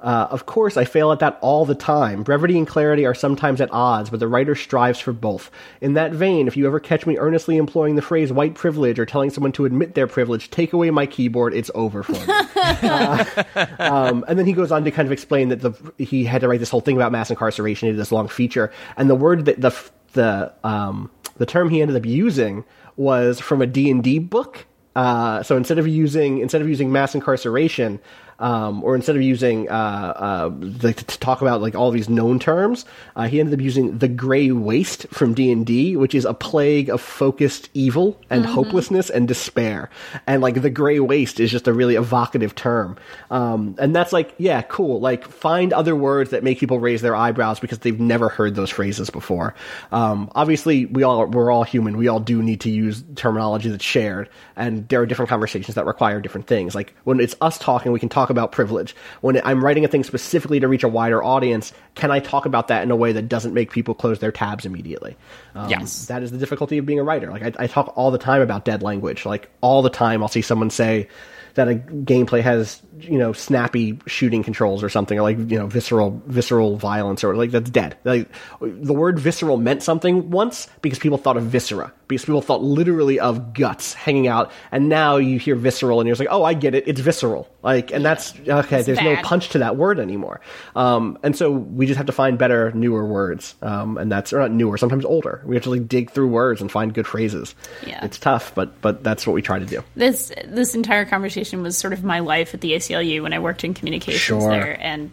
Uh, 0.00 0.28
of 0.30 0.44
course, 0.44 0.76
I 0.76 0.84
fail 0.84 1.10
at 1.10 1.20
that 1.20 1.38
all 1.40 1.64
the 1.64 1.74
time. 1.74 2.22
Brevity 2.22 2.58
and 2.58 2.66
clarity 2.66 3.06
are 3.06 3.14
sometimes 3.14 3.60
at 3.60 3.72
odds, 3.72 4.10
but 4.10 4.20
the 4.20 4.28
writer 4.28 4.54
strives 4.54 5.00
for 5.00 5.12
both. 5.12 5.50
In 5.80 5.94
that 5.94 6.12
vein, 6.12 6.46
if 6.46 6.56
you 6.56 6.66
ever 6.66 6.78
catch 6.78 7.06
me 7.06 7.16
earnestly 7.16 7.56
employing 7.56 7.96
the 7.96 8.02
phrase 8.02 8.30
white 8.30 8.54
privilege 8.54 8.98
or 8.98 9.06
telling 9.06 9.30
someone 9.30 9.52
to 9.52 9.64
admit 9.64 9.94
their 9.94 10.06
privilege, 10.06 10.50
take 10.50 10.72
away 10.74 10.90
my 10.90 11.06
keyboard, 11.06 11.54
it's 11.54 11.70
over 11.74 12.02
for 12.02 12.12
me. 12.12 12.26
Um, 13.78 14.24
and 14.28 14.38
then 14.38 14.46
he 14.46 14.52
goes 14.52 14.70
on 14.70 14.84
to 14.84 14.90
kind 14.90 15.06
of 15.06 15.12
explain 15.12 15.48
that 15.48 15.60
the 15.60 15.72
he 15.98 16.24
had 16.24 16.40
to 16.42 16.48
write 16.48 16.60
this 16.60 16.68
whole 16.68 16.80
thing 16.80 16.96
about 16.96 17.12
mass 17.12 17.30
incarceration. 17.30 17.88
Did 17.88 17.96
this 17.96 18.12
long 18.12 18.28
feature, 18.28 18.72
and 18.96 19.08
the 19.08 19.14
word 19.14 19.46
that 19.46 19.60
the 19.60 19.74
the 20.12 20.52
um, 20.64 21.10
the 21.38 21.46
term 21.46 21.70
he 21.70 21.82
ended 21.82 21.96
up 21.96 22.06
using 22.06 22.64
was 22.96 23.40
from 23.40 23.62
a 23.62 23.66
D 23.66 23.90
and 23.90 24.02
D 24.02 24.18
book. 24.18 24.66
Uh, 24.94 25.42
so 25.42 25.56
instead 25.56 25.78
of 25.78 25.86
using 25.86 26.38
instead 26.38 26.62
of 26.62 26.68
using 26.68 26.90
mass 26.90 27.14
incarceration, 27.14 28.00
um, 28.38 28.84
or 28.84 28.94
instead 28.94 29.16
of 29.16 29.22
using 29.22 29.68
uh, 29.68 29.72
uh, 29.72 30.50
to 30.82 31.18
talk 31.18 31.40
about 31.40 31.60
like 31.62 31.74
all 31.74 31.90
these 31.90 32.08
known 32.08 32.38
terms, 32.38 32.84
uh, 33.14 33.26
he 33.28 33.40
ended 33.40 33.58
up 33.58 33.62
using 33.62 33.98
the 33.98 34.08
gray 34.08 34.50
waste 34.50 35.06
from 35.08 35.34
D 35.34 35.50
and 35.50 35.64
D, 35.64 35.96
which 35.96 36.14
is 36.14 36.24
a 36.24 36.34
plague 36.34 36.90
of 36.90 37.00
focused 37.00 37.70
evil 37.74 38.20
and 38.28 38.44
hopelessness 38.44 39.10
and 39.10 39.26
despair. 39.26 39.90
And 40.26 40.42
like 40.42 40.60
the 40.60 40.70
gray 40.70 41.00
waste 41.00 41.40
is 41.40 41.50
just 41.50 41.66
a 41.66 41.72
really 41.72 41.96
evocative 41.96 42.54
term, 42.54 42.98
um, 43.30 43.74
and 43.78 43.94
that's 43.94 44.12
like 44.12 44.34
yeah, 44.38 44.62
cool. 44.62 45.00
Like 45.00 45.26
find 45.26 45.72
other 45.72 45.96
words 45.96 46.30
that 46.30 46.42
make 46.44 46.58
people 46.58 46.78
raise 46.78 47.02
their 47.02 47.16
eyebrows 47.16 47.60
because 47.60 47.78
they've 47.78 47.98
never 47.98 48.28
heard 48.28 48.54
those 48.54 48.70
phrases 48.70 49.10
before. 49.10 49.54
Um, 49.92 50.30
obviously, 50.34 50.86
we 50.86 51.02
all 51.02 51.26
we're 51.26 51.50
all 51.50 51.64
human. 51.64 51.96
We 51.96 52.08
all 52.08 52.20
do 52.20 52.42
need 52.42 52.60
to 52.62 52.70
use 52.70 53.02
terminology 53.14 53.70
that's 53.70 53.84
shared, 53.84 54.28
and 54.56 54.86
there 54.88 55.00
are 55.00 55.06
different 55.06 55.28
conversations 55.30 55.74
that 55.74 55.86
require 55.86 56.20
different 56.20 56.46
things. 56.46 56.74
Like 56.74 56.94
when 57.04 57.20
it's 57.20 57.34
us 57.40 57.58
talking, 57.58 57.92
we 57.92 58.00
can 58.00 58.08
talk 58.08 58.25
about 58.30 58.52
privilege. 58.52 58.94
When 59.20 59.40
I'm 59.44 59.64
writing 59.64 59.84
a 59.84 59.88
thing 59.88 60.04
specifically 60.04 60.60
to 60.60 60.68
reach 60.68 60.82
a 60.84 60.88
wider 60.88 61.22
audience, 61.22 61.72
can 61.94 62.10
I 62.10 62.20
talk 62.20 62.46
about 62.46 62.68
that 62.68 62.82
in 62.82 62.90
a 62.90 62.96
way 62.96 63.12
that 63.12 63.28
doesn't 63.28 63.54
make 63.54 63.70
people 63.70 63.94
close 63.94 64.18
their 64.18 64.32
tabs 64.32 64.66
immediately? 64.66 65.16
Um, 65.54 65.70
Yes. 65.70 66.06
that 66.06 66.22
is 66.22 66.30
the 66.30 66.38
difficulty 66.38 66.78
of 66.78 66.86
being 66.86 66.98
a 66.98 67.04
writer. 67.04 67.30
Like 67.30 67.42
I, 67.42 67.64
I 67.64 67.66
talk 67.66 67.92
all 67.96 68.10
the 68.10 68.18
time 68.18 68.42
about 68.42 68.64
dead 68.64 68.82
language. 68.82 69.24
Like 69.26 69.48
all 69.60 69.82
the 69.82 69.90
time, 69.90 70.22
I'll 70.22 70.28
see 70.28 70.42
someone 70.42 70.70
say 70.70 71.08
that 71.56 71.68
a 71.68 71.74
gameplay 71.74 72.42
has 72.42 72.80
you 73.00 73.18
know 73.18 73.32
snappy 73.32 73.98
shooting 74.06 74.42
controls 74.42 74.82
or 74.82 74.88
something, 74.88 75.18
or 75.18 75.22
like 75.22 75.38
you 75.38 75.58
know 75.58 75.66
visceral 75.66 76.22
visceral 76.26 76.76
violence, 76.76 77.24
or 77.24 77.34
like 77.34 77.50
that's 77.50 77.70
dead. 77.70 77.96
Like 78.04 78.28
the 78.60 78.92
word 78.92 79.18
visceral 79.18 79.56
meant 79.56 79.82
something 79.82 80.30
once 80.30 80.68
because 80.82 80.98
people 80.98 81.18
thought 81.18 81.36
of 81.36 81.44
viscera, 81.44 81.92
because 82.08 82.24
people 82.24 82.42
thought 82.42 82.62
literally 82.62 83.18
of 83.18 83.54
guts 83.54 83.94
hanging 83.94 84.28
out, 84.28 84.52
and 84.70 84.88
now 84.88 85.16
you 85.16 85.38
hear 85.38 85.54
visceral 85.56 86.00
and 86.00 86.06
you're 86.06 86.14
just 86.14 86.20
like, 86.20 86.34
oh, 86.34 86.44
I 86.44 86.54
get 86.54 86.74
it, 86.74 86.86
it's 86.86 87.00
visceral. 87.00 87.48
Like, 87.62 87.90
and 87.90 88.04
that's 88.04 88.34
okay. 88.48 88.82
there's 88.82 89.00
no 89.00 89.16
punch 89.16 89.50
to 89.50 89.58
that 89.58 89.76
word 89.76 89.98
anymore, 89.98 90.40
um, 90.74 91.18
and 91.22 91.36
so 91.36 91.50
we 91.50 91.86
just 91.86 91.96
have 91.96 92.06
to 92.06 92.12
find 92.12 92.38
better, 92.38 92.70
newer 92.72 93.04
words, 93.04 93.54
um, 93.62 93.98
and 93.98 94.12
that's 94.12 94.32
or 94.32 94.40
not 94.40 94.50
newer, 94.50 94.76
sometimes 94.76 95.04
older. 95.04 95.42
We 95.44 95.56
have 95.56 95.64
to 95.64 95.70
like 95.70 95.88
dig 95.88 96.10
through 96.10 96.28
words 96.28 96.60
and 96.60 96.70
find 96.70 96.92
good 96.92 97.06
phrases. 97.06 97.54
Yeah. 97.86 98.04
it's 98.04 98.18
tough, 98.18 98.54
but 98.54 98.80
but 98.82 99.02
that's 99.02 99.26
what 99.26 99.32
we 99.32 99.42
try 99.42 99.58
to 99.58 99.66
do. 99.66 99.82
this 99.96 100.32
this 100.44 100.74
entire 100.74 101.04
conversation 101.04 101.45
was 101.62 101.76
sort 101.76 101.92
of 101.92 102.02
my 102.04 102.20
life 102.20 102.54
at 102.54 102.60
the 102.60 102.72
ACLU 102.72 103.22
when 103.22 103.32
I 103.32 103.38
worked 103.38 103.64
in 103.64 103.74
communications 103.74 104.20
Sure. 104.20 104.50
there, 104.50 104.76
and 104.80 105.10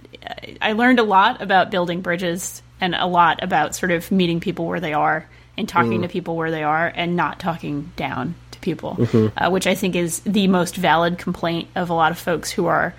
I- 0.61 0.71
learned 0.73 0.99
a 0.99 1.03
lot 1.03 1.41
about 1.41 1.71
building 1.71 2.01
bridges 2.01 2.61
and 2.81 2.95
a 2.95 3.05
lot 3.05 3.43
about 3.43 3.75
sort 3.75 3.91
of 3.91 4.11
meeting 4.11 4.39
people 4.39 4.65
where 4.65 4.79
they 4.79 4.93
are 4.93 5.25
and 5.57 5.69
talking 5.69 6.01
to 6.01 6.07
people 6.07 6.35
where 6.35 6.49
they 6.51 6.63
are 6.63 6.91
and 6.95 7.15
not 7.15 7.39
talking 7.39 7.91
down 7.95 8.33
to 8.51 8.59
people, 8.59 8.97
uh, 9.37 9.49
which 9.49 9.67
I 9.67 9.75
think 9.75 9.95
is 9.95 10.19
the 10.21 10.47
most 10.47 10.75
valid 10.75 11.17
complaint 11.19 11.67
of 11.75 11.89
a 11.89 11.93
lot 11.93 12.11
of 12.11 12.17
folks 12.17 12.49
who 12.51 12.65
are. 12.65 12.93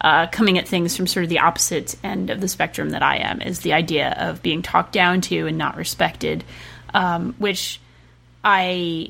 Uh, 0.00 0.28
coming 0.28 0.58
at 0.58 0.68
things 0.68 0.96
from 0.96 1.08
sort 1.08 1.24
of 1.24 1.28
the 1.28 1.40
opposite 1.40 1.96
end 2.04 2.30
of 2.30 2.40
the 2.40 2.46
spectrum 2.46 2.90
that 2.90 3.02
I 3.02 3.16
am 3.16 3.42
is 3.42 3.58
the 3.60 3.72
idea 3.72 4.14
of 4.16 4.40
being 4.42 4.62
talked 4.62 4.92
down 4.92 5.20
to 5.22 5.48
and 5.48 5.58
not 5.58 5.76
respected, 5.76 6.44
um, 6.94 7.34
which 7.38 7.80
I 8.44 9.08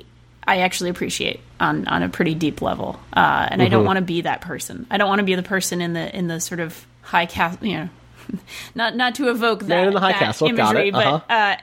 I 0.48 0.60
actually 0.60 0.88
appreciate 0.88 1.40
on 1.60 1.86
on 1.86 2.02
a 2.02 2.08
pretty 2.08 2.34
deep 2.34 2.62
level, 2.62 2.98
uh, 3.12 3.46
and 3.50 3.60
I 3.60 3.68
don't 3.68 3.84
want 3.84 3.98
to 3.98 4.04
be 4.04 4.22
that 4.22 4.40
person. 4.40 4.86
I 4.90 4.96
don't 4.96 5.08
want 5.08 5.18
to 5.18 5.24
be 5.24 5.34
the 5.34 5.42
person 5.42 5.82
in 5.82 5.92
the 5.92 6.16
in 6.16 6.26
the 6.26 6.40
sort 6.40 6.60
of 6.60 6.86
high 7.02 7.26
cast, 7.26 7.62
you 7.62 7.74
know. 7.76 7.88
Not 8.74 8.96
not 8.96 9.14
to 9.16 9.30
evoke 9.30 9.62
that, 9.64 9.88
in 9.88 9.94
the 9.94 10.00
high 10.00 10.12
that 10.12 10.18
castle, 10.18 10.48
imagery, 10.48 10.88
it, 10.88 10.92
but 10.92 11.06
uh-huh. 11.06 11.56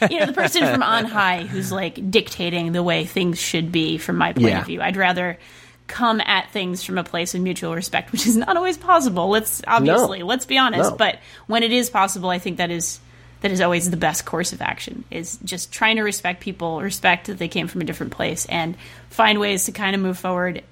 uh, 0.00 0.06
you 0.10 0.18
know 0.18 0.26
the 0.26 0.32
person 0.32 0.66
from 0.66 0.82
on 0.82 1.04
high 1.04 1.42
who's 1.44 1.70
like 1.70 2.10
dictating 2.10 2.72
the 2.72 2.82
way 2.82 3.04
things 3.04 3.40
should 3.40 3.70
be 3.70 3.98
from 3.98 4.16
my 4.16 4.32
point 4.32 4.48
Yeah. 4.48 4.60
of 4.60 4.66
view. 4.66 4.80
I'd 4.80 4.96
rather 4.96 5.38
come 5.86 6.20
at 6.20 6.50
things 6.50 6.82
from 6.82 6.98
a 6.98 7.04
place 7.04 7.34
of 7.36 7.40
mutual 7.40 7.74
respect, 7.74 8.10
which 8.10 8.26
is 8.26 8.36
not 8.36 8.56
always 8.56 8.78
possible. 8.78 9.28
Let's 9.28 9.62
obviously 9.66 10.22
let's 10.24 10.44
be 10.46 10.58
honest, 10.58 10.90
No. 10.90 10.96
but 10.96 11.18
when 11.46 11.62
it 11.62 11.70
is 11.72 11.88
possible, 11.88 12.30
I 12.30 12.38
think 12.38 12.56
that 12.56 12.72
is 12.72 12.98
that 13.42 13.50
is 13.50 13.60
always 13.60 13.90
the 13.90 13.96
best 13.96 14.24
course 14.24 14.52
of 14.52 14.62
action. 14.62 15.04
Is 15.10 15.38
just 15.44 15.72
trying 15.72 15.96
to 15.96 16.02
respect 16.02 16.40
people, 16.40 16.80
respect 16.80 17.26
that 17.26 17.38
they 17.38 17.48
came 17.48 17.68
from 17.68 17.80
a 17.80 17.84
different 17.84 18.12
place, 18.12 18.46
and 18.46 18.76
find 19.10 19.38
ways 19.38 19.66
to 19.66 19.72
kind 19.72 19.94
of 19.94 20.00
move 20.00 20.18
forward 20.18 20.62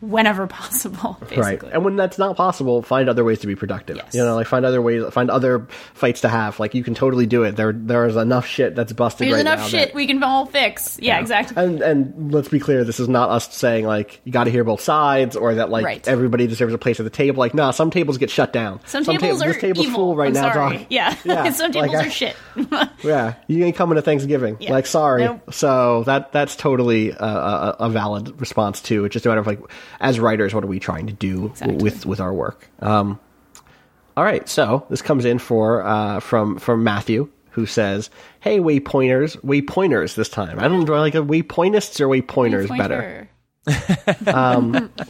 whenever 0.00 0.46
possible. 0.58 1.16
Basically. 1.20 1.40
Right. 1.42 1.62
And 1.74 1.84
when 1.84 1.96
that's 1.96 2.18
not 2.18 2.36
possible, 2.36 2.82
find 2.82 3.08
other 3.08 3.24
ways 3.24 3.40
to 3.40 3.46
be 3.46 3.56
productive. 3.56 3.96
Yes. 3.96 4.14
You 4.14 4.22
know, 4.24 4.34
like 4.34 4.46
find 4.46 4.64
other 4.64 4.80
ways, 4.80 5.04
find 5.12 5.30
other 5.30 5.66
fights 5.94 6.20
to 6.22 6.28
have. 6.28 6.60
Like 6.60 6.74
you 6.74 6.84
can 6.84 6.94
totally 6.94 7.26
do 7.26 7.42
it. 7.44 7.56
There, 7.56 7.72
there 7.72 8.06
is 8.06 8.16
enough 8.16 8.46
shit 8.46 8.74
that's 8.76 8.92
busted 8.92 9.26
There's 9.26 9.34
right 9.34 9.40
enough 9.40 9.68
shit 9.68 9.88
that- 9.88 9.94
we 9.94 10.06
can 10.06 10.22
all 10.22 10.46
fix. 10.46 10.98
Yeah, 11.00 11.18
exactly. 11.20 11.56
And 11.62 11.80
and 11.82 12.32
let's 12.32 12.48
be 12.48 12.58
clear, 12.60 12.84
this 12.84 13.00
is 13.00 13.08
not 13.08 13.30
us 13.30 13.54
saying 13.54 13.84
like 13.86 14.20
you 14.24 14.32
got 14.32 14.44
to 14.44 14.50
hear 14.50 14.64
both 14.64 14.80
sides 14.80 15.36
or 15.36 15.54
that 15.56 15.70
like 15.70 15.84
Right. 15.84 16.06
everybody 16.08 16.46
deserves 16.46 16.72
a 16.74 16.78
place 16.78 17.00
at 17.00 17.04
the 17.04 17.10
table. 17.10 17.38
Like, 17.40 17.54
nah, 17.54 17.70
some 17.72 17.90
tables 17.90 18.18
get 18.18 18.30
shut 18.30 18.52
down. 18.52 18.80
Some 18.86 19.04
ta- 19.04 19.12
tables 19.16 19.42
are 19.42 19.48
this 19.52 19.60
table's 19.60 19.86
evil. 19.86 19.96
full 19.98 20.16
right 20.16 20.28
I'm 20.28 20.34
now. 20.34 20.52
sorry. 20.52 20.76
dog. 20.78 20.86
Yeah, 20.90 21.14
Yeah, 21.24 21.50
some 21.52 21.72
like, 21.72 21.90
tables 21.90 21.96
I- 21.96 22.06
are 22.06 22.10
shit. 22.10 22.36
Yeah, 23.02 23.34
you 23.46 23.64
ain't 23.64 23.76
coming 23.76 23.96
to 23.96 24.02
Thanksgiving. 24.02 24.56
Yeah. 24.60 24.72
Like, 24.72 24.86
sorry. 24.86 25.24
Nope. 25.24 25.52
So 25.52 26.02
that 26.04 26.32
that's 26.32 26.56
totally 26.56 27.10
a, 27.10 27.16
a, 27.24 27.76
a 27.80 27.90
valid 27.90 28.40
response 28.40 28.80
too. 28.80 29.04
It's 29.04 29.12
just 29.12 29.26
a 29.26 29.28
matter 29.28 29.40
of 29.40 29.46
like, 29.46 29.60
as 30.00 30.20
writers, 30.20 30.54
what 30.54 30.64
are 30.64 30.68
we 30.68 30.78
trying 30.80 31.06
to 31.06 31.12
do 31.12 31.46
Exactly. 31.46 31.76
with 31.76 32.06
with 32.06 32.20
our 32.20 32.32
work? 32.32 32.68
Um, 32.80 33.18
all 34.16 34.24
right, 34.24 34.48
so 34.48 34.84
this 34.90 35.02
comes 35.02 35.24
in 35.24 35.38
for 35.38 35.84
uh, 35.84 36.20
from 36.20 36.58
from 36.58 36.82
Matthew, 36.84 37.28
who 37.50 37.66
says, 37.66 38.10
"Hey, 38.40 38.58
waypointers, 38.58 39.36
waypointers 39.42 40.14
this 40.14 40.28
time. 40.28 40.58
I 40.58 40.68
don't 40.68 40.84
do 40.84 40.94
I 40.94 41.00
like 41.00 41.14
a 41.14 41.18
waypointists 41.18 42.00
or 42.00 42.08
waypointers 42.08 42.68
better." 42.76 43.28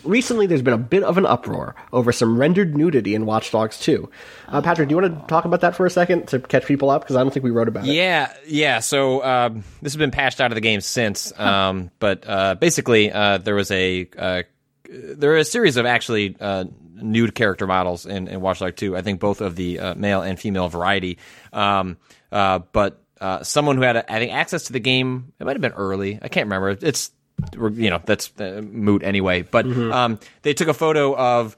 Recently, 0.05 0.47
there's 0.47 0.63
been 0.63 0.75
a 0.75 0.79
bit 0.79 1.03
of 1.03 1.19
an 1.19 1.27
uproar 1.27 1.75
over 1.93 2.13
some 2.13 2.39
rendered 2.39 2.77
nudity 2.77 3.15
in 3.15 3.27
Watch 3.27 3.51
Dogs 3.51 3.79
2. 3.81 4.11
Uh, 4.49 4.63
Patrick, 4.63 4.89
do 4.89 4.95
you 4.95 5.01
want 5.01 5.21
to 5.21 5.27
talk 5.27 5.45
about 5.45 5.61
that 5.61 5.77
for 5.77 5.87
a 5.87 5.91
second 5.91 6.27
to 6.29 6.41
catch 6.41 6.67
people 6.67 6.91
up? 6.91 7.03
Because 7.03 7.17
I 7.17 7.23
don't 7.23 7.33
think 7.33 7.45
we 7.45 7.51
wrote 7.51 7.69
about 7.69 7.87
it. 7.87 7.93
Yeah, 7.93 8.33
yeah. 8.47 8.81
So 8.81 9.23
um, 9.25 9.65
this 9.83 9.93
has 9.93 9.97
been 9.97 10.11
patched 10.11 10.41
out 10.41 10.51
of 10.51 10.55
the 10.55 10.61
game 10.61 10.81
since, 10.81 11.33
um, 11.39 11.91
but 11.99 12.29
uh, 12.29 12.55
basically 12.57 13.13
uh, 13.13 13.39
there 13.39 13.55
was 13.55 13.71
a 13.71 14.09
uh, 14.19 14.43
there 14.89 15.33
are 15.33 15.39
a 15.39 15.45
series 15.45 15.77
of 15.77 15.87
actually 15.87 16.37
uh, 16.41 16.65
nude 16.95 17.35
character 17.35 17.67
models 17.67 18.07
in, 18.07 18.29
in 18.29 18.41
Watch 18.41 18.61
Dogs 18.61 18.75
2. 18.77 18.97
I 18.97 19.03
think 19.03 19.21
both 19.21 19.41
of 19.41 19.57
the 19.57 19.79
uh, 19.79 19.95
male 19.95 20.23
and 20.23 20.39
female 20.39 20.69
variety. 20.69 21.19
Um, 21.53 21.99
uh, 22.33 22.61
but 22.73 23.03
uh, 23.21 23.43
someone 23.43 23.77
who 23.77 23.83
had 23.83 23.97
I 23.97 24.19
think 24.19 24.33
access 24.33 24.65
to 24.65 24.73
the 24.73 24.81
game, 24.81 25.33
it 25.39 25.45
might 25.45 25.57
have 25.57 25.61
been 25.61 25.73
early. 25.73 26.19
I 26.21 26.29
can't 26.29 26.47
remember. 26.47 26.71
It's 26.71 27.11
you 27.53 27.91
know 27.91 28.01
that's 28.05 28.33
uh, 28.41 28.63
moot 28.65 29.03
anyway. 29.03 29.43
But 29.43 29.67
um, 29.67 30.19
they 30.43 30.55
took 30.55 30.69
a 30.69 30.75
photo 30.75 31.17
of. 31.17 31.57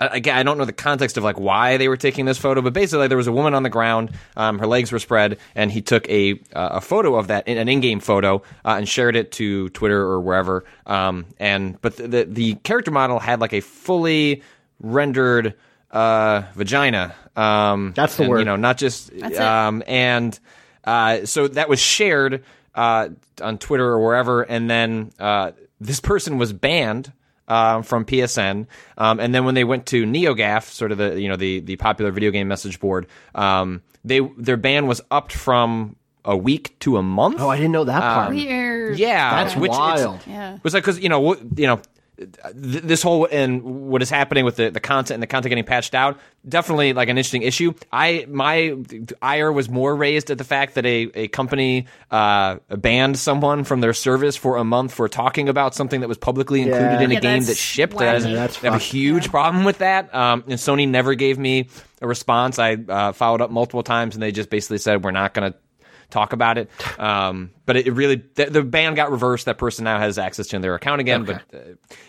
Again, 0.00 0.34
I 0.34 0.42
don't 0.42 0.56
know 0.56 0.64
the 0.64 0.72
context 0.72 1.18
of 1.18 1.24
like 1.24 1.38
why 1.38 1.76
they 1.76 1.86
were 1.86 1.98
taking 1.98 2.24
this 2.24 2.38
photo, 2.38 2.62
but 2.62 2.72
basically 2.72 3.06
there 3.08 3.18
was 3.18 3.26
a 3.26 3.32
woman 3.32 3.52
on 3.52 3.62
the 3.62 3.68
ground, 3.68 4.12
um, 4.34 4.58
her 4.58 4.66
legs 4.66 4.90
were 4.90 4.98
spread, 4.98 5.38
and 5.54 5.70
he 5.70 5.82
took 5.82 6.08
a 6.08 6.40
uh, 6.54 6.70
a 6.72 6.80
photo 6.80 7.16
of 7.16 7.26
that, 7.28 7.46
an 7.46 7.68
in-game 7.68 8.00
photo, 8.00 8.36
uh, 8.64 8.76
and 8.78 8.88
shared 8.88 9.14
it 9.14 9.30
to 9.32 9.68
Twitter 9.70 10.00
or 10.00 10.20
wherever. 10.20 10.64
Um, 10.86 11.26
and 11.38 11.78
but 11.82 11.96
the, 11.96 12.08
the 12.08 12.24
the 12.24 12.54
character 12.56 12.90
model 12.90 13.18
had 13.18 13.40
like 13.40 13.52
a 13.52 13.60
fully 13.60 14.42
rendered 14.80 15.54
uh, 15.90 16.44
vagina. 16.54 17.14
Um, 17.36 17.92
That's 17.94 18.16
the 18.16 18.22
and, 18.22 18.30
word. 18.30 18.38
You 18.38 18.44
know, 18.46 18.56
not 18.56 18.78
just 18.78 19.10
That's 19.18 19.34
it. 19.34 19.40
um, 19.40 19.82
and 19.86 20.38
uh, 20.84 21.26
so 21.26 21.48
that 21.48 21.68
was 21.68 21.78
shared 21.78 22.42
uh, 22.74 23.10
on 23.42 23.58
Twitter 23.58 23.86
or 23.86 24.02
wherever, 24.02 24.42
and 24.42 24.70
then 24.70 25.12
uh, 25.18 25.52
this 25.78 26.00
person 26.00 26.38
was 26.38 26.52
banned. 26.52 27.12
Um, 27.50 27.82
from 27.82 28.04
PSN, 28.04 28.66
um, 28.96 29.18
and 29.18 29.34
then 29.34 29.44
when 29.44 29.56
they 29.56 29.64
went 29.64 29.86
to 29.86 30.04
NeoGAF, 30.04 30.70
sort 30.70 30.92
of 30.92 30.98
the 30.98 31.20
you 31.20 31.28
know 31.28 31.34
the 31.34 31.58
the 31.58 31.74
popular 31.76 32.12
video 32.12 32.30
game 32.30 32.46
message 32.46 32.78
board, 32.78 33.08
um, 33.34 33.82
they 34.04 34.20
their 34.38 34.56
ban 34.56 34.86
was 34.86 35.00
upped 35.10 35.32
from 35.32 35.96
a 36.24 36.36
week 36.36 36.78
to 36.80 36.96
a 36.96 37.02
month. 37.02 37.40
Oh, 37.40 37.48
I 37.48 37.56
didn't 37.56 37.72
know 37.72 37.84
that 37.84 38.00
part. 38.02 38.30
Weird. 38.30 38.98
Yeah, 38.98 39.42
That's 39.42 39.56
which 39.56 39.70
wild. 39.72 40.20
Yeah. 40.28 40.58
was 40.62 40.74
like 40.74 40.84
because 40.84 41.00
you 41.00 41.08
know 41.08 41.32
wh- 41.34 41.58
you 41.58 41.66
know 41.66 41.76
th- 41.76 41.86
this 42.54 43.02
whole 43.02 43.26
and 43.30 43.62
what 43.62 44.02
is 44.02 44.10
happening 44.10 44.44
with 44.44 44.56
the, 44.56 44.70
the 44.70 44.80
content 44.80 45.14
and 45.14 45.22
the 45.22 45.26
content 45.26 45.50
getting 45.50 45.64
patched 45.64 45.94
out 45.94 46.18
definitely 46.48 46.92
like 46.92 47.08
an 47.08 47.16
interesting 47.16 47.42
issue 47.42 47.72
i 47.92 48.26
my 48.28 48.76
ire 49.22 49.50
was 49.50 49.68
more 49.68 49.94
raised 49.96 50.30
at 50.30 50.38
the 50.38 50.44
fact 50.44 50.74
that 50.74 50.84
a, 50.86 51.10
a 51.14 51.28
company 51.28 51.86
uh, 52.10 52.56
banned 52.76 53.18
someone 53.18 53.64
from 53.64 53.80
their 53.80 53.92
service 53.94 54.36
for 54.36 54.56
a 54.56 54.64
month 54.64 54.92
for 54.92 55.08
talking 55.08 55.48
about 55.48 55.74
something 55.74 56.00
that 56.00 56.08
was 56.08 56.18
publicly 56.18 56.60
included 56.62 56.92
Yeah. 56.98 57.00
in 57.00 57.10
a 57.10 57.14
Yeah, 57.14 57.20
game 57.20 57.38
that's 57.40 57.46
that 57.48 57.56
shipped 57.56 57.96
I 57.96 58.16
wacky. 58.18 58.32
Yeah, 58.32 58.40
have 58.40 58.50
a 58.64 58.70
fucked. 58.70 58.82
huge 58.84 59.30
problem 59.30 59.64
with 59.64 59.78
that 59.78 60.14
um, 60.14 60.44
and 60.46 60.54
sony 60.58 60.86
never 60.88 61.14
gave 61.14 61.38
me 61.38 61.68
a 62.02 62.06
response 62.06 62.58
i 62.58 62.74
uh, 62.74 63.12
followed 63.12 63.40
up 63.40 63.50
multiple 63.50 63.82
times 63.82 64.14
and 64.14 64.22
they 64.22 64.32
just 64.32 64.50
basically 64.50 64.78
said 64.78 65.02
we're 65.04 65.10
not 65.10 65.32
going 65.34 65.52
to 65.52 65.58
talk 66.10 66.32
about 66.32 66.58
it. 66.58 66.70
Um, 66.98 67.50
but 67.66 67.76
it, 67.76 67.86
it 67.86 67.92
really 67.92 68.22
the, 68.34 68.46
the 68.46 68.62
ban 68.62 68.94
got 68.94 69.10
reversed. 69.10 69.46
That 69.46 69.58
person 69.58 69.84
now 69.84 69.98
has 69.98 70.18
access 70.18 70.48
to 70.48 70.58
their 70.58 70.74
account 70.74 71.00
again. 71.00 71.24
But 71.24 71.42
uh, 71.54 71.58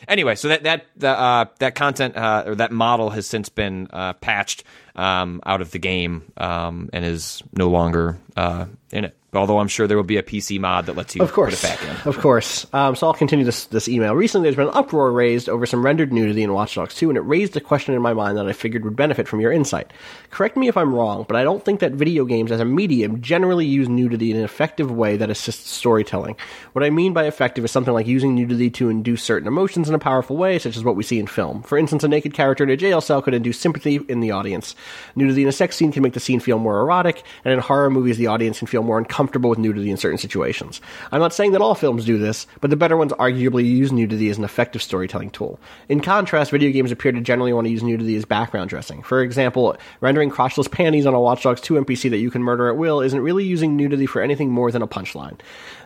anyway, 0.08 0.36
so 0.36 0.50
that 0.50 0.64
that 0.64 0.86
the, 0.96 1.10
uh, 1.10 1.46
that 1.60 1.76
content 1.76 2.16
uh, 2.18 2.44
or 2.48 2.56
that 2.56 2.72
model 2.72 3.10
has 3.12 3.28
since 3.28 3.50
been 3.50 3.88
uh, 3.92 4.14
patched 4.14 4.64
um, 4.96 5.42
out 5.46 5.62
of 5.62 5.72
the 5.72 5.80
game 5.80 6.32
um, 6.38 6.90
and 6.94 7.06
is 7.06 7.44
no 7.54 7.70
longer 7.70 8.18
uh, 8.36 8.66
in 8.92 9.06
it. 9.06 9.18
Although 9.34 9.60
I'm 9.60 9.70
sure 9.70 9.88
there 9.88 9.96
will 9.96 10.04
be 10.04 10.18
a 10.18 10.24
PC 10.24 10.60
mod 10.60 10.88
that 10.88 10.98
lets 10.98 11.16
you 11.16 11.24
Of 11.24 11.32
course, 11.32 11.62
put 11.62 11.70
it 11.74 11.80
back 11.80 11.90
in. 11.90 12.10
of 12.10 12.20
course. 12.20 12.68
Um, 12.74 12.98
so 12.98 13.08
I'll 13.08 13.14
continue 13.14 13.46
this 13.46 13.66
this 13.68 13.88
email. 13.88 14.14
Recently, 14.14 14.46
there's 14.46 14.58
been 14.58 14.68
an 14.68 14.74
uproar 14.74 15.10
raised 15.14 15.48
over 15.48 15.66
some 15.66 15.86
rendered 15.86 16.12
nudity 16.12 16.44
in 16.44 16.52
Watch 16.52 16.76
Dogs 16.76 16.96
2, 16.96 17.08
and 17.10 17.18
it 17.18 17.22
raised 17.22 17.56
a 17.56 17.62
question 17.62 17.94
in 17.96 18.02
my 18.02 18.12
mind 18.14 18.38
that 18.38 18.46
I 18.46 18.52
figured 18.52 18.84
would 18.84 18.98
benefit 18.98 19.30
from 19.30 19.40
your 19.40 19.54
insight. 19.54 19.94
Correct 20.32 20.58
me 20.58 20.68
if 20.68 20.76
I'm 20.76 20.94
wrong, 20.94 21.24
but 21.30 21.38
I 21.38 21.46
don't 21.46 21.64
think 21.64 21.80
that 21.80 21.94
video 21.94 22.26
games 22.26 22.52
as 22.52 22.60
a 22.60 22.66
medium 22.66 23.22
generally 23.22 23.66
use 23.66 23.88
nudity 23.88 24.32
in 24.32 24.38
an 24.38 24.44
effective 24.44 24.92
way 24.92 25.16
that 25.16 25.30
assists 25.30 25.72
storytelling. 25.72 26.36
What 26.74 26.84
I 26.84 26.90
mean 26.90 27.14
by 27.14 27.24
effective 27.24 27.64
is 27.64 27.72
something 27.72 27.94
like 27.94 28.08
using 28.08 28.36
nudity 28.36 28.70
to 28.72 28.90
induce 28.90 29.24
certain 29.24 29.48
emotions 29.48 29.88
in 29.88 29.96
a 29.96 30.00
powerful 30.00 30.36
way, 30.36 30.60
such 30.60 30.76
as 30.76 30.84
what 30.84 30.98
we 30.98 31.04
see 31.04 31.20
in 31.20 31.28
film. 31.28 31.64
For 31.64 31.78
instance, 31.78 32.04
a 32.04 32.10
naked 32.10 32.34
character 32.34 32.66
in 32.66 32.70
a 32.70 32.76
jail 32.76 33.00
cell 33.00 33.22
could 33.22 33.34
induce 33.34 33.62
sympathy 33.62 34.02
in 34.10 34.20
the 34.20 34.32
audience. 34.32 34.76
Nudity 35.16 35.44
in 35.44 35.48
a 35.48 35.54
sex 35.54 35.78
scene 35.78 35.94
can 35.94 36.04
make 36.04 36.16
the 36.16 36.20
scene 36.20 36.42
feel 36.42 36.60
more 36.60 36.82
erotic, 36.82 37.24
and 37.46 37.54
in 37.54 37.60
horror 37.62 37.90
movies, 37.90 38.18
the 38.18 38.28
audience 38.28 38.60
can 38.60 38.68
feel 38.68 38.84
more 38.84 38.98
uncomfortable 38.98 39.21
with 39.22 39.60
nudity 39.60 39.92
in 39.92 39.98
certain 39.98 40.18
situations. 40.18 40.82
I'm 41.12 41.20
not 41.20 41.34
saying 41.34 41.52
that 41.52 41.62
all 41.62 41.76
films 41.76 42.06
do 42.06 42.18
this, 42.18 42.48
but 42.60 42.70
the 42.70 42.76
better 42.76 42.98
ones 42.98 43.12
arguably 43.14 43.66
use 43.66 43.92
nudity 43.92 44.30
as 44.30 44.38
an 44.38 44.44
effective 44.44 44.82
storytelling 44.82 45.30
tool. 45.30 45.60
In 45.90 46.02
contrast, 46.02 46.52
video 46.52 46.72
games 46.72 46.92
appear 46.92 47.12
to 47.12 47.22
generally 47.22 47.54
want 47.54 47.66
to 47.66 47.72
use 47.72 47.84
nudity 47.84 48.16
as 48.16 48.26
background 48.26 48.70
dressing. 48.70 49.04
For 49.04 49.22
example, 49.22 49.78
rendering 50.00 50.32
crotchless 50.32 50.72
panties 50.72 51.06
on 51.06 51.14
a 51.14 51.20
Watch 51.20 51.44
Dogs 51.44 51.62
2 51.62 51.76
NPC 51.76 52.10
that 52.10 52.18
you 52.18 52.32
can 52.32 52.42
murder 52.42 52.70
at 52.70 52.78
will 52.78 53.02
isn't 53.02 53.22
really 53.22 53.46
using 53.46 53.76
nudity 53.76 54.06
for 54.06 54.22
anything 54.22 54.50
more 54.50 54.72
than 54.72 54.82
a 54.82 54.88
punchline. 54.88 55.40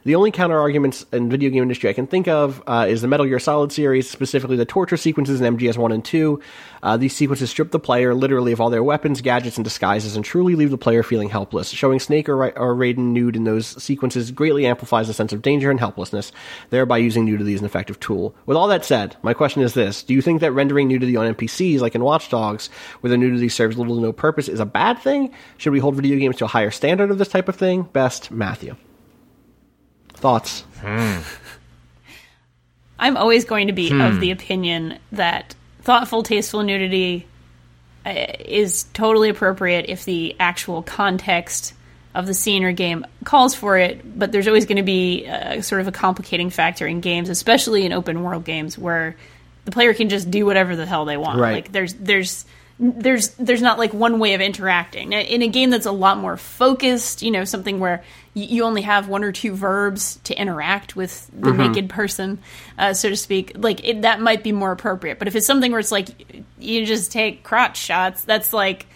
The 0.06 0.14
only 0.14 0.30
counter 0.30 0.60
arguments 0.60 1.04
in 1.12 1.32
video 1.32 1.50
game 1.50 1.64
industry 1.64 1.90
I 1.90 1.94
can 1.94 2.06
think 2.06 2.28
of 2.28 2.62
uh, 2.68 2.86
is 2.88 3.02
the 3.02 3.08
Metal 3.08 3.26
Gear 3.26 3.40
Solid 3.40 3.72
series, 3.72 4.08
specifically 4.08 4.56
the 4.56 4.64
torture 4.64 4.98
sequences 4.98 5.42
in 5.42 5.58
MGS 5.58 5.78
1 5.78 5.92
and 5.92 6.06
2. 6.06 6.40
Uh, 6.84 6.96
these 6.96 7.16
sequences 7.16 7.50
strip 7.50 7.72
the 7.72 7.80
player 7.80 8.14
literally 8.14 8.52
of 8.52 8.62
all 8.62 8.70
their 8.70 8.84
weapons, 8.84 9.22
gadgets, 9.22 9.58
and 9.58 9.64
disguises 9.64 10.16
and 10.16 10.24
truly 10.24 10.54
leave 10.54 10.70
the 10.70 10.78
player 10.78 11.02
feeling 11.02 11.30
helpless. 11.30 11.70
Showing 11.70 12.00
Snake 12.00 12.30
or, 12.30 12.38
Ra- 12.38 12.52
or 12.56 12.76
Raiden 12.76 13.14
nude 13.14 13.36
in 13.36 13.46
those 13.46 13.66
sequences 13.84 14.30
greatly 14.30 14.68
amplifies 14.68 15.08
the 15.08 15.14
sense 15.16 15.34
of 15.34 15.42
danger 15.42 15.72
and 15.72 15.80
helplessness, 15.80 16.32
thereby 16.70 17.00
using 17.00 17.26
nudity 17.26 17.56
as 17.56 17.62
an 17.62 17.66
effective 17.66 18.00
tool. 18.00 18.36
With 18.46 18.58
all 18.58 18.68
that 18.68 18.86
said, 18.86 19.18
my 19.24 19.34
question 19.34 19.64
is 19.64 19.74
this 19.74 20.04
Do 20.04 20.14
you 20.14 20.22
think 20.22 20.40
that 20.42 20.52
rendering 20.52 20.88
nudity 20.88 21.18
on 21.18 21.34
NPCs, 21.34 21.80
like 21.80 21.96
in 21.96 22.04
Watch 22.04 22.30
Dogs, 22.30 22.68
where 23.02 23.10
the 23.10 23.18
nudity 23.18 23.50
serves 23.50 23.76
little 23.76 23.96
to 23.96 24.02
no 24.04 24.14
purpose, 24.14 24.50
is 24.50 24.60
a 24.60 24.68
bad 24.68 25.00
thing? 25.00 25.34
Should 25.58 25.74
we 25.74 25.80
hold 25.80 25.96
video 25.96 26.20
games 26.20 26.36
to 26.36 26.46
a 26.46 26.48
higher 26.48 26.70
standard 26.70 27.10
of 27.10 27.18
this 27.18 27.30
type 27.30 27.50
of 27.50 27.56
thing? 27.56 27.82
Best, 27.92 28.30
Matthew. 28.30 28.76
Thoughts? 30.16 30.64
I'm 32.98 33.18
always 33.18 33.46
going 33.46 33.68
to 33.68 33.74
be 33.74 33.92
of 33.92 34.20
the 34.20 34.32
opinion 34.32 35.00
that 35.12 35.56
thoughtful, 35.82 36.24
tasteful 36.24 36.64
nudity 36.64 37.28
uh, 38.06 38.26
is 38.40 38.84
totally 38.94 39.30
appropriate 39.30 39.86
if 39.90 40.06
the 40.06 40.36
actual 40.40 40.82
context 40.82 41.74
of 42.14 42.28
the 42.28 42.34
scene 42.34 42.64
or 42.64 42.72
game 42.72 43.06
calls 43.26 43.54
for 43.54 43.78
it. 43.78 44.18
But 44.18 44.32
there's 44.32 44.48
always 44.48 44.66
going 44.66 44.78
to 44.78 44.84
be 44.84 45.28
uh, 45.28 45.62
sort 45.62 45.82
of 45.82 45.88
a 45.88 45.92
complicating 45.92 46.50
factor 46.50 46.88
in 46.88 47.02
games, 47.02 47.30
especially 47.30 47.86
in 47.86 47.92
open 47.92 48.24
world 48.24 48.46
games 48.46 48.78
where 48.78 49.18
the 49.66 49.72
player 49.72 49.94
can 49.94 50.10
just 50.10 50.32
do 50.32 50.46
whatever 50.46 50.76
the 50.76 50.86
hell 50.86 51.06
they 51.06 51.18
want. 51.18 51.40
Right. 51.40 51.56
Like 51.56 51.72
there's 51.72 51.94
there's 51.96 52.46
there's 52.78 53.30
there's 53.36 53.62
not 53.62 53.78
like 53.78 53.94
one 53.94 54.20
way 54.20 54.34
of 54.34 54.42
interacting. 54.42 55.14
In 55.14 55.42
a 55.42 55.48
game 55.48 55.70
that's 55.70 55.86
a 55.86 55.92
lot 55.92 56.18
more 56.18 56.36
focused 56.36 57.22
you 57.22 57.32
know 57.32 57.46
something 57.46 57.80
where 57.80 58.04
you 58.34 58.64
only 58.66 58.82
have 58.82 59.08
one 59.08 59.24
or 59.24 59.32
two 59.32 59.54
verbs 59.56 60.20
to 60.26 60.38
interact 60.38 60.94
with 60.94 61.30
the 61.40 61.54
naked 61.54 61.88
person 61.90 62.38
uh, 62.78 62.94
so 62.94 63.08
to 63.10 63.16
speak 63.16 63.54
like 63.56 63.88
it, 63.88 64.02
that 64.02 64.20
might 64.20 64.44
be 64.44 64.52
more 64.52 64.74
appropriate. 64.74 65.20
But 65.20 65.30
if 65.30 65.36
it's 65.38 65.48
something 65.48 65.72
where 65.72 65.80
it's 65.80 65.92
like 65.92 66.10
you 66.60 66.86
just 66.86 67.12
take 67.14 67.44
crotch 67.44 67.78
shots 67.78 68.24
that's 68.26 68.52
like 68.52 68.88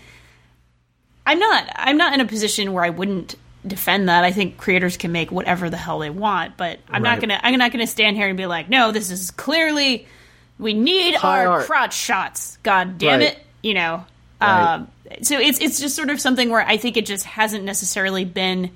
i'm 1.26 1.40
not 1.40 1.70
i'm 1.76 1.96
not 1.98 2.14
in 2.14 2.20
a 2.20 2.26
position 2.26 2.74
where 2.74 2.84
i 2.84 2.90
wouldn't 2.90 3.36
defend 3.68 4.08
that. 4.10 4.24
I 4.24 4.32
think 4.32 4.58
creators 4.58 4.96
can 4.98 5.12
make 5.12 5.32
whatever 5.32 5.70
the 5.70 5.78
hell 5.78 6.00
they 6.00 6.10
want 6.10 6.58
but 6.58 6.80
i'm 6.90 7.04
not 7.04 7.20
gonna 7.22 7.40
i'm 7.42 7.58
not 7.58 7.72
gonna 7.72 7.88
stand 7.88 8.18
here 8.18 8.28
and 8.28 8.38
be 8.38 8.46
like 8.46 8.70
no 8.70 8.92
this 8.92 9.12
is 9.12 9.32
clearly 9.32 10.08
we 10.58 10.74
need 10.74 11.16
High 11.16 11.46
our 11.46 11.52
art. 11.54 11.66
crotch 11.66 11.94
shots. 11.96 12.58
God 12.64 12.98
damn 12.98 13.20
Right. 13.20 13.30
it 13.30 13.46
you 13.62 13.74
know 13.74 14.06
Right. 14.42 14.76
um, 14.76 14.88
so 15.22 15.38
it's 15.38 15.60
it's 15.60 15.80
just 15.82 15.96
sort 15.96 16.10
of 16.10 16.22
something 16.22 16.50
where 16.50 16.66
I 16.66 16.78
think 16.78 16.96
it 16.96 17.06
just 17.06 17.26
hasn't 17.26 17.66
necessarily 17.66 18.24
been 18.24 18.72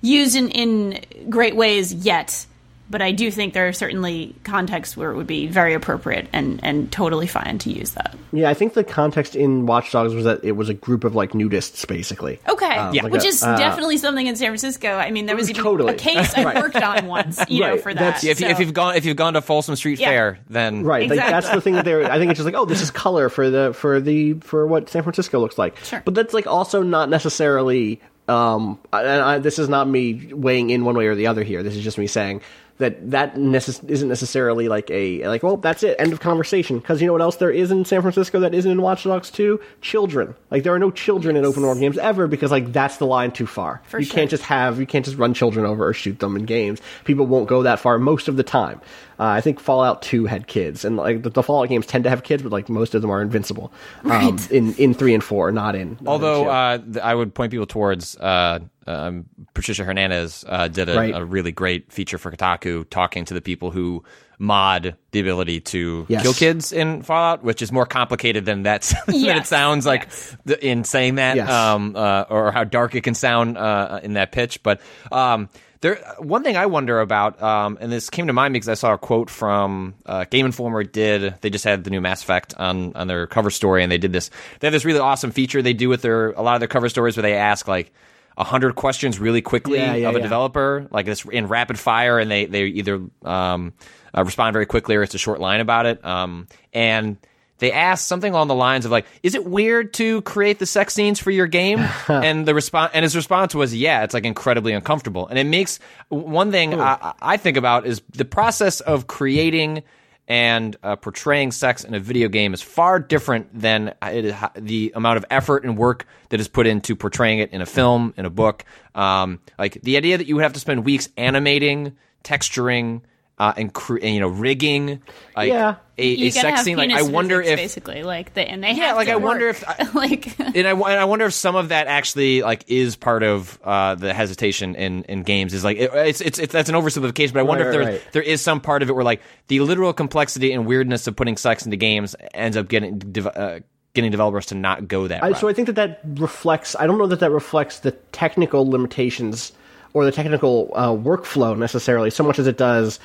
used 0.00 0.36
in, 0.36 0.50
in 0.50 1.28
great 1.28 1.56
ways 1.56 1.92
yet. 1.92 2.46
But 2.92 3.00
I 3.02 3.10
do 3.10 3.30
think 3.30 3.54
there 3.54 3.66
are 3.66 3.72
certainly 3.72 4.34
contexts 4.44 4.96
where 4.96 5.10
it 5.10 5.16
would 5.16 5.26
be 5.26 5.46
very 5.46 5.72
appropriate 5.72 6.28
and, 6.32 6.60
and 6.62 6.92
totally 6.92 7.26
fine 7.26 7.56
to 7.60 7.70
use 7.70 7.92
that. 7.92 8.14
Yeah, 8.34 8.50
I 8.50 8.54
think 8.54 8.74
the 8.74 8.84
context 8.84 9.34
in 9.34 9.64
Watch 9.66 9.90
Dogs 9.92 10.14
was 10.14 10.24
that 10.24 10.44
it 10.44 10.52
was 10.52 10.68
a 10.68 10.74
group 10.74 11.04
of 11.04 11.14
like 11.14 11.32
nudists, 11.32 11.86
basically. 11.88 12.38
Okay, 12.48 12.90
Yeah. 12.92 13.06
which 13.06 13.24
a- 13.24 13.28
is 13.28 13.42
uh, 13.42 13.56
definitely 13.56 13.96
something 13.96 14.26
in 14.26 14.36
San 14.36 14.48
Francisco. 14.48 14.90
I 14.90 15.10
mean, 15.10 15.24
there 15.24 15.34
was 15.36 15.48
even 15.48 15.62
Totally. 15.64 15.94
a 15.94 15.96
case 15.96 16.36
I 16.36 16.44
Right. 16.44 16.56
worked 16.56 16.76
on 16.76 17.06
once, 17.06 17.42
you 17.48 17.60
know, 17.62 17.78
for 17.78 17.94
That's- 17.94 18.20
that. 18.22 18.28
If, 18.28 18.40
you 18.40 18.46
if 18.48 18.56
So- 18.58 18.62
you've 18.62 18.74
gone 18.74 18.94
if 18.96 19.06
you've 19.06 19.16
gone 19.16 19.32
to 19.34 19.40
Folsom 19.40 19.74
Street 19.74 19.98
Yeah. 19.98 20.08
Fair, 20.10 20.38
then 20.50 20.84
Right, 20.84 21.08
like 21.08 21.18
that's 21.18 21.48
the 21.48 21.62
thing 21.62 21.74
that 21.76 21.86
they're. 21.86 22.04
I 22.12 22.18
think 22.18 22.30
it's 22.30 22.36
just 22.38 22.44
like, 22.44 22.54
oh, 22.54 22.66
this 22.66 22.82
is 22.82 22.90
color 22.90 23.30
for 23.30 23.48
the 23.48 23.72
for 23.74 24.00
the 24.00 24.34
for 24.34 24.66
what 24.66 24.90
San 24.90 25.02
Francisco 25.02 25.40
looks 25.40 25.56
like. 25.56 25.78
Sure. 25.78 26.02
But 26.04 26.14
that's 26.14 26.34
like 26.34 26.46
also 26.46 26.82
not 26.82 27.08
necessarily. 27.08 28.02
Um, 28.28 28.78
and 28.92 29.08
I, 29.20 29.38
this 29.40 29.58
is 29.58 29.68
not 29.68 29.88
me 29.88 30.30
weighing 30.32 30.70
in 30.70 30.84
one 30.84 30.94
way 30.96 31.06
or 31.08 31.16
the 31.16 31.26
other 31.26 31.42
here. 31.42 31.64
This 31.64 31.74
is 31.74 31.82
just 31.82 31.98
me 31.98 32.06
saying 32.06 32.40
that 32.82 33.10
that 33.10 33.34
necess- 33.36 33.88
isn't 33.88 34.08
necessarily 34.08 34.68
like 34.68 34.90
a 34.90 35.26
like. 35.26 35.42
Well, 35.42 35.56
that's 35.56 35.82
it. 35.82 35.96
End 35.98 36.12
of 36.12 36.20
conversation. 36.20 36.78
Because 36.78 37.00
you 37.00 37.06
know 37.06 37.12
what 37.14 37.22
else 37.22 37.36
there 37.36 37.50
is 37.50 37.70
in 37.70 37.84
San 37.84 38.02
Francisco 38.02 38.40
that 38.40 38.54
isn't 38.54 38.70
in 38.70 38.82
Watch 38.82 39.04
Dogs 39.04 39.30
2? 39.30 39.58
Children. 39.80 40.34
Like 40.50 40.62
there 40.62 40.74
are 40.74 40.78
no 40.78 40.90
children 40.90 41.36
in 41.36 41.44
open 41.44 41.62
world 41.62 41.80
games 41.80 41.96
ever 41.98 42.26
because 42.28 42.50
like 42.50 42.72
that's 42.72 42.98
the 42.98 43.06
line 43.06 43.32
too 43.32 43.46
far. 43.46 43.80
For 43.86 43.98
you 43.98 44.04
sure. 44.04 44.14
can't 44.14 44.30
just 44.30 44.42
have 44.44 44.78
you 44.78 44.86
can't 44.86 45.04
just 45.04 45.16
run 45.16 45.34
children 45.34 45.64
over 45.66 45.88
or 45.88 45.92
shoot 45.94 46.18
them 46.18 46.36
in 46.36 46.44
games. 46.44 46.80
People 47.04 47.26
won't 47.26 47.48
go 47.48 47.62
that 47.62 47.80
far 47.80 47.98
most 47.98 48.28
of 48.28 48.36
the 48.36 48.42
time. 48.44 48.80
Uh, 49.18 49.24
I 49.26 49.40
think 49.40 49.60
Fallout 49.60 50.02
Two 50.02 50.26
had 50.26 50.46
kids, 50.48 50.84
and 50.84 50.96
like 50.96 51.22
the, 51.22 51.30
the 51.30 51.42
Fallout 51.42 51.68
games 51.68 51.86
tend 51.86 52.02
to 52.04 52.10
have 52.10 52.24
kids, 52.24 52.42
but 52.42 52.50
like 52.50 52.68
most 52.68 52.94
of 52.94 53.02
them 53.02 53.10
are 53.10 53.22
invincible. 53.22 53.72
Um, 54.04 54.10
Right. 54.10 54.50
in 54.50 54.74
in 54.74 54.94
three 54.94 55.14
and 55.14 55.22
four, 55.22 55.52
not 55.52 55.74
in. 55.76 55.96
not 56.00 56.10
Although 56.10 56.44
two. 56.44 56.50
uh, 56.50 56.78
I 57.02 57.14
would 57.14 57.32
point 57.32 57.52
people 57.52 57.66
towards 57.66 58.16
uh, 58.16 58.58
um, 58.86 59.26
Patricia 59.54 59.84
Hernandez 59.84 60.44
uh, 60.48 60.68
did 60.68 60.88
a, 60.88 60.96
Right. 60.96 61.14
a 61.14 61.24
really 61.24 61.52
great 61.52 61.92
feature 61.92 62.18
for 62.18 62.30
Kotaku 62.30 62.88
talking 62.90 63.24
to 63.26 63.34
the 63.34 63.40
people 63.40 63.70
who 63.70 64.02
mod 64.38 64.96
the 65.12 65.20
ability 65.20 65.60
to 65.60 66.04
Yes. 66.08 66.22
kill 66.22 66.34
kids 66.34 66.72
in 66.72 67.02
Fallout, 67.02 67.44
which 67.44 67.62
is 67.62 67.70
more 67.70 67.86
complicated 67.86 68.44
than 68.44 68.64
that 68.64 68.82
than 69.06 69.36
it 69.36 69.46
sounds 69.46 69.86
like 69.86 70.04
Yes. 70.04 70.36
th- 70.46 70.58
in 70.60 70.84
saying 70.84 71.14
that, 71.16 71.36
Yes. 71.36 71.48
um, 71.50 71.94
uh, 71.96 72.24
or 72.28 72.50
how 72.50 72.64
dark 72.64 72.94
it 72.94 73.02
can 73.02 73.14
sound 73.14 73.56
uh, 73.56 74.00
in 74.02 74.14
that 74.14 74.32
pitch. 74.32 74.62
But 74.62 74.80
um, 75.12 75.48
There, 75.80 75.96
one 76.18 76.42
thing 76.44 76.56
I 76.56 76.66
wonder 76.66 77.00
about, 77.00 77.42
um, 77.42 77.76
and 77.80 77.90
this 77.90 78.08
came 78.10 78.28
to 78.28 78.32
mind 78.32 78.52
because 78.54 78.68
I 78.68 78.74
saw 78.74 78.92
a 78.94 78.98
quote 78.98 79.28
from 79.30 79.94
uh, 80.06 80.24
Game 80.30 80.46
Informer. 80.46 80.84
Did 80.84 81.34
they 81.40 81.50
just 81.50 81.64
had 81.64 81.82
the 81.82 81.90
new 81.90 82.00
Mass 82.00 82.22
Effect 82.22 82.54
on 82.56 82.94
on 82.94 83.08
their 83.08 83.26
cover 83.26 83.50
story, 83.50 83.82
and 83.82 83.90
they 83.90 83.98
did 83.98 84.12
this. 84.12 84.30
They 84.60 84.68
have 84.68 84.72
this 84.72 84.84
really 84.84 85.00
awesome 85.00 85.32
feature 85.32 85.60
they 85.60 85.72
do 85.72 85.88
with 85.88 86.02
their 86.02 86.30
a 86.32 86.42
lot 86.42 86.54
of 86.54 86.60
their 86.60 86.68
cover 86.68 86.88
stories 86.88 87.16
where 87.16 87.22
they 87.22 87.34
ask 87.34 87.66
like 87.66 87.88
a 87.88 87.92
hundred 88.38 88.74
questions 88.74 89.18
really 89.18 89.42
quickly 89.42 89.78
Yeah, 89.78 89.94
yeah, 89.94 90.08
of 90.08 90.14
a 90.14 90.18
yeah. 90.18 90.22
developer, 90.22 90.86
like 90.90 91.06
this 91.06 91.24
in 91.24 91.48
rapid 91.48 91.78
fire, 91.78 92.18
and 92.18 92.30
they 92.30 92.46
they 92.46 92.64
either 92.64 93.00
um, 93.24 93.72
uh, 94.16 94.24
respond 94.24 94.52
very 94.52 94.66
quickly 94.66 94.96
or 94.96 95.02
it's 95.02 95.14
a 95.14 95.18
short 95.18 95.40
line 95.40 95.60
about 95.60 95.86
it. 95.86 96.04
Um, 96.04 96.46
and 96.72 97.16
they 97.58 97.70
asked 97.70 98.08
something 98.08 98.32
along 98.32 98.48
the 98.48 98.54
lines 98.56 98.84
of 98.84 98.90
like, 98.90 99.06
"Is 99.22 99.34
it 99.36 99.44
weird 99.44 99.94
to 99.94 100.22
create 100.22 100.58
the 100.58 100.66
sex 100.66 100.94
scenes 100.94 101.20
for 101.20 101.30
your 101.30 101.46
game?" 101.46 101.78
and 102.08 102.44
the 102.46 102.54
response 102.54 102.90
and 102.94 103.04
his 103.04 103.14
response 103.14 103.54
was, 103.54 103.74
"Yeah, 103.74 104.02
it's 104.02 104.14
like 104.14 104.24
incredibly 104.24 104.72
uncomfortable." 104.72 105.28
And 105.28 105.38
it 105.38 105.44
makes 105.44 105.78
one 106.08 106.50
thing 106.50 106.74
I, 106.80 107.12
I 107.22 107.36
think 107.36 107.56
about 107.56 107.86
is 107.86 108.02
the 108.10 108.24
process 108.24 108.80
of 108.80 109.06
creating 109.06 109.84
and 110.32 110.78
uh, 110.82 110.96
portraying 110.96 111.52
sex 111.52 111.84
in 111.84 111.92
a 111.92 112.00
video 112.00 112.26
game 112.26 112.54
is 112.54 112.62
far 112.62 112.98
different 112.98 113.50
than 113.52 113.92
it, 114.00 114.34
the 114.54 114.90
amount 114.96 115.18
of 115.18 115.26
effort 115.28 115.62
and 115.62 115.76
work 115.76 116.06
that 116.30 116.40
is 116.40 116.48
put 116.48 116.66
into 116.66 116.96
portraying 116.96 117.40
it 117.40 117.52
in 117.52 117.60
a 117.60 117.66
film, 117.66 118.14
in 118.16 118.24
a 118.24 118.30
book. 118.30 118.64
Um, 118.94 119.40
like 119.58 119.74
the 119.82 119.98
idea 119.98 120.16
that 120.16 120.26
you 120.26 120.34
would 120.34 120.42
have 120.42 120.54
to 120.54 120.58
spend 120.58 120.86
weeks 120.86 121.10
animating, 121.18 121.98
texturing, 122.24 123.02
uh, 123.38 123.52
and, 123.56 123.72
cre- 123.72 123.98
and 124.02 124.14
you 124.14 124.20
know 124.20 124.28
rigging, 124.28 125.02
like 125.36 125.48
Yeah. 125.48 125.76
a, 125.98 126.02
a 126.26 126.30
sex 126.30 126.62
scene. 126.62 126.76
Like 126.76 126.90
I 126.90 127.02
wonder 127.02 127.40
physics, 127.42 127.52
if 127.52 127.58
basically 127.58 128.02
like 128.04 128.34
the, 128.34 128.42
and 128.48 128.62
they 128.62 128.72
Yeah, 128.72 128.88
have 128.88 128.96
like, 128.96 129.06
to 129.08 129.14
I 129.14 129.16
wonder 129.16 129.46
work. 129.46 129.64
if 129.68 129.94
like 129.94 130.38
and 130.56 130.66
I, 130.68 130.70
and 130.72 130.82
I 130.82 131.04
wonder 131.06 131.24
if 131.26 131.34
some 131.34 131.56
of 131.56 131.70
that 131.70 131.86
actually 131.88 132.42
like 132.42 132.64
is 132.68 132.94
part 132.94 133.22
of 133.22 133.58
uh, 133.64 133.94
the 133.96 134.12
hesitation 134.14 134.74
in, 134.76 135.02
in 135.04 135.22
games 135.22 135.54
is 135.54 135.64
like 135.64 135.78
it, 135.78 135.90
it's, 135.94 136.20
it's 136.20 136.38
it's 136.38 136.52
that's 136.52 136.68
an 136.68 136.74
oversimplification, 136.76 137.32
but 137.32 137.40
I 137.40 137.42
wonder 137.44 137.64
Right, 137.64 137.74
if 137.74 137.78
right, 137.78 137.84
there's 137.86 138.02
right. 138.04 138.12
there 138.12 138.22
is 138.22 138.40
some 138.42 138.60
part 138.60 138.82
of 138.82 138.90
it 138.90 138.92
where 138.92 139.04
like 139.04 139.22
the 139.48 139.60
literal 139.60 139.92
complexity 139.92 140.52
and 140.52 140.66
weirdness 140.66 141.06
of 141.06 141.16
putting 141.16 141.36
sex 141.36 141.64
into 141.64 141.76
games 141.76 142.14
ends 142.34 142.56
up 142.56 142.68
getting 142.68 142.98
dev- 142.98 143.26
uh, 143.26 143.60
getting 143.94 144.10
developers 144.10 144.46
to 144.46 144.54
not 144.54 144.86
go 144.88 145.08
that 145.08 145.22
I, 145.24 145.32
so 145.32 145.48
I 145.48 145.52
think 145.52 145.66
that 145.66 145.74
that 145.76 146.00
reflects. 146.20 146.76
I 146.78 146.86
don't 146.86 146.98
know 146.98 147.06
that 147.08 147.20
that 147.20 147.30
reflects 147.30 147.80
the 147.80 147.90
technical 148.12 148.68
limitations 148.70 149.52
or 149.94 150.04
the 150.06 150.12
technical 150.12 150.70
uh, 150.74 150.88
workflow 150.88 151.56
necessarily, 151.58 152.08
so 152.10 152.24
much 152.24 152.38
as 152.38 152.46
it 152.46 152.56
does. 152.56 152.98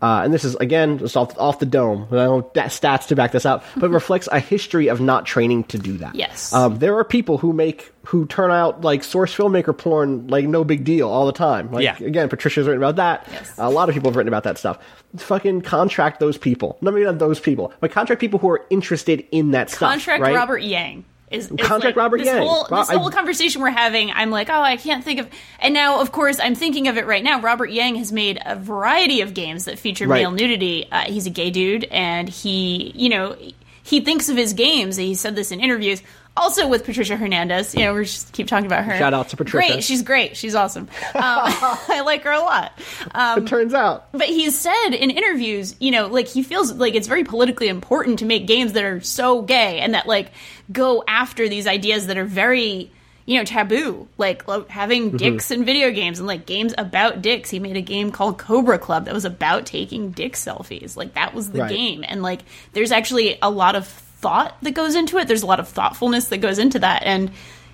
Uh, 0.00 0.22
and 0.22 0.32
this 0.32 0.44
is 0.44 0.54
again 0.56 0.98
just 0.98 1.16
off, 1.16 1.36
off 1.38 1.58
the 1.58 1.66
dome. 1.66 2.06
I 2.10 2.16
don't 2.16 2.56
have 2.56 2.70
stats 2.70 3.08
to 3.08 3.16
back 3.16 3.32
this 3.32 3.44
up, 3.44 3.64
but 3.76 3.86
it 3.86 3.92
reflects 3.92 4.28
a 4.30 4.38
history 4.38 4.88
of 4.88 5.00
not 5.00 5.26
training 5.26 5.64
to 5.64 5.78
do 5.78 5.98
that. 5.98 6.14
Yes. 6.14 6.52
um, 6.52 6.76
there 6.78 6.96
are 6.98 7.04
people 7.04 7.38
who 7.38 7.52
make 7.52 7.92
who 8.04 8.24
turn 8.26 8.50
out 8.50 8.82
like 8.82 9.02
source 9.04 9.34
filmmaker 9.34 9.76
porn 9.76 10.28
like 10.28 10.46
no 10.46 10.64
big 10.64 10.84
deal 10.84 11.08
all 11.08 11.26
the 11.26 11.32
time. 11.32 11.70
Like, 11.72 11.82
Yeah. 11.84 11.96
Again, 11.98 12.28
Patricia's 12.28 12.66
written 12.66 12.82
about 12.82 12.96
that. 12.96 13.26
Yes. 13.32 13.54
A 13.58 13.68
lot 13.70 13.88
of 13.88 13.94
people 13.94 14.10
have 14.10 14.16
written 14.16 14.28
about 14.28 14.44
that 14.44 14.56
stuff. 14.56 14.78
Fucking 15.16 15.62
contract 15.62 16.20
those 16.20 16.38
people. 16.38 16.78
No, 16.80 16.90
maybe 16.90 17.04
not 17.04 17.18
those 17.18 17.40
people, 17.40 17.72
but 17.80 17.90
contract 17.90 18.20
people 18.20 18.38
who 18.38 18.50
are 18.50 18.64
interested 18.70 19.26
in 19.32 19.50
that 19.50 19.68
stuff. 19.70 19.90
contract 19.90 20.22
right? 20.22 20.34
Robert 20.34 20.62
Yang. 20.62 21.04
Is, 21.30 21.50
is 21.50 21.56
Contract 21.58 21.84
like, 21.84 21.96
Robert 21.96 22.18
this 22.18 22.26
Yang. 22.26 22.46
Whole, 22.46 22.66
Ro- 22.70 22.78
this 22.78 22.90
I- 22.90 22.96
whole 22.96 23.10
conversation 23.10 23.60
we're 23.62 23.70
having, 23.70 24.10
I'm 24.10 24.30
like, 24.30 24.48
oh, 24.48 24.60
I 24.62 24.76
can't 24.76 25.04
think 25.04 25.20
of. 25.20 25.28
And 25.60 25.74
now, 25.74 26.00
of 26.00 26.10
course, 26.12 26.40
I'm 26.40 26.54
thinking 26.54 26.88
of 26.88 26.96
it 26.96 27.06
right 27.06 27.22
now. 27.22 27.40
Robert 27.40 27.70
Yang 27.70 27.96
has 27.96 28.12
made 28.12 28.40
a 28.46 28.56
variety 28.56 29.20
of 29.20 29.34
games 29.34 29.66
that 29.66 29.78
feature 29.78 30.06
Right. 30.06 30.22
male 30.22 30.30
nudity. 30.30 30.86
Uh, 30.90 31.02
he's 31.02 31.26
a 31.26 31.30
gay 31.30 31.50
dude, 31.50 31.84
and 31.90 32.28
he, 32.28 32.92
you 32.94 33.08
know, 33.10 33.36
he 33.82 34.00
thinks 34.00 34.28
of 34.28 34.36
his 34.36 34.52
games. 34.54 34.96
He 34.96 35.14
said 35.14 35.34
this 35.36 35.50
in 35.50 35.60
interviews. 35.60 36.02
Also 36.38 36.68
with 36.68 36.84
Patricia 36.84 37.16
Hernandez, 37.16 37.74
you 37.74 37.80
know, 37.84 37.94
we 37.94 38.04
just 38.04 38.32
keep 38.32 38.46
talking 38.46 38.66
about 38.66 38.84
her. 38.84 38.96
Shout 38.96 39.12
out 39.14 39.28
to 39.30 39.36
Patricia. 39.36 39.72
Great, 39.72 39.84
she's 39.84 40.02
great. 40.02 40.36
She's 40.36 40.54
awesome. 40.54 40.84
Um, 40.84 40.90
I 41.14 42.02
like 42.04 42.22
her 42.24 42.30
a 42.32 42.40
lot. 42.40 42.72
Um, 43.14 43.42
It 43.44 43.48
turns 43.48 43.74
out. 43.74 44.10
but 44.12 44.28
he's 44.28 44.58
said 44.58 44.90
in 44.90 45.10
interviews, 45.10 45.74
you 45.80 45.90
know, 45.90 46.06
like 46.06 46.28
he 46.28 46.42
feels 46.42 46.72
like 46.72 46.94
it's 46.94 47.08
very 47.08 47.24
politically 47.24 47.68
important 47.68 48.20
to 48.20 48.24
make 48.24 48.46
games 48.46 48.72
that 48.74 48.84
are 48.84 49.00
so 49.00 49.42
gay 49.42 49.80
and 49.80 49.94
that 49.94 50.06
like 50.06 50.30
go 50.72 51.02
after 51.08 51.48
these 51.48 51.66
ideas 51.66 52.06
that 52.06 52.16
are 52.18 52.24
very, 52.24 52.90
you 53.26 53.38
know, 53.38 53.44
taboo, 53.44 54.08
like 54.16 54.46
lo- 54.48 54.66
having 54.68 55.16
dicks 55.16 55.50
in 55.50 55.64
video 55.64 55.90
games 55.90 56.18
and 56.18 56.26
like 56.26 56.46
games 56.46 56.72
about 56.78 57.20
dicks. 57.20 57.50
He 57.50 57.58
made 57.58 57.76
a 57.76 57.82
game 57.82 58.10
called 58.10 58.38
Cobra 58.38 58.78
Club 58.78 59.04
that 59.06 59.14
was 59.14 59.24
about 59.24 59.66
taking 59.66 60.12
dick 60.12 60.34
selfies. 60.34 60.96
Like 60.96 61.14
that 61.14 61.34
was 61.34 61.50
the 61.50 61.60
Right. 61.60 61.70
game. 61.70 62.04
And 62.06 62.22
like 62.22 62.40
there's 62.72 62.92
actually 62.92 63.38
a 63.42 63.50
lot 63.50 63.76
of 63.76 63.86
thought 64.18 64.56
that 64.62 64.72
goes 64.72 64.94
into 64.94 65.18
it. 65.18 65.28
There's 65.28 65.42
a 65.42 65.46
lot 65.46 65.60
of 65.60 65.68
thoughtfulness 65.68 66.26
that 66.28 66.38
goes 66.38 66.58
into 66.58 66.78
that. 66.80 67.02
And 67.04 67.30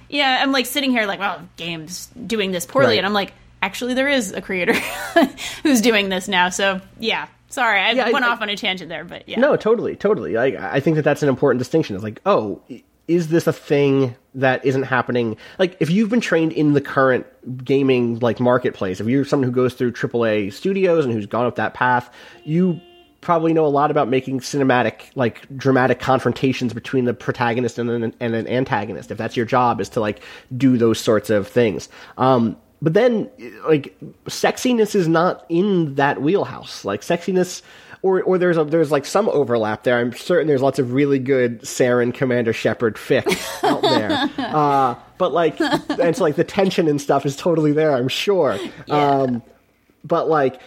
yeah, 0.09 0.39
I'm 0.43 0.53
like 0.53 0.67
sitting 0.67 0.91
here 0.91 1.07
like, 1.07 1.19
wow, 1.21 1.41
games 1.57 2.07
doing 2.27 2.53
this 2.53 2.67
poorly. 2.67 2.89
Right. 2.89 2.99
And 2.99 3.07
I'm 3.07 3.13
like, 3.15 3.33
actually, 3.63 3.95
there 3.95 4.09
is 4.09 4.33
a 4.33 4.41
creator 4.43 4.75
who's 5.63 5.81
doing 5.81 6.09
this 6.09 6.29
now. 6.29 6.51
So 6.51 6.81
yeah, 6.99 7.27
sorry, 7.49 7.81
I 7.81 7.93
Yeah, 7.93 8.11
went 8.11 8.25
I- 8.25 8.29
off 8.31 8.41
on 8.43 8.49
a 8.49 8.57
tangent 8.57 8.89
there, 8.89 9.05
but 9.05 9.29
yeah, 9.29 9.41
No, 9.41 9.57
totally, 9.57 9.97
totally. 9.97 10.37
I, 10.37 10.77
I 10.77 10.81
think 10.81 10.97
that 10.97 11.03
that's 11.03 11.23
an 11.23 11.29
important 11.29 11.59
distinction. 11.59 11.95
It's 11.97 12.05
like, 12.05 12.21
oh, 12.27 12.61
is 13.09 13.29
this 13.29 13.47
a 13.47 13.53
thing 13.53 14.17
that 14.35 14.65
isn't 14.65 14.85
happening? 14.85 15.37
Like, 15.59 15.77
if 15.81 15.91
you've 15.91 16.09
been 16.09 16.21
trained 16.23 16.53
in 16.53 16.73
the 16.73 16.81
current 16.81 17.27
gaming 17.65 18.19
like 18.21 18.41
marketplace, 18.41 18.99
if 19.01 19.07
you're 19.07 19.25
someone 19.27 19.47
who 19.49 19.55
goes 19.55 19.75
through 19.75 19.93
AAA 19.93 20.53
studios 20.53 21.05
and 21.05 21.13
who's 21.13 21.27
gone 21.27 21.45
up 21.47 21.57
that 21.57 21.75
path, 21.75 22.11
you 22.45 22.81
probably 23.25 23.53
know 23.53 23.67
a 23.67 23.69
lot 23.69 23.91
about 23.91 24.09
making 24.09 24.41
cinematic, 24.41 25.11
like 25.17 25.47
dramatic 25.57 25.99
confrontations 25.99 26.73
between 26.73 27.05
the 27.05 27.15
protagonist 27.15 27.79
and 27.79 27.91
an, 27.91 28.15
and 28.21 28.35
an 28.35 28.47
antagonist. 28.47 29.11
If 29.11 29.19
that's 29.19 29.37
your 29.37 29.47
job, 29.47 29.81
is 29.81 29.89
to 29.91 30.01
like 30.01 30.21
do 30.57 30.79
those 30.79 31.01
sorts 31.01 31.31
of 31.31 31.49
things. 31.49 31.89
Um, 32.19 32.57
but 32.83 32.93
then, 32.93 33.31
like, 33.67 33.97
sexiness 34.27 34.95
is 34.95 35.09
not 35.09 35.47
in 35.49 35.95
that 35.95 36.21
wheelhouse. 36.21 36.85
Like, 36.85 37.01
sexiness 37.01 37.63
or 38.05 38.23
or 38.23 38.37
there's 38.37 38.59
a, 38.59 38.65
there's 38.65 38.93
like 38.93 39.07
some 39.07 39.31
overlap 39.31 39.83
there. 39.83 39.99
I'm 39.99 40.13
certain 40.13 40.47
there's 40.47 40.61
lots 40.61 40.79
of 40.79 40.93
really 40.93 41.19
good 41.19 41.63
Saren 41.63 42.13
Commander 42.13 42.53
Shepard 42.53 42.97
fic 42.97 43.25
out 43.65 43.83
there. 43.83 44.31
Uh, 44.55 44.95
but 45.19 45.33
like, 45.33 45.59
and 45.61 46.15
so 46.15 46.23
like 46.23 46.37
the 46.37 46.45
tension 46.45 46.87
and 46.87 47.01
stuff 47.01 47.27
is 47.27 47.35
totally 47.35 47.73
there. 47.73 47.93
I'm 47.93 48.09
sure. 48.09 48.59
Um, 48.91 49.43
but 50.05 50.29
like, 50.29 50.61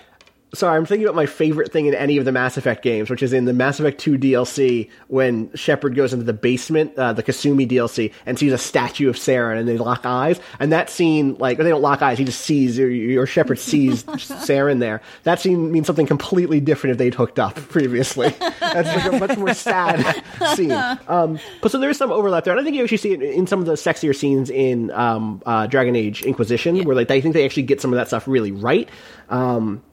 sorry, 0.54 0.78
I'm 0.78 0.86
thinking 0.86 1.06
about 1.06 1.16
my 1.16 1.26
favorite 1.26 1.72
thing 1.72 1.88
in 1.88 1.93
any 1.93 2.18
of 2.18 2.26
the 2.26 2.32
Mass 2.32 2.58
Effect 2.58 2.82
games, 2.84 3.10
which 3.10 3.22
is 3.22 3.34
in 3.34 3.45
the 3.45 3.54
Mass 3.54 3.80
Effect 3.80 4.00
2 4.00 4.18
DLC 4.18 4.89
when 5.08 5.54
Shepard 5.56 5.95
goes 5.95 6.14
into 6.14 6.26
the 6.26 6.34
basement, 6.34 6.98
uh, 6.98 7.14
the 7.14 7.24
Kasumi 7.24 7.68
DLC, 7.68 8.14
and 8.26 8.39
sees 8.39 8.54
a 8.54 8.58
statue 8.58 9.10
of 9.10 9.16
Saren, 9.16 9.60
and 9.60 9.68
they 9.68 9.78
lock 9.78 10.06
eyes. 10.06 10.39
And 10.60 10.72
that 10.72 10.89
scene, 10.89 11.36
like, 11.36 11.58
they 11.58 11.70
don't 11.70 11.82
lock 11.82 12.02
eyes, 12.02 12.18
he 12.18 12.26
just 12.26 12.41
sees, 12.41 12.80
or, 12.80 12.88
or 13.20 13.26
Shepard 13.26 13.60
sees 13.60 14.04
Saren 14.06 14.80
there. 14.80 15.02
That 15.24 15.39
scene 15.39 15.72
means 15.72 15.88
something 15.88 16.08
completely 16.08 16.60
different 16.60 16.91
if 16.91 16.98
they'd 16.98 17.14
hooked 17.14 17.39
up 17.39 17.56
previously. 17.56 18.30
That's 18.60 19.06
like 19.06 19.14
a 19.14 19.20
much 19.20 19.38
more 19.38 19.54
sad 19.54 20.24
scene. 20.56 20.72
Um, 20.72 21.39
but 21.62 21.72
so 21.72 21.78
there 21.78 21.89
is 21.89 21.98
some 21.98 22.12
overlap 22.12 22.45
there, 22.45 22.54
and 22.54 22.62
I 22.62 22.64
think 22.64 22.76
you 22.76 22.84
actually 22.84 22.98
see 22.98 23.14
it 23.14 23.22
in 23.22 23.48
some 23.48 23.60
of 23.60 23.66
the 23.66 23.74
sexier 23.74 24.16
scenes 24.16 24.50
in 24.50 24.91
um, 24.91 25.41
uh, 25.45 25.68
Dragon 25.68 25.95
Age 25.95 26.24
Inquisition, 26.24 26.84
where 26.86 26.95
like 26.95 27.12
I 27.12 27.22
think 27.22 27.34
they 27.34 27.45
actually 27.45 27.64
get 27.64 27.82
some 27.82 27.91
of 27.91 27.98
that 27.98 28.08
stuff 28.08 28.28
really 28.28 28.52
right. 28.52 28.88
Um, 29.30 29.84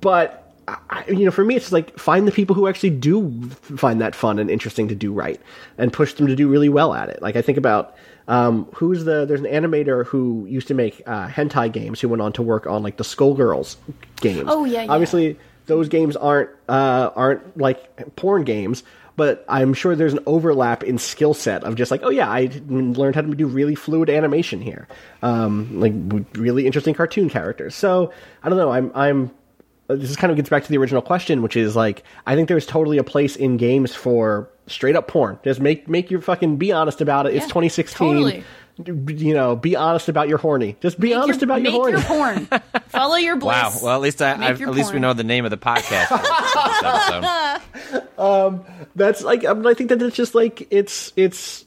but 0.00 0.52
I, 0.68 1.04
you 1.08 1.24
know, 1.24 1.30
for 1.30 1.44
me, 1.44 1.56
it's 1.56 1.72
like 1.72 1.98
find 1.98 2.26
the 2.26 2.32
people 2.32 2.54
who 2.54 2.68
actually 2.68 2.90
do 2.90 3.48
find 3.50 4.00
that 4.00 4.14
fun 4.14 4.38
and 4.38 4.50
interesting 4.50 4.88
to 4.88 4.94
do 4.94 5.12
right, 5.12 5.40
and 5.78 5.92
push 5.92 6.14
them 6.14 6.26
to 6.26 6.36
do 6.36 6.48
really 6.48 6.68
well 6.68 6.94
at 6.94 7.08
it. 7.08 7.20
Like 7.20 7.36
I 7.36 7.42
think 7.42 7.58
about 7.58 7.96
um, 8.28 8.66
who's 8.74 9.04
the 9.04 9.24
there's 9.26 9.40
an 9.40 9.46
animator 9.46 10.06
who 10.06 10.46
used 10.46 10.68
to 10.68 10.74
make 10.74 11.02
uh, 11.06 11.28
hentai 11.28 11.72
games 11.72 12.00
who 12.00 12.08
went 12.08 12.22
on 12.22 12.32
to 12.34 12.42
work 12.42 12.66
on 12.66 12.82
like 12.82 12.96
the 12.96 13.04
Skullgirls 13.04 13.76
games. 14.20 14.44
Oh, 14.46 14.64
yeah, 14.64 14.84
yeah. 14.84 14.92
Obviously, 14.92 15.38
those 15.66 15.88
games 15.88 16.16
aren't 16.16 16.50
uh, 16.68 17.10
aren't 17.14 17.56
like 17.56 18.14
porn 18.16 18.44
games. 18.44 18.82
But 19.14 19.44
I'm 19.46 19.74
sure 19.74 19.94
there's 19.94 20.14
an 20.14 20.20
overlap 20.24 20.82
in 20.82 20.96
skill 20.96 21.34
set 21.34 21.64
of 21.64 21.74
just 21.74 21.90
like, 21.90 22.00
oh 22.02 22.08
yeah, 22.08 22.30
I 22.30 22.50
learned 22.66 23.14
how 23.14 23.20
to 23.20 23.34
do 23.34 23.46
really 23.46 23.74
fluid 23.74 24.08
animation 24.08 24.62
here, 24.62 24.88
um, 25.20 25.80
like 25.80 25.92
really 26.32 26.64
interesting 26.66 26.94
cartoon 26.94 27.28
characters. 27.28 27.74
So 27.74 28.10
I 28.42 28.48
don't 28.48 28.56
know. 28.56 28.72
I'm 28.72 28.90
I'm 28.94 29.30
this 29.96 30.16
kind 30.16 30.30
of 30.30 30.36
gets 30.36 30.48
back 30.48 30.62
to 30.64 30.68
the 30.68 30.78
original 30.78 31.02
question, 31.02 31.42
which 31.42 31.56
is 31.56 31.74
like 31.76 32.02
I 32.26 32.34
think 32.34 32.48
there's 32.48 32.66
totally 32.66 32.98
a 32.98 33.04
place 33.04 33.36
in 33.36 33.56
games 33.56 33.94
for 33.94 34.48
straight 34.66 34.96
up 34.96 35.08
porn. 35.08 35.38
Just 35.44 35.60
make 35.60 35.88
make 35.88 36.10
your 36.10 36.20
fucking 36.20 36.56
be 36.56 36.72
honest 36.72 37.00
about 37.00 37.26
it. 37.26 37.34
It's 37.34 37.46
2016. 37.46 38.08
totally. 38.08 38.44
You 38.86 39.34
know, 39.34 39.54
be 39.54 39.76
honest 39.76 40.08
about 40.08 40.28
your 40.28 40.38
horny. 40.38 40.76
Just 40.80 40.98
be 40.98 41.12
honest 41.12 41.42
about 41.42 41.60
make 41.60 41.74
your 41.74 41.98
horny. 42.00 42.38
your 42.48 42.48
porn. 42.48 42.60
Follow 42.88 43.16
your 43.16 43.36
bliss. 43.36 43.52
wow. 43.54 43.72
Well, 43.82 43.94
at 43.96 44.00
least 44.00 44.22
I, 44.22 44.32
I've, 44.48 44.58
your 44.60 44.70
at 44.70 44.74
least 44.74 44.94
we 44.94 44.98
know 44.98 45.12
the 45.12 45.24
name 45.24 45.44
of 45.44 45.50
the 45.50 45.58
podcast. 45.58 46.06
for 46.08 46.16
this 46.16 48.02
episode. 48.16 48.64
That's 48.96 49.22
like 49.22 49.44
I, 49.44 49.52
mean, 49.52 49.66
I 49.66 49.74
think 49.74 49.90
that 49.90 50.00
it's 50.02 50.16
just 50.16 50.34
like 50.34 50.66
it's 50.70 51.12
it's. 51.16 51.64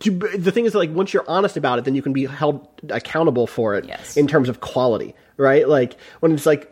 To, 0.00 0.10
the 0.10 0.52
thing 0.52 0.66
is, 0.66 0.74
like, 0.74 0.90
once 0.92 1.14
you're 1.14 1.24
honest 1.26 1.56
about 1.56 1.78
it, 1.78 1.86
then 1.86 1.94
you 1.94 2.02
can 2.02 2.12
be 2.12 2.26
held 2.26 2.68
accountable 2.90 3.46
for 3.46 3.74
it 3.76 3.86
Yes. 3.86 4.14
in 4.14 4.26
terms 4.26 4.50
of 4.50 4.60
quality, 4.60 5.14
right? 5.38 5.66
Like 5.66 5.96
when 6.20 6.32
it's 6.32 6.44
like 6.44 6.68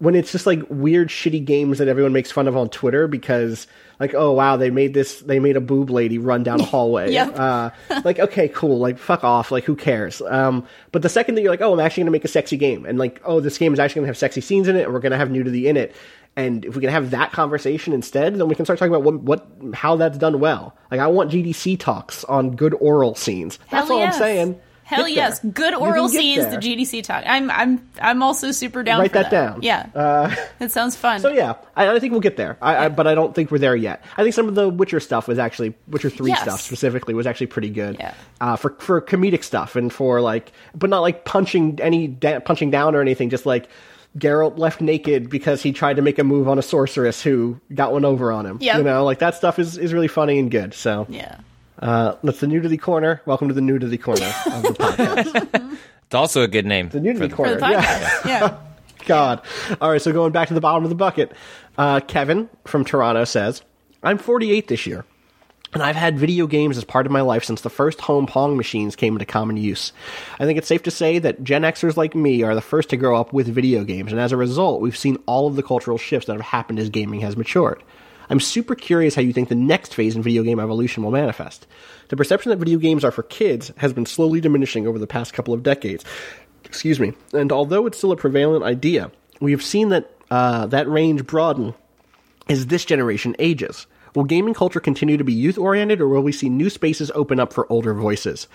when 0.00 0.14
it's 0.14 0.32
just 0.32 0.46
like 0.46 0.62
weird, 0.70 1.08
shitty 1.08 1.44
games 1.44 1.76
that 1.78 1.86
everyone 1.86 2.14
makes 2.14 2.32
fun 2.32 2.48
of 2.48 2.56
on 2.56 2.70
Twitter 2.70 3.06
because, 3.06 3.66
like, 4.00 4.14
oh 4.14 4.32
wow, 4.32 4.56
they 4.56 4.70
made 4.70 4.94
this, 4.94 5.20
they 5.20 5.38
made 5.38 5.56
a 5.56 5.60
boob 5.60 5.90
lady 5.90 6.16
run 6.16 6.42
down 6.42 6.58
a 6.58 6.64
hallway. 6.64 7.12
Yep. 7.12 7.38
uh, 7.38 7.70
like, 8.02 8.18
okay, 8.18 8.48
cool, 8.48 8.78
like, 8.78 8.96
fuck 8.96 9.24
off, 9.24 9.52
like, 9.52 9.64
who 9.64 9.76
cares? 9.76 10.22
Um, 10.22 10.66
but 10.90 11.02
the 11.02 11.10
second 11.10 11.34
that 11.34 11.42
you're 11.42 11.52
like, 11.52 11.60
oh, 11.60 11.74
I'm 11.74 11.80
actually 11.80 12.04
gonna 12.04 12.12
make 12.12 12.24
a 12.24 12.28
sexy 12.28 12.56
game, 12.56 12.86
and 12.86 12.98
like, 12.98 13.20
oh, 13.26 13.40
this 13.40 13.58
game 13.58 13.74
is 13.74 13.78
actually 13.78 14.00
gonna 14.00 14.08
have 14.08 14.18
sexy 14.18 14.40
scenes 14.40 14.68
in 14.68 14.76
it, 14.76 14.84
and 14.84 14.92
we're 14.94 15.00
gonna 15.00 15.18
have 15.18 15.30
nudity 15.30 15.68
in 15.68 15.76
it. 15.76 15.94
And 16.34 16.64
if 16.64 16.76
we 16.76 16.80
can 16.80 16.90
have 16.90 17.10
that 17.10 17.32
conversation 17.32 17.92
instead, 17.92 18.36
then 18.36 18.48
we 18.48 18.54
can 18.54 18.64
start 18.64 18.78
talking 18.78 18.94
about 18.94 19.02
what, 19.02 19.20
what 19.20 19.74
how 19.74 19.96
that's 19.96 20.16
done 20.16 20.40
well. 20.40 20.76
Like 20.90 21.00
I 21.00 21.08
want 21.08 21.30
GDC 21.30 21.78
talks 21.78 22.24
on 22.24 22.56
good 22.56 22.72
oral 22.74 23.14
scenes. 23.14 23.58
That's 23.70 23.88
Hell 23.88 23.96
all 23.96 24.02
yes. 24.02 24.14
I'm 24.14 24.20
saying. 24.20 24.60
Hell 24.90 25.06
Get 25.06 25.14
yes, 25.14 25.38
there. 25.38 25.52
good 25.52 25.74
oral 25.74 26.08
scenes. 26.08 26.44
there. 26.44 26.50
The 26.50 26.56
GDC 26.58 27.02
talk. 27.04 27.22
I'm 27.26 27.50
I'm 27.50 27.88
I'm 28.02 28.22
also 28.22 28.50
super 28.50 28.82
down. 28.82 29.00
Write 29.00 29.12
for 29.12 29.18
that 29.22 29.30
down. 29.30 29.60
Yeah, 29.62 29.86
Uh, 29.94 30.34
it 30.60 30.70
sounds 30.72 30.96
fun. 30.96 31.20
so 31.20 31.30
yeah, 31.30 31.54
I, 31.76 31.88
I 31.94 31.98
think 32.00 32.10
we'll 32.10 32.20
get 32.20 32.36
there. 32.36 32.58
I, 32.60 32.86
I, 32.86 32.88
but 32.88 33.06
I 33.06 33.14
don't 33.14 33.34
think 33.34 33.50
we're 33.50 33.58
there 33.58 33.76
yet. 33.76 34.04
I 34.16 34.22
think 34.24 34.34
some 34.34 34.48
of 34.48 34.54
the 34.56 34.68
Witcher 34.68 34.98
stuff 35.00 35.28
was 35.28 35.38
actually 35.38 35.74
Witcher 35.88 36.10
three 36.10 36.30
Yes. 36.30 36.42
stuff 36.42 36.60
specifically 36.60 37.14
was 37.14 37.26
actually 37.26 37.46
pretty 37.46 37.70
good. 37.70 37.96
Yeah. 38.00 38.14
Uh, 38.40 38.56
for 38.56 38.70
for 38.80 39.00
comedic 39.00 39.44
stuff 39.44 39.76
and 39.76 39.92
for 39.92 40.20
like, 40.20 40.52
but 40.74 40.90
not 40.90 41.00
like 41.00 41.24
punching 41.24 41.78
any 41.80 42.08
da- 42.08 42.40
punching 42.40 42.70
down 42.70 42.94
or 42.96 43.00
anything. 43.00 43.30
Just 43.30 43.46
like 43.46 43.68
Geralt 44.18 44.58
left 44.58 44.80
naked 44.80 45.30
because 45.30 45.62
he 45.62 45.72
tried 45.72 45.94
to 45.94 46.02
make 46.02 46.18
a 46.18 46.24
move 46.24 46.48
on 46.48 46.58
a 46.58 46.62
sorceress 46.62 47.22
who 47.22 47.60
got 47.72 47.92
one 47.92 48.04
over 48.04 48.32
on 48.32 48.44
him. 48.44 48.58
Yep. 48.60 48.78
You 48.78 48.82
know, 48.82 49.04
like 49.04 49.20
that 49.20 49.36
stuff 49.36 49.60
is 49.60 49.78
is 49.78 49.92
really 49.94 50.08
funny 50.08 50.40
and 50.40 50.50
good. 50.50 50.74
So 50.74 51.06
yeah. 51.08 51.36
Uh, 51.80 52.14
that's 52.22 52.40
the 52.40 52.46
nudity 52.46 52.76
corner. 52.76 53.20
Welcome 53.26 53.48
to 53.48 53.54
the 53.54 53.60
nudity 53.60 53.98
corner 53.98 54.26
of 54.52 54.62
the 54.62 54.68
podcast. 54.78 55.78
It's 56.06 56.14
also 56.14 56.42
a 56.42 56.48
good 56.48 56.66
name. 56.66 56.88
The 56.90 57.00
nudity 57.00 57.28
for- 57.28 57.36
corner. 57.36 57.54
For 57.54 57.60
the 57.60 57.70
Yeah. 57.70 58.20
Yeah. 58.26 58.56
God. 59.06 59.40
All 59.80 59.90
right, 59.90 60.00
so 60.00 60.12
going 60.12 60.32
back 60.32 60.48
to 60.48 60.54
the 60.54 60.60
bottom 60.60 60.84
of 60.84 60.90
the 60.90 60.94
bucket, 60.96 61.32
uh, 61.78 62.00
Kevin 62.00 62.48
from 62.66 62.84
Toronto 62.84 63.24
says, 63.24 63.62
I'm 64.02 64.18
48 64.18 64.68
this 64.68 64.86
year, 64.86 65.06
and 65.72 65.82
I've 65.82 65.96
had 65.96 66.18
video 66.18 66.46
games 66.46 66.76
as 66.76 66.84
part 66.84 67.06
of 67.06 67.12
my 67.12 67.22
life 67.22 67.42
since 67.44 67.62
the 67.62 67.70
first 67.70 68.00
home 68.00 68.26
Pong 68.26 68.58
machines 68.58 68.96
came 68.96 69.14
into 69.14 69.24
common 69.24 69.56
use. 69.56 69.92
I 70.38 70.44
think 70.44 70.58
it's 70.58 70.68
safe 70.68 70.82
to 70.82 70.90
say 70.90 71.18
that 71.18 71.42
Gen 71.42 71.62
Xers 71.62 71.96
like 71.96 72.14
me 72.14 72.42
are 72.42 72.54
the 72.54 72.60
first 72.60 72.90
to 72.90 72.96
grow 72.98 73.18
up 73.18 73.32
with 73.32 73.48
video 73.48 73.84
games, 73.84 74.12
and 74.12 74.20
as 74.20 74.32
a 74.32 74.36
result, 74.36 74.82
we've 74.82 74.96
seen 74.96 75.16
all 75.26 75.46
of 75.46 75.56
the 75.56 75.62
cultural 75.62 75.96
shifts 75.96 76.26
that 76.26 76.34
have 76.34 76.42
happened 76.42 76.78
as 76.78 76.90
gaming 76.90 77.20
has 77.20 77.36
matured. 77.38 77.82
I'm 78.30 78.40
super 78.40 78.76
curious 78.76 79.16
how 79.16 79.22
you 79.22 79.32
think 79.32 79.48
the 79.48 79.56
next 79.56 79.92
phase 79.92 80.14
in 80.14 80.22
video 80.22 80.44
game 80.44 80.60
evolution 80.60 81.02
will 81.02 81.10
manifest. 81.10 81.66
The 82.08 82.16
perception 82.16 82.50
that 82.50 82.58
video 82.58 82.78
games 82.78 83.04
are 83.04 83.10
for 83.10 83.24
kids 83.24 83.72
has 83.76 83.92
been 83.92 84.06
slowly 84.06 84.40
diminishing 84.40 84.86
over 84.86 84.98
the 84.98 85.06
past 85.06 85.34
couple 85.34 85.52
of 85.52 85.64
decades. 85.64 86.04
Excuse 86.64 87.00
me. 87.00 87.12
And 87.32 87.50
although 87.50 87.86
it's 87.86 87.98
still 87.98 88.12
a 88.12 88.16
prevalent 88.16 88.64
idea, 88.64 89.10
we 89.40 89.50
have 89.50 89.62
seen 89.62 89.88
that 89.88 90.10
uh, 90.30 90.66
that 90.66 90.88
range 90.88 91.26
broaden 91.26 91.74
as 92.48 92.66
this 92.68 92.84
generation 92.84 93.34
ages. 93.40 93.86
Will 94.14 94.24
gaming 94.24 94.54
culture 94.54 94.80
continue 94.80 95.16
to 95.16 95.24
be 95.24 95.32
youth 95.32 95.58
oriented, 95.58 96.00
or 96.00 96.08
will 96.08 96.22
we 96.22 96.32
see 96.32 96.48
new 96.48 96.70
spaces 96.70 97.10
open 97.14 97.40
up 97.40 97.52
for 97.52 97.70
older 97.70 97.94
voices? 97.94 98.46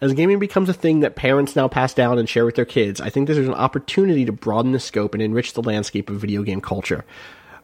As 0.00 0.12
gaming 0.12 0.38
becomes 0.38 0.68
a 0.68 0.74
thing 0.74 1.00
that 1.00 1.16
parents 1.16 1.56
now 1.56 1.66
pass 1.66 1.92
down 1.92 2.18
and 2.18 2.28
share 2.28 2.44
with 2.44 2.54
their 2.54 2.64
kids, 2.64 3.00
I 3.00 3.10
think 3.10 3.26
there's 3.26 3.38
an 3.38 3.54
opportunity 3.54 4.24
to 4.24 4.32
broaden 4.32 4.72
the 4.72 4.78
scope 4.78 5.12
and 5.12 5.22
enrich 5.22 5.54
the 5.54 5.62
landscape 5.62 6.08
of 6.08 6.20
video 6.20 6.42
game 6.42 6.60
culture. 6.60 7.04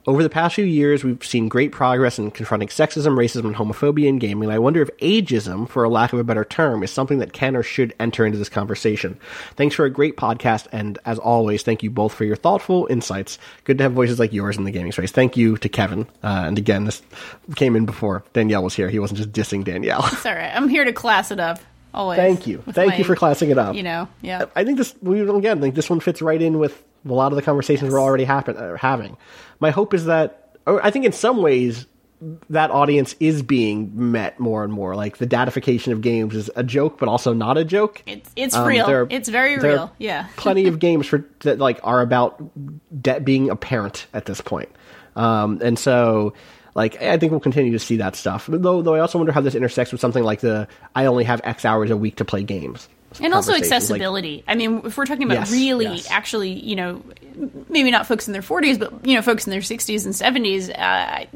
Over 0.07 0.23
the 0.23 0.29
past 0.29 0.55
few 0.55 0.67
years, 0.67 1.03
we've 1.03 1.25
seen 1.25 1.49
great 1.49 1.73
progress 1.73 2.19
in 2.19 2.31
confronting 2.31 2.69
sexism, 2.69 3.17
racism, 3.17 3.47
and 3.47 3.57
homophobia 3.57 4.07
in 4.07 4.19
gaming, 4.19 4.51
I 4.51 4.59
wonder 4.59 4.83
if 4.83 4.91
ageism, 4.99 5.67
for 5.67 5.83
a 5.83 5.89
lack 5.89 6.13
of 6.13 6.19
a 6.19 6.25
better 6.25 6.45
term, 6.45 6.83
is 6.83 6.91
something 6.91 7.21
that 7.21 7.33
can 7.33 7.57
or 7.57 7.63
should 7.63 7.95
enter 7.99 8.27
into 8.27 8.37
this 8.37 8.51
conversation. 8.51 9.19
Thanks 9.57 9.75
for 9.75 9.87
a 9.87 9.91
great 9.91 10.19
podcast, 10.19 10.67
and 10.73 10.99
as 11.07 11.19
always, 11.19 11.63
thank 11.63 11.83
you 11.83 11.91
both 11.91 12.13
for 12.13 12.25
your 12.25 12.37
thoughtful 12.37 12.87
insights. 12.91 13.39
Good 13.65 13.79
to 13.79 13.85
have 13.85 13.93
voices 13.93 14.19
like 14.19 14.35
yours 14.35 14.59
in 14.59 14.65
the 14.65 14.71
gaming 14.71 14.93
space. 14.93 15.11
Thank 15.11 15.39
you 15.39 15.57
to 15.57 15.71
Kevin. 15.71 16.07
Uh, 16.23 16.45
and 16.47 16.59
again, 16.59 16.85
this 16.85 17.01
came 17.57 17.75
in 17.75 17.87
before 17.87 18.25
Danielle 18.35 18.63
was 18.63 18.75
here. 18.75 18.91
He 18.91 18.99
wasn't 18.99 19.19
just 19.19 19.33
dissing 19.33 19.65
Danielle. 19.65 20.05
It's 20.13 20.27
all 20.27 20.35
right. 20.35 20.55
I'm 20.55 20.69
here 20.69 20.85
to 20.85 20.93
class 20.93 21.31
it 21.31 21.41
up. 21.41 21.61
Always. 21.95 22.17
Thank 22.19 22.47
you. 22.47 22.63
Thank 22.71 22.91
my- 22.93 22.97
you 22.99 23.05
for 23.05 23.17
classing 23.17 23.51
it 23.51 23.59
up. 23.59 23.75
You 23.75 23.83
know. 23.83 24.09
Yeah. 24.21 24.47
I 24.57 24.65
think 24.65 24.79
this 24.79 24.95
we 25.03 25.21
again 25.21 25.61
think 25.61 25.75
this 25.75 25.89
one 25.89 26.01
fits 26.01 26.21
right 26.21 26.41
in 26.41 26.59
with 26.59 26.83
a 27.09 27.13
lot 27.13 27.33
of 27.33 27.37
the 27.37 27.43
conversations 27.43 27.93
we're 27.93 28.01
already 28.01 28.25
happen, 28.25 28.57
uh, 28.57 28.77
having. 28.77 29.17
My 29.61 29.71
hope 29.71 29.95
is 29.95 30.07
that, 30.07 30.57
or 30.67 30.85
I 30.85 30.91
think 30.91 31.05
in 31.05 31.13
some 31.13 31.43
ways, 31.43 31.87
that 32.49 32.71
audience 32.71 33.15
is 33.21 33.43
being 33.43 33.91
met 33.95 34.41
more 34.41 34.65
and 34.65 34.73
more. 34.73 34.97
Like 34.97 35.19
the 35.19 35.27
dadification 35.27 35.93
of 35.93 36.01
games 36.01 36.35
is 36.35 36.51
a 36.57 36.63
joke, 36.63 36.99
but 36.99 37.07
also 37.09 37.35
not 37.35 37.59
a 37.59 37.65
joke. 37.65 38.03
It's 38.07 38.31
it's 38.35 38.55
Um, 38.57 38.67
real. 38.67 38.87
there 38.87 39.03
are- 39.03 39.07
it's 39.11 39.29
very 39.29 39.59
real. 39.59 39.93
Yeah. 39.99 40.27
plenty 40.37 40.67
of 40.67 40.79
games 40.79 41.07
for 41.07 41.25
that 41.41 41.59
like 41.59 41.81
are 41.85 42.01
about 42.01 42.43
de- 43.03 43.21
being 43.21 43.51
a 43.51 43.57
parent 43.57 44.07
at 44.15 44.25
this 44.25 44.41
point. 44.41 44.71
Um, 45.17 45.61
and 45.63 45.79
so 45.79 46.33
like 46.75 47.01
I 47.03 47.17
think 47.19 47.31
we'll 47.31 47.41
continue 47.41 47.73
to 47.73 47.79
see 47.79 47.97
that 47.97 48.17
stuff. 48.17 48.47
Though 48.51 48.83
though 48.83 48.95
I 48.95 49.01
also 49.01 49.19
wonder 49.19 49.33
how 49.33 49.41
this 49.41 49.55
intersects 49.55 49.93
with 49.93 50.01
something 50.01 50.25
like 50.25 50.41
the 50.41 50.67
I 50.95 51.07
only 51.07 51.25
have 51.25 51.41
X 51.45 51.65
hours 51.65 51.91
a 51.91 51.97
week 51.97 52.17
to 52.17 52.25
play 52.25 52.43
games. 52.43 52.89
and 53.23 53.33
also 53.33 53.53
conversations, 53.53 53.61
like- 53.91 54.01
accessibility. 54.01 54.45
I 54.49 54.55
mean, 54.57 54.83
if 54.85 54.97
we're 54.99 55.07
talking 55.07 55.23
about 55.25 55.35
Yes, 55.35 55.53
really, 55.53 55.85
yes. 55.87 56.11
actually, 56.11 56.51
you 56.53 56.75
know, 56.77 57.03
maybe 57.69 57.91
not 57.93 58.07
folks 58.07 58.27
in 58.27 58.33
their 58.33 58.43
40s, 58.43 58.79
but 58.79 59.07
you 59.07 59.15
know, 59.15 59.23
folks 59.23 59.47
in 59.47 59.51
their 59.53 59.61
60s 59.61 60.05
and 60.05 60.15
70s. 60.15 60.71
Uh, 60.77 61.27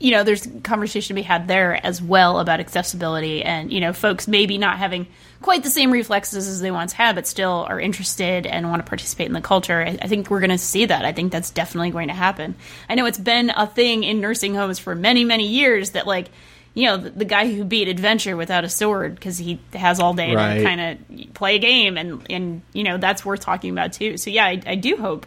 you 0.00 0.12
know, 0.12 0.22
there's 0.22 0.46
conversation 0.62 1.08
to 1.08 1.14
be 1.14 1.22
had 1.22 1.48
there 1.48 1.84
as 1.84 2.00
well 2.00 2.38
about 2.38 2.60
accessibility, 2.60 3.42
and 3.42 3.72
you 3.72 3.80
know, 3.80 3.92
folks 3.92 4.28
maybe 4.28 4.56
not 4.58 4.78
having 4.78 5.06
quite 5.40 5.62
the 5.62 5.70
same 5.70 5.90
reflexes 5.90 6.48
as 6.48 6.60
they 6.60 6.70
once 6.70 6.92
had, 6.92 7.14
but 7.14 7.26
still 7.26 7.66
are 7.68 7.80
interested 7.80 8.46
and 8.46 8.68
want 8.70 8.84
to 8.84 8.88
participate 8.88 9.26
in 9.28 9.32
the 9.32 9.40
culture. 9.40 9.80
I, 9.80 9.98
I 10.02 10.08
think 10.08 10.30
we're 10.30 10.40
going 10.40 10.50
to 10.50 10.58
see 10.58 10.86
that. 10.86 11.04
I 11.04 11.12
think 11.12 11.30
that's 11.32 11.50
definitely 11.50 11.90
going 11.90 12.08
to 12.08 12.14
happen. 12.14 12.54
I 12.88 12.94
know 12.96 13.06
it's 13.06 13.18
been 13.18 13.50
a 13.50 13.66
thing 13.66 14.04
in 14.04 14.20
nursing 14.20 14.54
homes 14.54 14.78
for 14.78 14.94
many, 14.94 15.24
many 15.24 15.46
years 15.46 15.90
that 15.90 16.06
like. 16.06 16.28
You 16.74 16.84
know, 16.84 16.96
the, 16.98 17.10
the 17.10 17.24
guy 17.24 17.52
who 17.52 17.64
beat 17.64 17.88
Adventure 17.88 18.36
without 18.36 18.62
a 18.62 18.68
sword 18.68 19.16
because 19.16 19.36
he 19.36 19.58
has 19.72 19.98
all 19.98 20.14
day 20.14 20.32
Right. 20.36 20.58
to 20.58 20.62
kind 20.62 20.80
of 20.80 21.34
play 21.34 21.56
a 21.56 21.58
game 21.58 21.96
and 21.96 22.24
and 22.30 22.62
you 22.72 22.84
know 22.84 22.98
that's 22.98 23.24
worth 23.24 23.40
talking 23.40 23.72
about 23.72 23.94
too 23.94 24.16
so 24.16 24.30
yeah 24.30 24.44
I, 24.44 24.62
I 24.64 24.74
do 24.76 24.96
hope 24.96 25.26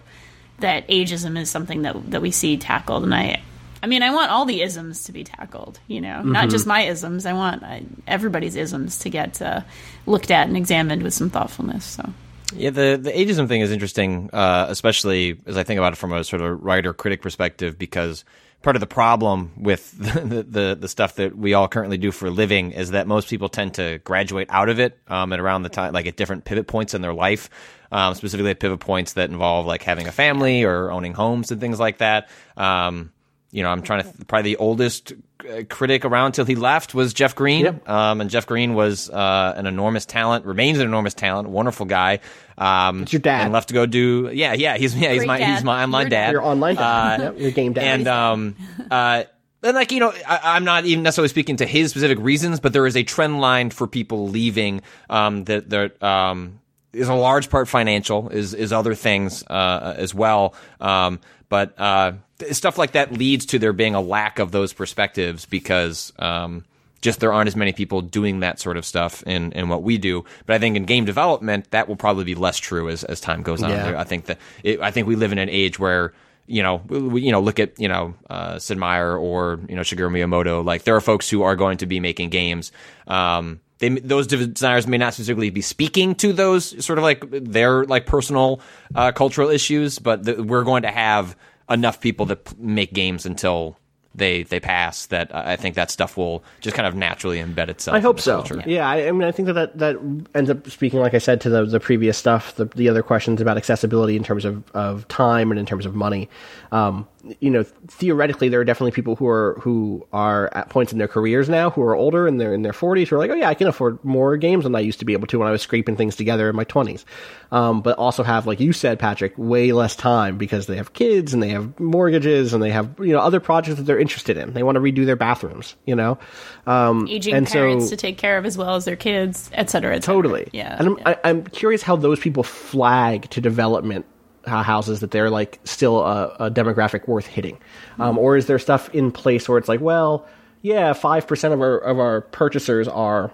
that 0.60 0.88
ageism 0.88 1.38
is 1.38 1.50
something 1.50 1.82
that 1.82 2.12
that 2.12 2.22
we 2.22 2.32
see 2.32 2.56
tackled 2.56 3.04
and 3.04 3.14
i 3.14 3.42
i 3.84 3.88
mean 3.88 4.04
i 4.04 4.12
want 4.12 4.32
all 4.32 4.46
the 4.46 4.62
isms 4.62 5.04
to 5.04 5.12
be 5.12 5.24
tackled 5.24 5.80
you 5.88 6.02
know? 6.02 6.22
Not 6.22 6.50
just 6.50 6.66
my 6.66 6.82
isms. 6.82 7.26
I 7.26 7.34
want 7.34 7.64
uh, 7.64 7.80
everybody's 8.08 8.56
isms 8.56 9.00
to 9.00 9.10
get 9.10 9.42
uh, 9.42 9.62
looked 10.06 10.32
at 10.32 10.48
and 10.48 10.58
examined 10.58 11.04
with 11.04 11.14
some 11.14 11.30
thoughtfulness 11.30 11.86
so. 11.86 12.14
Yeah, 12.54 12.72
the 12.72 13.00
the 13.02 13.12
ageism 13.12 13.48
thing 13.48 13.62
is 13.62 13.72
interesting, 13.72 14.30
uh, 14.34 14.66
especially 14.70 15.40
as 15.46 15.58
I 15.58 15.64
think 15.64 15.78
about 15.78 15.94
it 15.94 15.96
from 15.96 16.12
a 16.12 16.24
sort 16.24 16.42
of 16.42 16.62
writer 16.62 16.94
critic 16.94 17.22
perspective, 17.22 17.78
because 17.78 18.26
part 18.62 18.76
of 18.76 18.82
the 18.82 18.88
problem 18.88 19.52
with 19.58 19.92
the, 19.98 20.44
the 20.44 20.78
the 20.80 20.88
stuff 20.88 21.16
that 21.16 21.38
we 21.38 21.54
all 21.54 21.68
currently 21.68 21.98
do 21.98 22.12
for 22.12 22.28
a 22.28 22.32
living 22.32 22.72
is 22.72 22.92
that 22.92 23.08
most 23.08 23.30
people 23.30 23.48
tend 23.48 23.76
to 23.76 24.00
graduate 24.00 24.48
out 24.50 24.68
of 24.68 24.80
it 24.80 24.98
um, 25.08 25.32
at 25.32 25.40
around 25.40 25.64
the 25.64 25.70
time, 25.70 25.94
like 25.94 26.08
at 26.08 26.18
different 26.18 26.44
pivot 26.44 26.68
points 26.68 26.94
in 26.94 27.02
their 27.02 27.14
life, 27.14 27.50
um, 27.92 28.16
specifically 28.16 28.52
at 28.52 28.60
pivot 28.60 28.82
points 28.82 29.14
that 29.14 29.30
involve 29.30 29.66
like 29.66 29.84
having 29.84 30.08
a 30.08 30.12
family 30.12 30.64
or 30.64 30.92
owning 30.92 31.14
homes 31.14 31.52
and 31.52 31.62
things 31.62 31.80
like 31.80 32.00
that. 32.00 32.28
Um, 32.58 33.12
you 33.52 33.64
know, 33.64 33.70
I'm 33.70 33.82
trying 33.82 34.04
to. 34.04 34.12
Th- 34.12 34.28
probably 34.28 34.52
the 34.54 34.58
oldest 34.58 35.14
uh, 35.48 35.64
critic 35.70 36.06
around 36.06 36.32
till 36.34 36.46
he 36.46 36.56
left 36.56 36.94
was 36.94 37.14
Jeff 37.14 37.36
Green, 37.36 37.66
Yep. 37.66 37.90
um, 37.90 38.22
and 38.22 38.30
Jeff 38.30 38.48
Green 38.48 38.74
was 38.76 39.10
uh, 39.10 39.54
an 39.58 39.66
enormous 39.66 40.06
talent, 40.06 40.46
remains 40.46 40.80
an 40.80 40.86
enormous 40.88 41.14
talent, 41.14 41.50
wonderful 41.50 41.86
guy. 41.86 42.20
Um, 42.58 43.04
It's 43.04 43.14
your 43.14 43.20
dad. 43.22 43.42
and 43.44 43.54
left 43.54 43.68
to 43.70 43.74
go 43.74 43.86
do. 43.86 44.30
Yeah, 44.34 44.54
yeah, 44.54 44.78
he's 44.78 44.96
yeah, 44.96 45.10
he's 45.12 45.20
Great 45.20 45.28
my 45.28 45.44
he's 45.44 45.64
my 45.64 45.84
online 45.84 46.04
Your 46.04 46.10
dad. 46.10 46.32
Your 46.32 46.44
online 46.44 46.76
dad, 46.76 47.20
Uh, 47.20 47.24
yep, 47.24 47.40
your 47.40 47.52
game 47.52 47.74
dad. 47.74 47.84
and 47.84 48.08
um, 48.08 48.56
uh, 48.90 49.24
and 49.64 49.76
like 49.76 49.92
you 49.92 50.00
know, 50.00 50.14
I, 50.28 50.40
I'm 50.56 50.64
not 50.64 50.86
even 50.86 51.04
necessarily 51.04 51.30
speaking 51.30 51.58
to 51.58 51.66
his 51.66 51.92
specific 51.92 52.20
reasons, 52.20 52.60
but 52.60 52.74
there 52.74 52.86
is 52.88 52.96
a 52.96 53.04
trend 53.04 53.42
line 53.42 53.70
for 53.70 53.86
people 53.88 54.30
leaving. 54.30 54.82
Um, 55.10 55.44
that 55.46 55.70
that 55.72 56.02
um 56.04 56.60
is 56.94 57.08
a 57.10 57.14
large 57.16 57.50
part 57.50 57.68
financial, 57.68 58.30
is 58.30 58.54
is 58.54 58.72
other 58.74 58.96
things 58.96 59.44
uh, 59.50 59.94
as 59.98 60.14
well. 60.14 60.54
Um, 60.80 61.20
but 61.50 61.74
uh, 61.80 62.12
th- 62.12 62.22
stuff 62.52 62.78
like 62.78 62.94
that 62.94 63.12
leads 63.12 63.46
to 63.48 63.60
there 63.60 63.74
being 63.74 63.96
a 63.96 64.02
lack 64.02 64.40
of 64.40 64.52
those 64.52 64.74
perspectives 64.74 65.46
because 65.46 66.14
um, 66.20 66.66
just 67.02 67.20
there 67.20 67.34
aren't 67.34 67.48
as 67.48 67.56
many 67.56 67.74
people 67.74 68.02
doing 68.02 68.42
that 68.42 68.60
sort 68.60 68.78
of 68.78 68.86
stuff 68.86 69.24
in, 69.26 69.52
in 69.54 69.70
what 69.70 69.84
we 69.84 69.98
do. 69.98 70.24
But 70.46 70.56
I 70.56 70.60
think 70.60 70.78
in 70.78 70.86
game 70.86 71.06
development, 71.06 71.70
that 71.72 71.88
will 71.88 71.96
probably 71.96 72.24
be 72.24 72.36
less 72.36 72.58
true 72.58 72.90
as, 72.90 73.04
as 73.04 73.20
time 73.20 73.42
goes 73.42 73.64
on. 73.64 73.72
Yeah. 73.72 74.00
I 74.00 74.04
think 74.04 74.26
that 74.26 74.38
it, 74.64 74.80
I 74.82 74.92
think 74.92 75.08
we 75.08 75.16
live 75.16 75.32
in 75.32 75.38
an 75.38 75.50
age 75.50 75.80
where 75.80 76.14
you 76.48 76.64
know 76.64 76.82
we, 76.88 77.22
you 77.22 77.32
know 77.32 77.40
look 77.40 77.60
at 77.60 77.80
you 77.80 77.88
know 77.88 78.14
uh, 78.30 78.60
Sid 78.60 78.78
Meier 78.78 79.16
or 79.18 79.60
you 79.68 79.76
know 79.76 79.82
Shigeru 79.82 80.12
Miyamoto. 80.12 80.64
Like 80.64 80.84
there 80.84 80.96
are 80.96 81.02
folks 81.02 81.30
who 81.30 81.42
are 81.44 81.56
going 81.56 81.78
to 81.80 81.86
be 81.86 82.00
making 82.00 82.30
games. 82.30 82.72
Um, 83.08 83.62
they, 83.80 83.90
those 83.90 84.28
designers 84.28 84.86
may 84.86 85.00
not 85.00 85.16
specifically 85.16 85.50
be 85.50 85.62
speaking 85.62 86.14
to 86.16 86.34
those 86.34 86.86
sort 86.86 87.00
of 87.00 87.04
like 87.04 87.26
their 87.32 87.84
like 87.86 88.06
personal 88.06 88.62
uh, 88.94 89.12
cultural 89.12 89.50
issues, 89.50 89.98
but 89.98 90.24
the, 90.24 90.44
we're 90.44 90.64
going 90.64 90.84
to 90.84 90.92
have 90.92 91.36
enough 91.72 92.00
people 92.00 92.26
that 92.28 92.46
p- 92.46 92.56
make 92.60 92.94
games 92.94 93.26
until 93.26 93.78
they 94.14 94.44
they 94.44 94.60
pass 94.60 95.06
that 95.08 95.34
I 95.34 95.56
think 95.56 95.76
that 95.76 95.90
stuff 95.90 96.18
will 96.18 96.44
just 96.60 96.76
kind 96.76 96.86
of 96.86 96.96
naturally 96.96 97.38
embed 97.38 97.70
itself. 97.70 97.96
I 97.96 98.02
hope 98.02 98.20
so. 98.20 98.44
culture. 98.44 98.62
Yeah, 98.66 98.88
I, 98.90 99.08
I 99.08 99.12
mean, 99.12 99.24
I 99.24 99.32
think 99.32 99.48
that, 99.48 99.54
that 99.54 99.78
that 99.78 100.26
ends 100.36 100.50
up 100.50 100.70
speaking, 100.70 101.00
like 101.00 101.14
I 101.14 101.18
said, 101.18 101.40
to 101.42 101.50
the 101.50 101.66
the 101.66 101.80
previous 101.80 102.18
stuff, 102.18 102.56
the 102.56 102.66
the 102.66 102.90
other 102.90 103.04
questions 103.04 103.40
about 103.40 103.58
accessibility 103.58 104.16
in 104.16 104.24
terms 104.24 104.44
of, 104.44 104.70
of 104.72 105.08
time 105.08 105.52
and 105.52 105.60
in 105.60 105.66
terms 105.66 105.86
of 105.86 105.96
money. 105.96 106.30
Um, 106.72 107.08
you 107.40 107.50
know, 107.50 107.64
theoretically, 107.88 108.50
there 108.50 108.60
are 108.60 108.66
definitely 108.66 108.92
people 108.92 109.16
who 109.16 109.28
are 109.28 109.60
who 109.62 110.08
are 110.12 110.50
at 110.54 110.70
points 110.70 110.92
in 110.92 110.98
their 110.98 111.08
careers 111.08 111.50
now 111.50 111.70
who 111.70 111.82
are 111.82 111.96
older 111.96 112.28
and 112.28 112.40
they're 112.40 112.54
in 112.54 112.62
their 112.62 112.74
forties 112.74 113.10
who 113.10 113.16
are 113.16 113.20
like, 113.20 113.30
oh 113.30 113.36
yeah, 113.36 113.50
I 113.50 113.54
can 113.54 113.68
afford 113.68 114.04
more 114.04 114.38
games 114.38 114.64
than 114.64 114.76
I 114.76 114.80
used 114.80 115.00
to 115.00 115.06
be 115.06 115.14
able 115.14 115.28
to 115.28 115.40
when 115.40 115.48
I 115.48 115.52
was 115.52 115.62
scraping 115.62 115.96
things 115.96 116.16
together 116.16 116.50
in 116.50 116.56
my 116.56 116.64
twenties. 116.64 117.06
Um, 117.52 117.82
but 117.82 117.98
also 117.98 118.24
have, 118.24 118.48
like 118.48 118.60
you 118.60 118.74
said, 118.74 118.98
Patrick, 118.98 119.34
way 119.38 119.72
less 119.72 119.96
time 119.96 120.38
because 120.38 120.68
they 120.68 120.78
have 120.78 120.94
kids 120.94 121.34
and 121.34 121.44
they 121.44 121.50
have 121.50 121.80
mortgages 121.80 122.54
and 122.54 122.64
they 122.64 122.72
have 122.72 122.96
you 123.00 123.14
know 123.14 123.20
other 123.20 123.40
projects 123.40 123.78
that 123.78 123.84
they're 123.84 124.00
interested 124.00 124.38
in. 124.38 124.54
They 124.54 124.64
want 124.64 124.76
to 124.76 124.82
redo 124.82 125.06
their 125.06 125.16
bathrooms, 125.16 125.76
you 125.86 125.96
know. 125.96 126.18
Um, 126.66 127.08
Aging 127.10 127.36
and 127.36 127.48
so- 127.48 127.54
parents 127.54 127.90
to 127.90 127.98
take 127.98 128.18
care 128.18 128.38
of 128.38 128.46
as 128.46 128.58
well 128.58 128.76
as 128.76 128.86
their 128.86 128.96
kids, 128.96 129.50
et 129.54 129.70
cetera, 129.70 129.96
et 129.96 130.04
cetera. 130.04 130.22
Totally. 130.22 130.50
Yeah. 130.54 130.76
And 130.78 130.88
I'm, 130.88 130.98
yeah. 130.98 131.10
I, 131.10 131.30
I'm 131.30 131.44
curious 131.44 131.82
how 131.82 131.96
those 131.96 132.20
people 132.20 132.44
flag 132.44 133.30
to 133.32 133.42
development 133.42 134.06
houses 134.46 135.00
that 135.02 135.12
they're 135.12 135.30
like 135.30 135.60
still 135.64 136.00
a, 136.00 136.36
a 136.40 136.52
demographic 136.52 137.08
worth 137.08 137.26
hitting, 137.26 137.58
um, 138.00 138.18
or 138.18 138.38
is 138.38 138.48
there 138.48 138.60
stuff 138.60 138.94
in 138.94 139.12
place 139.12 139.48
where 139.48 139.58
it's 139.58 139.70
like, 139.70 139.82
well, 139.82 140.26
yeah, 140.62 140.94
five 140.94 141.28
percent 141.28 141.54
of 141.54 141.62
our 141.62 141.78
of 141.78 142.00
our 142.00 142.22
purchasers 142.22 142.88
are 142.88 143.32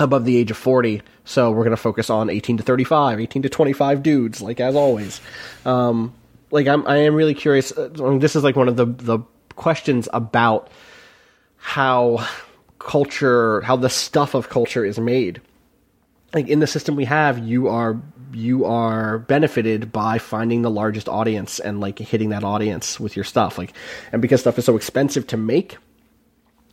above 0.00 0.24
the 0.24 0.36
age 0.36 0.50
of 0.50 0.56
40 0.56 1.02
so 1.24 1.50
we're 1.50 1.64
going 1.64 1.76
to 1.76 1.76
focus 1.76 2.08
on 2.08 2.30
18 2.30 2.58
to 2.58 2.62
35 2.62 3.20
18 3.20 3.42
to 3.42 3.48
25 3.48 4.02
dudes 4.02 4.40
like 4.40 4.60
as 4.60 4.74
always. 4.74 5.20
Um, 5.64 6.14
like 6.50 6.66
I'm, 6.66 6.86
i 6.86 6.96
am 6.98 7.14
really 7.14 7.34
curious 7.34 7.76
uh, 7.76 7.90
I 7.98 8.02
mean, 8.02 8.18
this 8.20 8.34
is 8.34 8.42
like 8.42 8.56
one 8.56 8.68
of 8.68 8.76
the 8.76 8.86
the 8.86 9.18
questions 9.56 10.08
about 10.12 10.70
how 11.56 12.26
culture 12.78 13.60
how 13.62 13.76
the 13.76 13.90
stuff 13.90 14.34
of 14.34 14.48
culture 14.48 14.84
is 14.84 14.98
made. 14.98 15.40
Like 16.32 16.48
in 16.48 16.60
the 16.60 16.66
system 16.66 16.96
we 16.96 17.04
have 17.04 17.38
you 17.38 17.68
are 17.68 18.00
you 18.32 18.64
are 18.64 19.18
benefited 19.18 19.92
by 19.92 20.18
finding 20.18 20.62
the 20.62 20.70
largest 20.70 21.08
audience 21.08 21.58
and 21.58 21.80
like 21.80 21.98
hitting 21.98 22.30
that 22.30 22.44
audience 22.44 22.98
with 23.00 23.16
your 23.16 23.24
stuff. 23.24 23.58
Like 23.58 23.72
and 24.12 24.22
because 24.22 24.40
stuff 24.40 24.58
is 24.58 24.64
so 24.64 24.76
expensive 24.76 25.26
to 25.28 25.36
make 25.36 25.78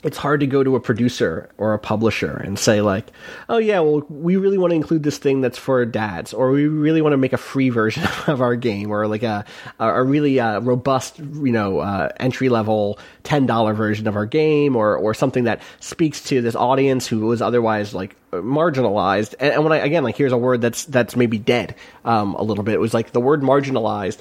it's 0.06 0.18
hard 0.18 0.40
to 0.42 0.48
go 0.48 0.64
to 0.64 0.76
a 0.76 0.80
producer 0.80 1.50
or 1.58 1.74
a 1.74 1.80
publisher 1.80 2.38
and 2.38 2.60
say 2.60 2.80
like, 2.80 3.12
"Oh 3.50 3.58
yeah, 3.58 3.80
well 3.80 4.04
we 4.08 4.38
really 4.38 4.60
want 4.60 4.70
to 4.70 4.76
include 4.76 5.02
this 5.02 5.18
thing 5.18 5.42
that's 5.42 5.58
for 5.58 5.84
dads, 5.84 6.32
or 6.32 6.52
we 6.52 6.68
really 6.68 7.02
want 7.02 7.14
to 7.14 7.18
make 7.18 7.34
a 7.34 7.38
free 7.38 7.70
version 7.70 8.04
of 8.28 8.40
our 8.40 8.56
game, 8.56 8.92
or 8.92 9.08
like 9.08 9.24
a 9.24 9.44
a 9.80 10.04
really 10.04 10.40
uh, 10.40 10.60
robust, 10.60 11.18
you 11.18 11.52
know, 11.52 11.80
uh, 11.80 12.10
entry 12.18 12.50
level 12.50 13.00
ten 13.24 13.48
dollar 13.48 13.74
version 13.74 14.08
of 14.08 14.16
our 14.16 14.28
game, 14.28 14.76
or 14.76 14.96
or 14.96 15.16
something 15.16 15.46
that 15.46 15.62
speaks 15.80 16.22
to 16.22 16.40
this 16.40 16.56
audience 16.56 17.08
who 17.08 17.22
was 17.22 17.42
otherwise 17.42 17.96
like 17.96 18.16
marginalized." 18.32 19.34
And, 19.40 19.56
and 19.56 19.64
when 19.64 19.74
I 19.74 19.78
again 19.78 20.04
like 20.04 20.16
here's 20.16 20.32
a 20.32 20.38
word 20.38 20.62
that's 20.62 20.86
that's 20.86 21.16
maybe 21.16 21.40
dead 21.40 21.74
um, 22.06 22.36
a 22.36 22.44
little 22.44 22.64
bit. 22.64 22.76
It 22.76 22.80
was 22.80 22.94
like 22.94 23.12
the 23.12 23.22
word 23.22 23.42
marginalized 23.42 24.20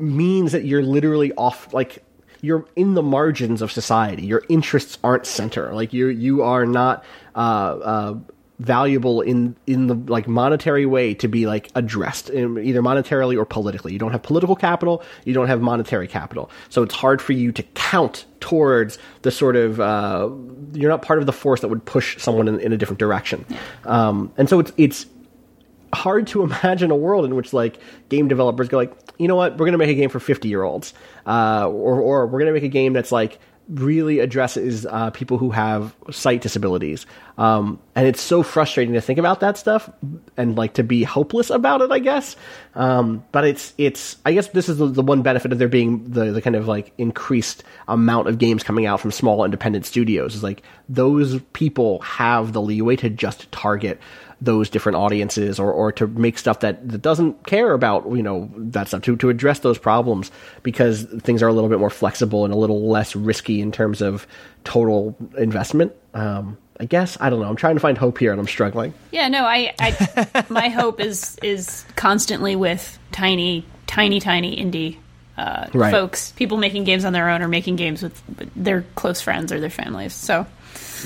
means 0.00 0.50
that 0.50 0.64
you're 0.64 0.82
literally 0.82 1.32
off 1.34 1.72
like 1.72 2.02
you're 2.44 2.66
in 2.76 2.94
the 2.94 3.02
margins 3.02 3.62
of 3.62 3.72
society. 3.72 4.26
Your 4.26 4.42
interests 4.48 4.98
aren't 5.02 5.26
center. 5.26 5.72
Like 5.72 5.92
you 5.92 6.08
you 6.08 6.42
are 6.42 6.66
not 6.66 7.04
uh, 7.34 7.38
uh, 7.38 8.18
valuable 8.58 9.22
in 9.22 9.56
in 9.66 9.86
the 9.86 9.94
like 9.94 10.28
monetary 10.28 10.84
way 10.84 11.14
to 11.14 11.26
be 11.26 11.46
like 11.46 11.70
addressed 11.74 12.30
either 12.30 12.82
monetarily 12.82 13.38
or 13.38 13.46
politically. 13.46 13.94
You 13.94 13.98
don't 13.98 14.12
have 14.12 14.22
political 14.22 14.54
capital. 14.54 15.02
You 15.24 15.32
don't 15.32 15.48
have 15.48 15.62
monetary 15.62 16.06
capital. 16.06 16.50
So 16.68 16.82
it's 16.82 16.94
hard 16.94 17.22
for 17.22 17.32
you 17.32 17.50
to 17.52 17.62
count 17.74 18.26
towards 18.40 18.98
the 19.22 19.30
sort 19.30 19.56
of 19.56 19.80
uh, 19.80 20.28
you're 20.74 20.90
not 20.90 21.00
part 21.00 21.18
of 21.20 21.26
the 21.26 21.32
force 21.32 21.62
that 21.62 21.68
would 21.68 21.84
push 21.86 22.18
someone 22.20 22.46
in, 22.46 22.60
in 22.60 22.72
a 22.74 22.76
different 22.76 22.98
direction. 22.98 23.46
Um, 23.84 24.32
and 24.36 24.50
so 24.50 24.60
it's 24.60 24.72
it's 24.76 25.06
hard 25.94 26.26
to 26.26 26.42
imagine 26.48 26.90
a 26.90 26.96
world 26.96 27.24
in 27.24 27.34
which 27.34 27.52
like 27.54 27.78
game 28.10 28.28
developers 28.28 28.68
go 28.68 28.76
like, 28.76 28.92
you 29.18 29.28
know 29.28 29.36
what, 29.36 29.52
we're 29.52 29.66
going 29.66 29.72
to 29.72 29.78
make 29.78 29.90
a 29.90 29.94
game 29.94 30.10
for 30.10 30.20
50 30.20 30.48
year 30.48 30.62
olds, 30.62 30.94
uh, 31.26 31.68
or 31.68 32.00
or 32.00 32.26
we're 32.26 32.40
going 32.40 32.46
to 32.46 32.52
make 32.52 32.64
a 32.64 32.68
game 32.68 32.92
that's 32.92 33.12
like 33.12 33.38
really 33.68 34.18
addresses 34.18 34.84
uh, 34.84 35.10
people 35.10 35.38
who 35.38 35.50
have 35.50 35.94
sight 36.10 36.42
disabilities. 36.42 37.06
Um, 37.38 37.80
and 37.94 38.06
it's 38.06 38.20
so 38.20 38.42
frustrating 38.42 38.94
to 38.94 39.00
think 39.00 39.18
about 39.18 39.40
that 39.40 39.56
stuff 39.56 39.88
and 40.36 40.56
like 40.56 40.74
to 40.74 40.84
be 40.84 41.02
hopeless 41.02 41.50
about 41.50 41.80
it, 41.80 41.90
I 41.90 41.98
guess. 41.98 42.36
Um, 42.74 43.24
but 43.32 43.44
it's 43.44 43.72
it's 43.78 44.16
I 44.24 44.32
guess 44.32 44.48
this 44.48 44.68
is 44.68 44.78
the, 44.78 44.86
the 44.86 45.02
one 45.02 45.22
benefit 45.22 45.52
of 45.52 45.58
there 45.58 45.68
being 45.68 46.10
the 46.10 46.32
the 46.32 46.42
kind 46.42 46.56
of 46.56 46.68
like 46.68 46.92
increased 46.98 47.64
amount 47.88 48.28
of 48.28 48.38
games 48.38 48.62
coming 48.62 48.86
out 48.86 49.00
from 49.00 49.10
small 49.10 49.44
independent 49.44 49.86
studios 49.86 50.34
is 50.34 50.42
like 50.42 50.62
those 50.88 51.40
people 51.54 52.00
have 52.00 52.52
the 52.52 52.60
leeway 52.60 52.96
to 52.96 53.10
just 53.10 53.50
target 53.50 53.98
those 54.40 54.68
different 54.70 54.96
audiences 54.96 55.58
or, 55.58 55.70
or 55.72 55.92
to 55.92 56.06
make 56.06 56.38
stuff 56.38 56.60
that, 56.60 56.86
that 56.88 57.00
doesn't 57.02 57.46
care 57.46 57.72
about 57.72 58.04
you 58.10 58.22
know 58.22 58.50
that 58.56 58.88
stuff 58.88 59.02
to, 59.02 59.16
to 59.16 59.30
address 59.30 59.60
those 59.60 59.78
problems 59.78 60.30
because 60.62 61.04
things 61.20 61.42
are 61.42 61.48
a 61.48 61.52
little 61.52 61.70
bit 61.70 61.78
more 61.78 61.90
flexible 61.90 62.44
and 62.44 62.52
a 62.52 62.56
little 62.56 62.88
less 62.88 63.14
risky 63.16 63.60
in 63.60 63.70
terms 63.72 64.00
of 64.02 64.26
total 64.64 65.16
investment 65.38 65.92
um, 66.14 66.56
i 66.80 66.84
guess 66.84 67.16
i 67.20 67.30
don't 67.30 67.40
know 67.40 67.48
i'm 67.48 67.56
trying 67.56 67.76
to 67.76 67.80
find 67.80 67.96
hope 67.96 68.18
here 68.18 68.32
and 68.32 68.40
i'm 68.40 68.46
struggling 68.48 68.92
Yeah, 69.12 69.28
no, 69.28 69.44
I, 69.44 69.72
I 69.78 70.44
my 70.48 70.68
hope 70.68 71.00
is 71.00 71.36
is 71.42 71.84
constantly 71.96 72.56
with 72.56 72.98
tiny, 73.12 73.64
tiny, 73.86 74.20
tiny 74.20 74.56
indie 74.56 74.98
uh, 75.36 75.66
Right. 75.74 75.90
folks, 75.90 76.30
people 76.32 76.58
making 76.58 76.84
games 76.84 77.04
on 77.04 77.12
their 77.12 77.28
own 77.28 77.42
or 77.42 77.48
making 77.48 77.74
games 77.76 78.02
with 78.02 78.22
their 78.54 78.82
close 78.94 79.20
friends 79.20 79.52
or 79.52 79.58
their 79.60 79.70
families. 79.70 80.12
So 80.12 80.46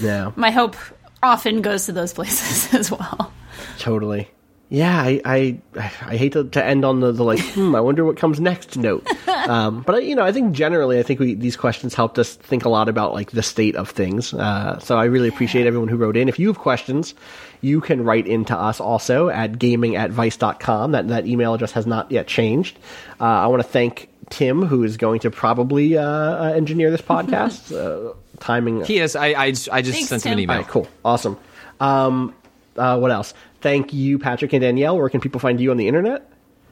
yeah 0.01 0.33
my 0.37 0.51
hope 0.51 0.77
often 1.23 1.63
goes 1.63 1.87
to 1.87 1.93
those 1.93 2.13
places 2.13 2.73
as 2.81 2.91
well. 2.91 3.33
totally. 3.79 4.29
Yeah 4.71 5.01
i 5.01 5.21
i, 5.25 5.61
I 6.03 6.17
hate 6.19 6.33
to, 6.35 6.45
to 6.45 6.63
end 6.63 6.85
on 6.85 7.01
the, 7.01 7.11
the 7.11 7.25
like 7.25 7.41
hmm 7.41 7.75
i 7.75 7.81
wonder 7.81 8.05
what 8.05 8.19
comes 8.19 8.39
next 8.41 8.77
note. 8.77 9.07
Um, 9.49 9.81
but 9.81 9.95
I, 9.95 9.99
you 10.01 10.15
know 10.15 10.25
i 10.25 10.33
think 10.33 10.53
generally 10.53 10.99
i 10.99 11.03
think 11.03 11.21
we 11.21 11.33
these 11.33 11.57
questions 11.57 11.95
helped 11.95 12.19
us 12.19 12.35
think 12.35 12.67
a 12.67 12.69
lot 12.69 12.91
about 12.91 13.15
like 13.15 13.31
the 13.31 13.43
state 13.43 13.77
of 13.77 13.89
things. 13.89 14.35
Uh, 14.35 14.79
so 14.79 14.99
i 14.99 15.05
really 15.05 15.29
appreciate 15.29 15.67
everyone 15.67 15.89
who 15.89 15.97
wrote 15.97 16.19
in. 16.19 16.29
If 16.29 16.39
you 16.39 16.49
have 16.49 16.59
questions 16.59 17.15
you 17.63 17.81
can 17.81 18.05
write 18.05 18.27
into 18.27 18.55
us 18.55 18.79
also 18.79 19.31
at 19.31 19.59
gaming 19.59 19.97
at 19.97 20.11
vice.com 20.11 20.93
that, 20.93 21.09
that 21.09 21.27
email 21.27 21.55
address 21.55 21.73
has 21.73 21.87
not 21.87 22.13
yet 22.13 22.27
changed. 22.27 22.79
Uh, 23.19 23.25
i 23.25 23.47
want 23.47 23.63
to 23.63 23.69
thank 23.69 24.11
tim 24.29 24.67
who 24.67 24.85
is 24.85 24.99
going 24.99 25.21
to 25.21 25.31
probably 25.31 25.97
uh, 25.97 26.03
uh, 26.05 26.53
engineer 26.55 26.91
this 26.91 27.01
podcast. 27.15 27.73
Uh, 27.73 28.13
timing 28.41 28.85
He 28.85 28.99
is. 28.99 29.17
I 29.17 29.27
I, 29.29 29.51
just- 29.51 29.69
I 29.71 29.83
just 29.83 29.95
Thanks, 29.95 30.09
sent 30.09 30.25
him 30.25 30.33
an 30.35 30.39
email. 30.41 30.57
all 30.57 30.63
right, 30.63 30.71
cool, 30.71 30.89
awesome. 31.05 31.39
Um, 31.81 32.35
uh, 32.77 32.99
what 32.99 33.11
else? 33.11 33.35
Thank 33.61 33.93
you, 33.93 34.19
Patrick 34.19 34.53
and 34.53 34.63
Danielle. 34.63 34.97
Where 34.99 35.09
can 35.09 35.21
people 35.21 35.41
find 35.41 35.61
you 35.61 35.71
on 35.71 35.77
the 35.77 35.89
internet? 35.89 36.31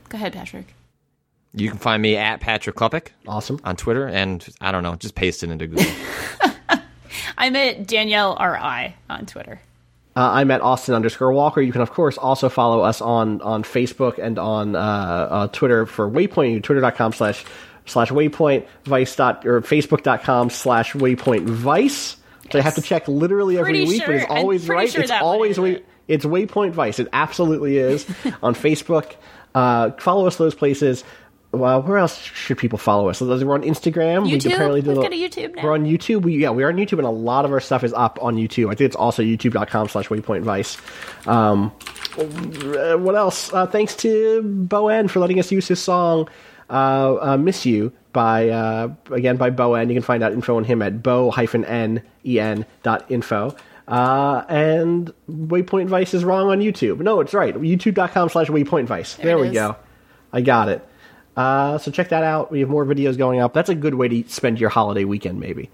Go 0.08 0.16
ahead, 0.16 0.32
Patrick. 0.32 0.74
You 1.54 1.68
can 1.70 1.78
find 1.78 2.00
me 2.02 2.16
at 2.16 2.40
Patrick 2.40 2.76
Klepek 2.76 3.08
Awesome. 3.26 3.58
on 3.64 3.76
Twitter, 3.76 4.06
and 4.06 4.46
I 4.60 4.70
don't 4.72 4.82
know, 4.82 4.94
just 4.94 5.14
paste 5.14 5.42
it 5.42 5.50
into 5.50 5.66
Google. 5.66 5.86
I'm 7.38 7.56
at 7.56 7.86
Danielle 7.86 8.36
RI 8.40 8.94
on 9.08 9.26
Twitter. 9.26 9.60
Uh, 10.14 10.30
I'm 10.32 10.50
at 10.50 10.60
Austin 10.62 10.94
underscore 10.94 11.32
Walker. 11.32 11.60
You 11.60 11.72
can, 11.72 11.80
of 11.82 11.90
course, 11.92 12.16
also 12.18 12.48
follow 12.48 12.80
us 12.80 13.00
on, 13.00 13.40
on 13.42 13.62
Facebook 13.62 14.18
and 14.18 14.38
on 14.38 14.74
uh, 14.74 14.78
uh, 14.78 15.46
Twitter 15.48 15.84
for 15.86 16.08
Waypoint. 16.10 16.62
Twitter.com 16.62 17.12
slash 17.12 17.44
slash 17.86 18.10
Waypoint 18.10 18.66
Vice 18.84 19.16
dot 19.16 19.46
or 19.46 19.60
Facebook.com 19.62 20.50
slash 20.50 20.92
Waypoint 20.92 21.44
Vice. 21.46 22.16
So 22.50 22.58
I 22.58 22.62
have 22.62 22.74
to 22.76 22.82
check 22.82 23.08
literally 23.08 23.58
every 23.58 23.72
Pretty 23.72 23.88
week, 23.88 24.02
but 24.06 24.14
it's 24.16 24.26
always 24.28 24.68
right. 24.68 24.90
sure 24.90 25.02
it's 25.02 25.10
always 25.10 25.58
way, 25.58 25.76
it. 25.76 25.86
it's 26.06 26.24
Waypoint 26.24 26.72
Vice. 26.72 26.98
It 27.00 27.08
absolutely 27.12 27.78
is 27.78 28.04
on 28.42 28.54
Facebook. 28.54 29.16
Uh, 29.54 29.90
follow 29.92 30.26
us 30.26 30.36
those 30.36 30.54
places. 30.54 31.02
Well, 31.52 31.82
where 31.82 31.96
else 31.96 32.18
should 32.20 32.58
people 32.58 32.78
follow 32.78 33.08
us? 33.08 33.20
We're 33.20 33.54
on 33.54 33.62
Instagram. 33.62 34.24
We 34.24 34.36
apparently 34.52 34.82
do 34.82 34.90
We've 34.90 34.98
a- 34.98 35.08
YouTube 35.08 35.56
now. 35.56 35.62
We're 35.64 35.72
on 35.72 35.84
YouTube. 35.84 36.22
We, 36.22 36.36
yeah, 36.36 36.50
we 36.50 36.62
are 36.64 36.68
on 36.68 36.76
YouTube, 36.76 36.98
and 36.98 37.06
a 37.06 37.10
lot 37.10 37.44
of 37.44 37.52
our 37.52 37.60
stuff 37.60 37.82
is 37.82 37.94
up 37.94 38.18
on 38.20 38.36
YouTube. 38.36 38.66
I 38.66 38.74
think 38.74 38.82
it's 38.82 38.96
also 38.96 39.22
youtube.com 39.22 39.88
slash 39.88 40.08
waypoint 40.08 40.42
vice. 40.42 40.76
Um, 41.26 41.70
what 43.02 43.14
else? 43.14 43.52
Uh, 43.52 43.66
thanks 43.66 43.96
to 43.96 44.42
Bo 44.42 44.88
En 44.88 45.08
for 45.08 45.20
letting 45.20 45.38
us 45.38 45.50
use 45.50 45.66
his 45.66 45.80
song 45.80 46.28
Miss 47.38 47.66
You 47.66 47.92
by, 48.12 48.48
uh, 48.48 48.88
again, 49.10 49.36
by 49.36 49.50
Bo 49.50 49.74
En. 49.74 49.88
You 49.88 49.94
can 49.94 50.02
find 50.02 50.22
out 50.22 50.32
info 50.32 50.56
on 50.56 50.64
him 50.64 50.82
at 50.82 51.02
bo-en-en 51.02 52.66
dot 52.82 53.10
info. 53.10 53.56
Uh, 53.86 54.44
and 54.48 55.12
Waypoint 55.30 55.86
Vice 55.86 56.12
is 56.14 56.24
wrong 56.24 56.48
on 56.48 56.60
YouTube. 56.60 56.98
No, 56.98 57.20
it's 57.20 57.34
right. 57.34 57.54
YouTube.com 57.54 58.28
slash 58.30 58.48
Waypoint 58.48 58.86
Vice. 58.86 59.14
There, 59.14 59.36
it 59.38 59.40
we 59.40 59.48
is. 59.48 59.54
go. 59.54 59.76
I 60.32 60.40
got 60.40 60.68
it. 60.68 60.86
Uh, 61.36 61.78
so 61.78 61.90
check 61.90 62.08
that 62.08 62.24
out. 62.24 62.50
We 62.50 62.60
have 62.60 62.68
more 62.68 62.84
videos 62.84 63.16
going 63.16 63.40
up. 63.40 63.52
That's 63.52 63.68
a 63.68 63.74
good 63.74 63.94
way 63.94 64.08
to 64.08 64.28
spend 64.28 64.58
your 64.58 64.70
holiday 64.70 65.04
weekend, 65.04 65.38
maybe. 65.38 65.70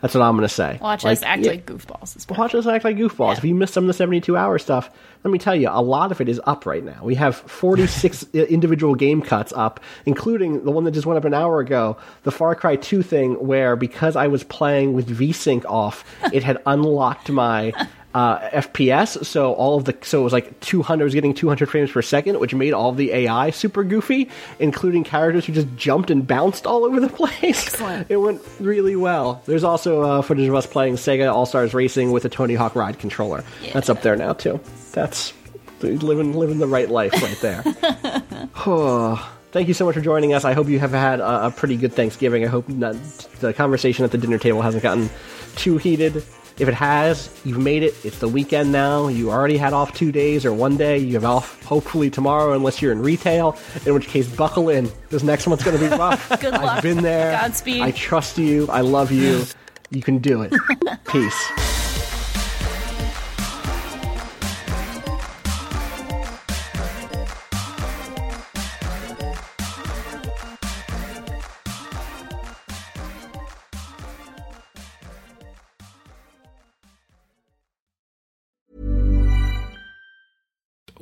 That's 0.00 0.14
what 0.14 0.22
I'm 0.22 0.36
going 0.36 0.46
to 0.46 0.54
say. 0.54 0.78
Watch 0.80 1.04
us 1.04 1.22
act 1.22 1.42
yeah, 1.42 1.50
like 1.50 1.66
goofballs. 1.66 2.16
Is 2.16 2.28
Watch 2.28 2.54
us 2.54 2.66
act 2.66 2.84
like 2.84 2.96
goofballs. 2.96 3.32
Yeah. 3.32 3.38
If 3.38 3.44
you 3.44 3.54
missed 3.54 3.74
some 3.74 3.84
of 3.84 3.88
the 3.88 3.94
72 3.94 4.36
hour 4.36 4.58
stuff, 4.58 4.90
let 5.24 5.32
me 5.32 5.38
tell 5.38 5.54
you, 5.54 5.68
a 5.70 5.82
lot 5.82 6.12
of 6.12 6.20
it 6.20 6.28
is 6.28 6.40
up 6.46 6.66
right 6.66 6.84
now. 6.84 7.00
We 7.02 7.16
have 7.16 7.36
46 7.36 8.22
individual 8.32 8.94
game 8.94 9.22
cuts 9.22 9.52
up, 9.54 9.80
including 10.06 10.64
the 10.64 10.70
one 10.70 10.84
that 10.84 10.92
just 10.92 11.06
went 11.06 11.18
up 11.18 11.24
an 11.24 11.34
hour 11.34 11.58
ago, 11.60 11.96
the 12.22 12.30
Far 12.30 12.54
Cry 12.54 12.76
2 12.76 13.02
thing, 13.02 13.34
where 13.34 13.74
because 13.74 14.14
I 14.14 14.28
was 14.28 14.44
playing 14.44 14.92
with 14.92 15.08
VSync 15.08 15.64
off, 15.64 16.04
it 16.32 16.44
had 16.44 16.62
unlocked 16.66 17.30
my. 17.30 17.72
Uh, 18.14 18.48
FPS, 18.48 19.24
so 19.26 19.52
all 19.52 19.76
of 19.76 19.84
the 19.84 19.94
so 20.00 20.20
it 20.20 20.24
was 20.24 20.32
like 20.32 20.58
200 20.60 21.04
was 21.04 21.12
getting 21.14 21.34
200 21.34 21.68
frames 21.68 21.90
per 21.90 22.00
second, 22.00 22.40
which 22.40 22.54
made 22.54 22.72
all 22.72 22.88
of 22.88 22.96
the 22.96 23.12
AI 23.12 23.50
super 23.50 23.84
goofy, 23.84 24.30
including 24.58 25.04
characters 25.04 25.44
who 25.44 25.52
just 25.52 25.68
jumped 25.76 26.10
and 26.10 26.26
bounced 26.26 26.66
all 26.66 26.84
over 26.86 27.00
the 27.00 27.08
place. 27.20 27.66
Excellent. 27.66 28.10
It 28.10 28.16
went 28.16 28.40
really 28.60 28.96
well. 28.96 29.42
There's 29.44 29.62
also 29.62 30.02
uh, 30.02 30.22
footage 30.22 30.48
of 30.48 30.54
us 30.54 30.66
playing 30.66 30.94
Sega 30.94 31.32
All 31.32 31.44
Stars 31.44 31.74
Racing 31.74 32.10
with 32.10 32.24
a 32.24 32.30
Tony 32.30 32.54
Hawk 32.54 32.74
Ride 32.74 32.98
controller. 32.98 33.44
That's 33.74 33.90
up 33.90 34.00
there 34.00 34.16
now 34.16 34.32
too. 34.32 34.58
That's 34.92 35.34
living 35.82 36.32
living 36.32 36.58
the 36.58 36.66
right 36.66 36.88
life 36.88 37.12
right 37.22 37.38
there. 37.40 37.62
Oh, 38.66 39.32
Thank 39.50 39.66
you 39.68 39.74
so 39.74 39.86
much 39.86 39.94
for 39.94 40.02
joining 40.02 40.34
us. 40.34 40.44
I 40.44 40.52
hope 40.52 40.68
you 40.68 40.78
have 40.78 40.90
had 40.90 41.20
a, 41.20 41.46
a 41.46 41.50
pretty 41.50 41.76
good 41.76 41.94
Thanksgiving. 41.94 42.44
I 42.44 42.48
hope 42.48 42.68
not, 42.68 42.94
the 43.40 43.54
conversation 43.54 44.04
at 44.04 44.10
the 44.10 44.18
dinner 44.18 44.36
table 44.36 44.60
hasn't 44.60 44.82
gotten 44.82 45.08
too 45.56 45.78
heated. 45.78 46.22
If 46.58 46.68
it 46.68 46.74
has, 46.74 47.30
you've 47.44 47.58
made 47.58 47.82
it. 47.82 47.94
It's 48.04 48.18
the 48.18 48.28
weekend 48.28 48.72
now. 48.72 49.08
You 49.08 49.30
already 49.30 49.56
had 49.56 49.72
off 49.72 49.94
two 49.94 50.10
days 50.10 50.44
or 50.44 50.52
one 50.52 50.76
day. 50.76 50.98
You 50.98 51.14
have 51.14 51.24
off 51.24 51.62
hopefully 51.62 52.10
tomorrow, 52.10 52.52
unless 52.52 52.82
you're 52.82 52.92
in 52.92 53.00
retail. 53.00 53.56
In 53.86 53.94
which 53.94 54.08
case, 54.08 54.28
buckle 54.28 54.68
in. 54.68 54.90
This 55.10 55.22
next 55.22 55.46
one's 55.46 55.62
going 55.62 55.78
to 55.78 55.90
be 55.90 55.96
rough. 55.96 56.40
Good 56.40 56.52
luck. 56.52 56.62
I've 56.62 56.82
been 56.82 57.02
there. 57.02 57.32
Godspeed. 57.32 57.82
I 57.82 57.92
trust 57.92 58.38
you. 58.38 58.68
I 58.70 58.80
love 58.80 59.12
you. 59.12 59.44
You 59.90 60.02
can 60.02 60.18
do 60.18 60.42
it. 60.42 60.52
Peace. 61.06 61.87